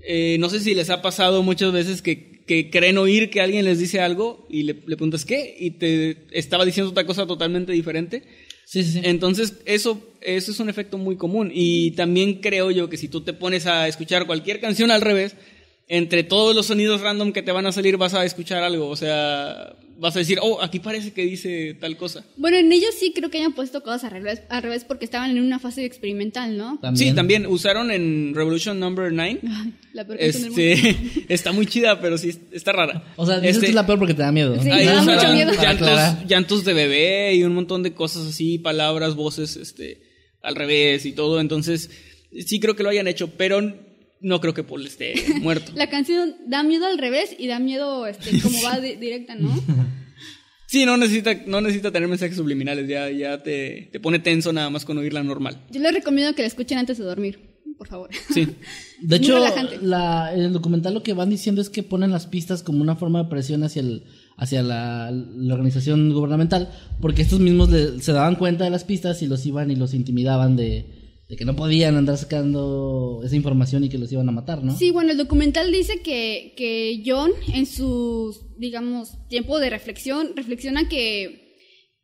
Eh, 0.05 0.37
no 0.39 0.49
sé 0.49 0.61
si 0.61 0.75
les 0.75 0.91
ha 0.91 1.03
pasado 1.03 1.43
muchas 1.43 1.73
veces 1.73 2.03
que, 2.03 2.43
que 2.47 2.71
creen 2.71 2.99
oír 2.99 3.31
que 3.31 3.41
alguien 3.41 3.65
les 3.65 3.79
dice 3.79 4.01
algo 4.01 4.47
y 4.49 4.63
le, 4.63 4.75
le 4.75 4.97
preguntas 4.97 5.25
qué 5.25 5.57
y 5.59 5.73
te 5.73 6.27
estaba 6.31 6.65
diciendo 6.65 6.91
otra 6.91 7.07
cosa 7.07 7.27
totalmente 7.27 7.73
diferente. 7.73 8.23
Sí, 8.65 8.85
sí, 8.85 8.93
sí. 8.93 9.01
Entonces, 9.03 9.55
eso, 9.65 9.99
eso 10.21 10.51
es 10.51 10.61
un 10.61 10.69
efecto 10.69 10.99
muy 10.99 11.17
común. 11.17 11.51
Y 11.55 11.93
también 11.93 12.35
creo 12.43 12.71
yo 12.71 12.91
que 12.91 12.99
si 12.99 13.09
tú 13.09 13.23
te 13.23 13.33
pones 13.33 13.67
a 13.67 13.89
escuchar 13.89 14.27
cualquier 14.27 14.61
canción 14.61 14.91
al 14.91 15.01
revés, 15.01 15.37
entre 15.89 16.23
todos 16.23 16.55
los 16.55 16.67
sonidos 16.67 17.01
random 17.01 17.33
que 17.33 17.43
te 17.43 17.51
van 17.53 17.67
a 17.67 17.73
salir 17.73 17.97
vas 17.97 18.15
a 18.15 18.25
escuchar 18.25 18.63
algo. 18.63 18.89
O 18.89 18.97
sea, 18.97 19.75
vas 19.99 20.15
a 20.15 20.19
decir, 20.19 20.39
oh, 20.43 20.61
aquí 20.63 20.79
parece 20.81 21.13
que 21.13 21.23
dice 21.25 21.77
tal 21.81 21.97
cosa. 21.97 22.25
Bueno, 22.37 22.59
en 22.59 22.71
ellos 22.71 22.95
sí 22.99 23.13
creo 23.15 23.31
que 23.31 23.39
hayan 23.39 23.55
puesto 23.55 23.83
cosas 23.83 24.05
al 24.05 24.11
revés, 24.11 24.43
al 24.51 24.63
revés 24.63 24.85
porque 24.85 25.07
estaban 25.07 25.31
en 25.31 25.43
una 25.43 25.59
fase 25.59 25.85
experimental, 25.87 26.57
¿no? 26.59 26.79
Sí, 26.95 27.13
también 27.13 27.47
usaron 27.47 27.91
en 27.91 28.35
Revolution 28.35 28.79
Number 28.79 29.13
9. 29.13 29.41
Ay, 29.49 29.75
La 29.95 30.07
peor 30.07 30.19
canción 30.19 30.43
del 30.43 30.51
mundo. 30.53 30.63
Este, 30.63 31.25
está 31.35 31.53
muy 31.53 31.67
chida, 31.67 32.01
pero 32.01 32.19
sí 32.19 32.39
está 32.53 32.73
rara. 32.73 33.05
O 33.17 33.25
sea, 33.25 33.41
dices 33.41 33.57
Este, 33.57 33.67
que 33.67 33.71
es 33.71 33.75
la 33.75 33.87
peor 33.87 33.99
porque 33.99 34.15
te 34.15 34.23
da 34.23 34.31
miedo. 34.31 34.63
Sí, 34.63 34.71
Ahí 34.71 34.85
me 34.85 34.93
da 34.93 35.03
mucho 35.03 35.33
miedo. 35.33 35.53
Llantos, 35.61 36.29
llantos 36.29 36.65
de 36.65 36.75
bebé 36.75 37.35
y 37.35 37.45
un 37.45 37.55
montón 37.55 37.83
de 37.83 37.95
cosas 37.95 38.27
así, 38.27 38.59
palabras, 38.59 39.15
voces, 39.15 39.57
este, 39.57 40.03
al 40.43 40.55
revés 40.55 41.07
y 41.07 41.13
todo. 41.13 41.41
Entonces, 41.41 41.91
sí 42.47 42.61
creo 42.61 42.77
que 42.77 42.83
lo 42.83 42.91
hayan 42.91 43.09
hecho, 43.09 43.31
pero 43.39 43.88
no 44.21 44.41
creo 44.41 44.55
que 44.55 44.65
Paul 44.65 44.87
esté 44.87 45.15
muerto. 45.43 45.73
La 45.75 45.89
canción 45.89 46.35
da 46.47 46.63
miedo 46.63 46.87
al 46.87 46.99
revés 46.99 47.35
y 47.39 47.47
da 47.47 47.59
miedo 47.59 48.07
este, 48.07 48.41
como 48.41 48.63
va 48.63 48.81
di- 48.81 48.97
directa, 48.97 49.35
¿no? 49.35 49.51
Sí, 50.71 50.85
no 50.85 50.99
necesita, 50.99 51.33
no 51.47 51.63
necesita 51.63 51.91
tener 51.91 52.11
mensajes 52.11 52.37
subliminales, 52.37 52.87
ya, 52.87 53.09
ya 53.11 53.43
te, 53.43 53.89
te 53.91 54.01
pone 54.01 54.19
tenso 54.19 54.53
nada 54.53 54.69
más 54.69 54.85
con 54.85 54.99
oírla 54.99 55.23
normal. 55.23 55.65
Yo 55.71 55.81
les 55.81 55.95
recomiendo 55.95 56.35
que 56.35 56.43
la 56.43 56.49
escuchen 56.49 56.77
antes 56.77 56.99
de 56.99 57.05
dormir, 57.05 57.41
por 57.79 57.89
favor. 57.89 58.11
Sí. 58.35 58.47
De 59.01 59.17
hecho, 59.17 59.39
la, 59.81 60.35
en 60.35 60.41
el 60.43 60.53
documental 60.53 60.93
lo 60.93 61.03
que 61.03 61.15
van 61.15 61.31
diciendo 61.31 61.63
es 61.63 61.71
que 61.71 61.83
ponen 61.83 62.11
las 62.11 62.27
pistas 62.27 62.63
como 62.63 62.83
una 62.83 62.97
forma 62.97 63.23
de 63.23 63.31
presión 63.31 63.63
hacia 63.65 63.81
el 63.81 64.03
hacia 64.37 64.63
la, 64.63 65.11
la 65.11 65.55
organización 65.55 66.13
gubernamental, 66.13 66.71
porque 67.01 67.23
estos 67.23 67.41
mismos 67.41 67.71
le- 67.71 68.03
se 68.03 68.13
daban 68.13 68.37
cuenta 68.37 68.65
de 68.65 68.71
las 68.71 68.85
pistas 68.85 69.23
y 69.23 69.27
los 69.27 69.47
iban 69.47 69.71
y 69.71 69.75
los 69.77 69.95
intimidaban 69.95 70.55
de, 70.55 70.85
de 71.29 71.37
que 71.37 71.45
no 71.45 71.55
podían 71.55 71.97
andar 71.97 72.17
sacando 72.17 73.21
esa 73.25 73.37
información 73.37 73.85
y 73.85 73.89
que 73.89 73.99
los 73.99 74.11
iban 74.11 74.29
a 74.29 74.33
matar, 74.33 74.65
¿no? 74.65 74.77
Sí, 74.77 74.91
bueno, 74.91 75.11
el 75.13 75.19
documental 75.19 75.71
dice 75.71 76.01
que, 76.03 76.55
que 76.57 77.03
John, 77.05 77.33
en 77.53 77.67
su, 77.67 78.35
digamos, 78.57 79.19
tiempo 79.29 79.59
de 79.59 79.69
reflexión, 79.71 80.33
reflexiona 80.37 80.89
que, 80.89 81.55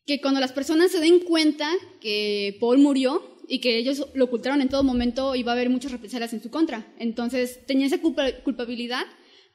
que 0.06 0.20
cuando 0.20 0.40
las 0.40 0.52
personas 0.52 0.90
se 0.92 1.00
den 1.00 1.20
cuenta 1.20 1.70
que 2.00 2.56
Paul 2.60 2.78
murió 2.78 3.22
y 3.48 3.60
que 3.60 3.78
ellos 3.78 4.06
lo 4.14 4.24
ocultaron 4.26 4.60
en 4.60 4.68
todo 4.68 4.82
momento, 4.84 5.34
iba 5.34 5.52
a 5.52 5.54
haber 5.54 5.70
muchas 5.70 5.92
represalias 5.92 6.32
en 6.34 6.42
su 6.42 6.50
contra. 6.50 6.92
Entonces 6.98 7.60
tenía 7.66 7.86
esa 7.86 8.00
culpa- 8.02 8.32
culpabilidad, 8.44 9.04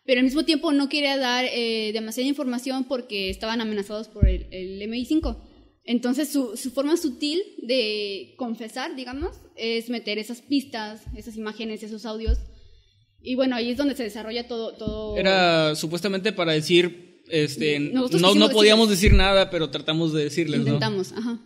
pero 0.06 0.20
al 0.20 0.26
mismo 0.26 0.46
tiempo 0.46 0.72
no 0.72 0.90
quería 0.90 1.18
dar 1.18 1.46
eh, 1.46 1.92
demasiada 1.94 2.28
información 2.28 2.86
porque 2.86 3.30
estaban 3.30 3.62
amenazados 3.62 4.08
por 4.08 4.28
el, 4.28 4.48
el 4.52 4.82
MI5. 4.90 5.38
Entonces 5.90 6.30
su, 6.30 6.56
su 6.56 6.70
forma 6.70 6.96
sutil 6.98 7.42
de 7.64 8.36
confesar, 8.38 8.96
digamos, 8.96 9.32
es 9.56 9.90
meter 9.90 10.20
esas 10.20 10.40
pistas, 10.40 11.02
esas 11.16 11.36
imágenes, 11.36 11.82
esos 11.82 12.06
audios. 12.06 12.38
Y 13.24 13.34
bueno, 13.34 13.56
ahí 13.56 13.72
es 13.72 13.78
donde 13.78 13.96
se 13.96 14.04
desarrolla 14.04 14.48
todo. 14.48 14.76
todo... 14.76 15.18
Era 15.18 15.74
supuestamente 15.76 16.32
para 16.32 16.52
decir, 16.52 17.24
este, 17.28 17.80
Nosotros 17.80 18.22
no, 18.22 18.36
no 18.36 18.52
podíamos 18.52 18.88
decir 18.88 19.14
nada, 19.14 19.50
pero 19.50 19.72
tratamos 19.72 20.14
de 20.14 20.26
decirles, 20.26 20.60
¿no? 20.60 20.66
Intentamos, 20.68 21.12
ajá. 21.12 21.40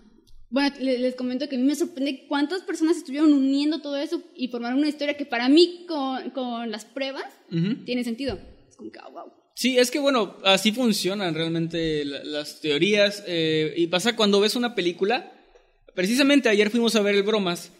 bueno, 0.49 0.75
le- 0.81 0.99
les, 0.99 1.15
comento 1.15 1.47
que 1.47 1.55
a 1.55 1.59
mí 1.59 1.63
me 1.63 1.75
sorprende 1.75 2.25
cuántas 2.27 2.63
personas 2.63 2.97
estuvieron 2.97 3.31
uniendo 3.31 3.79
todo 3.79 3.95
eso 3.95 4.21
y 4.35 4.49
formaron 4.49 4.79
una 4.79 4.89
historia 4.89 5.15
que 5.15 5.25
para 5.25 5.47
mí 5.47 5.85
con, 5.87 6.31
con 6.31 6.69
las 6.69 6.83
pruebas 6.83 7.23
Ujú. 7.49 7.85
tiene 7.85 8.03
sentido. 8.03 8.37
Es 8.67 8.75
como 8.75 8.91
que, 8.91 8.99
ah, 8.99 9.07
wow. 9.09 9.31
Sí, 9.55 9.77
es 9.77 9.91
que 9.91 9.99
bueno, 9.99 10.37
así 10.43 10.71
funcionan 10.71 11.35
realmente 11.35 12.03
la- 12.05 12.23
las 12.23 12.59
teorías. 12.59 13.23
eh, 13.27 13.73
y 13.77 13.87
pasa 13.87 14.15
cuando 14.15 14.39
ves 14.39 14.55
una 14.55 14.75
película. 14.75 15.31
Precisamente 15.95 16.49
ayer 16.49 16.69
fuimos 16.71 16.95
a 16.95 17.01
ver 17.01 17.15
el 17.15 17.23
Bromas. 17.23 17.71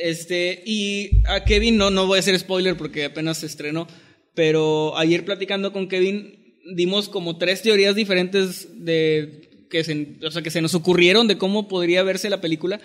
Este, 0.00 0.62
y 0.66 1.22
a 1.26 1.44
Kevin, 1.44 1.76
no, 1.76 1.90
no 1.90 2.06
voy 2.06 2.18
a 2.18 2.20
hacer 2.20 2.38
spoiler 2.38 2.76
porque 2.76 3.06
apenas 3.06 3.38
se 3.38 3.46
estrenó. 3.46 3.88
Pero 4.34 4.96
ayer 4.96 5.24
platicando 5.24 5.72
con 5.72 5.88
Kevin, 5.88 6.54
dimos 6.76 7.08
como 7.08 7.38
tres 7.38 7.62
teorías 7.62 7.96
diferentes 7.96 8.84
de 8.84 9.66
que 9.70 9.82
se, 9.84 10.16
o 10.24 10.30
sea, 10.30 10.42
que 10.42 10.50
se 10.50 10.60
nos 10.62 10.74
ocurrieron 10.74 11.26
de 11.26 11.38
cómo 11.38 11.68
podría 11.68 12.02
verse 12.02 12.30
la 12.30 12.40
película. 12.40 12.80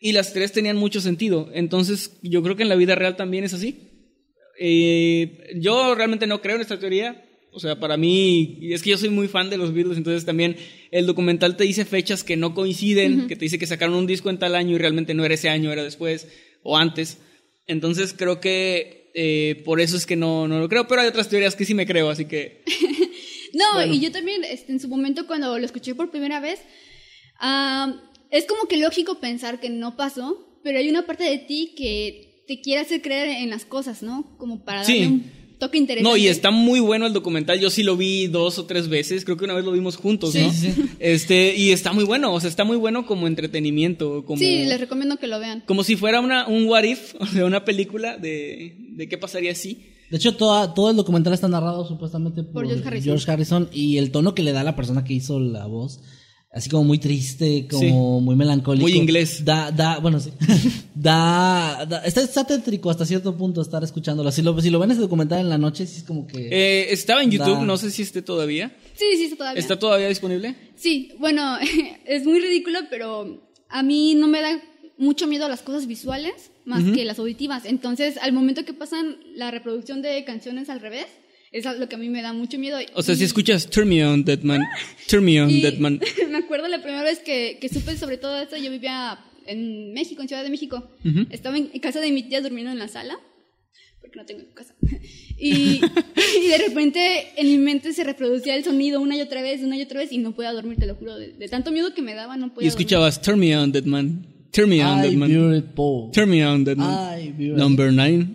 Y 0.00 0.12
las 0.12 0.32
tres 0.32 0.52
tenían 0.52 0.76
mucho 0.76 1.00
sentido. 1.00 1.50
Entonces, 1.54 2.18
yo 2.22 2.42
creo 2.42 2.56
que 2.56 2.62
en 2.62 2.68
la 2.70 2.74
vida 2.76 2.94
real 2.94 3.16
también 3.16 3.44
es 3.44 3.54
así. 3.54 3.90
Eh, 4.58 5.54
yo 5.60 5.94
realmente 5.94 6.26
no 6.26 6.40
creo 6.40 6.56
en 6.56 6.62
esta 6.62 6.78
teoría. 6.78 7.22
O 7.56 7.60
sea, 7.60 7.80
para 7.80 7.96
mí, 7.96 8.58
y 8.60 8.74
es 8.74 8.82
que 8.82 8.90
yo 8.90 8.98
soy 8.98 9.08
muy 9.08 9.28
fan 9.28 9.48
de 9.48 9.56
los 9.56 9.72
Beatles, 9.72 9.96
entonces 9.96 10.26
también 10.26 10.56
el 10.90 11.06
documental 11.06 11.56
te 11.56 11.64
dice 11.64 11.86
fechas 11.86 12.22
que 12.22 12.36
no 12.36 12.54
coinciden, 12.54 13.26
que 13.28 13.34
te 13.36 13.46
dice 13.46 13.58
que 13.58 13.66
sacaron 13.66 13.94
un 13.96 14.06
disco 14.06 14.28
en 14.28 14.38
tal 14.38 14.54
año 14.54 14.74
y 14.74 14.78
realmente 14.78 15.14
no 15.14 15.24
era 15.24 15.34
ese 15.34 15.48
año, 15.48 15.72
era 15.72 15.82
después 15.82 16.28
o 16.62 16.76
antes. 16.76 17.16
Entonces 17.66 18.14
creo 18.16 18.40
que 18.40 19.10
eh, 19.14 19.62
por 19.64 19.80
eso 19.80 19.96
es 19.96 20.04
que 20.04 20.16
no, 20.16 20.46
no 20.46 20.58
lo 20.60 20.68
creo, 20.68 20.86
pero 20.86 21.00
hay 21.00 21.08
otras 21.08 21.30
teorías 21.30 21.56
que 21.56 21.64
sí 21.64 21.72
me 21.72 21.86
creo, 21.86 22.10
así 22.10 22.26
que... 22.26 22.62
No, 23.54 23.64
Bueno. 23.76 23.94
y 23.94 24.00
yo 24.00 24.12
también, 24.12 24.44
este, 24.44 24.70
en 24.72 24.80
su 24.80 24.88
momento, 24.88 25.26
cuando 25.26 25.58
lo 25.58 25.64
escuché 25.64 25.94
por 25.94 26.10
primera 26.10 26.40
vez, 26.40 26.60
es 28.30 28.44
como 28.46 28.66
que 28.68 28.76
lógico 28.76 29.18
pensar 29.20 29.60
que 29.60 29.70
no 29.70 29.96
pasó, 29.96 30.58
pero 30.62 30.78
hay 30.78 30.90
una 30.90 31.06
parte 31.06 31.24
de 31.24 31.38
ti 31.38 31.72
que 31.76 32.44
te 32.46 32.60
quiere 32.60 32.82
hacer 32.82 33.00
creer 33.02 33.28
en 33.42 33.48
las 33.50 33.64
cosas, 33.64 34.02
¿no? 34.02 34.36
Como 34.38 34.64
para 34.64 34.82
darle 34.82 34.94
Sí. 34.98 35.04
un 35.06 35.24
toque 35.58 35.78
interesante. 35.78 36.08
No, 36.10 36.16
y 36.16 36.28
está 36.28 36.50
muy 36.50 36.80
bueno 36.80 37.06
el 37.06 37.12
documental. 37.12 37.58
Yo 37.60 37.70
sí 37.70 37.82
lo 37.82 37.96
vi 37.96 38.26
dos 38.26 38.58
o 38.58 38.66
tres 38.66 38.88
veces. 38.88 39.24
Creo 39.24 39.36
que 39.36 39.44
una 39.44 39.54
vez 39.54 39.64
lo 39.64 39.72
vimos 39.72 39.96
juntos, 39.96 40.32
Sí, 40.32 40.40
¿no? 40.42 40.52
sí, 40.52 40.72
sí. 40.72 40.82
Este, 40.98 41.56
y 41.56 41.70
está 41.70 41.92
muy 41.92 42.04
bueno. 42.04 42.32
O 42.34 42.40
sea, 42.40 42.50
está 42.50 42.64
muy 42.64 42.76
bueno 42.76 43.06
como 43.06 43.26
entretenimiento. 43.26 44.24
Como, 44.24 44.38
Sí, 44.38 44.64
les 44.64 44.80
recomiendo 44.80 45.16
que 45.16 45.26
lo 45.26 45.38
vean. 45.40 45.62
como 45.66 45.82
si 45.84 45.96
fuera 45.96 46.20
una, 46.20 46.46
un 46.46 46.66
what 46.66 46.84
if, 46.84 47.14
o 47.20 47.26
sea, 47.26 47.44
una 47.44 47.64
película 47.64 48.16
de, 48.16 48.76
de 48.78 49.08
qué 49.08 49.18
pasaría 49.18 49.54
si. 49.54 49.78
De 50.10 50.18
hecho, 50.18 50.36
toda, 50.36 50.72
todo 50.72 50.90
el 50.90 50.96
documental 50.96 51.32
está 51.32 51.48
narrado 51.48 51.84
supuestamente 51.86 52.42
por, 52.44 52.52
Por 52.62 52.66
George 52.68 52.86
Harrison. 52.88 53.32
Harrison, 53.32 53.68
y 53.72 53.98
el 53.98 54.12
tono 54.12 54.34
que 54.36 54.42
le 54.44 54.52
da 54.52 54.62
la 54.62 54.76
persona 54.76 55.02
que 55.02 55.14
hizo 55.14 55.40
la 55.40 55.66
voz, 55.66 56.00
así 56.56 56.70
como 56.70 56.84
muy 56.84 56.98
triste, 56.98 57.66
como 57.70 58.20
muy 58.20 58.34
melancólico. 58.34 58.82
Muy 58.88 58.92
inglés. 58.96 59.44
Da, 59.44 59.70
da, 59.70 59.98
bueno, 59.98 60.18
sí. 60.20 60.30
da, 60.94 61.84
da- 61.88 62.04
está, 62.04 62.22
está 62.22 62.44
tétrico 62.44 62.90
hasta 62.90 63.04
cierto 63.04 63.36
punto 63.36 63.60
estar 63.60 63.82
escuchándolo. 63.84 64.30
Si 64.32 64.42
lo, 64.42 64.60
si 64.60 64.70
lo 64.70 64.78
ven 64.78 64.90
ese 64.90 65.00
documental 65.00 65.40
en 65.40 65.48
la 65.48 65.58
noche, 65.58 65.86
sí 65.86 65.98
es 65.98 66.02
como 66.04 66.26
que... 66.26 66.48
Eh, 66.50 66.92
estaba 66.92 67.22
en 67.22 67.30
YouTube, 67.30 67.58
Da. 67.58 67.64
no 67.64 67.76
sé 67.76 67.90
si 67.90 68.02
esté 68.02 68.22
todavía. 68.22 68.74
Sí, 68.94 69.04
sí, 69.16 69.24
está 69.24 69.36
todavía. 69.36 69.60
¿Está 69.60 69.78
todavía 69.78 70.08
disponible? 70.08 70.54
Sí, 70.76 71.12
bueno, 71.18 71.58
es 72.06 72.24
muy 72.24 72.40
ridículo, 72.40 72.80
pero 72.90 73.40
a 73.68 73.82
mí 73.82 74.14
no 74.14 74.26
me 74.26 74.40
da 74.40 74.60
mucho 74.98 75.26
miedo 75.26 75.44
a 75.44 75.48
las 75.48 75.60
cosas 75.62 75.86
visuales 75.86 76.50
más 76.64 76.82
que 76.82 77.04
las 77.04 77.18
auditivas. 77.18 77.64
Entonces, 77.64 78.16
al 78.20 78.32
momento 78.32 78.64
que 78.64 78.72
pasan 78.72 79.18
la 79.34 79.50
reproducción 79.52 80.02
de 80.02 80.24
canciones 80.24 80.68
al 80.68 80.80
revés, 80.80 81.06
es 81.52 81.64
lo 81.78 81.88
que 81.88 81.94
a 81.94 81.98
mí 81.98 82.08
me 82.08 82.22
da 82.22 82.32
mucho 82.32 82.58
miedo. 82.58 82.78
O 82.94 83.02
sea, 83.02 83.14
Y- 83.14 83.18
si 83.18 83.24
escuchas 83.24 83.68
Turn 83.70 83.88
Me 83.88 84.04
On, 84.06 84.24
Dead 84.24 84.40
Man. 84.42 84.60
Turn 85.08 85.24
Me 85.24 85.40
On, 85.42 85.50
y 85.50 85.60
Dead 85.60 85.78
Man. 85.78 86.00
me 86.30 86.38
acuerdo 86.38 86.68
la 86.68 86.82
primera 86.82 87.02
vez 87.02 87.18
que, 87.20 87.58
que 87.60 87.68
supe 87.68 87.96
sobre 87.96 88.18
todo 88.18 88.38
esto, 88.40 88.56
yo 88.56 88.70
vivía 88.70 89.18
en 89.46 89.92
México, 89.92 90.22
en 90.22 90.28
Ciudad 90.28 90.42
de 90.42 90.50
México. 90.50 90.88
Ujú. 91.04 91.26
Estaba 91.30 91.56
en 91.56 91.66
casa 91.80 92.00
de 92.00 92.10
mi 92.10 92.22
tía 92.24 92.40
durmiendo 92.40 92.72
en 92.72 92.78
la 92.78 92.88
sala, 92.88 93.16
porque 94.00 94.18
no 94.18 94.26
tengo 94.26 94.42
casa. 94.54 94.74
Y, 95.38 95.82
y 96.42 96.48
de 96.48 96.56
repente 96.66 97.26
en 97.36 97.46
mi 97.48 97.58
mente 97.58 97.92
se 97.92 98.02
reproducía 98.04 98.56
el 98.56 98.64
sonido 98.64 99.02
una 99.02 99.14
y 99.18 99.20
otra 99.20 99.42
vez, 99.42 99.60
una 99.62 99.76
y 99.76 99.82
otra 99.82 100.00
vez, 100.00 100.10
y 100.10 100.16
no 100.16 100.34
podía 100.34 100.50
dormir, 100.54 100.78
te 100.78 100.86
lo 100.86 100.94
juro. 100.94 101.14
De, 101.18 101.34
de 101.34 101.48
tanto 101.48 101.70
miedo 101.70 101.92
que 101.92 102.00
me 102.00 102.14
daba, 102.14 102.38
no 102.38 102.54
podía 102.54 102.64
Y 102.64 102.68
escuchabas 102.68 103.20
Turn 103.20 103.38
Me 103.38 103.54
On, 103.54 103.70
Dead 103.70 103.84
Man. 103.84 104.26
Turn 104.50 104.70
Me 104.70 104.82
On, 104.82 105.02
Dead 105.02 105.10
Ay, 105.10 105.16
Man. 105.16 105.28
beautiful. 105.28 106.10
Turn 106.10 106.30
Me 106.30 106.46
On, 106.46 106.64
Dead 106.64 106.74
Man. 106.78 106.88
Ay, 107.10 107.32
beautiful. 107.32 107.58
Number 107.58 107.92
nine. 107.92 108.34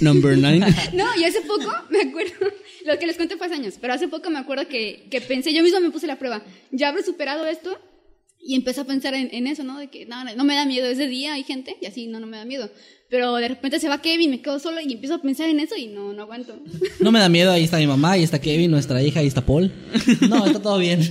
Number 0.00 0.36
nine. 0.36 0.64
No, 0.92 1.06
y 1.18 1.24
hace 1.24 1.40
poco 1.42 1.70
me 1.90 2.00
acuerdo, 2.02 2.32
lo 2.86 2.98
que 2.98 3.06
les 3.06 3.16
conté 3.16 3.36
fue 3.36 3.46
hace 3.46 3.56
años, 3.56 3.74
pero 3.80 3.92
hace 3.94 4.08
poco 4.08 4.30
me 4.30 4.38
acuerdo 4.38 4.68
que, 4.68 5.06
que 5.10 5.20
pensé, 5.20 5.52
yo 5.52 5.62
misma 5.62 5.80
me 5.80 5.90
puse 5.90 6.06
la 6.06 6.18
prueba, 6.18 6.42
ya 6.70 6.88
habré 6.88 7.02
superado 7.02 7.46
esto. 7.46 7.78
Y 8.40 8.54
empecé 8.54 8.80
a 8.80 8.84
pensar 8.84 9.14
en, 9.14 9.28
en 9.32 9.48
eso, 9.48 9.64
¿no? 9.64 9.78
De 9.78 9.88
que 9.88 10.06
no, 10.06 10.24
no, 10.24 10.34
no 10.34 10.44
me 10.44 10.54
da 10.54 10.64
miedo, 10.64 10.86
es 10.86 10.96
de 10.96 11.08
día, 11.08 11.34
hay 11.34 11.42
gente, 11.42 11.76
y 11.82 11.86
así, 11.86 12.06
no, 12.06 12.20
no 12.20 12.26
me 12.28 12.36
da 12.36 12.44
miedo. 12.44 12.70
Pero 13.10 13.34
de 13.34 13.48
repente 13.48 13.80
se 13.80 13.88
va 13.88 14.00
Kevin, 14.00 14.30
me 14.30 14.40
quedo 14.40 14.58
solo 14.60 14.80
y 14.80 14.92
empiezo 14.92 15.16
a 15.16 15.22
pensar 15.22 15.48
en 15.48 15.60
eso 15.60 15.74
y 15.76 15.88
no, 15.88 16.12
no 16.12 16.22
aguanto. 16.22 16.58
No 17.00 17.10
me 17.10 17.18
da 17.18 17.28
miedo, 17.28 17.50
ahí 17.50 17.64
está 17.64 17.78
mi 17.78 17.86
mamá, 17.86 18.12
ahí 18.12 18.22
está 18.22 18.40
Kevin, 18.40 18.70
nuestra 18.70 19.02
hija, 19.02 19.20
ahí 19.20 19.26
está 19.26 19.44
Paul. 19.44 19.72
No, 20.28 20.46
está 20.46 20.62
todo 20.62 20.78
bien. 20.78 21.00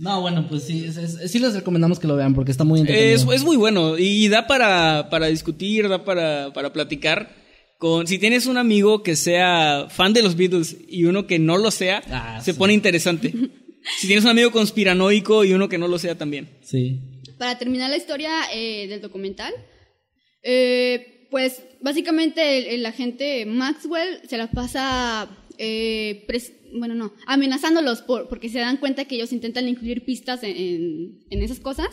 No, 0.00 0.20
bueno, 0.22 0.46
pues 0.48 0.64
sí, 0.64 0.84
es- 0.86 0.96
es- 0.96 1.30
sí 1.30 1.38
les 1.38 1.54
recomendamos 1.54 1.98
que 1.98 2.06
lo 2.08 2.16
vean 2.16 2.34
porque 2.34 2.50
está 2.50 2.64
muy 2.64 2.80
entretenido. 2.80 3.14
Es, 3.32 3.40
es 3.40 3.44
muy 3.44 3.56
bueno 3.56 3.98
y 3.98 4.28
da 4.28 4.46
para, 4.46 5.08
para 5.10 5.26
discutir, 5.26 5.88
da 5.88 6.04
para, 6.04 6.52
para 6.52 6.72
platicar. 6.72 7.38
Con, 7.78 8.06
si 8.06 8.18
tienes 8.18 8.46
un 8.46 8.58
amigo 8.58 9.02
que 9.02 9.14
sea 9.16 9.86
fan 9.90 10.12
de 10.12 10.22
los 10.22 10.36
Beatles 10.36 10.76
y 10.88 11.04
uno 11.04 11.26
que 11.26 11.38
no 11.38 11.56
lo 11.58 11.70
sea, 11.70 12.02
Ah, 12.10 12.40
se 12.42 12.52
sí. 12.52 12.58
pone 12.58 12.72
interesante. 12.74 13.32
si 13.98 14.06
tienes 14.06 14.24
un 14.24 14.30
amigo 14.30 14.50
conspiranoico 14.50 15.44
y 15.44 15.52
uno 15.52 15.68
que 15.68 15.78
no 15.78 15.86
lo 15.88 15.98
sea 15.98 16.16
también. 16.16 16.48
Sí. 16.62 17.00
Para 17.38 17.58
terminar 17.58 17.88
la 17.90 17.96
historia 17.96 18.30
eh, 18.54 18.86
del 18.88 19.00
documental, 19.00 19.52
eh, 20.42 21.26
pues 21.30 21.62
básicamente 21.80 22.58
el, 22.58 22.66
el 22.80 22.86
agente 22.86 23.46
Maxwell 23.46 24.20
se 24.28 24.36
la 24.36 24.50
pasa, 24.50 25.28
eh, 25.58 26.24
pres- 26.28 26.52
bueno, 26.78 26.94
no, 26.94 27.12
amenazándolos 27.26 28.02
por, 28.02 28.28
porque 28.28 28.48
se 28.48 28.58
dan 28.58 28.76
cuenta 28.78 29.04
que 29.06 29.16
ellos 29.16 29.32
intentan 29.32 29.68
incluir 29.68 30.04
pistas 30.04 30.42
en, 30.42 30.56
en- 30.56 31.20
en 31.30 31.42
esas 31.42 31.60
cosas. 31.60 31.88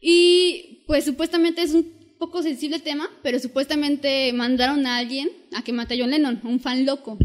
Y 0.00 0.84
pues 0.86 1.04
supuestamente 1.04 1.62
es 1.62 1.72
un 1.72 2.16
poco 2.18 2.42
sensible 2.42 2.78
tema, 2.78 3.08
pero 3.22 3.38
supuestamente 3.38 4.32
mandaron 4.32 4.86
a 4.86 4.98
alguien 4.98 5.28
a 5.52 5.62
que 5.62 5.72
mate 5.72 5.94
a 5.94 5.98
John 5.98 6.10
Lennon, 6.10 6.40
un 6.44 6.60
fan 6.60 6.84
loco, 6.86 7.18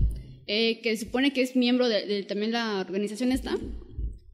eh, 0.48 0.80
que 0.82 0.98
supone 0.98 1.32
que 1.34 1.42
es 1.42 1.56
miembro 1.56 1.88
de, 1.90 2.06
de 2.06 2.24
también 2.24 2.52
la 2.52 2.80
organización 2.80 3.32
esta. 3.32 3.58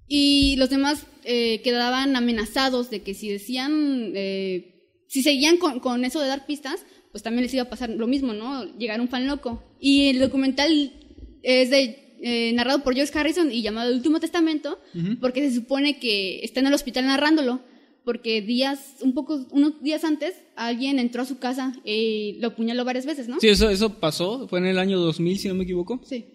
Y 0.08 0.56
los 0.58 0.70
demás 0.70 1.06
eh, 1.24 1.62
quedaban 1.64 2.16
amenazados 2.16 2.89
de 2.91 3.02
que 3.02 3.14
si 3.16 3.30
decían, 3.30 4.12
eh, 4.16 4.84
si 5.08 5.24
seguían 5.24 5.58
con, 5.58 5.80
con 5.80 6.06
eso 6.06 6.22
de 6.22 6.28
dar 6.28 6.46
pistas, 6.46 6.86
pues 7.12 7.24
también 7.24 7.43
les 7.43 7.54
iba 7.54 7.64
a 7.64 7.70
pasar 7.70 7.89
lo 7.89 8.06
mismo, 8.08 8.34
¿no? 8.34 8.66
Llegar 8.78 9.02
un 9.02 9.08
fan 9.08 9.26
loco. 9.26 9.64
Y 9.80 10.10
el 10.10 10.20
documental 10.20 10.93
es 11.41 11.70
de, 11.72 12.05
eh, 12.22 12.51
narrado 12.53 12.84
por 12.84 12.93
George 12.95 13.18
Harrison 13.18 13.51
y 13.51 13.61
llamado 13.61 13.89
El 13.89 13.97
Último 13.97 14.20
Testamento, 14.20 14.80
porque 15.22 15.47
se 15.49 15.55
supone 15.55 15.99
que 15.99 16.39
está 16.43 16.59
en 16.59 16.68
el 16.68 16.74
hospital 16.74 17.05
narrándolo, 17.05 17.61
porque 18.03 18.41
días, 18.41 18.97
un 19.01 19.13
poco, 19.13 19.45
unos 19.51 19.82
días 19.82 20.03
antes, 20.03 20.36
alguien 20.55 20.99
entró 20.99 21.24
a 21.24 21.26
su 21.26 21.39
casa 21.39 21.74
y 21.84 22.38
lo 22.39 22.49
apuñaló 22.49 22.86
varias 22.86 23.05
veces, 23.05 23.28
¿no? 23.28 23.39
Sí, 23.39 23.47
eso, 23.49 23.70
eso 23.70 23.99
pasó, 23.99 24.47
fue 24.47 24.59
en 24.59 24.68
el 24.68 24.78
año 24.80 24.99
2000, 24.99 25.39
si 25.39 25.47
no 25.47 25.55
me 25.55 25.63
equivoco. 25.63 25.99
Sí. 26.05 26.26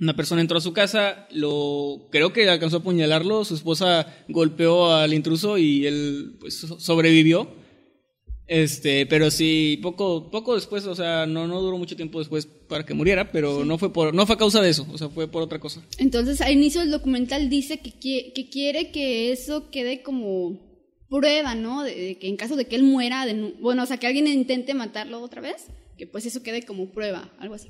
Una 0.00 0.16
persona 0.16 0.40
entró 0.40 0.58
a 0.58 0.60
su 0.60 0.72
casa, 0.72 1.28
lo 1.30 2.08
creo 2.10 2.32
que 2.32 2.48
alcanzó 2.48 2.78
a 2.78 2.80
apuñalarlo, 2.80 3.44
su 3.44 3.54
esposa 3.54 4.12
golpeó 4.28 4.92
al 4.92 5.14
intruso 5.14 5.58
y 5.58 5.86
él 5.86 6.36
pues 6.40 6.54
so- 6.58 6.80
sobrevivió. 6.80 7.54
Este, 8.48 9.06
pero 9.06 9.30
sí, 9.30 9.78
poco, 9.82 10.30
poco 10.30 10.54
después, 10.54 10.84
o 10.86 10.94
sea, 10.94 11.26
no, 11.26 11.46
no 11.46 11.60
duró 11.62 11.78
mucho 11.78 11.96
tiempo 11.96 12.18
después 12.18 12.44
para 12.46 12.84
que 12.84 12.92
muriera, 12.92 13.30
pero 13.32 13.64
no 13.64 13.78
fue 13.78 13.92
por, 13.92 14.12
no 14.14 14.26
fue 14.26 14.34
a 14.34 14.38
causa 14.38 14.60
de 14.60 14.68
eso, 14.70 14.86
o 14.92 14.98
sea, 14.98 15.08
fue 15.08 15.28
por 15.28 15.42
otra 15.42 15.58
cosa. 15.60 15.82
Entonces, 15.98 16.40
al 16.40 16.52
inicio 16.52 16.80
del 16.80 16.90
documental 16.90 17.48
dice 17.48 17.78
que, 17.80 17.90
qui- 17.98 18.32
que 18.34 18.50
quiere 18.50 18.90
que 18.90 19.32
eso 19.32 19.70
quede 19.70 20.02
como 20.02 20.60
prueba, 21.08 21.54
¿no? 21.54 21.82
De, 21.82 21.94
de 21.94 22.18
que 22.18 22.28
en 22.28 22.36
caso 22.36 22.56
de 22.56 22.66
que 22.66 22.76
él 22.76 22.82
muera, 22.82 23.24
de 23.26 23.54
bueno, 23.60 23.84
o 23.84 23.86
sea, 23.86 23.96
que 23.98 24.06
alguien 24.06 24.26
intente 24.26 24.74
matarlo 24.74 25.20
otra 25.22 25.40
vez, 25.40 25.68
que 25.96 26.06
pues 26.06 26.26
eso 26.26 26.42
quede 26.42 26.64
como 26.64 26.90
prueba, 26.90 27.32
algo 27.38 27.54
así. 27.54 27.68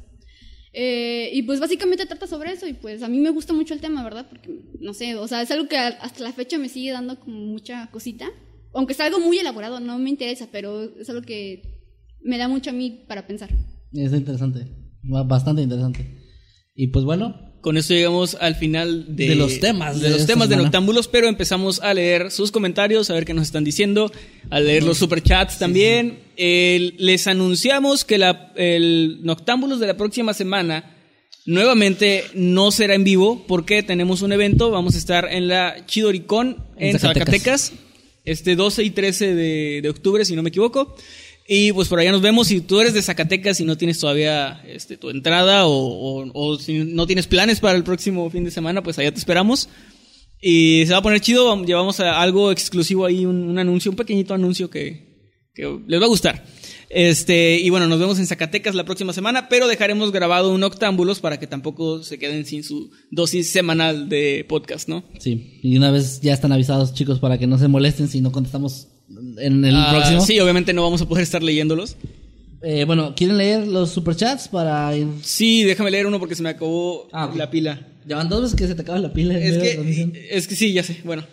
Eh, 0.72 1.30
y 1.34 1.42
pues 1.42 1.60
básicamente 1.60 2.06
trata 2.06 2.26
sobre 2.26 2.52
eso 2.52 2.66
y 2.66 2.72
pues 2.72 3.02
a 3.02 3.08
mí 3.08 3.18
me 3.18 3.28
gusta 3.30 3.52
mucho 3.52 3.74
el 3.74 3.80
tema, 3.80 4.02
¿verdad? 4.02 4.26
Porque, 4.28 4.48
no 4.80 4.94
sé, 4.94 5.14
o 5.16 5.28
sea, 5.28 5.42
es 5.42 5.50
algo 5.50 5.68
que 5.68 5.76
hasta 5.76 6.24
la 6.24 6.32
fecha 6.32 6.56
me 6.56 6.70
sigue 6.70 6.92
dando 6.92 7.20
como 7.20 7.36
mucha 7.38 7.88
cosita. 7.92 8.30
Aunque 8.74 8.92
es 8.94 9.00
algo 9.00 9.20
muy 9.20 9.38
elaborado, 9.38 9.80
no 9.80 9.98
me 9.98 10.10
interesa, 10.10 10.48
pero 10.50 10.82
es 10.98 11.08
algo 11.10 11.22
que 11.22 11.62
me 12.22 12.38
da 12.38 12.48
mucho 12.48 12.70
a 12.70 12.72
mí 12.72 13.04
para 13.08 13.26
pensar. 13.26 13.50
Es 13.92 14.12
interesante. 14.12 14.66
ba- 15.02 15.24
Bastante 15.24 15.62
interesante. 15.62 16.18
Y 16.74 16.86
pues 16.88 17.04
bueno, 17.04 17.50
Con 17.60 17.76
esto 17.76 17.94
llegamos 17.94 18.36
al 18.40 18.56
final 18.56 19.14
de, 19.14 19.28
De 19.28 19.34
los 19.36 19.60
temas 19.60 20.00
de, 20.00 20.08
de 20.10 20.16
los 20.16 20.26
temas 20.26 20.48
de 20.48 20.54
semana. 20.54 20.64
Noctámbulos, 20.68 21.06
pero 21.06 21.28
empezamos 21.28 21.80
a 21.80 21.94
leer 21.94 22.30
sus 22.32 22.50
comentarios, 22.50 23.08
a 23.10 23.14
ver 23.14 23.24
qué 23.24 23.34
nos 23.34 23.44
están 23.46 23.62
diciendo, 23.62 24.10
a 24.50 24.58
leer 24.58 24.82
los 24.82 24.98
superchats 24.98 25.58
también. 25.58 26.18
El- 26.36 26.94
les 26.98 27.26
anunciamos 27.28 28.04
que 28.04 28.18
la, 28.18 28.52
el 28.56 29.20
Noctámbulos 29.22 29.78
de 29.80 29.86
la 29.86 29.96
próxima 29.96 30.32
semana 30.34 30.96
nuevamente 31.46 32.24
no 32.34 32.70
será 32.70 32.94
en 32.94 33.04
vivo 33.04 33.44
porque 33.46 33.82
tenemos 33.82 34.22
un 34.22 34.32
evento, 34.32 34.70
vamos 34.70 34.94
a 34.94 34.98
estar 34.98 35.28
en 35.30 35.48
la 35.48 35.84
Chidoricón 35.86 36.64
en, 36.76 36.90
En 36.94 36.98
Zacatecas. 36.98 37.68
Zacatecas. 37.70 37.72
Este 38.24 38.56
12 38.56 38.84
y 38.84 38.90
13 38.90 39.34
de, 39.34 39.80
de 39.82 39.88
octubre, 39.88 40.24
si 40.24 40.34
no 40.36 40.42
me 40.42 40.48
equivoco. 40.50 40.94
Y 41.48 41.72
pues 41.72 41.88
por 41.88 41.98
allá 41.98 42.12
nos 42.12 42.22
vemos. 42.22 42.46
Si 42.48 42.60
tú 42.60 42.80
eres 42.80 42.94
de 42.94 43.02
Zacatecas 43.02 43.60
y 43.60 43.64
no 43.64 43.76
tienes 43.76 43.98
todavía 43.98 44.62
este, 44.66 44.96
tu 44.96 45.10
entrada 45.10 45.66
o, 45.66 46.30
o- 46.32 46.58
si 46.58 46.78
no 46.78 47.06
tienes 47.06 47.26
planes 47.26 47.58
para 47.60 47.76
el 47.76 47.82
próximo 47.84 48.30
fin 48.30 48.44
de 48.44 48.50
semana, 48.52 48.82
pues 48.82 48.98
allá 48.98 49.12
te 49.12 49.18
esperamos. 49.18 49.68
Y 50.40 50.84
se 50.86 50.92
va 50.92 50.98
a 50.98 51.02
poner 51.02 51.20
chido. 51.20 51.48
vam- 51.54 51.66
Llevamos 51.66 51.98
a- 52.00 52.20
algo 52.22 52.52
exclusivo 52.52 53.04
ahí, 53.06 53.26
un, 53.26 53.48
un 53.48 53.58
anuncio, 53.58 53.90
un 53.90 53.96
pequeñito 53.96 54.34
anuncio 54.34 54.70
que, 54.70 55.28
que 55.54 55.78
les 55.86 56.00
va 56.00 56.04
a 56.04 56.08
gustar. 56.08 56.44
Este, 56.94 57.58
y 57.58 57.70
bueno, 57.70 57.86
nos 57.88 57.98
vemos 57.98 58.18
en 58.18 58.26
Zacatecas 58.26 58.74
la 58.74 58.84
próxima 58.84 59.14
semana, 59.14 59.48
pero 59.48 59.66
dejaremos 59.66 60.12
grabado 60.12 60.52
un 60.54 60.62
Octámbulos 60.62 61.20
para 61.20 61.38
que 61.40 61.46
tampoco 61.46 62.02
se 62.02 62.18
queden 62.18 62.44
sin 62.44 62.62
su 62.64 62.90
dosis 63.10 63.48
semanal 63.50 64.10
de 64.10 64.44
podcast, 64.46 64.88
¿no? 64.90 65.02
Sí, 65.18 65.58
y 65.62 65.76
una 65.78 65.90
vez 65.90 66.20
ya 66.20 66.34
están 66.34 66.52
avisados, 66.52 66.92
chicos, 66.92 67.18
para 67.18 67.38
que 67.38 67.46
no 67.46 67.56
se 67.58 67.68
molesten 67.68 68.08
si 68.08 68.20
no 68.20 68.30
contestamos 68.30 68.88
en 69.38 69.64
el 69.64 69.74
Ah, 69.74 69.88
próximo. 69.94 70.20
Sí, 70.20 70.38
obviamente 70.40 70.74
no 70.74 70.82
vamos 70.82 71.00
a 71.00 71.08
poder 71.08 71.22
estar 71.22 71.42
leyéndolos. 71.42 71.96
Eh, 72.62 72.84
bueno, 72.84 73.14
¿quieren 73.16 73.38
leer 73.38 73.66
los 73.66 73.90
superchats 73.90 74.48
para 74.48 74.94
ir? 74.94 75.06
Sí, 75.22 75.62
déjame 75.64 75.90
leer 75.90 76.06
uno 76.06 76.18
porque 76.18 76.34
se 76.34 76.42
me 76.42 76.50
acabó 76.50 77.08
Ah, 77.10 77.32
la 77.34 77.50
pila. 77.50 77.88
Ya 78.06 78.16
van 78.16 78.28
dos 78.28 78.42
veces 78.42 78.56
que 78.56 78.66
se 78.66 78.74
te 78.74 78.82
acaba 78.82 78.98
la 78.98 79.12
pila. 79.14 79.38
Es 79.38 79.56
que, 79.56 80.28
es 80.30 80.46
que 80.46 80.54
sí, 80.54 80.72
ya 80.74 80.82
sé. 80.82 80.98
Bueno, 81.04 81.24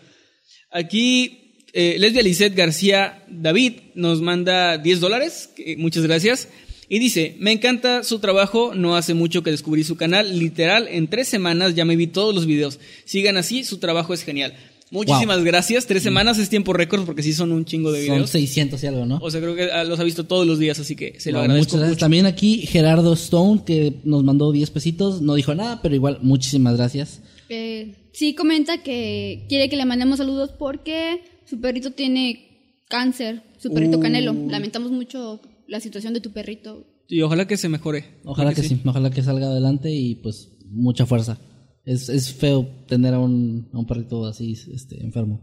aquí 0.71 1.48
eh, 1.73 1.95
Lesbia 1.99 2.21
Lisette 2.23 2.55
García 2.55 3.23
David 3.29 3.73
nos 3.95 4.21
manda 4.21 4.77
10 4.77 4.99
dólares. 4.99 5.49
que- 5.55 5.77
Muchas 5.77 6.03
gracias. 6.03 6.47
Y 6.91 6.97
dice, 6.97 7.35
me 7.39 7.51
encanta 7.51 8.03
su 8.03 8.17
trabajo, 8.19 8.73
no 8.73 8.95
hace 8.95 9.13
mucho 9.13 9.43
que 9.43 9.51
descubrí 9.51 9.83
su 9.83 9.95
canal, 9.95 10.39
literal, 10.39 10.87
en 10.89 11.07
tres 11.07 11.27
semanas 11.27 11.75
ya 11.75 11.85
me 11.85 11.95
vi 11.95 12.07
todos 12.07 12.33
los 12.33 12.47
videos. 12.47 12.79
Sigan 13.05 13.37
así, 13.37 13.63
su 13.63 13.77
trabajo 13.77 14.11
es 14.13 14.23
genial. 14.23 14.55
Muchísimas 14.91 15.43
gracias, 15.43 15.85
tres 15.85 16.01
semanas 16.01 16.39
es 16.39 16.49
tiempo 16.49 16.73
récord 16.73 17.05
porque 17.05 17.21
sí 17.21 17.31
son 17.33 17.51
un 17.51 17.63
chingo 17.63 17.91
de 17.91 18.07
Son 18.07 18.15
videos. 18.15 18.31
600 18.31 18.81
y 18.83 18.87
algo, 18.87 19.05
¿no? 19.05 19.19
O 19.21 19.29
sea, 19.29 19.39
creo 19.39 19.55
que 19.55 19.69
ah, 19.71 19.83
los 19.83 19.99
ha 19.99 20.03
visto 20.03 20.23
todos 20.25 20.47
los 20.47 20.57
días, 20.57 20.79
así 20.79 20.95
que 20.95 21.19
se 21.19 21.31
lo 21.31 21.41
agradezco 21.41 21.59
muchas 21.75 21.79
gracias. 21.81 21.89
mucho. 21.91 21.99
También 21.99 22.25
aquí 22.25 22.65
Gerardo 22.65 23.13
Stone, 23.13 23.61
que 23.67 23.93
nos 24.03 24.23
mandó 24.23 24.51
10 24.51 24.71
pesitos. 24.71 25.21
No 25.21 25.35
dijo 25.35 25.53
nada, 25.53 25.83
pero 25.83 25.93
igual, 25.93 26.17
muchísimas 26.23 26.75
gracias. 26.75 27.21
Eh, 27.49 27.93
sí 28.13 28.33
comenta 28.33 28.81
que 28.81 29.45
quiere 29.47 29.69
que 29.69 29.75
le 29.75 29.85
mandemos 29.85 30.17
saludos 30.17 30.49
porque 30.57 31.21
su 31.49 31.59
perrito 31.59 31.91
tiene 31.91 32.73
cáncer, 32.89 33.43
su 33.57 33.71
perrito 33.73 33.97
Uh. 33.97 34.01
Canelo. 34.01 34.33
Lamentamos 34.33 34.91
mucho 34.91 35.39
la 35.67 35.79
situación 35.79 36.13
de 36.13 36.21
tu 36.21 36.31
perrito. 36.31 36.85
Y 37.07 37.21
ojalá 37.21 37.47
que 37.47 37.57
se 37.57 37.69
mejore. 37.69 38.05
Ojalá 38.23 38.53
que 38.53 38.61
sí. 38.63 38.79
ojalá 38.85 39.09
que 39.09 39.23
salga 39.23 39.47
adelante 39.47 39.91
y 39.91 40.15
pues 40.15 40.49
mucha 40.69 41.05
fuerza. 41.05 41.39
Es, 41.85 42.07
es 42.09 42.31
feo 42.33 42.67
tener 42.87 43.13
a 43.15 43.19
un, 43.19 43.69
a 43.73 43.79
un 43.79 43.87
perrito 43.87 44.25
así 44.27 44.55
este, 44.73 45.01
enfermo. 45.03 45.41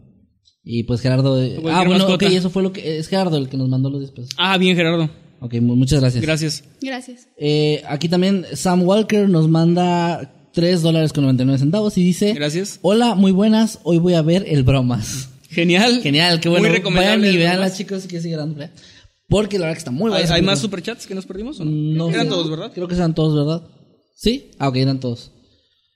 Y 0.63 0.83
pues 0.83 1.01
Gerardo... 1.01 1.41
eh, 1.41 1.57
ah, 1.69 1.83
bueno, 1.85 2.05
mascota. 2.05 2.25
ok, 2.25 2.31
eso 2.33 2.49
fue 2.49 2.61
lo 2.63 2.71
que... 2.73 2.99
Es 2.99 3.07
Gerardo 3.07 3.37
el 3.37 3.49
que 3.49 3.57
nos 3.57 3.67
mandó 3.69 3.89
los 3.89 3.99
10 4.01 4.11
pesos. 4.11 4.29
Ah, 4.37 4.57
bien, 4.57 4.75
Gerardo. 4.75 5.09
Ok, 5.39 5.55
mu- 5.61 5.75
muchas 5.75 5.99
gracias. 6.01 6.21
Gracias. 6.21 6.63
Gracias. 6.81 7.27
Eh, 7.37 7.83
aquí 7.87 8.09
también 8.09 8.45
Sam 8.53 8.83
Walker 8.83 9.29
nos 9.29 9.47
manda 9.49 10.49
3 10.53 10.81
dólares 10.81 11.13
con 11.13 11.23
99 11.23 11.59
centavos 11.59 11.97
y 11.97 12.03
dice... 12.03 12.33
Gracias. 12.33 12.79
Hola, 12.81 13.15
muy 13.15 13.31
buenas. 13.31 13.79
Hoy 13.83 13.97
voy 13.99 14.13
a 14.13 14.21
ver 14.21 14.45
el 14.47 14.63
bromas. 14.63 15.29
Genial. 15.49 16.01
Genial, 16.01 16.39
qué 16.39 16.49
bueno. 16.49 16.67
Muy 16.67 16.77
recomendable. 16.77 17.27
Vayan 17.27 17.33
y 17.33 17.37
veanla, 17.37 17.61
además. 17.65 17.77
chicos, 17.77 18.05
que 18.07 18.19
sigue 18.21 18.35
dando 18.35 18.55
pelea. 18.55 18.73
Porque 19.29 19.57
la 19.57 19.65
verdad 19.65 19.75
que 19.75 19.79
está 19.79 19.91
muy 19.91 20.11
¿Hay, 20.13 20.21
buena. 20.21 20.35
hay 20.35 20.41
más 20.41 20.59
superchats 20.59 21.05
que 21.07 21.13
nos 21.15 21.25
perdimos? 21.25 21.59
¿o 21.59 21.65
no? 21.65 21.71
No 21.71 22.09
Eran 22.09 22.29
todos, 22.29 22.49
¿verdad? 22.49 22.71
Creo 22.73 22.87
que 22.87 22.95
eran 22.95 23.13
todos, 23.13 23.35
¿verdad? 23.35 23.67
¿Sí? 24.15 24.51
Ah, 24.57 24.69
ok, 24.69 24.77
eran 24.77 24.99
todos. 24.99 25.31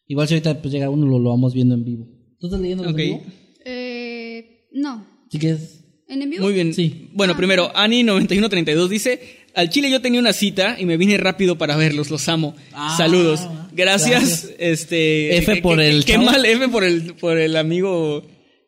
Igual 0.07 0.27
si 0.27 0.33
ahorita 0.33 0.61
pues 0.61 0.73
llega 0.73 0.89
uno, 0.89 1.05
lo, 1.07 1.17
lo 1.19 1.29
vamos 1.29 1.53
viendo 1.53 1.73
en 1.75 1.85
vivo. 1.85 2.07
¿Tú 2.39 2.47
estás 2.47 2.59
leyendo 2.59 2.83
los 2.83 2.91
en 2.91 2.97
vivo? 2.97 3.23
Eh, 3.65 4.67
no. 4.73 5.05
Sí 5.31 5.39
que 5.39 5.51
es... 5.51 5.77
¿En 6.09 6.21
envío? 6.21 6.41
Muy 6.41 6.51
bien. 6.53 6.73
Sí. 6.73 7.09
Bueno, 7.13 7.37
primero, 7.37 7.71
Ani9132 7.73 8.89
dice: 8.89 9.21
Al 9.55 9.69
Chile 9.69 9.89
yo 9.89 10.01
tenía 10.01 10.19
una 10.19 10.33
cita 10.33 10.75
y 10.77 10.85
me 10.85 10.97
vine 10.97 11.17
rápido 11.17 11.57
para 11.57 11.77
verlos, 11.77 12.09
los 12.11 12.27
amo. 12.27 12.53
Ah, 12.73 12.93
Saludos. 12.97 13.39
Gracias. 13.71 14.09
gracias. 14.19 14.51
Este. 14.59 15.37
F 15.37 15.53
qué- 15.55 15.61
por 15.61 15.79
el 15.79 16.03
Qué 16.03 16.13
chavo. 16.15 16.25
mal 16.25 16.45
F 16.45 16.67
por 16.67 16.83
el, 16.83 17.13
por 17.15 17.37
el 17.37 17.55
amigo. 17.55 18.23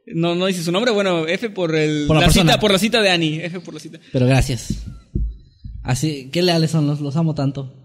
No, 0.07 0.35
no 0.35 0.45
dice 0.47 0.63
su 0.63 0.71
nombre. 0.71 0.91
Bueno, 0.91 1.27
F 1.27 1.49
por 1.49 1.75
el. 1.75 2.05
Por 2.07 2.19
la 2.19 2.29
cita, 2.29 2.59
por 2.59 2.71
la 2.71 2.79
cita 2.79 3.01
de 3.01 3.09
Ani. 3.09 3.35
F 3.39 3.59
por 3.61 3.73
la 3.73 3.79
cita. 3.79 3.99
Pero 4.11 4.25
gracias. 4.25 4.83
Así, 5.81 6.29
qué 6.31 6.41
leales 6.41 6.71
son, 6.71 6.87
los, 6.87 7.01
los 7.01 7.15
amo 7.15 7.35
tanto. 7.35 7.79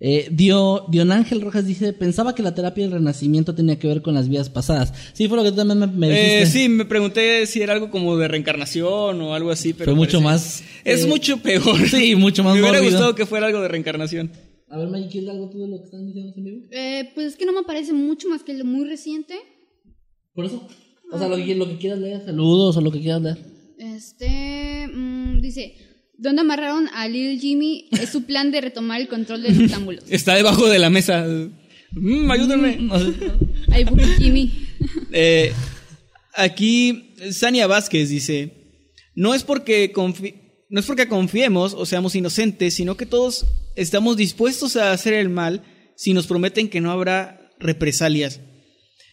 Eh, 0.00 0.28
Dio, 0.30 0.86
Dion 0.90 1.10
Ángel 1.10 1.40
Rojas 1.40 1.66
dice, 1.66 1.92
pensaba 1.92 2.32
que 2.34 2.42
la 2.42 2.54
terapia 2.54 2.84
del 2.84 2.92
renacimiento 2.92 3.54
tenía 3.56 3.80
que 3.80 3.88
ver 3.88 4.00
con 4.00 4.14
las 4.14 4.28
vidas 4.28 4.48
pasadas. 4.48 4.92
Sí, 5.12 5.26
fue 5.26 5.36
lo 5.36 5.42
que 5.42 5.50
tú 5.50 5.56
también 5.56 5.80
me, 5.80 5.86
me 5.88 6.08
dijiste. 6.08 6.42
Eh, 6.42 6.46
sí, 6.46 6.68
me 6.68 6.84
pregunté 6.84 7.46
si 7.46 7.60
era 7.62 7.72
algo 7.72 7.90
como 7.90 8.16
de 8.16 8.28
reencarnación 8.28 9.20
o 9.20 9.34
algo 9.34 9.50
así, 9.50 9.72
pero. 9.72 9.86
Fue 9.86 9.94
mucho 9.96 10.20
más, 10.20 10.62
Es 10.84 11.04
eh, 11.04 11.08
mucho 11.08 11.38
peor. 11.38 11.88
sí, 11.88 12.14
mucho 12.14 12.44
más 12.44 12.54
Me 12.54 12.60
hubiera 12.60 12.78
mórbido. 12.78 12.92
gustado 12.92 13.14
que 13.16 13.26
fuera 13.26 13.46
algo 13.48 13.60
de 13.60 13.68
reencarnación. 13.68 14.30
A 14.70 14.78
ver, 14.78 14.88
Maggie, 14.88 15.08
¿quieres 15.08 15.30
algo 15.30 15.48
tú 15.50 15.60
de 15.62 15.68
lo 15.68 15.78
que 15.78 15.84
están 15.84 16.06
diciendo 16.06 16.32
en 16.36 16.44
vivo? 16.44 16.66
Eh, 16.70 17.10
pues 17.14 17.28
es 17.28 17.36
que 17.36 17.46
no 17.46 17.52
me 17.52 17.62
parece 17.64 17.92
mucho 17.92 18.28
más 18.28 18.42
que 18.44 18.54
lo 18.54 18.64
muy 18.64 18.86
reciente. 18.88 19.34
Por 20.34 20.44
eso. 20.44 20.68
O 21.10 21.18
sea, 21.18 21.28
lo 21.28 21.36
que, 21.36 21.54
lo 21.54 21.68
que 21.68 21.78
quieras 21.78 21.98
leer, 21.98 22.22
saludos 22.24 22.76
o 22.76 22.80
lo 22.80 22.90
que 22.92 23.00
quieras 23.00 23.22
leer. 23.22 23.38
Este. 23.78 24.88
mm, 24.92 25.40
dice: 25.40 25.74
¿Dónde 26.16 26.40
amarraron 26.42 26.88
a 26.94 27.08
Lil 27.08 27.38
Jimmy? 27.40 27.88
Es 27.92 28.10
su 28.10 28.24
plan 28.24 28.50
de 28.50 28.60
retomar 28.60 29.00
el 29.00 29.08
control 29.08 29.42
de 29.42 29.52
los. 29.52 29.72
Está 30.10 30.34
debajo 30.34 30.68
de 30.68 30.78
la 30.78 30.90
mesa. 30.90 31.26
Mm, 31.92 32.30
ayúdenme. 32.30 32.76
No 32.76 32.98
sé. 32.98 33.12
Ay, 33.70 33.84
Jimmy. 34.18 34.52
Eh, 35.12 35.52
aquí 36.34 37.14
Sania 37.32 37.66
Vázquez 37.66 38.08
dice, 38.10 38.52
no 39.16 39.34
es 39.34 39.42
porque 39.42 39.92
confi- 39.92 40.34
no 40.70 40.78
es 40.80 40.86
porque 40.86 41.08
confiemos 41.08 41.74
o 41.74 41.84
seamos 41.84 42.14
inocentes, 42.14 42.74
sino 42.74 42.96
que 42.96 43.06
todos 43.06 43.46
estamos 43.74 44.16
dispuestos 44.16 44.76
a 44.76 44.92
hacer 44.92 45.14
el 45.14 45.30
mal 45.30 45.62
si 45.96 46.12
nos 46.12 46.26
prometen 46.28 46.68
que 46.68 46.80
no 46.80 46.90
habrá 46.92 47.50
represalias. 47.58 48.40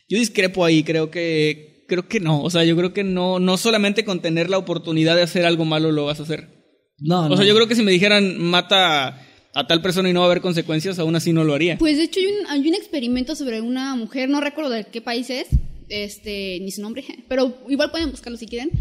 Yo 0.08 0.20
discrepo 0.20 0.64
ahí, 0.66 0.84
creo 0.84 1.10
que 1.10 1.75
creo 1.88 2.08
que 2.08 2.20
no, 2.20 2.42
o 2.42 2.50
sea, 2.50 2.64
yo 2.64 2.76
creo 2.76 2.94
que 2.94 3.04
no 3.04 3.40
no 3.40 3.58
solamente 3.58 4.04
con 4.06 4.22
tener 4.22 4.50
la 4.50 4.58
oportunidad 4.58 5.16
de 5.16 5.24
hacer 5.24 5.46
algo 5.46 5.66
malo 5.66 5.92
lo 5.92 6.06
vas 6.06 6.20
a 6.20 6.24
hacer. 6.24 6.50
No, 6.98 7.26
O 7.26 7.30
no. 7.30 7.38
sea, 7.38 7.46
yo 7.46 7.54
creo 7.56 7.68
que 7.68 7.76
si 7.76 7.84
me 7.84 7.92
dijeran 7.92 8.42
mata 8.42 9.08
a, 9.08 9.22
a 9.54 9.68
tal 9.68 9.82
persona 9.82 10.10
y 10.10 10.14
no 10.14 10.22
va 10.22 10.28
a 10.28 10.30
haber 10.32 10.42
consecuencias, 10.42 10.98
aún 11.00 11.16
así 11.16 11.34
no 11.34 11.44
lo 11.44 11.54
haría. 11.54 11.78
Pues 11.78 11.98
de 11.98 12.04
hecho 12.04 12.20
hay 12.20 12.28
un, 12.28 12.48
hay 12.48 12.68
un 12.68 12.76
experimento 12.76 13.36
sobre 13.36 13.62
una 13.62 13.96
mujer, 13.96 14.30
no 14.30 14.40
recuerdo 14.42 14.70
de 14.72 14.86
qué 14.86 15.02
país 15.02 15.30
es, 15.30 15.48
este, 15.90 16.60
ni 16.62 16.72
su 16.72 16.82
nombre, 16.82 17.04
pero 17.28 17.58
igual 17.70 17.92
pueden 17.92 18.12
buscarlo 18.12 18.38
si 18.38 18.48
quieren. 18.48 18.72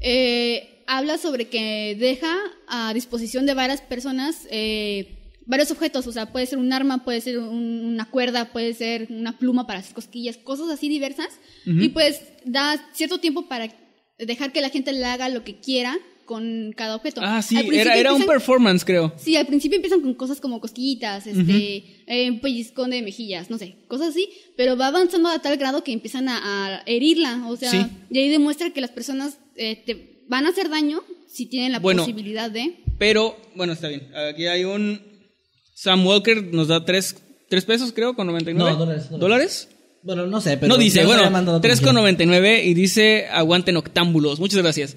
Eh, 0.00 0.82
habla 0.86 1.18
sobre 1.18 1.46
que 1.48 1.96
deja 1.98 2.34
a 2.68 2.94
disposición 2.94 3.44
de 3.46 3.54
varias 3.54 3.82
personas 3.82 4.46
eh, 4.50 5.17
varios 5.48 5.70
objetos, 5.72 6.06
o 6.06 6.12
sea, 6.12 6.26
puede 6.32 6.46
ser 6.46 6.58
un 6.58 6.72
arma, 6.72 7.04
puede 7.04 7.20
ser 7.20 7.38
un- 7.38 7.84
una 7.84 8.04
cuerda, 8.08 8.52
puede 8.52 8.72
ser 8.74 9.08
una 9.10 9.36
pluma 9.38 9.66
para 9.66 9.80
hacer 9.80 9.94
cosquillas, 9.94 10.36
cosas 10.36 10.68
así 10.70 10.88
diversas, 10.88 11.28
y 11.66 11.88
pues 11.88 12.20
da 12.44 12.80
cierto 12.92 13.18
tiempo 13.18 13.48
para 13.48 13.68
dejar 14.18 14.52
que 14.52 14.60
la 14.60 14.68
gente 14.70 14.92
le 14.92 15.04
haga 15.04 15.28
lo 15.28 15.42
que 15.44 15.58
quiera 15.58 15.96
con 16.26 16.74
cada 16.76 16.96
objeto. 16.96 17.22
Ah, 17.24 17.40
sí, 17.40 17.56
era, 17.72 17.96
era 17.96 18.12
un 18.12 18.20
empiezan- 18.20 18.26
performance, 18.26 18.84
creo. 18.84 19.14
Sí, 19.16 19.34
al 19.36 19.46
principio 19.46 19.76
empiezan 19.76 20.02
con 20.02 20.12
cosas 20.12 20.38
como 20.40 20.60
cosquillitas, 20.60 21.26
este, 21.26 22.02
eh, 22.06 22.30
un 22.30 22.40
pellizcón 22.40 22.90
de 22.90 23.00
mejillas, 23.00 23.48
no 23.48 23.56
sé, 23.56 23.76
cosas 23.88 24.08
así, 24.08 24.28
pero 24.56 24.76
va 24.76 24.88
avanzando 24.88 25.30
a 25.30 25.38
tal 25.40 25.56
grado 25.56 25.82
que 25.82 25.92
empiezan 25.92 26.28
a, 26.28 26.36
a 26.76 26.82
herirla, 26.84 27.46
o 27.48 27.56
sea, 27.56 27.70
Sí. 27.70 27.86
y 28.10 28.18
ahí 28.18 28.28
demuestra 28.28 28.70
que 28.70 28.82
las 28.82 28.90
personas 28.90 29.38
eh, 29.56 29.82
te 29.86 30.22
van 30.28 30.44
a 30.44 30.50
hacer 30.50 30.68
daño 30.68 31.02
si 31.26 31.46
tienen 31.46 31.72
la 31.72 31.78
Bueno. 31.78 32.02
posibilidad 32.02 32.50
de... 32.50 32.76
Pero, 32.98 33.34
bueno, 33.54 33.72
está 33.72 33.88
bien. 33.88 34.08
Aquí 34.14 34.46
hay 34.46 34.64
un. 34.64 35.00
Sam 35.78 36.04
Walker 36.04 36.42
nos 36.42 36.66
da 36.66 36.84
tres, 36.84 37.14
tres 37.48 37.64
pesos, 37.64 37.92
creo, 37.92 38.14
con 38.14 38.26
99. 38.26 38.72
No, 38.72 38.76
dólares, 38.76 39.10
dólares. 39.10 39.20
¿Dólares? 39.20 39.68
Bueno, 40.02 40.26
no 40.26 40.40
sé, 40.40 40.56
pero... 40.56 40.66
no 40.66 40.76
dice, 40.76 41.04
bueno, 41.04 41.22
estaría 41.22 41.30
mandando 41.30 41.60
3,99 41.60 42.64
y 42.64 42.74
dice 42.74 43.26
aguanten 43.30 43.76
octámbulos. 43.76 44.40
Muchas 44.40 44.60
gracias. 44.60 44.96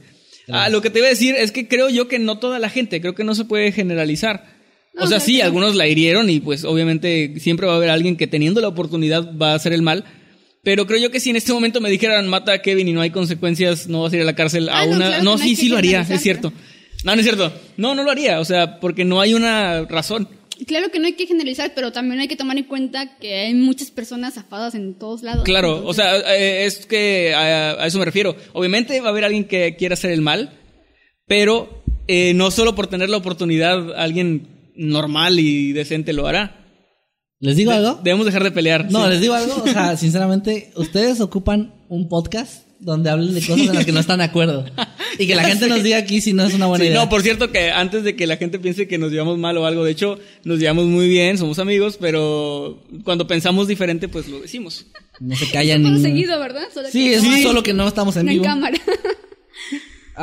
Ah, 0.50 0.70
lo 0.70 0.82
que 0.82 0.90
te 0.90 0.98
iba 0.98 1.06
a 1.06 1.12
decir 1.12 1.36
es 1.36 1.52
que 1.52 1.68
creo 1.68 1.90
yo 1.90 2.08
que 2.08 2.18
no 2.18 2.40
toda 2.40 2.58
la 2.58 2.70
gente, 2.70 3.00
creo 3.00 3.14
que 3.14 3.24
no 3.24 3.36
se 3.36 3.46
puede 3.46 3.72
generalizar. 3.72 4.44
No, 4.96 5.04
o 5.04 5.08
sea, 5.08 5.20
sí, 5.20 5.40
algunos 5.42 5.76
la 5.76 5.88
hirieron 5.88 6.32
y 6.32 6.40
pues 6.40 6.66
obviamente 6.66 7.36
siempre 7.40 7.68
va 7.68 7.74
a 7.74 7.76
haber 7.76 7.92
alguien 7.92 8.18
que 8.18 8.26
teniendo 8.26 8.60
la 8.60 8.68
oportunidad 8.68 9.38
va 9.38 9.52
a 9.52 9.56
hacer 9.56 9.74
el 9.74 9.84
mal. 9.84 10.04
Pero 10.64 10.88
creo 10.88 11.00
yo 11.00 11.12
que 11.12 11.20
si 11.20 11.30
en 11.30 11.36
este 11.36 11.54
momento 11.54 11.80
me 11.80 11.92
dijeran 11.92 12.28
mata 12.28 12.54
a 12.54 12.62
Kevin 12.64 12.88
y 12.88 12.94
no 12.94 13.02
hay 13.02 13.12
consecuencias, 13.12 13.88
no 13.88 14.02
vas 14.02 14.14
a 14.14 14.16
ir 14.16 14.24
a 14.24 14.26
la 14.26 14.36
cárcel 14.36 14.68
a 14.68 14.80
Ah, 14.80 14.86
no, 14.88 14.96
una... 14.96 15.08
claro 15.08 15.24
no, 15.24 15.32
no 15.34 15.38
sí, 15.38 15.56
sí 15.56 15.70
lo 15.70 15.78
haría, 15.78 16.02
es 16.10 16.22
cierto. 16.22 16.52
No, 17.04 17.14
no 17.16 17.22
es 17.22 17.26
cierto. 17.26 17.54
No, 17.78 17.94
no 17.94 18.04
lo 18.04 18.10
haría, 18.10 18.40
o 18.40 18.46
sea, 18.46 18.80
porque 18.80 19.06
no 19.06 19.22
hay 19.22 19.36
una 19.36 19.84
razón. 19.84 20.28
Claro 20.68 20.90
que 20.92 21.00
no 21.00 21.08
hay 21.08 21.14
que 21.14 21.28
generalizar, 21.28 21.74
pero 21.74 21.92
también 21.92 22.20
hay 22.20 22.28
que 22.28 22.36
tomar 22.36 22.58
en 22.58 22.66
cuenta 22.66 23.18
que 23.18 23.34
hay 23.34 23.54
muchas 23.54 23.92
personas 23.92 24.36
zafadas 24.36 24.76
en 24.76 24.94
todos 24.94 25.24
lados. 25.24 25.44
Claro, 25.44 25.86
o 25.86 25.94
sea, 25.94 26.18
eh, 26.36 26.66
es 26.66 26.86
que 26.86 27.34
a, 27.34 27.84
a 27.84 27.88
eso 27.88 28.00
me 28.00 28.06
refiero. 28.06 28.36
Obviamente 28.54 29.00
va 29.02 29.08
a 29.08 29.12
haber 29.12 29.26
alguien 29.26 29.46
que 29.46 29.76
quiera 29.76 29.94
hacer 29.94 30.12
el 30.12 30.22
mal, 30.22 30.54
pero 31.26 31.84
eh, 32.08 32.34
no 32.34 32.52
solo 32.52 32.76
por 32.76 32.88
tener 32.88 33.10
la 33.10 33.18
oportunidad 33.18 33.94
alguien 33.96 34.72
normal 34.76 35.40
y 35.40 35.72
decente 35.74 36.14
lo 36.14 36.28
hará. 36.28 36.58
¿Les 37.40 37.56
digo 37.56 37.72
algo? 37.72 38.00
Debemos 38.04 38.26
dejar 38.26 38.44
de 38.44 38.52
pelear. 38.52 38.92
No, 38.92 39.06
sí. 39.06 39.10
les 39.12 39.22
digo 39.22 39.34
algo. 39.34 39.64
O 39.64 39.68
sea, 39.68 39.98
sinceramente, 39.98 40.72
ustedes 40.76 41.22
ocupan 41.22 41.74
un 41.90 42.08
podcast 42.08 42.68
donde 42.82 43.10
hablen 43.10 43.34
de 43.34 43.42
cosas 43.42 43.68
en 43.68 43.76
las 43.76 43.86
que 43.86 43.92
no 43.92 44.00
están 44.00 44.18
de 44.20 44.26
acuerdo. 44.26 44.66
Y 45.18 45.28
que 45.28 45.36
la 45.36 45.44
gente 45.48 45.68
nos 45.68 45.84
diga 45.84 45.98
aquí 45.98 46.20
si 46.20 46.34
no 46.34 46.44
es 46.44 46.54
una 46.54 46.66
buena 46.66 46.84
Sí, 46.84 46.90
idea. 46.90 47.00
no, 47.00 47.10
por 47.10 47.22
cierto 47.22 47.52
que 47.52 47.72
antes 47.72 48.04
de 48.04 48.16
que 48.16 48.28
la 48.28 48.38
gente 48.38 48.60
piense 48.60 48.88
que 48.88 48.98
nos 48.98 49.12
llevamos 49.12 49.38
mal 49.38 49.56
o 49.58 49.66
algo, 49.66 49.84
de 49.86 49.92
hecho, 49.92 50.18
nos 50.44 50.60
llevamos 50.60 50.86
muy 50.88 51.08
bien, 51.08 51.38
somos 51.38 51.60
amigos, 51.60 51.98
pero 52.02 52.84
cuando 53.04 53.28
pensamos 53.28 53.68
diferente, 53.68 54.08
pues 54.10 54.28
lo 54.28 54.40
decimos. 54.42 54.86
No 55.20 55.36
se 55.36 55.50
callan. 55.52 55.84
Ni- 55.84 56.02
seguido, 56.02 56.40
¿verdad? 56.40 56.64
Solo 56.74 56.88
Sí, 56.90 57.06
que 57.10 57.16
es 57.16 57.44
solo 57.44 57.64
que 57.64 57.74
no 57.74 57.88
estamos 57.88 58.18
en 58.18 58.26
no 58.26 58.32
vivo. 58.34 58.44
cámara. 58.44 58.78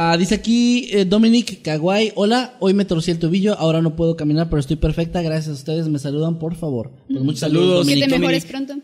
Ah, 0.01 0.17
dice 0.19 0.35
aquí 0.35 0.89
eh, 0.93 1.07
Dominic 1.07 1.63
Kawai, 1.63 2.13
hola, 2.15 2.57
hoy 2.61 2.75
me 2.75 2.85
torcí 2.85 3.11
el 3.11 3.19
tobillo, 3.19 3.59
ahora 3.59 3.81
no 3.81 3.97
puedo 3.97 4.17
caminar, 4.17 4.49
pero 4.51 4.61
estoy 4.61 4.77
perfecta, 4.77 5.23
gracias 5.23 5.49
a 5.49 5.53
ustedes, 5.59 5.89
me 5.89 5.99
saludan, 5.99 6.39
por 6.39 6.55
favor. 6.57 6.93
Pues 7.09 7.21
muchos 7.23 7.41
saludos. 7.41 7.85
Saludos. 7.85 7.87
que 7.87 7.93
Dominic. 7.95 8.05
te 8.05 8.11
Dominic. 8.11 8.21
mejores 8.21 8.45
pronto. 8.45 8.75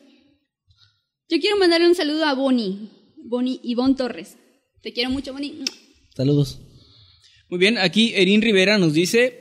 Yo 1.29 1.39
quiero 1.41 1.59
mandarle 1.59 1.89
un 1.89 1.95
saludo 1.95 2.25
a 2.25 2.35
Bonnie. 2.35 2.89
Bonnie 3.25 3.61
Ivonne 3.65 3.95
Torres. 3.95 4.37
Te 4.83 4.93
quiero 4.93 5.11
mucho, 5.11 5.33
Bonnie. 5.33 5.55
Saludos. 6.15 6.61
Muy 7.51 7.59
bien, 7.59 7.79
aquí 7.79 8.13
Erin 8.15 8.43
Rivera 8.43 8.79
nos 8.79 8.95
dice, 8.95 9.41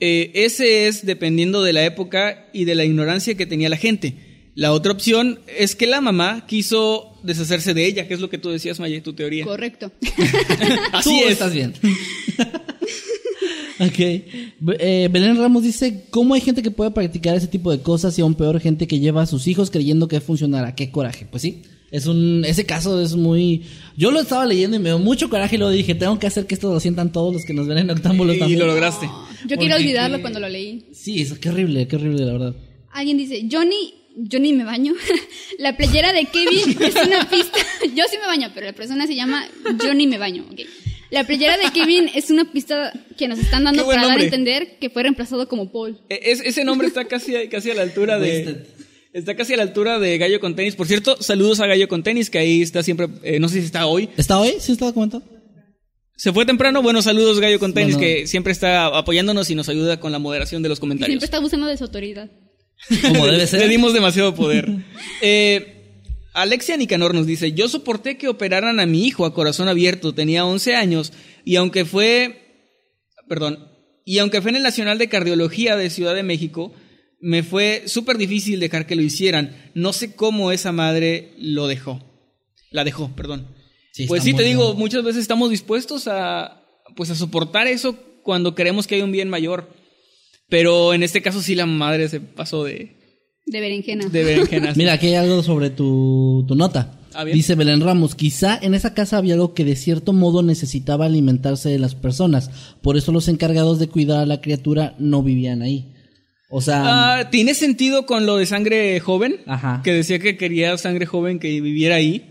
eh, 0.00 0.30
ese 0.34 0.88
es 0.88 1.06
dependiendo 1.06 1.62
de 1.62 1.72
la 1.72 1.84
época 1.84 2.48
y 2.52 2.64
de 2.64 2.74
la 2.74 2.84
ignorancia 2.84 3.36
que 3.36 3.46
tenía 3.46 3.68
la 3.68 3.76
gente. 3.76 4.50
La 4.56 4.72
otra 4.72 4.92
opción 4.92 5.40
es 5.58 5.74
que 5.74 5.86
la 5.86 6.00
mamá 6.00 6.46
quiso 6.46 7.18
deshacerse 7.24 7.74
de 7.74 7.86
ella, 7.86 8.06
que 8.06 8.14
es 8.14 8.20
lo 8.20 8.30
que 8.30 8.38
tú 8.38 8.50
decías, 8.50 8.78
Maya, 8.78 9.02
tu 9.02 9.12
teoría. 9.14 9.44
Correcto. 9.44 9.90
Así 10.92 11.10
Tú 11.10 11.24
es. 11.24 11.32
estás 11.32 11.52
bien. 11.52 11.74
ok. 13.80 13.98
Eh, 13.98 15.08
Belén 15.10 15.36
Ramos 15.38 15.64
dice, 15.64 16.04
¿cómo 16.10 16.34
hay 16.34 16.40
gente 16.40 16.62
que 16.62 16.70
puede 16.70 16.92
practicar 16.92 17.36
ese 17.36 17.48
tipo 17.48 17.72
de 17.72 17.82
cosas 17.82 18.16
y 18.18 18.22
aún 18.22 18.36
peor 18.36 18.60
gente 18.60 18.86
que 18.86 19.00
lleva 19.00 19.22
a 19.22 19.26
sus 19.26 19.48
hijos 19.48 19.70
creyendo 19.70 20.06
que 20.06 20.20
funcionará? 20.20 20.74
Qué 20.76 20.90
coraje. 20.90 21.26
Pues 21.28 21.42
sí. 21.42 21.62
Es 21.94 22.06
un, 22.06 22.44
ese 22.44 22.66
caso 22.66 23.00
es 23.00 23.14
muy... 23.14 23.62
Yo 23.96 24.10
lo 24.10 24.20
estaba 24.20 24.44
leyendo 24.46 24.76
y 24.76 24.80
me 24.80 24.88
dio 24.88 24.98
mucho 24.98 25.28
coraje 25.30 25.54
y 25.54 25.58
luego 25.58 25.72
dije, 25.72 25.94
tengo 25.94 26.18
que 26.18 26.26
hacer 26.26 26.46
que 26.46 26.54
esto 26.56 26.72
lo 26.72 26.80
sientan 26.80 27.12
todos 27.12 27.32
los 27.32 27.44
que 27.44 27.54
nos 27.54 27.68
ven 27.68 27.78
en 27.78 27.90
Octámbulo 27.90 28.34
Y 28.34 28.38
también. 28.40 28.58
lo 28.58 28.66
lograste. 28.66 29.06
Yo 29.46 29.56
quiero 29.56 29.76
olvidarlo 29.76 30.16
qué- 30.16 30.22
cuando 30.22 30.40
lo 30.40 30.48
leí. 30.48 30.86
Sí, 30.92 31.22
eso, 31.22 31.36
qué 31.40 31.50
horrible, 31.50 31.86
qué 31.86 31.94
horrible, 31.96 32.24
la 32.24 32.32
verdad. 32.32 32.54
Alguien 32.90 33.16
dice, 33.16 33.46
Johnny, 33.50 33.94
Johnny 34.30 34.52
me 34.52 34.64
baño. 34.64 34.92
la 35.58 35.76
playera 35.76 36.12
de 36.12 36.24
Kevin 36.26 36.76
es 36.82 36.94
una 36.96 37.30
pista. 37.30 37.58
Yo 37.94 38.04
sí 38.10 38.16
me 38.20 38.26
baño, 38.26 38.50
pero 38.54 38.66
la 38.66 38.72
persona 38.72 39.06
se 39.06 39.14
llama 39.14 39.46
Johnny 39.80 40.08
me 40.08 40.18
baño. 40.18 40.44
ok. 40.50 40.60
La 41.10 41.22
playera 41.24 41.56
de 41.56 41.70
Kevin 41.72 42.10
es 42.12 42.30
una 42.30 42.50
pista 42.50 42.92
que 43.16 43.28
nos 43.28 43.38
están 43.38 43.62
dando 43.62 43.86
para 43.86 44.04
dar 44.08 44.18
a 44.18 44.22
entender 44.24 44.78
que 44.80 44.90
fue 44.90 45.04
reemplazado 45.04 45.46
como 45.48 45.70
Paul. 45.70 45.96
E- 46.08 46.18
es- 46.32 46.40
ese 46.40 46.64
nombre 46.64 46.88
está 46.88 47.04
casi, 47.04 47.34
casi 47.48 47.70
a 47.70 47.74
la 47.74 47.82
altura 47.82 48.18
Wasted. 48.18 48.46
de... 48.46 48.66
Está 49.14 49.36
casi 49.36 49.54
a 49.54 49.56
la 49.56 49.62
altura 49.62 50.00
de 50.00 50.18
Gallo 50.18 50.40
con 50.40 50.56
Tenis. 50.56 50.74
Por 50.74 50.88
cierto, 50.88 51.16
saludos 51.22 51.60
a 51.60 51.68
Gallo 51.68 51.86
con 51.86 52.02
Tenis, 52.02 52.30
que 52.30 52.38
ahí 52.38 52.62
está 52.62 52.82
siempre, 52.82 53.06
eh, 53.22 53.38
no 53.38 53.48
sé 53.48 53.60
si 53.60 53.66
está 53.66 53.86
hoy. 53.86 54.08
¿Está 54.16 54.40
hoy? 54.40 54.54
¿Sí 54.58 54.72
estaba 54.72 54.92
comentando? 54.92 55.24
¿Se 56.16 56.32
fue 56.32 56.44
temprano? 56.44 56.82
Bueno, 56.82 57.00
saludos 57.00 57.38
Gallo 57.38 57.60
con 57.60 57.72
Tenis, 57.74 57.94
Bueno. 57.94 58.08
que 58.08 58.26
siempre 58.26 58.52
está 58.52 58.86
apoyándonos 58.86 59.48
y 59.50 59.54
nos 59.54 59.68
ayuda 59.68 60.00
con 60.00 60.10
la 60.10 60.18
moderación 60.18 60.64
de 60.64 60.68
los 60.68 60.80
comentarios. 60.80 61.12
siempre 61.12 61.26
está 61.26 61.36
abusando 61.36 61.68
de 61.68 61.76
su 61.76 61.84
autoridad. 61.84 62.28
Como 63.02 63.26
debe 63.28 63.46
ser. 63.46 63.60
Le 63.62 63.68
dimos 63.68 63.94
demasiado 63.94 64.34
poder. 64.34 64.68
Eh, 65.22 66.02
Alexia 66.32 66.76
Nicanor 66.76 67.14
nos 67.14 67.26
dice, 67.26 67.52
yo 67.52 67.68
soporté 67.68 68.18
que 68.18 68.26
operaran 68.26 68.80
a 68.80 68.86
mi 68.86 69.06
hijo 69.06 69.26
a 69.26 69.32
corazón 69.32 69.68
abierto, 69.68 70.12
tenía 70.12 70.44
11 70.44 70.74
años, 70.74 71.12
y 71.44 71.54
aunque 71.54 71.84
fue, 71.84 72.66
perdón, 73.28 73.68
y 74.04 74.18
aunque 74.18 74.42
fue 74.42 74.50
en 74.50 74.56
el 74.56 74.64
Nacional 74.64 74.98
de 74.98 75.08
Cardiología 75.08 75.76
de 75.76 75.88
Ciudad 75.88 76.16
de 76.16 76.24
México, 76.24 76.72
me 77.20 77.42
fue 77.42 77.84
súper 77.86 78.18
difícil 78.18 78.60
dejar 78.60 78.86
que 78.86 78.96
lo 78.96 79.02
hicieran. 79.02 79.56
No 79.74 79.92
sé 79.92 80.14
cómo 80.14 80.52
esa 80.52 80.72
madre 80.72 81.32
lo 81.38 81.66
dejó. 81.66 82.02
La 82.70 82.84
dejó, 82.84 83.10
perdón. 83.14 83.46
Sí, 83.92 84.06
pues 84.06 84.24
sí, 84.24 84.34
te 84.34 84.42
digo, 84.42 84.74
muchas 84.74 85.04
veces 85.04 85.22
estamos 85.22 85.50
dispuestos 85.50 86.08
a, 86.08 86.62
pues 86.96 87.10
a 87.10 87.14
soportar 87.14 87.68
eso 87.68 87.96
cuando 88.22 88.54
creemos 88.54 88.86
que 88.86 88.96
hay 88.96 89.02
un 89.02 89.12
bien 89.12 89.28
mayor. 89.30 89.70
Pero 90.48 90.92
en 90.92 91.02
este 91.02 91.22
caso 91.22 91.40
sí 91.40 91.54
la 91.54 91.66
madre 91.66 92.08
se 92.08 92.20
pasó 92.20 92.64
de, 92.64 92.96
De 93.46 93.60
berenjena. 93.60 94.06
de 94.08 94.24
berenjenas. 94.24 94.76
Mira, 94.76 94.94
aquí 94.94 95.06
hay 95.06 95.14
algo 95.14 95.42
sobre 95.42 95.70
tu, 95.70 96.44
tu 96.48 96.56
nota. 96.56 96.98
Ah. 97.14 97.24
Dice 97.24 97.54
Belén 97.54 97.80
Ramos, 97.80 98.16
quizá 98.16 98.58
en 98.60 98.74
esa 98.74 98.92
casa 98.92 99.18
había 99.18 99.34
algo 99.34 99.54
que 99.54 99.64
de 99.64 99.76
cierto 99.76 100.12
modo 100.12 100.42
necesitaba 100.42 101.06
alimentarse 101.06 101.68
de 101.68 101.78
las 101.78 101.94
personas. 101.94 102.50
Por 102.82 102.96
eso 102.96 103.12
los 103.12 103.28
encargados 103.28 103.78
de 103.78 103.88
cuidar 103.88 104.18
a 104.18 104.26
la 104.26 104.40
criatura 104.40 104.96
no 104.98 105.22
vivían 105.22 105.62
ahí. 105.62 105.93
O 106.56 106.60
sea, 106.60 106.82
Ah, 107.18 107.30
¿Tiene 107.30 107.52
sentido 107.52 108.06
con 108.06 108.26
lo 108.26 108.36
de 108.36 108.46
sangre 108.46 109.00
joven? 109.00 109.40
Ajá. 109.44 109.80
Que 109.82 109.92
decía 109.92 110.20
que 110.20 110.36
quería 110.36 110.78
sangre 110.78 111.04
joven 111.04 111.40
que 111.40 111.60
viviera 111.60 111.96
ahí. 111.96 112.30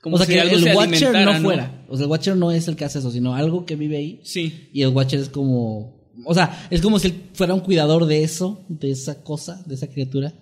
Como 0.00 0.14
o 0.14 0.18
sea 0.18 0.28
si 0.28 0.34
que 0.34 0.40
algo 0.40 0.54
el 0.54 0.62
se 0.62 0.74
Watcher 0.76 1.12
no 1.12 1.34
fuera. 1.40 1.84
O 1.88 1.96
sea, 1.96 2.04
el 2.04 2.10
Watcher 2.10 2.36
no 2.36 2.52
es 2.52 2.68
el 2.68 2.76
que 2.76 2.84
hace 2.84 3.00
eso, 3.00 3.10
sino 3.10 3.34
algo 3.34 3.66
que 3.66 3.74
vive 3.74 3.96
ahí. 3.96 4.20
Sí. 4.22 4.68
Y 4.72 4.82
el 4.82 4.90
Watcher 4.90 5.18
es 5.18 5.28
como... 5.28 6.14
O 6.24 6.34
sea, 6.34 6.68
es 6.70 6.80
como 6.80 7.00
si 7.00 7.08
él 7.08 7.14
fuera 7.34 7.52
un 7.52 7.58
cuidador 7.58 8.06
de 8.06 8.22
eso, 8.22 8.64
de 8.68 8.92
esa 8.92 9.24
cosa, 9.24 9.60
de 9.66 9.74
esa 9.74 9.88
criatura. 9.88 10.32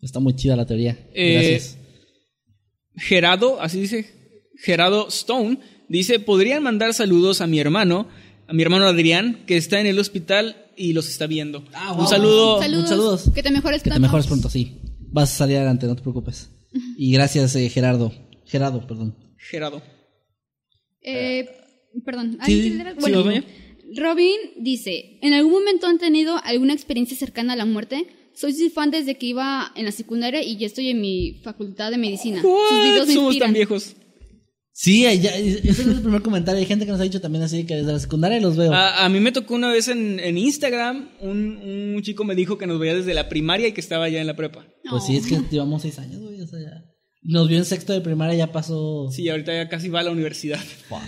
Está 0.00 0.20
muy 0.20 0.36
chida 0.36 0.54
la 0.54 0.64
teoría. 0.64 0.96
Eh, 1.12 1.32
Gracias. 1.32 1.76
Gerardo, 2.94 3.60
así 3.60 3.80
dice, 3.80 4.06
Gerardo 4.56 5.08
Stone, 5.08 5.58
dice, 5.88 6.20
podrían 6.20 6.62
mandar 6.62 6.94
saludos 6.94 7.40
a 7.40 7.48
mi 7.48 7.58
hermano, 7.58 8.06
a 8.46 8.52
mi 8.52 8.62
hermano 8.62 8.84
Adrián, 8.84 9.42
que 9.48 9.56
está 9.56 9.80
en 9.80 9.88
el 9.88 9.98
hospital 9.98 10.69
y 10.80 10.92
los 10.92 11.08
está 11.08 11.26
viendo. 11.26 11.64
Ah, 11.72 11.92
Un 11.92 12.06
saludo. 12.08 12.60
Saludos. 12.60 12.88
saludos. 12.88 13.30
Que 13.34 13.42
te 13.42 13.50
mejores 13.50 13.82
Que 13.82 13.90
te 13.90 13.90
pronto. 13.90 14.00
mejores 14.02 14.26
pronto, 14.26 14.48
sí. 14.50 14.78
Vas 15.12 15.32
a 15.34 15.36
salir 15.38 15.56
adelante, 15.58 15.86
no 15.86 15.94
te 15.96 16.02
preocupes. 16.02 16.50
Y 16.96 17.12
gracias, 17.12 17.54
eh, 17.56 17.68
Gerardo. 17.68 18.12
Gerardo, 18.46 18.86
perdón. 18.86 19.14
Gerardo. 19.38 19.82
Eh, 21.02 21.48
perdón. 22.04 22.32
Sí, 22.32 22.52
¿alguien 22.54 22.62
sí, 22.62 22.78
sí, 22.94 23.00
Bueno, 23.00 23.24
vaya. 23.24 23.44
Robin 23.96 24.36
dice, 24.58 25.18
¿en 25.22 25.32
algún 25.32 25.52
momento 25.52 25.86
han 25.86 25.98
tenido 25.98 26.36
alguna 26.44 26.72
experiencia 26.72 27.16
cercana 27.16 27.54
a 27.54 27.56
la 27.56 27.64
muerte? 27.64 28.06
Soy 28.34 28.52
su 28.52 28.70
fan 28.70 28.90
desde 28.92 29.16
que 29.16 29.26
iba 29.26 29.72
en 29.74 29.84
la 29.84 29.92
secundaria 29.92 30.42
y 30.42 30.56
ya 30.56 30.66
estoy 30.66 30.88
en 30.88 31.00
mi 31.00 31.40
facultad 31.42 31.90
de 31.90 31.98
medicina. 31.98 32.40
Sus 32.40 32.82
videos 32.84 33.08
me 33.08 33.14
Somos 33.14 33.30
inspiran. 33.34 33.48
tan 33.48 33.54
viejos. 33.54 33.96
Sí, 34.82 35.02
ya, 35.02 35.12
ese 35.12 35.68
es 35.68 35.78
el 35.80 36.00
primer 36.00 36.22
comentario. 36.22 36.58
Hay 36.58 36.64
gente 36.64 36.86
que 36.86 36.90
nos 36.92 37.02
ha 37.02 37.04
dicho 37.04 37.20
también 37.20 37.44
así 37.44 37.64
que 37.66 37.76
desde 37.76 37.92
la 37.92 37.98
secundaria 37.98 38.40
los 38.40 38.56
veo. 38.56 38.72
A, 38.72 39.04
a 39.04 39.08
mí 39.10 39.20
me 39.20 39.30
tocó 39.30 39.54
una 39.54 39.68
vez 39.70 39.88
en, 39.88 40.18
en 40.18 40.38
Instagram, 40.38 41.10
un, 41.20 41.92
un 41.96 42.00
chico 42.02 42.24
me 42.24 42.34
dijo 42.34 42.56
que 42.56 42.66
nos 42.66 42.80
veía 42.80 42.94
desde 42.94 43.12
la 43.12 43.28
primaria 43.28 43.68
y 43.68 43.72
que 43.72 43.80
estaba 43.82 44.08
ya 44.08 44.22
en 44.22 44.26
la 44.26 44.36
prepa. 44.36 44.64
Pues 44.88 45.04
sí, 45.04 45.18
es 45.18 45.26
que 45.26 45.38
llevamos 45.50 45.82
seis 45.82 45.98
años, 45.98 46.22
güey. 46.22 46.40
O 46.40 46.46
sea, 46.46 46.60
ya. 46.60 46.82
Nos 47.22 47.46
vio 47.48 47.58
en 47.58 47.66
sexto 47.66 47.92
de 47.92 48.00
primaria, 48.00 48.34
ya 48.34 48.52
pasó. 48.52 49.10
Sí, 49.12 49.28
ahorita 49.28 49.52
ya 49.52 49.68
casi 49.68 49.90
va 49.90 50.00
a 50.00 50.04
la 50.04 50.12
universidad. 50.12 50.58
Fuck. 50.88 51.00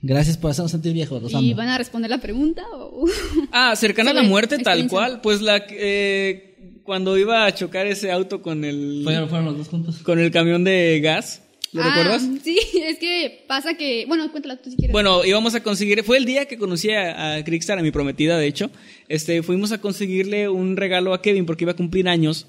Gracias 0.00 0.38
por 0.38 0.52
hacernos 0.52 0.70
sentir 0.70 0.94
viejos, 0.94 1.22
los 1.22 1.30
¿Y 1.32 1.36
amo. 1.36 1.56
van 1.56 1.68
a 1.68 1.76
responder 1.76 2.10
la 2.10 2.22
pregunta? 2.22 2.62
O... 2.72 3.04
Ah, 3.52 3.76
cercana 3.76 4.12
a 4.12 4.14
la 4.14 4.22
muerte 4.22 4.56
tal 4.60 4.88
cual, 4.88 5.20
pues 5.20 5.42
la 5.42 5.62
eh, 5.68 6.80
cuando 6.84 7.18
iba 7.18 7.44
a 7.44 7.54
chocar 7.54 7.86
ese 7.86 8.10
auto 8.10 8.40
con 8.40 8.64
el 8.64 9.02
Fueron, 9.04 9.28
fueron 9.28 9.44
los 9.44 9.58
dos 9.58 9.68
juntos. 9.68 9.98
con 9.98 10.18
el 10.18 10.30
camión 10.30 10.64
de 10.64 11.00
gas, 11.02 11.42
¿lo 11.72 11.82
Ah, 11.82 11.88
recuerdas? 11.94 12.22
Sí, 12.42 12.58
es 12.86 12.98
que 12.98 13.44
pasa 13.46 13.74
que... 13.74 14.04
Bueno, 14.06 14.30
cuéntala 14.30 14.56
tú 14.56 14.70
si 14.70 14.76
quieres. 14.76 14.92
Bueno, 14.92 15.24
íbamos 15.24 15.54
a 15.54 15.62
conseguir, 15.62 16.02
fue 16.04 16.16
el 16.18 16.24
día 16.24 16.46
que 16.46 16.58
conocí 16.58 16.90
a, 16.90 17.34
a 17.36 17.44
Krickstar, 17.44 17.78
a 17.78 17.82
mi 17.82 17.90
prometida, 17.90 18.38
de 18.38 18.46
hecho. 18.46 18.70
Este, 19.08 19.42
fuimos 19.42 19.72
a 19.72 19.80
conseguirle 19.80 20.48
un 20.48 20.76
regalo 20.76 21.14
a 21.14 21.22
Kevin 21.22 21.46
porque 21.46 21.64
iba 21.64 21.72
a 21.72 21.76
cumplir 21.76 22.08
años. 22.08 22.46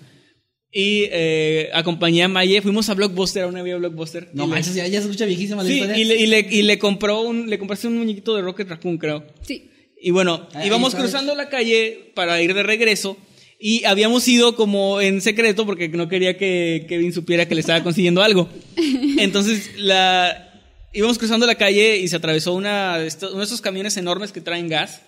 Y 0.74 1.04
eh, 1.12 1.70
acompañé 1.74 2.24
a 2.24 2.30
Maye, 2.30 2.62
fuimos 2.62 2.88
a 2.90 2.94
Blockbuster, 2.94 3.44
a 3.44 3.48
una 3.48 3.62
vía 3.62 3.76
Blockbuster. 3.76 4.30
No 4.34 4.46
Y 4.46 4.48
le- 4.48 4.54
manches, 4.54 4.74
ya, 4.74 4.88
ya 4.88 5.00
se 5.02 5.08
escucha 5.08 5.26
viejísima 5.26 5.64
la 5.64 5.68
Sí, 5.70 5.76
historia. 5.76 5.98
y 5.98 6.06
le, 6.06 6.16
y, 6.16 6.28
le, 6.28 6.40
y 6.50 6.62
le 6.62 6.80
compró 6.80 7.22
un, 7.22 7.50
le 7.50 7.60
compraste 7.60 7.88
un 7.88 7.98
muñequito 7.98 8.36
de 8.38 8.42
Rocket 8.42 8.70
Raccoon, 8.70 8.98
creo. 8.98 9.26
Sí. 9.42 9.70
Y 10.02 10.12
bueno, 10.12 10.48
Ahí 10.54 10.68
íbamos 10.68 10.94
sabes. 10.94 11.04
cruzando 11.12 11.36
la 11.36 11.50
calle 11.50 12.12
para 12.16 12.42
ir 12.42 12.54
de 12.54 12.64
regreso 12.64 13.18
y 13.62 13.84
habíamos 13.86 14.28
ido 14.28 14.56
como 14.56 15.00
en 15.02 15.22
secreto 15.22 15.66
porque 15.68 15.88
no 15.88 16.10
quería 16.10 16.36
que 16.38 16.86
Kevin 16.90 17.14
supiera 17.14 17.48
que 17.48 17.54
le 17.56 17.62
estaba 17.62 17.84
consiguiendo 17.84 18.24
algo. 18.24 18.50
Entonces, 19.20 19.70
la 19.78 20.48
íbamos 20.94 21.18
cruzando 21.18 21.46
la 21.46 21.56
calle 21.56 21.98
y 21.98 22.08
se 22.08 22.16
atravesó 22.18 22.54
una 22.54 22.98
uno 23.22 23.38
de 23.40 23.44
esos 23.46 23.62
camiones 23.62 23.96
enormes 23.98 24.32
que 24.32 24.42
traen 24.42 24.68
gas 24.68 25.02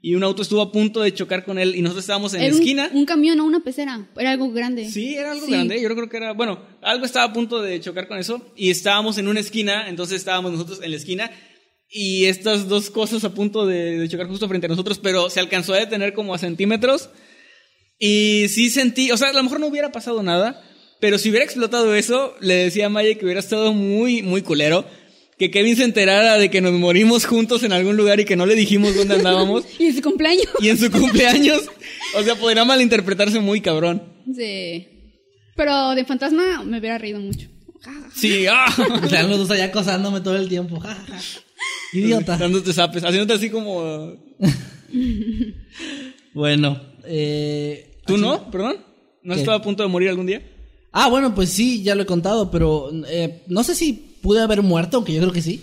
y 0.00 0.14
un 0.14 0.22
auto 0.22 0.42
estuvo 0.42 0.62
a 0.62 0.70
punto 0.70 1.02
de 1.02 1.12
chocar 1.12 1.44
con 1.44 1.58
él 1.58 1.74
y 1.74 1.82
nosotros 1.82 2.04
estábamos 2.04 2.32
en 2.34 2.40
la 2.40 2.46
Era 2.46 2.54
un- 2.54 2.60
esquina. 2.60 2.90
Un, 2.94 3.04
camión 3.04 3.40
o 3.40 3.44
una 3.44 3.60
pecera. 3.64 4.08
Era 4.16 4.30
algo 4.30 4.50
grande. 4.52 4.88
Sí, 4.88 5.16
era 5.16 5.32
algo 5.32 5.44
Sí. 5.46 5.52
grande. 5.52 5.82
Yo 5.82 5.88
creo 5.92 6.08
que 6.08 6.16
era, 6.16 6.32
bueno, 6.34 6.62
algo 6.82 7.04
estaba 7.04 7.26
a 7.26 7.32
punto 7.32 7.60
de 7.60 7.80
chocar 7.80 8.06
con 8.06 8.16
eso 8.18 8.40
y 8.56 8.70
estábamos 8.70 9.18
en 9.18 9.26
una 9.26 9.40
esquina, 9.40 9.88
entonces 9.88 10.18
estábamos 10.18 10.52
nosotros 10.52 10.80
en 10.84 10.92
la 10.92 10.96
esquina 10.96 11.30
y 11.90 12.26
estas 12.26 12.68
dos 12.68 12.90
cosas 12.90 13.24
a 13.24 13.34
punto 13.34 13.66
de, 13.66 13.98
de 13.98 14.08
chocar 14.08 14.28
justo 14.28 14.46
frente 14.48 14.66
a 14.66 14.68
nosotros, 14.68 15.00
pero 15.02 15.30
se 15.30 15.40
alcanzó 15.40 15.72
a 15.74 15.78
detener 15.78 16.12
como 16.12 16.32
a 16.32 16.38
centímetros 16.38 17.10
y 17.98 18.46
sí 18.48 18.70
sentí, 18.70 19.10
o 19.10 19.16
sea, 19.16 19.30
a 19.30 19.32
lo 19.32 19.42
mejor 19.42 19.60
no 19.60 19.66
hubiera 19.66 19.92
pasado 19.92 20.22
nada, 20.22 20.62
pero 21.00 21.18
si 21.18 21.30
hubiera 21.30 21.44
explotado 21.44 21.94
eso, 21.94 22.34
le 22.40 22.54
decía 22.54 22.86
a 22.86 22.88
Maya 22.88 23.14
que 23.14 23.24
hubiera 23.24 23.40
estado 23.40 23.72
muy, 23.72 24.22
muy 24.22 24.42
culero. 24.42 24.84
Que 25.38 25.52
Kevin 25.52 25.76
se 25.76 25.84
enterara 25.84 26.36
de 26.36 26.50
que 26.50 26.60
nos 26.60 26.72
morimos 26.72 27.24
juntos 27.24 27.62
en 27.62 27.72
algún 27.72 27.96
lugar 27.96 28.18
y 28.18 28.24
que 28.24 28.34
no 28.34 28.44
le 28.44 28.56
dijimos 28.56 28.96
dónde 28.96 29.14
andábamos. 29.14 29.64
Y 29.78 29.86
en 29.86 29.94
su 29.94 30.02
cumpleaños. 30.02 30.48
y 30.60 30.68
en 30.68 30.78
su 30.78 30.90
cumpleaños, 30.90 31.62
o 32.16 32.22
sea, 32.24 32.34
podría 32.34 32.64
malinterpretarse 32.64 33.38
muy 33.38 33.60
cabrón. 33.60 34.02
Sí. 34.34 34.88
Pero 35.54 35.94
de 35.94 36.04
fantasma 36.04 36.64
me 36.64 36.80
hubiera 36.80 36.98
reído 36.98 37.20
mucho. 37.20 37.48
Sí, 38.14 38.46
ah. 38.48 38.66
Están 39.04 39.30
los 39.30 39.38
dos 39.38 39.50
allá 39.52 39.66
acosándome 39.66 40.20
todo 40.20 40.36
el 40.36 40.48
tiempo. 40.48 40.82
Idiota. 41.92 42.36
Dándote 42.36 42.72
zapes, 42.72 43.04
haciéndote 43.04 43.34
así 43.34 43.50
como. 43.50 44.14
Bueno, 46.34 46.80
eh, 47.04 47.87
¿Tú 48.08 48.14
así- 48.14 48.22
no? 48.22 48.50
¿Perdón? 48.50 48.76
¿No 49.22 49.32
has 49.32 49.36
¿Qué? 49.36 49.42
estado 49.42 49.58
a 49.58 49.62
punto 49.62 49.82
de 49.82 49.88
morir 49.88 50.08
algún 50.08 50.26
día? 50.26 50.42
Ah, 50.92 51.08
bueno, 51.08 51.34
pues 51.34 51.50
sí, 51.50 51.82
ya 51.82 51.94
lo 51.94 52.02
he 52.02 52.06
contado, 52.06 52.50
pero 52.50 52.90
eh, 53.08 53.42
no 53.46 53.62
sé 53.62 53.74
si 53.74 53.92
pude 54.22 54.40
haber 54.40 54.62
muerto, 54.62 54.96
aunque 54.96 55.12
yo 55.12 55.20
creo 55.20 55.32
que 55.32 55.42
sí. 55.42 55.62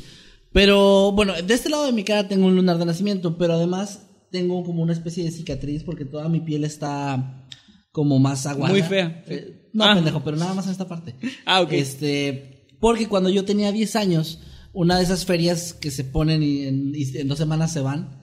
Pero 0.54 1.12
bueno, 1.12 1.34
de 1.34 1.54
este 1.54 1.70
lado 1.70 1.86
de 1.86 1.92
mi 1.92 2.04
cara 2.04 2.28
tengo 2.28 2.46
un 2.48 2.56
lunar 2.56 2.78
de 2.78 2.86
nacimiento, 2.86 3.38
pero 3.38 3.54
además 3.54 4.04
tengo 4.32 4.64
como 4.64 4.84
una 4.84 4.94
especie 4.94 5.24
de 5.24 5.32
cicatriz 5.32 5.84
porque 5.84 6.06
toda 6.06 6.30
mi 6.30 6.40
piel 6.42 6.64
está 6.64 7.46
como 7.92 8.20
más 8.20 8.46
aguada. 8.46 8.72
Muy 8.74 8.82
fea. 8.84 9.24
Eh, 9.28 9.70
no, 9.74 9.84
Ah. 9.86 9.96
pendejo, 9.96 10.22
pero 10.24 10.38
nada 10.38 10.54
más 10.54 10.66
en 10.66 10.72
esta 10.72 10.88
parte. 10.88 11.16
Ah, 11.46 11.62
ok. 11.62 11.72
Este, 11.74 12.68
porque 12.80 13.08
cuando 13.08 13.30
yo 13.30 13.44
tenía 13.46 13.72
10 13.72 13.96
años, 13.96 14.40
una 14.74 14.98
de 14.98 15.04
esas 15.06 15.26
ferias 15.26 15.74
que 15.74 15.92
se 15.92 16.04
ponen 16.04 16.44
y 16.44 16.64
en, 16.64 16.94
y 16.94 17.18
en 17.18 17.28
dos 17.28 17.38
semanas 17.38 17.74
se 17.74 17.80
van, 17.82 18.22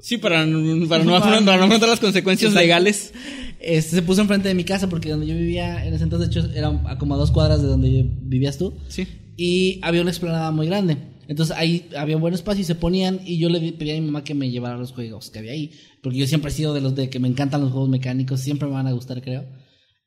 Sí, 0.00 0.16
para, 0.18 0.46
no- 0.46 0.88
para, 0.88 1.02
no, 1.02 1.16
afrontar, 1.16 1.44
para 1.44 1.56
no 1.58 1.64
afrontar 1.64 1.88
las 1.88 1.98
consecuencias 2.00 2.52
legales. 2.54 3.12
Este, 3.60 3.96
se 3.96 4.02
puso 4.02 4.20
enfrente 4.22 4.48
de 4.48 4.54
mi 4.54 4.64
casa 4.64 4.88
porque 4.88 5.10
donde 5.10 5.26
yo 5.26 5.34
vivía 5.34 5.84
en 5.86 5.94
ese 5.94 6.04
entonces, 6.04 6.28
de 6.30 6.40
hecho, 6.40 6.50
era 6.54 6.68
a 6.86 6.98
como 6.98 7.14
a 7.14 7.18
dos 7.18 7.30
cuadras 7.30 7.60
de 7.62 7.68
donde 7.68 8.08
vivías 8.22 8.58
tú. 8.58 8.74
Sí. 8.88 9.06
Y 9.36 9.78
había 9.82 10.02
una 10.02 10.10
explanada 10.10 10.50
muy 10.50 10.66
grande. 10.66 10.96
Entonces 11.28 11.54
ahí 11.56 11.88
había 11.96 12.16
un 12.16 12.22
buen 12.22 12.34
espacio 12.34 12.62
y 12.62 12.64
se 12.64 12.74
ponían. 12.74 13.20
Y 13.24 13.38
yo 13.38 13.48
le 13.50 13.72
pedí 13.72 13.90
a 13.90 13.94
mi 13.94 14.00
mamá 14.06 14.24
que 14.24 14.34
me 14.34 14.50
llevara 14.50 14.76
los 14.78 14.92
juegos 14.92 15.30
que 15.30 15.38
había 15.40 15.52
ahí. 15.52 15.72
Porque 16.02 16.18
yo 16.18 16.26
siempre 16.26 16.50
he 16.50 16.54
sido 16.54 16.72
de 16.74 16.80
los 16.80 16.94
de 16.94 17.10
que 17.10 17.20
me 17.20 17.28
encantan 17.28 17.60
los 17.60 17.70
juegos 17.70 17.88
mecánicos. 17.90 18.40
Siempre 18.40 18.66
me 18.68 18.74
van 18.74 18.86
a 18.86 18.92
gustar, 18.92 19.20
creo. 19.22 19.44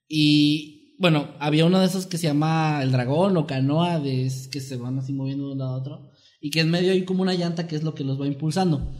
Y 0.08 0.96
bueno, 1.00 1.30
había 1.40 1.66
uno 1.66 1.80
de 1.80 1.86
esos 1.86 2.06
que 2.06 2.18
se 2.18 2.28
llama 2.28 2.82
el 2.84 2.92
dragón 2.92 3.38
o 3.38 3.48
canoa, 3.48 4.00
de, 4.00 4.26
es- 4.26 4.48
que 4.48 4.60
se 4.60 4.78
van 4.78 5.00
así 5.00 5.14
moviendo 5.14 5.48
de 5.48 5.54
un 5.54 5.60
lado 5.60 5.76
a 5.76 5.78
otro. 5.78 6.12
Y 6.42 6.50
que 6.50 6.60
en 6.62 6.70
medio 6.72 6.92
hay 6.92 7.06
como 7.06 7.22
una 7.22 7.34
llanta 7.36 7.68
que 7.68 7.76
es 7.76 7.84
lo 7.84 7.94
que 7.94 8.04
los 8.04 8.20
va 8.20 8.28
impulsando. 8.28 8.92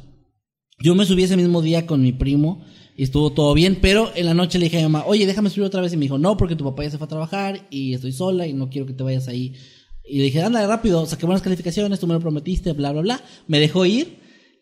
Yo 0.80 0.96
me 0.96 1.06
subí 1.06 1.24
ese 1.24 1.38
mismo 1.38 1.62
día 1.62 1.86
con 1.86 2.02
mi 2.02 2.12
primo 2.12 2.64
y 2.96 3.04
estuvo 3.04 3.32
todo 3.32 3.54
bien, 3.54 3.78
pero 3.82 4.12
en 4.16 4.26
la 4.26 4.34
noche 4.34 4.60
le 4.60 4.66
dije 4.66 4.78
a 4.78 4.82
mi 4.82 4.92
mamá, 4.92 5.06
oye, 5.06 5.26
déjame 5.26 5.50
subir 5.50 5.66
otra 5.66 5.82
vez. 5.82 5.94
Y 5.94 5.98
me 5.98 6.04
dijo, 6.04 6.18
no, 6.18 6.38
porque 6.38 6.56
tu 6.56 6.64
papá 6.64 6.84
ya 6.84 6.92
se 6.92 6.98
fue 6.98 7.06
a 7.06 7.10
trabajar 7.10 7.68
y 7.70 7.94
estoy 7.94 8.12
sola 8.12 8.48
y 8.48 8.54
no 8.54 8.70
quiero 8.70 8.86
que 8.86 8.94
te 8.94 9.04
vayas 9.04 9.28
ahí. 9.28 9.56
Y 10.04 10.18
le 10.18 10.26
dije, 10.26 10.42
ándale 10.42 10.68
rápido, 10.68 11.06
saqué 11.06 11.26
buenas 11.26 11.42
calificaciones, 11.42 12.00
tú 12.00 12.08
me 12.08 12.14
lo 12.14 12.20
prometiste, 12.20 12.74
bla, 12.74 12.92
bla, 12.92 13.02
bla. 13.02 13.22
Me 13.48 13.60
dejó 13.60 13.86
ir 13.86 14.18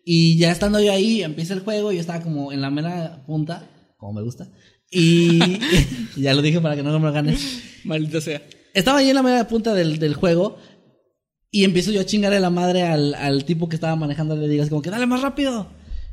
y 0.06 0.38
ya 0.38 0.52
estando 0.52 0.80
yo 0.80 0.92
ahí, 0.92 1.24
empieza 1.24 1.54
el 1.54 1.62
juego 1.62 1.92
y 1.92 1.96
yo 1.96 2.02
estaba 2.02 2.22
como 2.22 2.52
en 2.52 2.62
la 2.62 2.70
mera 2.70 3.24
punta, 3.26 3.70
como 3.98 4.14
me 4.14 4.22
gusta. 4.22 4.48
Y 4.92 5.40
ya 6.18 6.34
lo 6.34 6.42
dije 6.42 6.62
para 6.62 6.76
que 6.76 6.84
no 6.84 6.98
me 7.00 7.08
lo 7.08 7.14
ganes. 7.14 7.62
Maldita 7.84 8.22
sea. 8.22 8.42
Estaba 8.74 9.00
ahí 9.00 9.10
en 9.10 9.16
la 9.16 9.24
mera 9.24 9.48
punta 9.48 9.74
del, 9.74 9.98
del 9.98 10.14
juego 10.14 10.58
y 11.52 11.64
empiezo 11.64 11.92
yo 11.92 12.02
a 12.02 12.06
chingarle 12.06 12.40
la 12.40 12.52
madre 12.52 12.84
al, 12.84 13.16
al 13.16 13.44
tipo 13.44 13.68
que 13.68 13.76
estaba 13.76 13.96
manejando. 13.96 14.36
Le 14.36 14.48
digo 14.48 14.62
así 14.62 14.70
como 14.70 14.82
que 14.82 14.92
dale 14.92 15.08
más 15.08 15.22
rápido. 15.22 15.68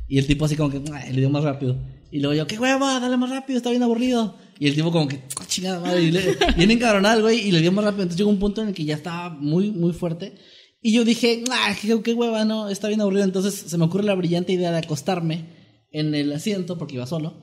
Y 0.07 0.17
el 0.17 0.25
tipo 0.25 0.45
así 0.45 0.55
como 0.55 0.71
que 0.71 0.79
le 0.79 1.19
dio 1.19 1.29
más 1.29 1.43
rápido. 1.43 1.77
Y 2.11 2.19
luego 2.19 2.35
yo, 2.35 2.47
qué 2.47 2.57
hueva, 2.57 2.99
dale 2.99 3.17
más 3.17 3.29
rápido, 3.29 3.57
está 3.57 3.69
bien 3.69 3.83
aburrido. 3.83 4.37
Y 4.59 4.67
el 4.67 4.75
tipo 4.75 4.91
como 4.91 5.07
que, 5.07 5.21
"Ah, 5.39 5.45
chingada 5.47 5.79
madre. 5.79 6.03
Y 6.03 6.11
le, 6.11 6.37
bien 6.55 6.71
encabronado 6.71 7.21
güey 7.21 7.47
y 7.47 7.51
le 7.51 7.61
dio 7.61 7.71
más 7.71 7.83
rápido. 7.85 8.03
Entonces 8.03 8.17
llegó 8.17 8.29
un 8.29 8.39
punto 8.39 8.61
en 8.61 8.69
el 8.69 8.73
que 8.73 8.85
ya 8.85 8.95
estaba 8.95 9.29
muy, 9.29 9.71
muy 9.71 9.93
fuerte. 9.93 10.35
Y 10.81 10.93
yo 10.93 11.03
dije, 11.03 11.43
ah, 11.51 11.75
qué, 11.79 12.01
qué 12.01 12.13
hueva, 12.13 12.45
no, 12.45 12.69
está 12.69 12.87
bien 12.87 13.01
aburrido. 13.01 13.23
Entonces 13.23 13.53
se 13.53 13.77
me 13.77 13.85
ocurre 13.85 14.03
la 14.03 14.15
brillante 14.15 14.53
idea 14.53 14.71
de 14.71 14.77
acostarme 14.77 15.45
en 15.91 16.15
el 16.15 16.31
asiento 16.31 16.77
porque 16.77 16.95
iba 16.95 17.05
solo. 17.05 17.41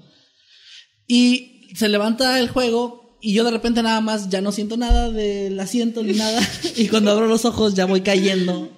Y 1.06 1.68
se 1.74 1.88
levanta 1.88 2.38
el 2.38 2.48
juego 2.48 3.18
y 3.20 3.34
yo 3.34 3.44
de 3.44 3.50
repente 3.50 3.82
nada 3.82 4.00
más 4.00 4.28
ya 4.28 4.40
no 4.40 4.52
siento 4.52 4.76
nada 4.76 5.10
del 5.10 5.58
asiento 5.60 6.02
ni 6.02 6.12
nada. 6.12 6.40
Y 6.76 6.88
cuando 6.88 7.10
abro 7.10 7.26
los 7.26 7.44
ojos 7.44 7.74
ya 7.74 7.86
voy 7.86 8.00
cayendo 8.00 8.70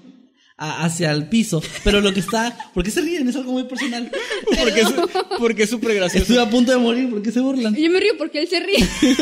hacia 0.58 1.12
el 1.12 1.28
piso. 1.28 1.62
Pero 1.84 2.00
lo 2.00 2.12
que 2.14 2.20
está... 2.20 2.56
¿Por 2.72 2.82
qué 2.82 2.90
se 2.90 3.02
ríen? 3.02 3.28
Es 3.28 3.36
algo 3.36 3.52
muy 3.52 3.64
personal. 3.64 4.10
Porque 4.58 4.80
es 4.80 4.88
porque 5.38 5.62
es 5.64 5.70
súper 5.70 5.94
gracioso. 5.94 6.22
Estuve 6.22 6.40
a 6.40 6.48
punto 6.48 6.72
de 6.72 6.78
morir. 6.78 7.10
¿Por 7.10 7.22
qué 7.22 7.32
se 7.32 7.40
burlan? 7.40 7.74
Yo 7.74 7.90
me 7.90 8.00
río 8.00 8.12
porque 8.16 8.40
él 8.40 8.48
se 8.48 8.60
ríe. 8.60 8.78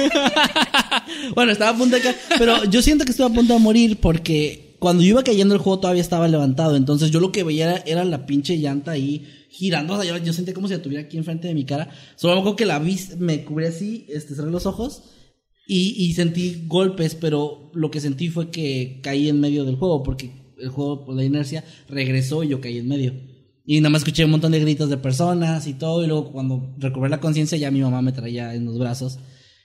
Bueno, 1.35 1.53
estaba 1.53 1.73
a 1.73 1.77
punto 1.77 1.97
de 1.97 2.03
caer. 2.03 2.17
Pero 2.39 2.65
yo 2.65 2.81
siento 2.81 3.05
que 3.05 3.11
estuve 3.11 3.27
a 3.27 3.33
punto 3.33 3.53
de 3.53 3.59
morir 3.59 3.99
porque 3.99 4.77
cuando 4.79 5.03
yo 5.03 5.11
iba 5.11 5.25
cayendo 5.25 5.55
el 5.55 5.61
juego 5.61 5.81
todavía 5.81 6.03
estaba 6.03 6.29
levantado. 6.29 6.77
Entonces 6.77 7.11
yo 7.11 7.21
lo 7.21 7.33
que 7.33 7.43
veía 7.43 7.65
era, 7.65 7.83
era 7.87 8.05
la 8.05 8.27
pinche 8.27 8.57
llanta 8.57 8.93
ahí 8.93 9.27
girando. 9.51 9.95
O 9.95 10.03
sea, 10.03 10.17
yo, 10.17 10.25
yo 10.25 10.33
sentía 10.33 10.55
como 10.55 10.69
si 10.69 10.75
la 10.75 10.83
tuviera 10.83 11.05
aquí 11.05 11.17
enfrente 11.17 11.49
de 11.49 11.55
mi 11.55 11.65
cara. 11.65 11.91
Solo 12.17 12.35
me 12.35 12.41
acuerdo 12.41 12.57
que 12.57 12.67
la 12.67 12.79
vi, 12.79 12.99
me 13.19 13.45
cubrí 13.45 13.67
así, 13.67 14.07
este, 14.09 14.35
cerré 14.35 14.51
los 14.51 14.67
ojos. 14.67 15.03
Y, 15.67 15.95
y 15.97 16.13
sentí 16.15 16.65
golpes, 16.67 17.15
pero 17.15 17.71
lo 17.75 17.91
que 17.91 18.01
sentí 18.01 18.29
fue 18.29 18.51
que 18.51 19.01
caí 19.03 19.29
en 19.29 19.41
medio 19.41 19.65
del 19.65 19.77
juego, 19.77 20.03
porque 20.03 20.44
el 20.65 20.71
juego, 20.71 21.05
por 21.05 21.15
la 21.15 21.25
inercia, 21.25 21.65
regresó 21.89 22.43
y 22.43 22.49
yo 22.49 22.61
caí 22.61 22.79
en 22.79 22.89
medio. 22.89 23.15
Y 23.67 23.81
nada 23.81 23.91
más 23.91 24.03
escuché 24.03 24.25
un 24.25 24.33
montón 24.33 24.53
de 24.53 24.61
gritos 24.61 24.91
de 24.91 24.99
personas 24.99 25.67
y 25.67 25.75
todo, 25.75 26.05
y 26.05 26.07
luego 26.07 26.33
cuando 26.33 26.75
recobré 26.79 27.09
la 27.09 27.21
conciencia 27.21 27.57
ya 27.57 27.71
mi 27.71 27.81
mamá 27.81 28.03
me 28.03 28.13
traía 28.13 28.55
en 28.55 28.67
los 28.67 28.79
brazos. 28.79 29.19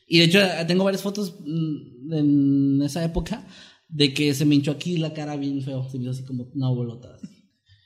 Y 0.08 0.20
de 0.20 0.26
hecho 0.26 0.40
tengo 0.68 0.84
varias 0.84 1.02
fotos 1.02 1.36
mm, 1.46 2.14
en 2.14 2.82
esa 2.82 3.04
época 3.04 3.46
de 3.90 4.14
que 4.14 4.34
se 4.34 4.46
me 4.46 4.56
hinchó 4.56 4.72
aquí 4.72 4.98
la 4.98 5.14
cara 5.14 5.36
bien 5.36 5.62
feo, 5.62 5.88
se 5.90 5.98
me 5.98 6.04
hizo 6.04 6.12
así 6.12 6.24
como 6.24 6.50
una 6.54 6.70
bolota. 6.70 7.18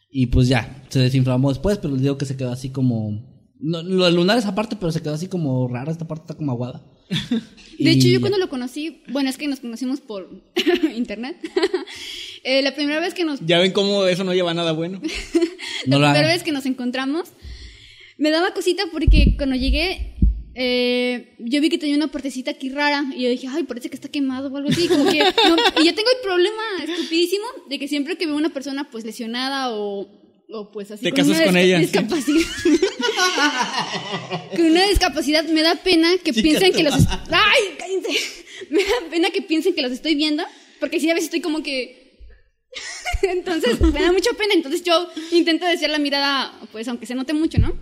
Y 0.09 0.27
pues 0.27 0.47
ya, 0.47 0.85
se 0.89 0.99
desinflamó 0.99 1.49
después, 1.49 1.79
pero 1.79 1.93
les 1.93 2.03
digo 2.03 2.17
que 2.17 2.25
se 2.25 2.37
quedó 2.37 2.51
así 2.51 2.69
como... 2.69 3.33
No, 3.59 3.81
lo 3.81 4.09
lunar 4.11 4.37
es 4.37 4.45
aparte, 4.45 4.75
pero 4.75 4.91
se 4.91 5.01
quedó 5.01 5.13
así 5.13 5.27
como 5.27 5.67
rara, 5.67 5.91
esta 5.91 6.07
parte 6.07 6.23
está 6.23 6.35
como 6.35 6.51
aguada. 6.51 6.85
De 7.79 7.91
hecho, 7.91 8.07
yo 8.07 8.19
cuando 8.19 8.37
lo 8.37 8.49
conocí, 8.49 9.01
bueno, 9.11 9.29
es 9.29 9.37
que 9.37 9.47
nos 9.47 9.61
conocimos 9.61 10.01
por 10.01 10.29
internet. 10.95 11.37
Eh, 12.43 12.61
la 12.61 12.75
primera 12.75 12.99
vez 12.99 13.13
que 13.13 13.23
nos 13.23 13.39
Ya 13.45 13.59
ven 13.59 13.71
cómo 13.71 14.05
eso 14.05 14.23
no 14.23 14.33
lleva 14.33 14.51
a 14.51 14.53
nada 14.53 14.71
bueno. 14.73 15.01
No 15.85 15.99
la 15.99 16.07
primera 16.09 16.27
hagan. 16.27 16.35
vez 16.37 16.43
que 16.43 16.51
nos 16.51 16.65
encontramos, 16.65 17.29
me 18.17 18.29
daba 18.31 18.53
cosita 18.53 18.83
porque 18.91 19.35
cuando 19.37 19.55
llegué, 19.55 20.13
eh, 20.55 21.35
yo 21.39 21.59
vi 21.61 21.69
que 21.69 21.77
tenía 21.77 21.95
una 21.95 22.07
partecita 22.09 22.51
aquí 22.51 22.69
rara 22.69 23.03
y 23.15 23.23
yo 23.23 23.29
dije, 23.29 23.47
ay, 23.49 23.63
parece 23.63 23.89
que 23.89 23.95
está 23.95 24.07
quemado 24.09 24.49
o 24.49 24.57
algo 24.57 24.69
así. 24.69 24.87
Como 24.87 25.09
que, 25.11 25.19
no, 25.47 25.55
y 25.81 25.85
yo 25.85 25.93
tengo 25.95 26.09
el 26.09 26.21
problema 26.23 26.61
estupidísimo 26.87 27.45
de 27.69 27.79
que 27.79 27.87
siempre 27.89 28.17
que 28.17 28.25
veo 28.27 28.35
una 28.35 28.53
persona 28.53 28.89
pues 28.89 29.03
lesionada 29.03 29.71
o, 29.73 30.07
o 30.49 30.71
pues 30.71 30.91
así 30.91 31.03
Te 31.03 31.09
con 31.11 31.17
casas 31.17 31.37
una 31.37 31.45
con 31.47 31.57
ella, 31.57 31.77
sí. 31.79 31.81
discapacidad. 31.83 32.41
con 34.55 34.65
una 34.65 34.85
discapacidad 34.87 35.43
me 35.45 35.61
da 35.63 35.75
pena 35.75 36.09
que 36.23 36.31
Chica, 36.31 36.43
piensen 36.43 36.73
que 36.73 36.83
los... 36.83 36.93
¡Ay, 37.29 37.61
cállense! 37.77 38.09
Me 38.69 38.81
da 38.83 39.09
pena 39.11 39.29
que 39.31 39.41
piensen 39.41 39.73
que 39.75 39.81
los 39.81 39.91
estoy 39.91 40.15
viendo 40.15 40.43
porque 40.79 40.99
si 40.99 41.09
a 41.09 41.13
veces 41.13 41.25
estoy 41.25 41.41
como 41.41 41.61
que... 41.63 42.02
Entonces, 43.23 43.79
me 43.81 44.01
da 44.01 44.11
mucha 44.11 44.31
pena. 44.33 44.53
Entonces 44.53 44.83
yo 44.83 45.07
intento 45.31 45.65
desviar 45.65 45.91
la 45.91 45.99
mirada, 45.99 46.59
pues 46.71 46.87
aunque 46.87 47.05
se 47.05 47.15
note 47.15 47.33
mucho, 47.33 47.57
¿no? 47.59 47.73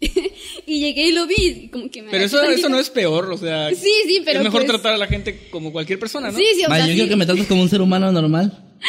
y 0.66 0.80
llegué 0.80 1.08
y 1.08 1.12
lo 1.12 1.26
vi, 1.26 1.34
y 1.46 1.68
como 1.68 1.90
que 1.90 2.00
me 2.02 2.10
Pero 2.10 2.24
eso, 2.24 2.42
eso 2.42 2.68
no 2.70 2.78
es 2.78 2.88
peor, 2.88 3.30
o 3.30 3.36
sea. 3.36 3.68
Sí, 3.74 3.92
sí, 4.06 4.22
pero 4.24 4.38
Es 4.38 4.44
mejor 4.44 4.62
pues- 4.62 4.72
tratar 4.72 4.94
a 4.94 4.98
la 4.98 5.06
gente 5.06 5.48
como 5.50 5.72
cualquier 5.72 5.98
persona, 5.98 6.30
¿no? 6.30 6.38
Sí, 6.38 6.44
sí, 6.54 6.64
o 6.64 6.68
Vaya, 6.68 6.84
sea, 6.84 6.86
yo 6.86 6.92
sí. 6.92 6.98
quiero 7.00 7.08
que 7.10 7.16
me 7.16 7.26
trates 7.26 7.46
como 7.46 7.62
un 7.62 7.68
ser 7.68 7.80
humano 7.82 8.10
normal. 8.12 8.66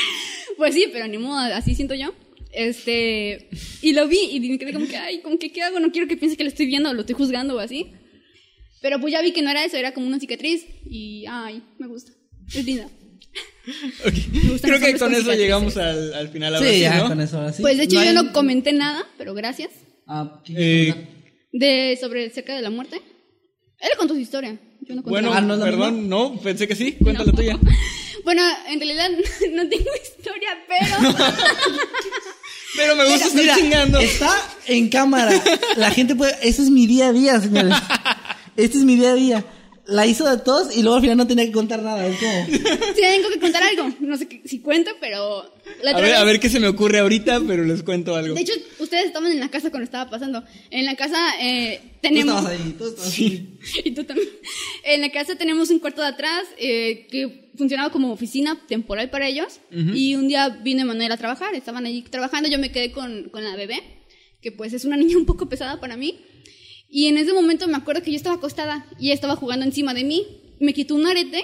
Pues 0.58 0.76
sí, 0.76 0.86
pero 0.94 1.08
ni 1.08 1.18
modo, 1.18 1.40
así 1.56 1.74
siento 1.74 1.96
yo. 1.96 2.14
Este, 2.52 3.50
y 3.82 3.94
lo 3.94 4.08
vi 4.08 4.20
y 4.32 4.40
me 4.42 4.60
quedé 4.60 4.74
como 4.74 4.88
que, 4.88 4.96
ay, 4.96 5.22
como 5.22 5.40
que, 5.40 5.52
¿qué 5.52 5.64
hago? 5.64 5.80
No 5.80 5.92
quiero 5.92 6.08
que 6.08 6.18
piense 6.18 6.38
que 6.38 6.44
lo 6.44 6.50
estoy 6.50 6.68
viendo 6.68 6.92
o 6.92 6.94
lo 6.94 7.00
estoy 7.00 7.16
juzgando 7.16 7.56
o 7.56 7.60
así. 7.60 7.88
Pero 8.80 9.00
pues 9.00 9.12
ya 9.12 9.24
vi 9.24 9.32
que 9.32 9.42
no 9.42 9.50
era 9.50 9.66
eso, 9.66 9.78
era 9.78 9.92
como 9.92 10.06
una 10.06 10.20
cicatriz 10.20 10.68
y, 10.88 11.26
ay, 11.28 11.64
me 11.80 11.88
gusta. 11.88 12.12
Es 12.54 12.64
linda. 12.64 12.88
Ok. 14.06 14.14
Me 14.32 14.50
gustan 14.52 14.72
Creo 14.72 14.80
que 14.82 14.98
con 15.00 15.14
eso 15.14 15.34
llegamos 15.34 15.78
al, 15.78 16.14
al 16.14 16.30
final 16.30 16.56
ahora 16.56 16.68
sí, 16.68 16.74
sí, 16.76 16.80
ya, 16.82 16.98
¿no? 16.98 17.08
con 17.10 17.22
eso 17.22 17.38
ahora 17.38 17.54
sí. 17.54 17.62
Pues 17.62 17.78
de 17.78 17.84
hecho 17.84 18.00
hay- 18.00 18.08
yo 18.08 18.14
no 18.24 18.34
comenté 18.34 18.74
nada, 18.74 19.06
pero 19.18 19.34
gracias. 19.34 19.70
Ah, 20.08 20.42
¿qué 20.44 20.90
Eh? 20.90 21.08
De 21.54 21.98
sobre 22.02 22.30
cerca 22.32 22.56
de 22.56 22.62
la 22.62 22.70
muerte. 22.70 23.02
Él 23.80 23.90
contó 23.98 24.14
su 24.14 24.20
historia. 24.20 24.58
Yo 24.82 24.96
no 24.96 25.04
conté 25.04 25.10
Bueno. 25.12 25.32
Ah, 25.34 25.42
¿no 25.42 25.60
perdón, 25.60 26.08
no, 26.10 26.40
pensé 26.42 26.68
que 26.68 26.76
sí. 26.76 26.94
Cuéntala 26.94 27.32
No. 27.32 27.38
tuya. 27.38 27.60
Bueno, 28.24 28.44
en 28.68 28.80
realidad 28.80 29.10
no 29.54 29.68
tengo 29.68 29.90
historia, 30.04 30.50
pero 30.68 31.16
Pero 32.76 32.96
me 32.96 33.06
gusta 33.06 33.26
estar 33.28 33.42
Mira, 33.42 33.56
chingando. 33.56 34.00
está 34.00 34.30
en 34.68 34.90
cámara. 34.90 35.32
La 35.76 35.90
gente 35.92 36.16
puede. 36.16 36.34
Ese 36.48 36.62
es 36.62 36.70
mi 36.70 36.86
día 36.88 37.08
a 37.08 37.14
día, 37.14 37.40
señores. 37.40 37.76
Este 38.56 38.78
es 38.78 38.84
mi 38.84 38.96
día 38.96 39.12
a 39.12 39.16
día. 39.16 39.46
La 39.92 40.06
hizo 40.08 40.30
de 40.30 40.42
todos 40.42 40.76
y 40.76 40.82
luego 40.82 40.96
al 40.96 41.02
final 41.02 41.18
no 41.18 41.28
tenía 41.28 41.46
que 41.46 41.52
contar 41.52 41.82
nada. 41.82 42.02
Sí 42.12 43.02
tengo 43.02 43.30
que 43.30 43.40
contar 43.40 43.62
algo. 43.64 43.94
No 44.00 44.18
sé 44.18 44.42
si 44.46 44.60
cuento, 44.60 44.92
pero 45.00 45.54
la 45.84 45.92
A 45.92 46.02
ver, 46.02 46.16
a 46.16 46.24
ver 46.24 46.40
qué 46.40 46.50
se 46.50 46.60
me 46.60 46.68
ocurre 46.68 47.00
ahorita, 47.00 47.42
pero 47.46 47.64
les 47.64 47.84
cuento 47.84 48.16
algo. 48.16 48.36
De 48.36 48.42
hecho, 48.42 48.54
ustedes 48.80 49.06
estaban 49.06 49.32
en 49.32 49.40
la 49.40 49.50
casa 49.50 49.70
cuando 49.70 49.86
estaba 49.86 50.10
pasando. 50.10 50.44
En 50.70 50.86
la 50.86 50.96
casa 50.96 51.18
eh, 51.42 51.82
Tú 51.84 51.98
tenemos... 52.02 52.36
estabas 52.36 52.60
ahí, 52.60 52.76
tú 52.78 52.88
estabas 52.88 53.18
ahí. 53.18 53.60
y 53.86 53.92
tú 53.92 54.04
también. 54.04 54.30
En 54.84 55.02
la 55.02 55.12
casa 55.12 55.36
tenemos 55.36 55.70
un 55.70 55.80
cuarto 55.80 56.02
de 56.02 56.08
atrás 56.08 56.44
eh, 56.58 57.08
que 57.10 57.50
funcionaba 57.56 57.92
como 57.92 58.12
oficina 58.12 58.60
temporal 58.68 59.10
para 59.10 59.28
ellos. 59.28 59.60
Y 59.72 60.16
un 60.16 60.28
día 60.28 60.50
vino 60.50 60.82
Emanuel 60.82 61.12
a 61.12 61.18
trabajar. 61.18 61.54
Estaban 61.54 61.86
allí 61.86 62.02
trabajando. 62.04 62.50
Yo 62.50 62.60
me 62.60 62.72
quedé 62.72 62.92
con, 62.92 63.30
con 63.30 63.44
la 63.44 63.56
bebé, 63.56 63.82
que 64.42 64.52
pues 64.52 64.74
es 64.74 64.86
una 64.86 64.98
niña 64.98 65.18
un 65.18 65.26
poco 65.26 65.48
pesada 65.50 65.80
para 65.80 65.98
mí. 65.98 66.20
Y 66.92 67.08
en 67.08 67.18
ese 67.18 67.32
momento 67.34 67.68
me 67.68 67.78
acuerdo 67.78 68.04
que 68.04 68.12
yo 68.12 68.18
estaba 68.18 68.36
acostada 68.36 68.86
y 69.00 69.06
ella 69.08 69.16
estaba 69.16 69.36
jugando 69.38 69.66
encima 69.66 69.94
de 69.94 70.04
mí. 70.04 70.28
Me 70.60 70.74
quitó 70.74 70.94
un 70.96 71.08
arete 71.08 71.44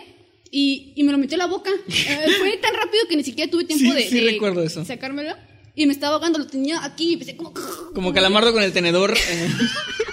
y, 0.52 0.92
y 0.96 1.04
me 1.04 1.12
lo 1.14 1.18
metió 1.18 1.36
a 1.36 1.40
la 1.40 1.46
boca. 1.48 1.72
Eh, 1.88 2.28
fue 2.38 2.58
tan 2.58 2.74
rápido 2.74 3.08
que 3.10 3.16
ni 3.16 3.24
siquiera 3.24 3.50
tuve 3.50 3.64
tiempo 3.64 3.86
Sí, 3.86 3.92
de, 3.96 4.10
sí 4.10 4.20
de 4.20 4.32
recuerdo 4.32 4.62
eso. 4.64 4.84
sacármelo. 4.86 5.36
Y 5.76 5.86
me 5.86 5.94
estaba 5.94 6.16
ahogando, 6.16 6.40
lo 6.40 6.48
tenía 6.48 6.84
aquí 6.84 7.10
y 7.10 7.14
empecé 7.14 7.38
como... 7.38 7.54
Como 7.94 8.12
calamardo 8.14 8.52
con 8.52 8.64
el 8.64 8.74
tenedor 8.74 9.14
eh, 9.16 9.50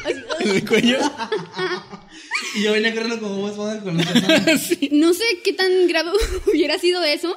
en 0.40 0.50
el 0.50 0.66
cuello. 0.68 0.98
Y 2.56 2.62
yo 2.62 2.72
venía 2.72 2.92
corriendo 2.94 3.18
como 3.20 3.48
Esponja 3.48 3.80
con 3.82 3.98
el. 4.00 4.58
Sí. 4.60 4.88
No 4.92 5.12
sé 5.12 5.24
qué 5.42 5.52
tan 5.52 5.88
grave 5.88 6.10
hubiera 6.46 6.78
sido 6.78 7.02
eso, 7.02 7.36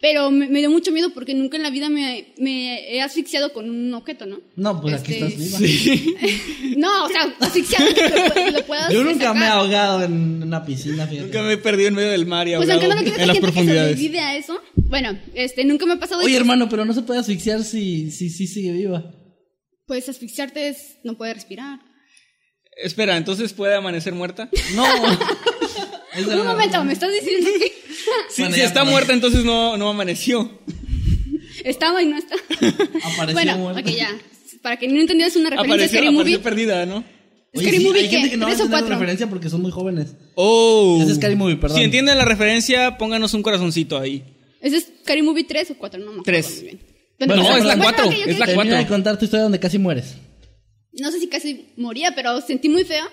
pero 0.00 0.30
me, 0.30 0.48
me 0.48 0.60
dio 0.60 0.70
mucho 0.70 0.92
miedo 0.92 1.10
porque 1.12 1.34
nunca 1.34 1.56
en 1.56 1.62
la 1.64 1.70
vida 1.70 1.88
me, 1.88 2.32
me 2.38 2.94
he 2.94 3.00
asfixiado 3.02 3.52
con 3.52 3.68
un 3.68 3.92
objeto, 3.94 4.26
¿no? 4.26 4.40
No, 4.56 4.80
pues 4.80 4.94
aquí 4.94 5.14
Este, 5.14 5.26
estás 5.44 5.60
viva. 5.60 6.18
No, 6.76 7.04
o 7.06 7.08
sea, 7.08 7.34
asfixiado 7.40 7.86
que 7.94 8.08
lo, 8.08 8.50
lo 8.58 8.66
puedas 8.66 8.92
Yo 8.92 9.02
nunca 9.02 9.34
me 9.34 9.44
he 9.46 9.48
ahogado 9.48 10.04
en 10.04 10.42
una 10.44 10.64
piscina, 10.64 11.06
fíjate. 11.06 11.26
Nunca 11.26 11.42
me 11.42 11.52
he 11.54 11.58
perdido 11.58 11.88
en 11.88 11.94
medio 11.94 12.10
del 12.10 12.26
mar 12.26 12.46
y 12.46 12.54
Pues 12.56 12.70
ahogado 12.70 12.92
aunque 12.92 13.10
no 13.10 13.16
en 13.16 13.26
las 13.26 13.36
que 13.36 13.42
profundidades. 13.42 13.90
sobrevive 13.96 14.20
a 14.20 14.36
eso. 14.36 14.60
Bueno, 14.76 15.18
este, 15.34 15.64
nunca 15.64 15.86
me 15.86 15.94
ha 15.94 15.98
pasado. 15.98 16.22
Oye, 16.22 16.36
hermano, 16.36 16.68
pero 16.68 16.84
no 16.84 16.92
se 16.94 17.02
puede 17.02 17.18
asfixiar 17.20 17.64
si 17.64 18.10
si, 18.10 18.30
si 18.30 18.46
sigue 18.46 18.72
viva. 18.72 19.10
Pues 19.86 20.08
asfixiarte 20.08 20.68
es 20.68 20.98
no 21.02 21.16
poder 21.16 21.34
respirar. 21.36 21.80
Espera, 22.80 23.16
entonces 23.16 23.52
puede 23.52 23.74
amanecer 23.74 24.12
muerta. 24.14 24.48
No. 24.76 24.84
Un 26.40 26.46
momento, 26.46 26.84
me 26.84 26.92
estás 26.92 27.10
diciendo 27.12 27.48
que 27.58 27.72
Sí, 28.30 28.42
Bueno, 28.42 28.54
si 28.56 28.60
está 28.62 28.84
muerta, 28.84 29.12
entonces 29.12 29.44
no, 29.44 29.76
no 29.76 29.88
amaneció. 29.90 30.50
estaba 31.64 32.02
y 32.02 32.06
no 32.06 32.16
está. 32.18 32.34
Apareció 33.04 33.32
bueno, 33.32 33.58
muerta. 33.58 33.80
ok, 33.80 33.86
ya. 33.96 34.10
Para 34.62 34.76
que 34.78 34.88
no 34.88 35.00
entendieras 35.00 35.36
una 35.36 35.50
referencia 35.50 35.72
a 35.72 35.76
Apareció, 35.76 35.98
Scary 36.00 36.06
Movie. 36.14 36.34
apareció 36.34 36.42
perdida, 36.42 36.86
¿no? 36.86 37.04
Oye, 37.54 37.64
Scary 37.66 37.78
sí, 37.78 37.84
Movie, 37.86 38.00
hay 38.00 38.08
gente 38.08 38.30
que 38.30 38.36
no 38.36 38.46
va 38.46 38.52
a 38.52 38.54
¿Tres 38.54 38.60
o 38.60 38.64
entender 38.64 38.80
la 38.80 38.86
cuatro? 38.86 38.94
referencia 38.98 39.26
porque 39.28 39.48
son 39.50 39.62
muy 39.62 39.70
jóvenes. 39.70 40.14
Oh. 40.34 41.02
Es 41.08 41.14
Scary 41.16 41.36
Movie, 41.36 41.56
perdón. 41.56 41.78
Si 41.78 41.84
entienden 41.84 42.18
la 42.18 42.24
referencia, 42.24 42.98
pónganos 42.98 43.32
un 43.34 43.42
corazoncito 43.42 43.98
ahí. 43.98 44.24
¿Ese 44.60 44.76
es 44.78 44.88
Scary 45.04 45.22
Movie 45.22 45.44
3 45.44 45.70
o 45.70 45.74
4? 45.78 46.00
No 46.00 46.12
me 46.12 46.22
Tres. 46.22 46.56
muy 46.56 46.62
bien. 46.64 46.80
Bueno, 47.20 47.36
No, 47.36 47.56
es 47.56 47.64
la 47.64 47.74
bueno, 47.76 47.82
cuatro, 47.82 48.06
ok, 48.06 48.12
ok, 48.12 48.18
es 48.26 48.26
la 48.26 48.32
ok. 48.32 48.36
cuatro. 48.38 48.54
Termina 48.54 48.78
de 48.78 48.86
contar 48.86 49.18
tu 49.18 49.24
historia 49.24 49.42
donde 49.44 49.58
casi 49.60 49.78
mueres. 49.78 50.14
No 50.92 51.10
sé 51.12 51.20
si 51.20 51.28
casi 51.28 51.66
moría, 51.76 52.14
pero 52.14 52.40
sentí 52.40 52.68
muy 52.68 52.84
fea 52.84 53.08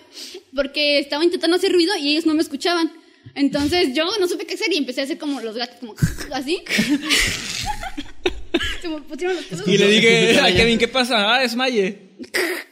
porque 0.56 1.00
estaba 1.00 1.24
intentando 1.24 1.56
hacer 1.58 1.72
ruido 1.72 1.94
y 1.98 2.10
ellos 2.12 2.26
no 2.26 2.34
me 2.34 2.42
escuchaban. 2.42 2.92
Entonces 3.34 3.94
yo 3.94 4.06
no 4.20 4.28
supe 4.28 4.46
qué 4.46 4.54
hacer 4.54 4.72
y 4.72 4.78
empecé 4.78 5.02
a 5.02 5.04
hacer 5.06 5.18
como 5.18 5.42
los 5.42 5.56
gatos, 5.56 5.78
como 5.80 5.96
así. 6.34 6.62
Se 8.82 8.88
me 8.88 9.02
pusieron 9.02 9.36
los 9.36 9.46
pelos. 9.46 9.68
Y 9.68 9.78
le 9.78 9.88
dije 9.90 10.40
a. 10.40 10.54
Kevin, 10.56 10.78
¿qué 10.78 10.88
pasa? 10.88 11.36
Ah, 11.36 11.44
es 11.44 11.56
Maye. 11.56 11.98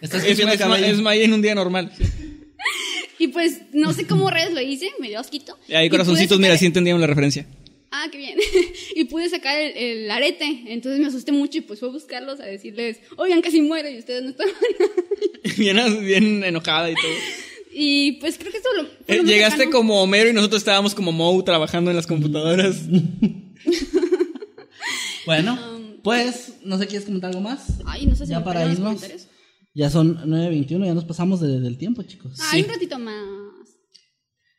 Estás 0.02 0.24
Es, 0.24 0.30
escupiendo 0.40 0.54
es, 0.54 0.60
Ma- 0.60 0.66
cabello. 0.76 0.86
es 0.94 1.02
Maye 1.02 1.24
en 1.26 1.34
un 1.34 1.42
día 1.42 1.56
normal. 1.56 1.92
Y 3.20 3.28
pues 3.30 3.60
no 3.74 3.94
sé 3.94 4.06
cómo 4.08 4.30
redes 4.30 4.54
lo 4.54 4.62
hice, 4.62 4.90
me 5.00 5.10
dio 5.10 5.20
asquito. 5.20 5.58
Y 5.68 5.74
ahí 5.76 5.90
corazoncitos, 5.90 6.40
mira, 6.40 6.58
sí 6.58 6.66
entendíamos 6.66 7.02
la 7.02 7.08
referencia. 7.08 7.46
Ah, 7.92 8.08
qué 8.12 8.18
bien. 8.18 8.38
y 8.96 9.04
pude 9.06 9.30
sacar 9.30 9.58
el, 9.60 9.76
el 9.78 10.12
arete. 10.12 10.64
Entonces 10.68 11.00
me 11.00 11.08
asusté 11.08 11.32
mucho 11.32 11.58
y 11.60 11.62
pues 11.62 11.80
fue 11.80 11.90
a 11.90 11.92
buscarlos 11.92 12.40
a 12.40 12.46
decirles, 12.46 13.00
oigan, 13.18 13.42
casi 13.42 13.62
muero 13.62 13.90
y 13.90 13.98
ustedes 14.00 14.24
no 14.24 14.30
están. 14.32 14.48
Bien, 15.58 15.78
bien 16.06 16.44
enojada 16.44 16.90
y 16.90 16.96
todo. 16.96 17.12
Y 17.76 18.14
pues 18.14 18.38
creo 18.38 18.52
que 18.52 18.58
eso 18.60 18.68
lo. 18.78 18.84
fue 19.06 19.16
Eh, 19.18 19.24
Llegaste 19.24 19.58
cercano. 19.58 19.78
como 19.78 20.02
Homero 20.02 20.30
y 20.30 20.34
nosotros 20.34 20.62
estábamos 20.62 20.94
como 20.96 21.12
Moe 21.12 21.44
trabajando 21.44 21.90
en 21.92 21.98
las 21.98 22.08
computadoras. 22.08 22.78
Bueno, 25.26 25.58
Um, 25.74 26.02
pues, 26.04 26.56
no 26.66 26.78
sé, 26.78 26.86
¿quieres 26.88 27.06
comentar 27.06 27.30
algo 27.30 27.42
más? 27.42 27.66
Ay, 27.86 28.06
no 28.06 28.16
sé 28.16 28.26
si 28.26 28.32
Ya 28.32 28.40
me 28.40 28.46
para 28.46 28.66
los 28.66 28.74
irnos. 28.74 29.02
Ya 29.74 29.90
son 29.90 30.18
9.21, 30.30 30.86
ya 30.86 30.94
nos 30.94 31.06
pasamos 31.06 31.40
de- 31.40 31.62
del 31.62 31.78
tiempo, 31.78 32.04
chicos. 32.04 32.38
Ay, 32.52 32.62
un 32.64 32.68
ratito 32.70 33.00
más. 33.00 33.16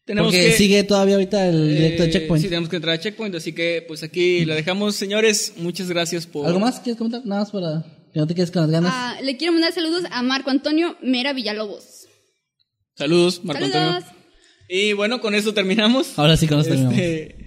Tenemos 0.07 0.33
Porque 0.33 0.47
que, 0.47 0.53
sigue 0.53 0.83
todavía 0.85 1.15
ahorita 1.15 1.47
el 1.49 1.69
directo 1.69 2.03
de 2.03 2.09
eh, 2.09 2.13
Checkpoint. 2.13 2.43
Sí, 2.43 2.49
tenemos 2.49 2.69
que 2.69 2.77
entrar 2.77 2.95
a 2.95 3.01
Checkpoint, 3.01 3.35
así 3.37 3.53
que 3.55 3.85
pues 3.87 4.03
aquí 4.03 4.45
la 4.47 4.55
dejamos. 4.55 4.97
Señores, 4.97 5.53
muchas 5.59 5.89
gracias 5.89 6.27
por... 6.27 6.47
¿Algo 6.47 6.61
más 6.61 6.81
quieres 6.81 6.97
comentar? 6.99 7.25
Nada 7.25 7.43
más 7.43 7.51
para 7.51 7.85
que 8.13 8.19
no 8.21 8.27
te 8.27 8.35
quedes 8.35 8.51
con 8.51 8.63
las 8.63 8.71
ganas. 8.71 8.91
Ah, 8.95 9.17
le 9.23 9.37
quiero 9.37 9.53
mandar 9.53 9.73
saludos 9.73 10.05
a 10.11 10.23
Marco 10.23 10.51
Antonio 10.51 10.97
Mera 11.03 11.33
Villalobos. 11.33 11.85
Saludos, 12.97 13.45
Marco 13.45 13.67
Saludos. 13.67 14.05
Antonio. 14.05 14.25
Y 14.69 14.93
bueno, 14.93 15.21
con 15.21 15.35
esto 15.35 15.53
terminamos. 15.53 16.19
Ahora 16.19 16.37
sí, 16.37 16.47
con 16.47 16.61
esto 16.61 16.75
terminamos. 16.75 17.44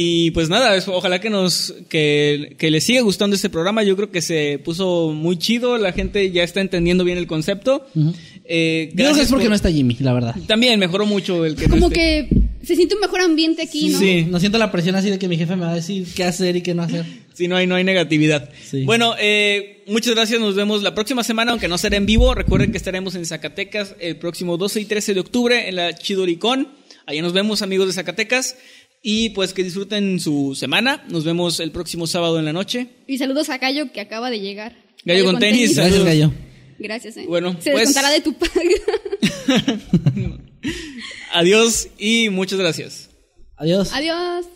Y 0.00 0.30
pues 0.30 0.48
nada, 0.48 0.76
eso, 0.76 0.94
ojalá 0.94 1.20
que 1.20 1.28
nos 1.28 1.74
que, 1.88 2.54
que 2.56 2.70
les 2.70 2.84
siga 2.84 3.00
gustando 3.00 3.34
este 3.34 3.50
programa. 3.50 3.82
Yo 3.82 3.96
creo 3.96 4.12
que 4.12 4.22
se 4.22 4.60
puso 4.64 5.12
muy 5.12 5.36
chido, 5.38 5.76
la 5.76 5.90
gente 5.92 6.30
ya 6.30 6.44
está 6.44 6.60
entendiendo 6.60 7.02
bien 7.02 7.18
el 7.18 7.26
concepto. 7.26 7.84
Eh, 8.44 8.90
creo 8.92 8.96
que 8.96 9.02
gracias 9.02 9.24
es 9.26 9.28
porque 9.30 9.44
por- 9.46 9.50
no 9.50 9.56
está 9.56 9.72
Jimmy, 9.72 9.96
la 9.98 10.12
verdad. 10.12 10.36
También 10.46 10.78
mejoró 10.78 11.04
mucho 11.04 11.44
el 11.44 11.56
que 11.56 11.66
no 11.66 11.74
Como 11.74 11.88
esté. 11.88 12.28
que 12.28 12.28
se 12.64 12.76
siente 12.76 12.94
un 12.94 13.00
mejor 13.00 13.22
ambiente 13.22 13.62
aquí, 13.62 13.88
¿no? 13.88 13.98
Sí. 13.98 14.24
No 14.30 14.38
siento 14.38 14.56
la 14.58 14.70
presión 14.70 14.94
así 14.94 15.10
de 15.10 15.18
que 15.18 15.26
mi 15.26 15.36
jefe 15.36 15.56
me 15.56 15.64
va 15.64 15.72
a 15.72 15.74
decir 15.74 16.06
qué 16.14 16.22
hacer 16.22 16.54
y 16.54 16.62
qué 16.62 16.74
no 16.74 16.82
hacer. 16.84 17.04
Sí, 17.38 17.46
no 17.46 17.54
hay, 17.54 17.68
no 17.68 17.76
hay 17.76 17.84
negatividad. 17.84 18.50
Sí. 18.68 18.82
Bueno, 18.82 19.14
eh, 19.16 19.84
muchas 19.86 20.12
gracias. 20.16 20.40
Nos 20.40 20.56
vemos 20.56 20.82
la 20.82 20.92
próxima 20.92 21.22
semana, 21.22 21.52
aunque 21.52 21.68
no 21.68 21.78
será 21.78 21.96
en 21.96 22.04
vivo. 22.04 22.34
Recuerden 22.34 22.72
que 22.72 22.78
estaremos 22.78 23.14
en 23.14 23.24
Zacatecas 23.26 23.94
el 24.00 24.16
próximo 24.16 24.56
12 24.56 24.80
y 24.80 24.84
13 24.86 25.14
de 25.14 25.20
octubre 25.20 25.68
en 25.68 25.76
la 25.76 25.94
Chidoricón. 25.96 26.66
Allá 27.06 27.22
nos 27.22 27.32
vemos, 27.32 27.62
amigos 27.62 27.86
de 27.86 27.92
Zacatecas. 27.92 28.56
Y 29.02 29.30
pues 29.30 29.52
que 29.52 29.62
disfruten 29.62 30.18
su 30.20 30.54
semana. 30.54 31.04
Nos 31.08 31.24
vemos 31.24 31.60
el 31.60 31.70
próximo 31.70 32.06
sábado 32.06 32.38
en 32.38 32.44
la 32.44 32.52
noche. 32.52 32.88
Y 33.06 33.18
saludos 33.18 33.48
a 33.48 33.58
Gallo 33.58 33.92
que 33.92 34.00
acaba 34.00 34.30
de 34.30 34.40
llegar. 34.40 34.76
Gallo 35.04 35.24
con 35.24 35.38
tenis. 35.38 35.76
Gracias. 35.76 36.04
Gallo. 36.04 36.32
Gracias, 36.78 37.16
eh. 37.16 37.24
Bueno, 37.26 37.56
Se 37.60 37.70
pues- 37.72 37.88
descontará 37.88 38.10
de 38.14 38.20
tu 38.20 38.34
paga. 38.34 38.52
Adiós 41.32 41.88
y 41.98 42.28
muchas 42.30 42.58
gracias. 42.58 43.10
Adiós. 43.56 43.92
Adiós. 43.92 44.46